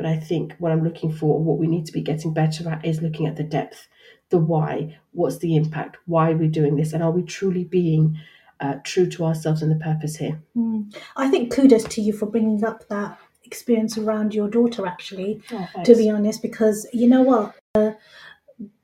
But 0.00 0.08
I 0.08 0.16
think 0.16 0.54
what 0.58 0.72
I'm 0.72 0.82
looking 0.82 1.12
for, 1.12 1.38
what 1.38 1.58
we 1.58 1.66
need 1.66 1.84
to 1.84 1.92
be 1.92 2.00
getting 2.00 2.32
better 2.32 2.66
at, 2.70 2.86
is 2.86 3.02
looking 3.02 3.26
at 3.26 3.36
the 3.36 3.42
depth, 3.42 3.86
the 4.30 4.38
why, 4.38 4.98
what's 5.12 5.36
the 5.36 5.54
impact, 5.56 5.98
why 6.06 6.30
are 6.30 6.36
we 6.38 6.48
doing 6.48 6.76
this, 6.76 6.94
and 6.94 7.02
are 7.02 7.10
we 7.10 7.22
truly 7.22 7.64
being 7.64 8.18
uh, 8.60 8.76
true 8.82 9.06
to 9.10 9.26
ourselves 9.26 9.60
and 9.60 9.70
the 9.70 9.84
purpose 9.84 10.16
here? 10.16 10.40
Mm. 10.56 10.96
I 11.16 11.28
think 11.28 11.52
kudos 11.52 11.84
to 11.84 12.00
you 12.00 12.14
for 12.14 12.24
bringing 12.24 12.64
up 12.64 12.88
that 12.88 13.18
experience 13.44 13.98
around 13.98 14.34
your 14.34 14.48
daughter, 14.48 14.86
actually, 14.86 15.42
Oh, 15.52 15.68
to 15.84 15.94
be 15.94 16.08
honest, 16.08 16.40
because 16.40 16.86
you 16.94 17.06
know 17.06 17.20
what? 17.20 17.54
Uh, 17.74 17.92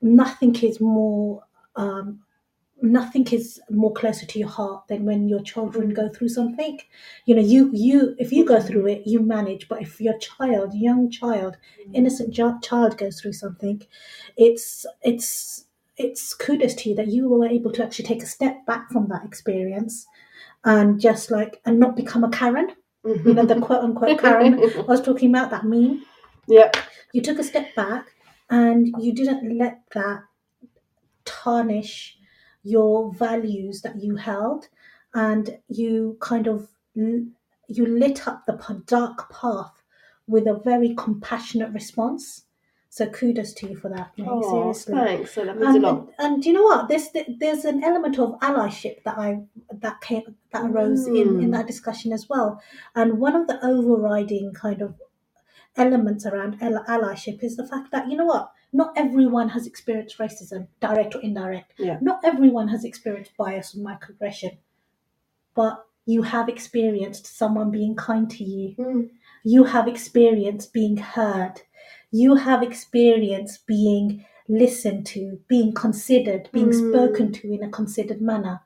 nothing 0.03 0.55
is 0.57 0.79
more. 0.79 1.43
Um, 1.75 2.19
nothing 2.81 3.25
is 3.27 3.59
more 3.69 3.91
closer 3.93 4.25
to 4.25 4.39
your 4.39 4.47
heart 4.47 4.87
than 4.87 5.03
when 5.03 5.27
your 5.27 5.41
children 5.41 5.87
mm-hmm. 5.87 5.95
go 5.95 6.09
through 6.09 6.29
something 6.29 6.79
you 7.25 7.33
know 7.33 7.41
you 7.41 7.71
you 7.73 8.15
if 8.19 8.31
you 8.31 8.45
go 8.45 8.57
mm-hmm. 8.57 8.67
through 8.67 8.87
it 8.87 9.01
you 9.05 9.19
manage 9.19 9.67
but 9.67 9.81
if 9.81 9.99
your 9.99 10.17
child 10.19 10.73
young 10.73 11.09
child 11.09 11.57
mm-hmm. 11.81 11.95
innocent 11.95 12.33
child 12.61 12.97
goes 12.97 13.19
through 13.19 13.33
something 13.33 13.81
it's 14.37 14.85
it's 15.01 15.65
it's 15.97 16.33
kudos 16.35 16.75
to 16.75 16.89
you 16.89 16.95
that 16.95 17.07
you 17.07 17.27
were 17.27 17.47
able 17.47 17.71
to 17.71 17.83
actually 17.83 18.05
take 18.05 18.21
a 18.21 18.27
step 18.27 18.65
back 18.67 18.91
from 18.91 19.07
that 19.07 19.25
experience 19.25 20.05
and 20.67 20.99
just 20.99 21.31
like 21.31 21.61
and 21.65 21.79
not 21.79 21.95
become 21.95 22.23
a 22.23 22.29
Karen. 22.29 22.71
You 23.03 23.33
know, 23.33 23.45
the 23.45 23.61
quote 23.61 23.83
unquote 23.83 24.19
Karen 24.19 24.59
I 24.59 24.81
was 24.81 25.01
talking 25.01 25.29
about, 25.29 25.49
that 25.51 25.65
meme. 25.65 26.03
Yep. 26.49 26.77
You 27.11 27.21
took 27.21 27.39
a 27.39 27.43
step 27.43 27.75
back 27.75 28.05
and 28.49 28.87
you 28.99 29.13
didn't 29.13 29.57
let 29.57 29.81
that 29.93 30.21
tarnish 31.25 32.16
your 32.73 32.95
values 33.25 33.81
that 33.85 33.95
you 34.05 34.15
held 34.29 34.67
and 35.13 35.45
you 35.81 36.17
kind 36.19 36.47
of 36.47 36.67
you 36.95 37.85
lit 38.03 38.27
up 38.27 38.39
the 38.45 38.57
dark 38.85 39.17
path 39.31 39.75
with 40.27 40.45
a 40.47 40.59
very 40.71 40.93
compassionate 41.05 41.71
response 41.79 42.43
so 42.89 43.05
kudos 43.17 43.53
to 43.53 43.67
you 43.69 43.75
for 43.81 43.89
that 43.89 44.09
mate, 44.17 44.27
Oh, 44.29 44.41
seriously 44.53 44.93
thanks. 44.95 45.33
So 45.35 45.45
that 45.45 45.57
means 45.57 45.75
a 45.75 45.75
and, 45.75 45.83
lot. 45.83 46.07
and 46.23 46.41
do 46.41 46.49
you 46.49 46.55
know 46.57 46.63
what? 46.71 46.87
There's 46.89 47.07
there's 47.41 47.63
an 47.71 47.83
element 47.89 48.17
of 48.17 48.39
allyship 48.49 49.03
that 49.03 49.17
I 49.25 49.29
that 49.83 50.01
came 50.01 50.23
that 50.53 50.65
arose 50.71 51.05
in 51.07 51.27
in 51.43 51.49
Mm. 51.49 51.55
that 51.55 51.67
discussion 51.67 52.11
as 52.17 52.23
well. 52.31 52.49
And 52.95 53.19
one 53.25 53.35
of 53.41 53.45
the 53.49 53.57
overriding 53.71 54.53
kind 54.53 54.81
of 54.81 54.95
elements 55.75 56.25
around 56.25 56.59
allyship 56.59 57.43
is 57.43 57.55
the 57.57 57.67
fact 57.67 57.91
that 57.91 58.09
you 58.09 58.17
know 58.17 58.25
what? 58.33 58.51
Not 58.73 58.93
everyone 58.97 59.49
has 59.49 59.65
experienced 59.65 60.17
racism, 60.17 60.67
direct 60.79 61.15
or 61.15 61.21
indirect. 61.21 61.73
Yeah. 61.77 61.97
Not 62.01 62.19
everyone 62.23 62.67
has 62.67 62.83
experienced 62.83 63.35
bias 63.37 63.73
and 63.73 63.85
microaggression, 63.85 64.57
but 65.55 65.85
you 66.05 66.21
have 66.21 66.47
experienced 66.49 67.25
someone 67.27 67.69
being 67.71 67.95
kind 67.95 68.29
to 68.31 68.43
you 68.43 68.75
Mm. 68.77 69.09
you 69.43 69.63
have 69.65 69.87
experienced 69.89 70.71
being 70.73 70.95
heard 70.97 71.55
you 72.11 72.35
have 72.35 72.63
experienced 72.63 73.67
being 73.67 74.25
listened 74.47 75.05
to 75.05 75.39
being 75.49 75.73
considered 75.73 76.49
being 76.53 76.69
Mm. 76.71 76.89
spoken 76.89 77.31
to 77.33 77.51
in 77.53 77.61
a 77.63 77.69
considered 77.69 78.21
manner 78.21 78.61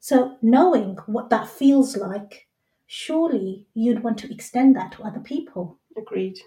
so 0.00 0.36
knowing 0.42 0.96
what 1.06 1.30
that 1.30 1.48
feels 1.48 1.96
like 1.96 2.46
surely 2.86 3.66
you'd 3.72 4.02
want 4.04 4.18
to 4.18 4.30
extend 4.34 4.76
that 4.76 4.92
to 4.92 5.02
other 5.02 5.20
people 5.20 5.78
Agreed. 5.96 6.38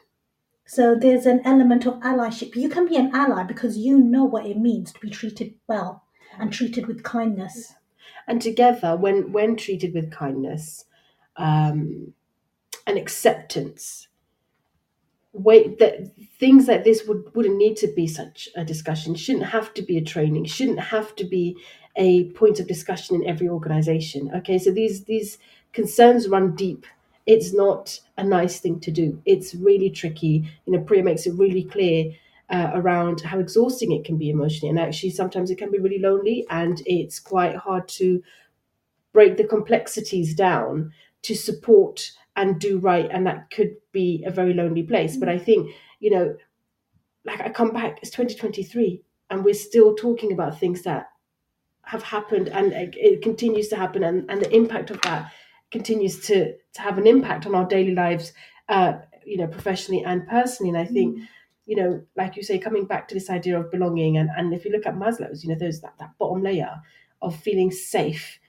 So 0.66 0.96
there's 0.96 1.26
an 1.26 1.42
element 1.46 1.86
of 1.86 1.96
allyship. 1.96 2.56
You 2.56 2.70
can 2.70 2.88
be 2.88 2.96
an 2.96 3.14
ally 3.14 3.44
because 3.44 3.78
you 3.78 4.00
know 4.00 4.24
what 4.24 4.46
it 4.46 4.58
means 4.58 4.92
to 4.94 5.00
be 5.00 5.10
treated 5.10 5.56
well 5.68 6.04
and 6.40 6.52
treated 6.52 6.88
with 6.88 7.04
kindness. 7.04 7.74
And 8.28 8.42
together 8.42 8.96
when 8.96 9.32
when 9.32 9.56
treated 9.58 9.94
with 9.94 10.12
kindness 10.12 10.86
um, 11.36 12.14
and 12.88 12.98
acceptance 12.98 14.08
wait 15.34 15.80
that 15.80 16.12
things 16.40 16.68
like 16.68 16.84
this 16.84 17.06
would 17.08 17.24
wouldn't 17.36 17.58
need 17.58 17.76
to 17.76 17.88
be 17.88 18.08
such 18.08 18.48
a 18.56 18.64
discussion. 18.64 19.16
Shouldn't 19.16 19.48
have 19.48 19.74
to 19.74 19.82
be 19.82 19.98
a 19.98 20.04
training. 20.04 20.46
Shouldn't 20.46 20.80
have 20.80 21.16
to 21.18 21.26
be 21.26 21.58
a 21.96 22.26
point 22.32 22.60
of 22.60 22.68
discussion 22.68 23.16
in 23.16 23.28
every 23.28 23.50
organization. 23.50 24.32
Okay 24.36 24.58
so 24.58 24.72
these 24.72 25.04
these 25.04 25.38
concerns 25.74 26.30
run 26.30 26.56
deep 26.56 26.86
it's 27.26 27.54
not 27.54 28.00
a 28.18 28.24
nice 28.24 28.60
thing 28.60 28.80
to 28.82 28.92
do. 28.92 29.22
It's 29.26 29.56
really 29.56 29.90
tricky. 29.90 30.50
You 30.66 30.74
know 30.74 30.82
priya 30.82 31.04
makes 31.04 31.26
it 31.26 31.34
really 31.34 31.64
clear 31.64 32.14
uh, 32.50 32.72
around 32.74 33.22
how 33.22 33.40
exhausting 33.40 33.92
it 33.92 34.06
can 34.06 34.18
be 34.18 34.30
emotionally. 34.30 34.70
And 34.70 34.80
actually 34.80 35.12
sometimes 35.12 35.50
it 35.50 35.58
can 35.58 35.72
be 35.72 35.80
really 35.80 36.00
lonely 36.00 36.46
and 36.50 36.82
it's 36.86 37.20
quite 37.20 37.56
hard 37.56 37.88
to 38.00 38.22
break 39.14 39.38
the 39.38 39.44
complexities 39.44 40.34
down 40.36 40.94
to 41.24 41.36
support 41.36 42.12
and 42.36 42.60
do 42.60 42.80
right. 42.80 43.10
And 43.12 43.28
that 43.28 43.52
could 43.52 43.76
be 43.92 44.24
a 44.26 44.32
very 44.32 44.54
lonely 44.54 44.84
place. 44.84 45.18
But 45.18 45.30
i 45.30 45.38
think 45.38 45.72
you 46.00 46.10
know 46.12 46.36
like 47.26 47.42
i 47.42 47.50
come 47.50 47.72
back 47.72 48.00
it's 48.02 48.12
2023 48.12 49.02
and 49.30 49.44
we're 49.44 49.54
still 49.54 49.96
talking 49.96 50.32
about 50.32 50.60
things 50.60 50.84
that 50.84 51.10
have 51.84 52.04
happened 52.04 52.50
and 52.50 52.74
it 52.74 52.96
it 52.98 53.22
continues 53.22 53.68
to 53.70 53.76
happen 53.76 54.04
and, 54.04 54.30
and 54.30 54.42
the 54.42 54.56
impact 54.56 54.92
of 54.92 55.02
that 55.02 55.32
continues 55.74 56.16
to 56.28 56.54
to 56.76 56.82
have 56.82 56.98
an 56.98 57.08
impact 57.08 57.46
on 57.46 57.56
our 57.56 57.68
daily 57.76 57.94
lives 57.94 58.32
uh 58.70 58.94
you 59.26 59.38
know 59.38 59.48
professionally 59.48 60.04
and 60.06 60.28
personally. 60.28 60.70
And 60.70 60.78
i 60.78 60.86
think 60.86 61.20
you 61.66 61.76
know 61.76 62.02
like 62.16 62.38
you 62.38 62.44
say 62.44 62.58
coming 62.60 62.86
back 62.86 63.08
to 63.08 63.16
this 63.16 63.30
idea 63.30 63.60
of 63.60 63.72
belonging 63.72 64.18
and 64.18 64.30
and 64.38 64.54
if 64.54 64.64
you 64.64 64.72
look 64.72 64.86
at 64.86 64.96
maslow's 64.96 65.44
you 65.44 65.50
know 65.50 65.60
there's 65.60 65.82
that, 65.82 65.96
that 66.00 66.18
bottom 66.18 66.42
layer 66.44 66.74
of 67.24 67.36
feeling 67.36 67.72
safe. 67.72 68.40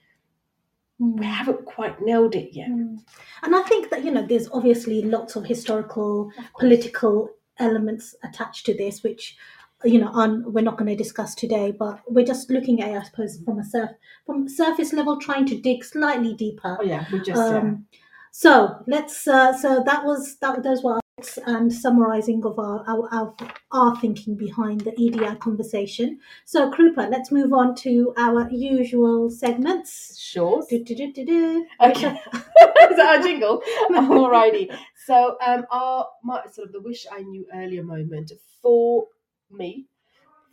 Mm. 1.01 1.19
we 1.19 1.25
haven't 1.25 1.65
quite 1.65 2.01
nailed 2.01 2.35
it 2.35 2.49
yet. 2.53 2.69
Mm. 2.69 2.99
And 3.43 3.55
I 3.55 3.61
think 3.63 3.89
that, 3.89 4.05
you 4.05 4.11
know, 4.11 4.25
there's 4.25 4.49
obviously 4.51 5.01
lots 5.01 5.35
of 5.35 5.45
historical, 5.45 6.31
political 6.57 7.31
elements 7.59 8.15
attached 8.23 8.65
to 8.67 8.73
this, 8.73 9.03
which, 9.03 9.35
you 9.83 9.99
know, 9.99 10.09
on, 10.13 10.51
we're 10.51 10.61
not 10.63 10.77
going 10.77 10.89
to 10.89 10.95
discuss 10.95 11.35
today, 11.35 11.71
but 11.71 11.99
we're 12.07 12.25
just 12.25 12.49
looking 12.49 12.81
at, 12.81 12.91
it, 12.91 12.97
I 12.97 13.03
suppose, 13.03 13.39
from 13.43 13.59
a 13.59 13.63
surf, 13.63 13.91
from 14.25 14.47
surface 14.47 14.93
level, 14.93 15.19
trying 15.19 15.45
to 15.47 15.59
dig 15.59 15.83
slightly 15.83 16.33
deeper. 16.33 16.77
oh 16.79 16.83
yeah 16.83 17.05
we 17.11 17.19
just 17.19 17.29
yeah. 17.29 17.59
Um, 17.59 17.85
so 18.31 18.83
let's. 18.87 19.27
Uh, 19.27 19.55
so 19.57 19.83
that 19.85 20.03
was 20.05 20.37
that. 20.37 20.63
Those 20.63 20.83
were 20.83 20.99
and 21.45 21.71
summarising 21.71 22.43
of 22.43 22.59
our, 22.59 22.83
our 22.87 23.07
our 23.13 23.35
our 23.71 23.95
thinking 24.01 24.35
behind 24.35 24.81
the 24.81 24.93
EDI 24.99 25.35
conversation. 25.37 26.19
So 26.43 26.69
Krupa, 26.69 27.09
let's 27.09 27.31
move 27.31 27.53
on 27.53 27.73
to 27.75 28.13
our 28.17 28.49
usual 28.51 29.29
segments. 29.29 30.19
sure 30.19 30.65
do, 30.69 30.83
do, 30.83 30.95
do. 31.13 31.65
Okay. 31.81 32.09
Is 32.33 32.97
that 32.97 33.17
our 33.17 33.23
jingle? 33.23 33.63
Alrighty. 33.91 34.75
So, 35.05 35.37
um, 35.45 35.65
our 35.71 36.07
my, 36.23 36.41
sort 36.51 36.67
of 36.67 36.73
the 36.73 36.81
wish 36.81 37.05
I 37.09 37.21
knew 37.21 37.45
earlier 37.53 37.83
moment 37.83 38.33
for 38.61 39.07
me, 39.51 39.87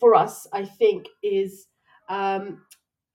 for 0.01 0.15
us, 0.15 0.47
I 0.53 0.65
think 0.65 1.07
is 1.23 1.67
um, 2.09 2.63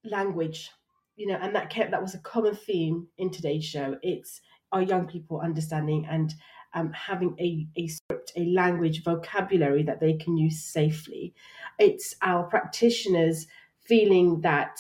language. 0.04 0.72
You 1.16 1.28
know, 1.28 1.40
and 1.42 1.56
that 1.56 1.72
kept 1.72 1.92
that 1.92 2.02
was 2.02 2.14
a 2.14 2.20
common 2.20 2.56
theme 2.56 3.08
in 3.18 3.32
today's 3.32 3.66
show. 3.66 3.98
It's 4.04 4.40
our 4.72 4.84
young 4.84 5.08
people 5.08 5.40
understanding 5.40 6.06
and 6.10 6.34
um, 6.74 6.92
having 6.94 7.36
a, 7.40 7.68
a 7.76 7.88
script, 7.88 8.32
a 8.36 8.46
language, 8.46 9.04
vocabulary 9.04 9.84
that 9.84 10.00
they 10.00 10.14
can 10.14 10.38
use 10.38 10.64
safely. 10.64 11.34
It's 11.80 12.16
our 12.22 12.44
practitioners 12.44 13.48
feeling 13.82 14.42
that 14.42 14.80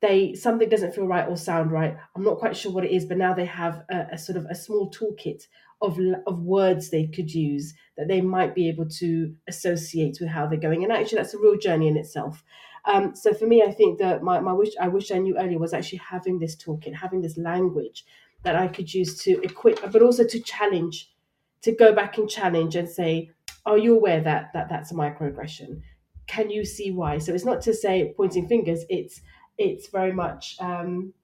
they 0.00 0.34
something 0.34 0.68
doesn't 0.68 0.94
feel 0.94 1.06
right 1.06 1.28
or 1.28 1.36
sound 1.36 1.70
right. 1.70 1.96
I'm 2.14 2.24
not 2.24 2.38
quite 2.38 2.56
sure 2.56 2.72
what 2.72 2.84
it 2.84 2.90
is, 2.90 3.04
but 3.04 3.16
now 3.16 3.32
they 3.32 3.46
have 3.46 3.84
a, 3.90 4.06
a 4.12 4.18
sort 4.18 4.36
of 4.36 4.46
a 4.46 4.54
small 4.54 4.90
toolkit 4.90 5.46
of 5.80 5.98
of 6.26 6.40
words 6.40 6.90
they 6.90 7.06
could 7.06 7.32
use 7.32 7.74
that 7.96 8.08
they 8.08 8.20
might 8.20 8.54
be 8.54 8.68
able 8.68 8.88
to 8.88 9.34
associate 9.48 10.18
with 10.20 10.30
how 10.30 10.46
they're 10.46 10.58
going. 10.58 10.82
And 10.82 10.92
actually, 10.92 11.18
that's 11.18 11.34
a 11.34 11.38
real 11.38 11.56
journey 11.56 11.88
in 11.88 11.96
itself. 11.96 12.42
Um, 12.86 13.14
so 13.14 13.32
for 13.32 13.46
me, 13.46 13.62
I 13.62 13.72
think 13.72 13.98
that 13.98 14.22
my, 14.22 14.40
my 14.40 14.52
wish 14.52 14.74
I 14.80 14.88
wish 14.88 15.10
I 15.10 15.18
knew 15.18 15.38
earlier 15.38 15.58
was 15.58 15.72
actually 15.72 15.98
having 15.98 16.38
this 16.38 16.56
toolkit, 16.56 16.94
having 16.94 17.22
this 17.22 17.38
language 17.38 18.04
that 18.42 18.56
I 18.56 18.68
could 18.68 18.92
use 18.92 19.18
to 19.22 19.40
equip, 19.42 19.80
but 19.90 20.02
also 20.02 20.24
to 20.26 20.40
challenge, 20.40 21.10
to 21.62 21.72
go 21.72 21.94
back 21.94 22.18
and 22.18 22.28
challenge 22.28 22.76
and 22.76 22.88
say, 22.88 23.30
"Are 23.64 23.78
you 23.78 23.96
aware 23.96 24.20
that 24.20 24.52
that 24.52 24.68
that's 24.68 24.92
a 24.92 24.94
microaggression? 24.94 25.80
Can 26.26 26.50
you 26.50 26.64
see 26.64 26.90
why?" 26.90 27.18
So 27.18 27.32
it's 27.32 27.44
not 27.44 27.62
to 27.62 27.72
say 27.72 28.12
pointing 28.16 28.48
fingers. 28.48 28.84
It's 28.90 29.20
it's 29.56 29.88
very 29.88 30.12
much 30.12 30.56
um, 30.60 31.14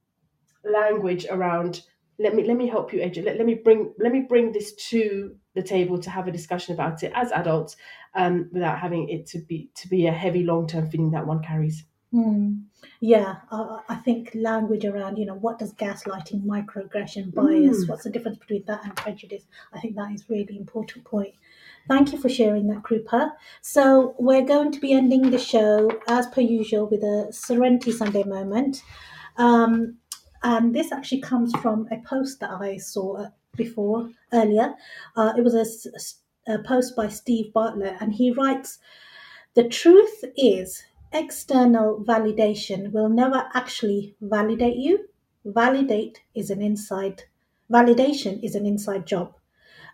language 0.65 1.27
around 1.31 1.83
let 2.21 2.35
me 2.35 2.45
let 2.45 2.57
me 2.57 2.69
help 2.69 2.93
you 2.93 3.01
educate 3.01 3.27
let, 3.27 3.37
let 3.39 3.47
me 3.47 3.55
bring 3.55 3.93
let 3.99 4.13
me 4.13 4.21
bring 4.21 4.53
this 4.53 4.75
to 4.75 5.35
the 5.55 5.63
table 5.63 5.99
to 5.99 6.11
have 6.11 6.29
a 6.29 6.33
discussion 6.33 6.75
about 6.75 7.03
it 7.03 7.13
as 7.15 7.33
adults 7.33 7.77
um, 8.15 8.49
without 8.53 8.79
having 8.79 9.09
it 9.09 9.27
to 9.27 9.39
be 9.39 9.71
to 9.75 9.89
be 9.89 10.07
a 10.07 10.13
heavy 10.13 10.45
long-term 10.45 10.91
feeling 10.91 11.11
that 11.11 11.27
one 11.27 11.43
carries 11.43 11.85
Hmm. 12.13 12.63
Yeah, 13.01 13.37
uh, 13.53 13.79
I 13.89 13.95
think 13.95 14.33
language 14.35 14.85
around, 14.85 15.17
you 15.17 15.27
know, 15.27 15.37
what 15.37 15.61
does 15.61 15.73
gaslighting, 15.75 16.45
microaggression, 16.45 17.33
bias, 17.33 17.85
Mm. 17.85 17.89
what's 17.89 18.03
the 18.03 18.11
difference 18.11 18.39
between 18.39 18.65
that 18.67 18.85
and 18.85 18.97
prejudice? 18.97 19.45
I 19.73 19.79
think 19.79 19.95
that 19.95 20.11
is 20.13 20.29
really 20.29 20.57
important 20.57 21.05
point. 21.05 21.35
Thank 21.87 22.13
you 22.13 22.19
for 22.19 22.29
sharing 22.29 22.67
that, 22.67 22.83
Krupa. 22.83 23.31
So 23.63 24.17
we're 24.19 24.45
going 24.45 24.73
to 24.73 24.81
be 24.81 24.93
ending 24.93 25.31
the 25.31 25.39
show 25.39 25.89
as 26.09 26.27
per 26.27 26.41
usual 26.41 26.89
with 26.89 27.03
a 27.05 27.29
Serenity 27.33 27.93
Sunday 27.93 28.25
moment. 28.25 28.83
Um, 29.37 30.00
and 30.43 30.75
this 30.75 30.93
actually 30.93 31.21
comes 31.21 31.55
from 31.57 31.89
a 31.91 31.99
post 31.99 32.41
that 32.41 32.51
I 32.51 32.77
saw 32.79 33.17
uh, 33.17 33.31
before 33.57 34.11
earlier. 34.33 34.75
Uh, 35.17 35.33
it 35.37 35.43
was 35.43 35.55
a 36.47 36.59
post 36.61 36.97
by 36.97 37.09
Steve 37.09 37.53
Bartlett, 37.53 37.97
and 38.01 38.13
he 38.15 38.31
writes, 38.31 38.79
"The 39.55 39.69
truth 39.69 40.25
is." 40.37 40.83
External 41.13 42.05
validation 42.05 42.93
will 42.93 43.09
never 43.09 43.49
actually 43.55 44.17
validate 44.21 44.77
you. 44.77 45.09
Validate 45.45 46.23
is 46.35 46.51
an 46.51 46.63
inside 46.63 47.25
validation 47.71 48.43
is 48.43 48.55
an 48.57 48.67
inside 48.67 49.07
job. 49.07 49.35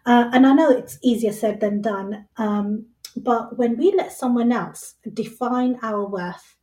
Uh, 0.06 0.31
and 0.32 0.47
I 0.47 0.55
know 0.55 0.70
it's 0.70 0.98
easier 1.02 1.32
said 1.32 1.60
than 1.60 1.82
done, 1.82 2.27
um, 2.36 2.86
but 3.16 3.59
when 3.59 3.77
we 3.77 3.93
let 3.93 4.12
someone 4.12 4.52
else 4.52 4.94
define 5.12 5.78
our 5.82 6.06
worth 6.06 6.56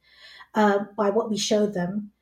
uh, 0.55 0.85
by 0.97 1.11
what 1.11 1.29
we 1.29 1.37
show 1.37 1.67
them, 1.67 2.12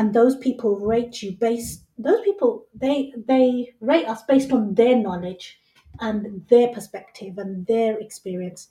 and 0.00 0.14
those 0.14 0.34
people 0.38 0.78
rate 0.78 1.22
you 1.22 1.32
based, 1.32 1.84
those 1.98 2.22
people 2.22 2.64
they 2.74 3.12
they 3.28 3.74
rate 3.80 4.06
us 4.06 4.22
based 4.22 4.50
on 4.50 4.74
their 4.74 4.96
knowledge 4.96 5.60
and 6.00 6.48
their 6.48 6.68
perspective 6.68 7.36
and 7.36 7.66
their 7.66 7.98
experience. 7.98 8.68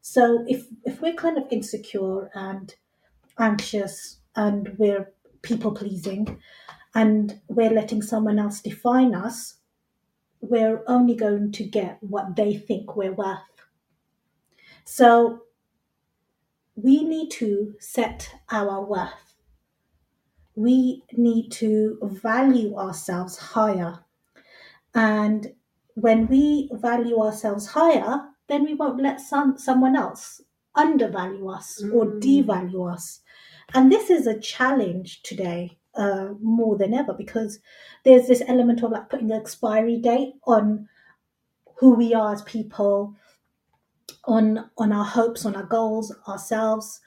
So 0.00 0.44
if 0.48 0.66
if 0.84 1.00
we're 1.00 1.14
kind 1.14 1.38
of 1.38 1.44
insecure 1.52 2.30
and 2.34 2.74
anxious 3.38 4.18
and 4.34 4.74
we're 4.76 5.12
people 5.42 5.70
pleasing 5.70 6.40
and 6.96 7.40
we're 7.46 7.70
letting 7.70 8.02
someone 8.02 8.40
else 8.40 8.60
define 8.60 9.14
us, 9.14 9.58
we're 10.40 10.82
only 10.88 11.14
going 11.14 11.52
to 11.52 11.62
get 11.62 11.98
what 12.00 12.34
they 12.34 12.56
think 12.56 12.96
we're 12.96 13.14
worth. 13.14 13.54
So 14.84 15.42
we 16.74 17.04
need 17.04 17.30
to 17.38 17.74
set 17.78 18.34
our 18.50 18.84
worth. 18.84 19.31
We 20.54 21.02
need 21.12 21.50
to 21.52 21.98
value 22.02 22.76
ourselves 22.76 23.38
higher. 23.38 23.98
And 24.94 25.52
when 25.94 26.26
we 26.26 26.70
value 26.74 27.20
ourselves 27.20 27.66
higher, 27.66 28.22
then 28.48 28.64
we 28.64 28.74
won't 28.74 29.02
let 29.02 29.20
some, 29.20 29.56
someone 29.58 29.96
else 29.96 30.40
undervalue 30.74 31.48
us 31.48 31.82
or 31.92 32.06
Mm. 32.06 32.20
devalue 32.22 32.92
us. 32.92 33.20
And 33.74 33.90
this 33.90 34.10
is 34.10 34.26
a 34.26 34.38
challenge 34.38 35.22
today 35.22 35.78
uh, 35.94 36.30
more 36.40 36.76
than 36.76 36.94
ever 36.94 37.12
because 37.12 37.58
there's 38.04 38.26
this 38.26 38.42
element 38.46 38.82
of 38.82 38.90
like 38.90 39.08
putting 39.10 39.30
an 39.30 39.40
expiry 39.40 39.98
date 39.98 40.34
on 40.46 40.88
who 41.76 41.94
we 41.94 42.14
are 42.14 42.32
as 42.32 42.42
people, 42.42 43.14
on 44.24 44.70
on 44.78 44.92
our 44.92 45.04
hopes, 45.04 45.44
on 45.44 45.56
our 45.56 45.64
goals, 45.64 46.14
ourselves. 46.28 47.00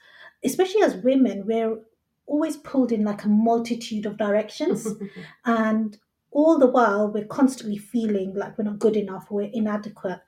Especially 0.44 0.82
as 0.82 0.96
women, 0.96 1.46
we're 1.46 1.78
always 2.26 2.56
pulled 2.56 2.92
in 2.92 3.04
like 3.04 3.24
a 3.24 3.28
multitude 3.28 4.06
of 4.06 4.16
directions, 4.16 4.86
and 5.44 5.98
all 6.30 6.58
the 6.58 6.66
while 6.66 7.10
we're 7.10 7.24
constantly 7.24 7.78
feeling 7.78 8.34
like 8.34 8.58
we're 8.58 8.64
not 8.64 8.78
good 8.78 8.96
enough, 8.96 9.30
we're 9.30 9.50
inadequate. 9.52 10.20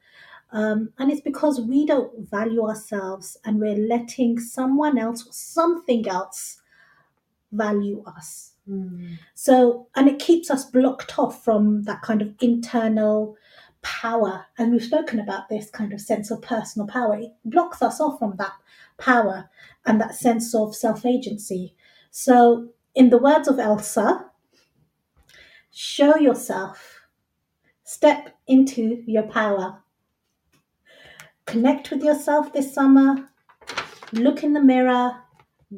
Um, 0.50 0.90
and 0.98 1.10
it's 1.10 1.20
because 1.20 1.60
we 1.60 1.84
don't 1.84 2.28
value 2.30 2.64
ourselves 2.64 3.36
and 3.44 3.60
we're 3.60 3.76
letting 3.76 4.40
someone 4.40 4.96
else 4.96 5.26
or 5.26 5.32
something 5.32 6.08
else 6.08 6.62
value 7.52 8.02
us. 8.06 8.52
Mm. 8.68 9.18
So, 9.34 9.88
and 9.94 10.08
it 10.08 10.18
keeps 10.18 10.50
us 10.50 10.64
blocked 10.64 11.18
off 11.18 11.44
from 11.44 11.82
that 11.82 12.02
kind 12.02 12.22
of 12.22 12.34
internal 12.40 13.36
power. 13.82 14.46
And 14.56 14.72
we've 14.72 14.82
spoken 14.82 15.18
about 15.18 15.48
this 15.48 15.70
kind 15.70 15.92
of 15.92 16.00
sense 16.00 16.30
of 16.30 16.42
personal 16.42 16.88
power. 16.88 17.18
It 17.18 17.32
blocks 17.44 17.82
us 17.82 18.00
off 18.00 18.18
from 18.18 18.36
that 18.38 18.52
power 18.98 19.48
and 19.86 20.00
that 20.00 20.14
sense 20.14 20.54
of 20.54 20.74
self 20.74 21.06
agency. 21.06 21.74
So, 22.10 22.70
in 22.94 23.10
the 23.10 23.18
words 23.18 23.48
of 23.48 23.58
Elsa, 23.58 24.26
show 25.70 26.16
yourself, 26.16 27.00
step 27.84 28.36
into 28.46 29.02
your 29.06 29.24
power, 29.24 29.82
connect 31.46 31.90
with 31.90 32.02
yourself 32.02 32.52
this 32.52 32.74
summer, 32.74 33.28
look 34.12 34.42
in 34.42 34.52
the 34.52 34.62
mirror, 34.62 35.12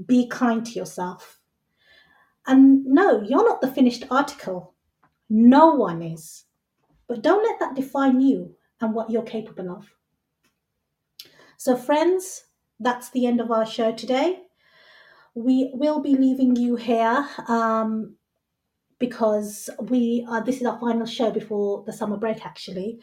be 0.07 0.27
kind 0.27 0.65
to 0.66 0.73
yourself. 0.73 1.39
And 2.47 2.85
no, 2.86 3.23
you're 3.23 3.47
not 3.47 3.61
the 3.61 3.70
finished 3.70 4.05
article. 4.11 4.74
No 5.28 5.74
one 5.74 6.02
is. 6.02 6.44
But 7.07 7.23
don't 7.23 7.44
let 7.44 7.59
that 7.61 7.74
define 7.74 8.20
you 8.20 8.57
and 8.81 8.94
what 8.94 9.11
you're 9.11 9.23
capable 9.23 9.70
of. 9.70 9.93
So, 11.57 11.77
friends, 11.77 12.47
that's 12.78 13.11
the 13.11 13.27
end 13.27 13.40
of 13.40 13.51
our 13.51 13.66
show 13.66 13.93
today. 13.93 14.44
We 15.42 15.70
will 15.72 16.00
be 16.00 16.14
leaving 16.14 16.54
you 16.56 16.76
here 16.76 17.26
um, 17.48 18.16
because 18.98 19.70
we 19.80 20.26
are, 20.28 20.44
this 20.44 20.60
is 20.60 20.66
our 20.66 20.78
final 20.78 21.06
show 21.06 21.30
before 21.30 21.82
the 21.86 21.92
summer 21.92 22.18
break, 22.18 22.44
actually. 22.44 22.98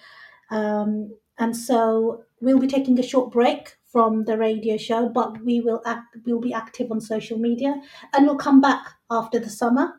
Um, 0.51 1.17
and 1.39 1.55
so 1.55 2.23
we'll 2.39 2.59
be 2.59 2.67
taking 2.67 2.99
a 2.99 3.03
short 3.03 3.31
break 3.31 3.75
from 3.91 4.25
the 4.25 4.37
radio 4.37 4.77
show, 4.77 5.09
but 5.09 5.43
we 5.43 5.61
will 5.61 5.81
act, 5.85 6.15
we'll 6.25 6.39
be 6.39 6.53
active 6.53 6.91
on 6.91 7.01
social 7.01 7.39
media, 7.39 7.81
and 8.13 8.25
we'll 8.25 8.37
come 8.37 8.61
back 8.61 8.85
after 9.09 9.39
the 9.39 9.49
summer, 9.49 9.93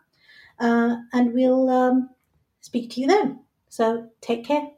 uh, 0.61 0.97
and 1.13 1.35
we'll 1.35 1.69
um, 1.69 2.11
speak 2.61 2.91
to 2.91 3.01
you 3.01 3.09
then. 3.09 3.41
So 3.69 4.09
take 4.21 4.45
care. 4.45 4.78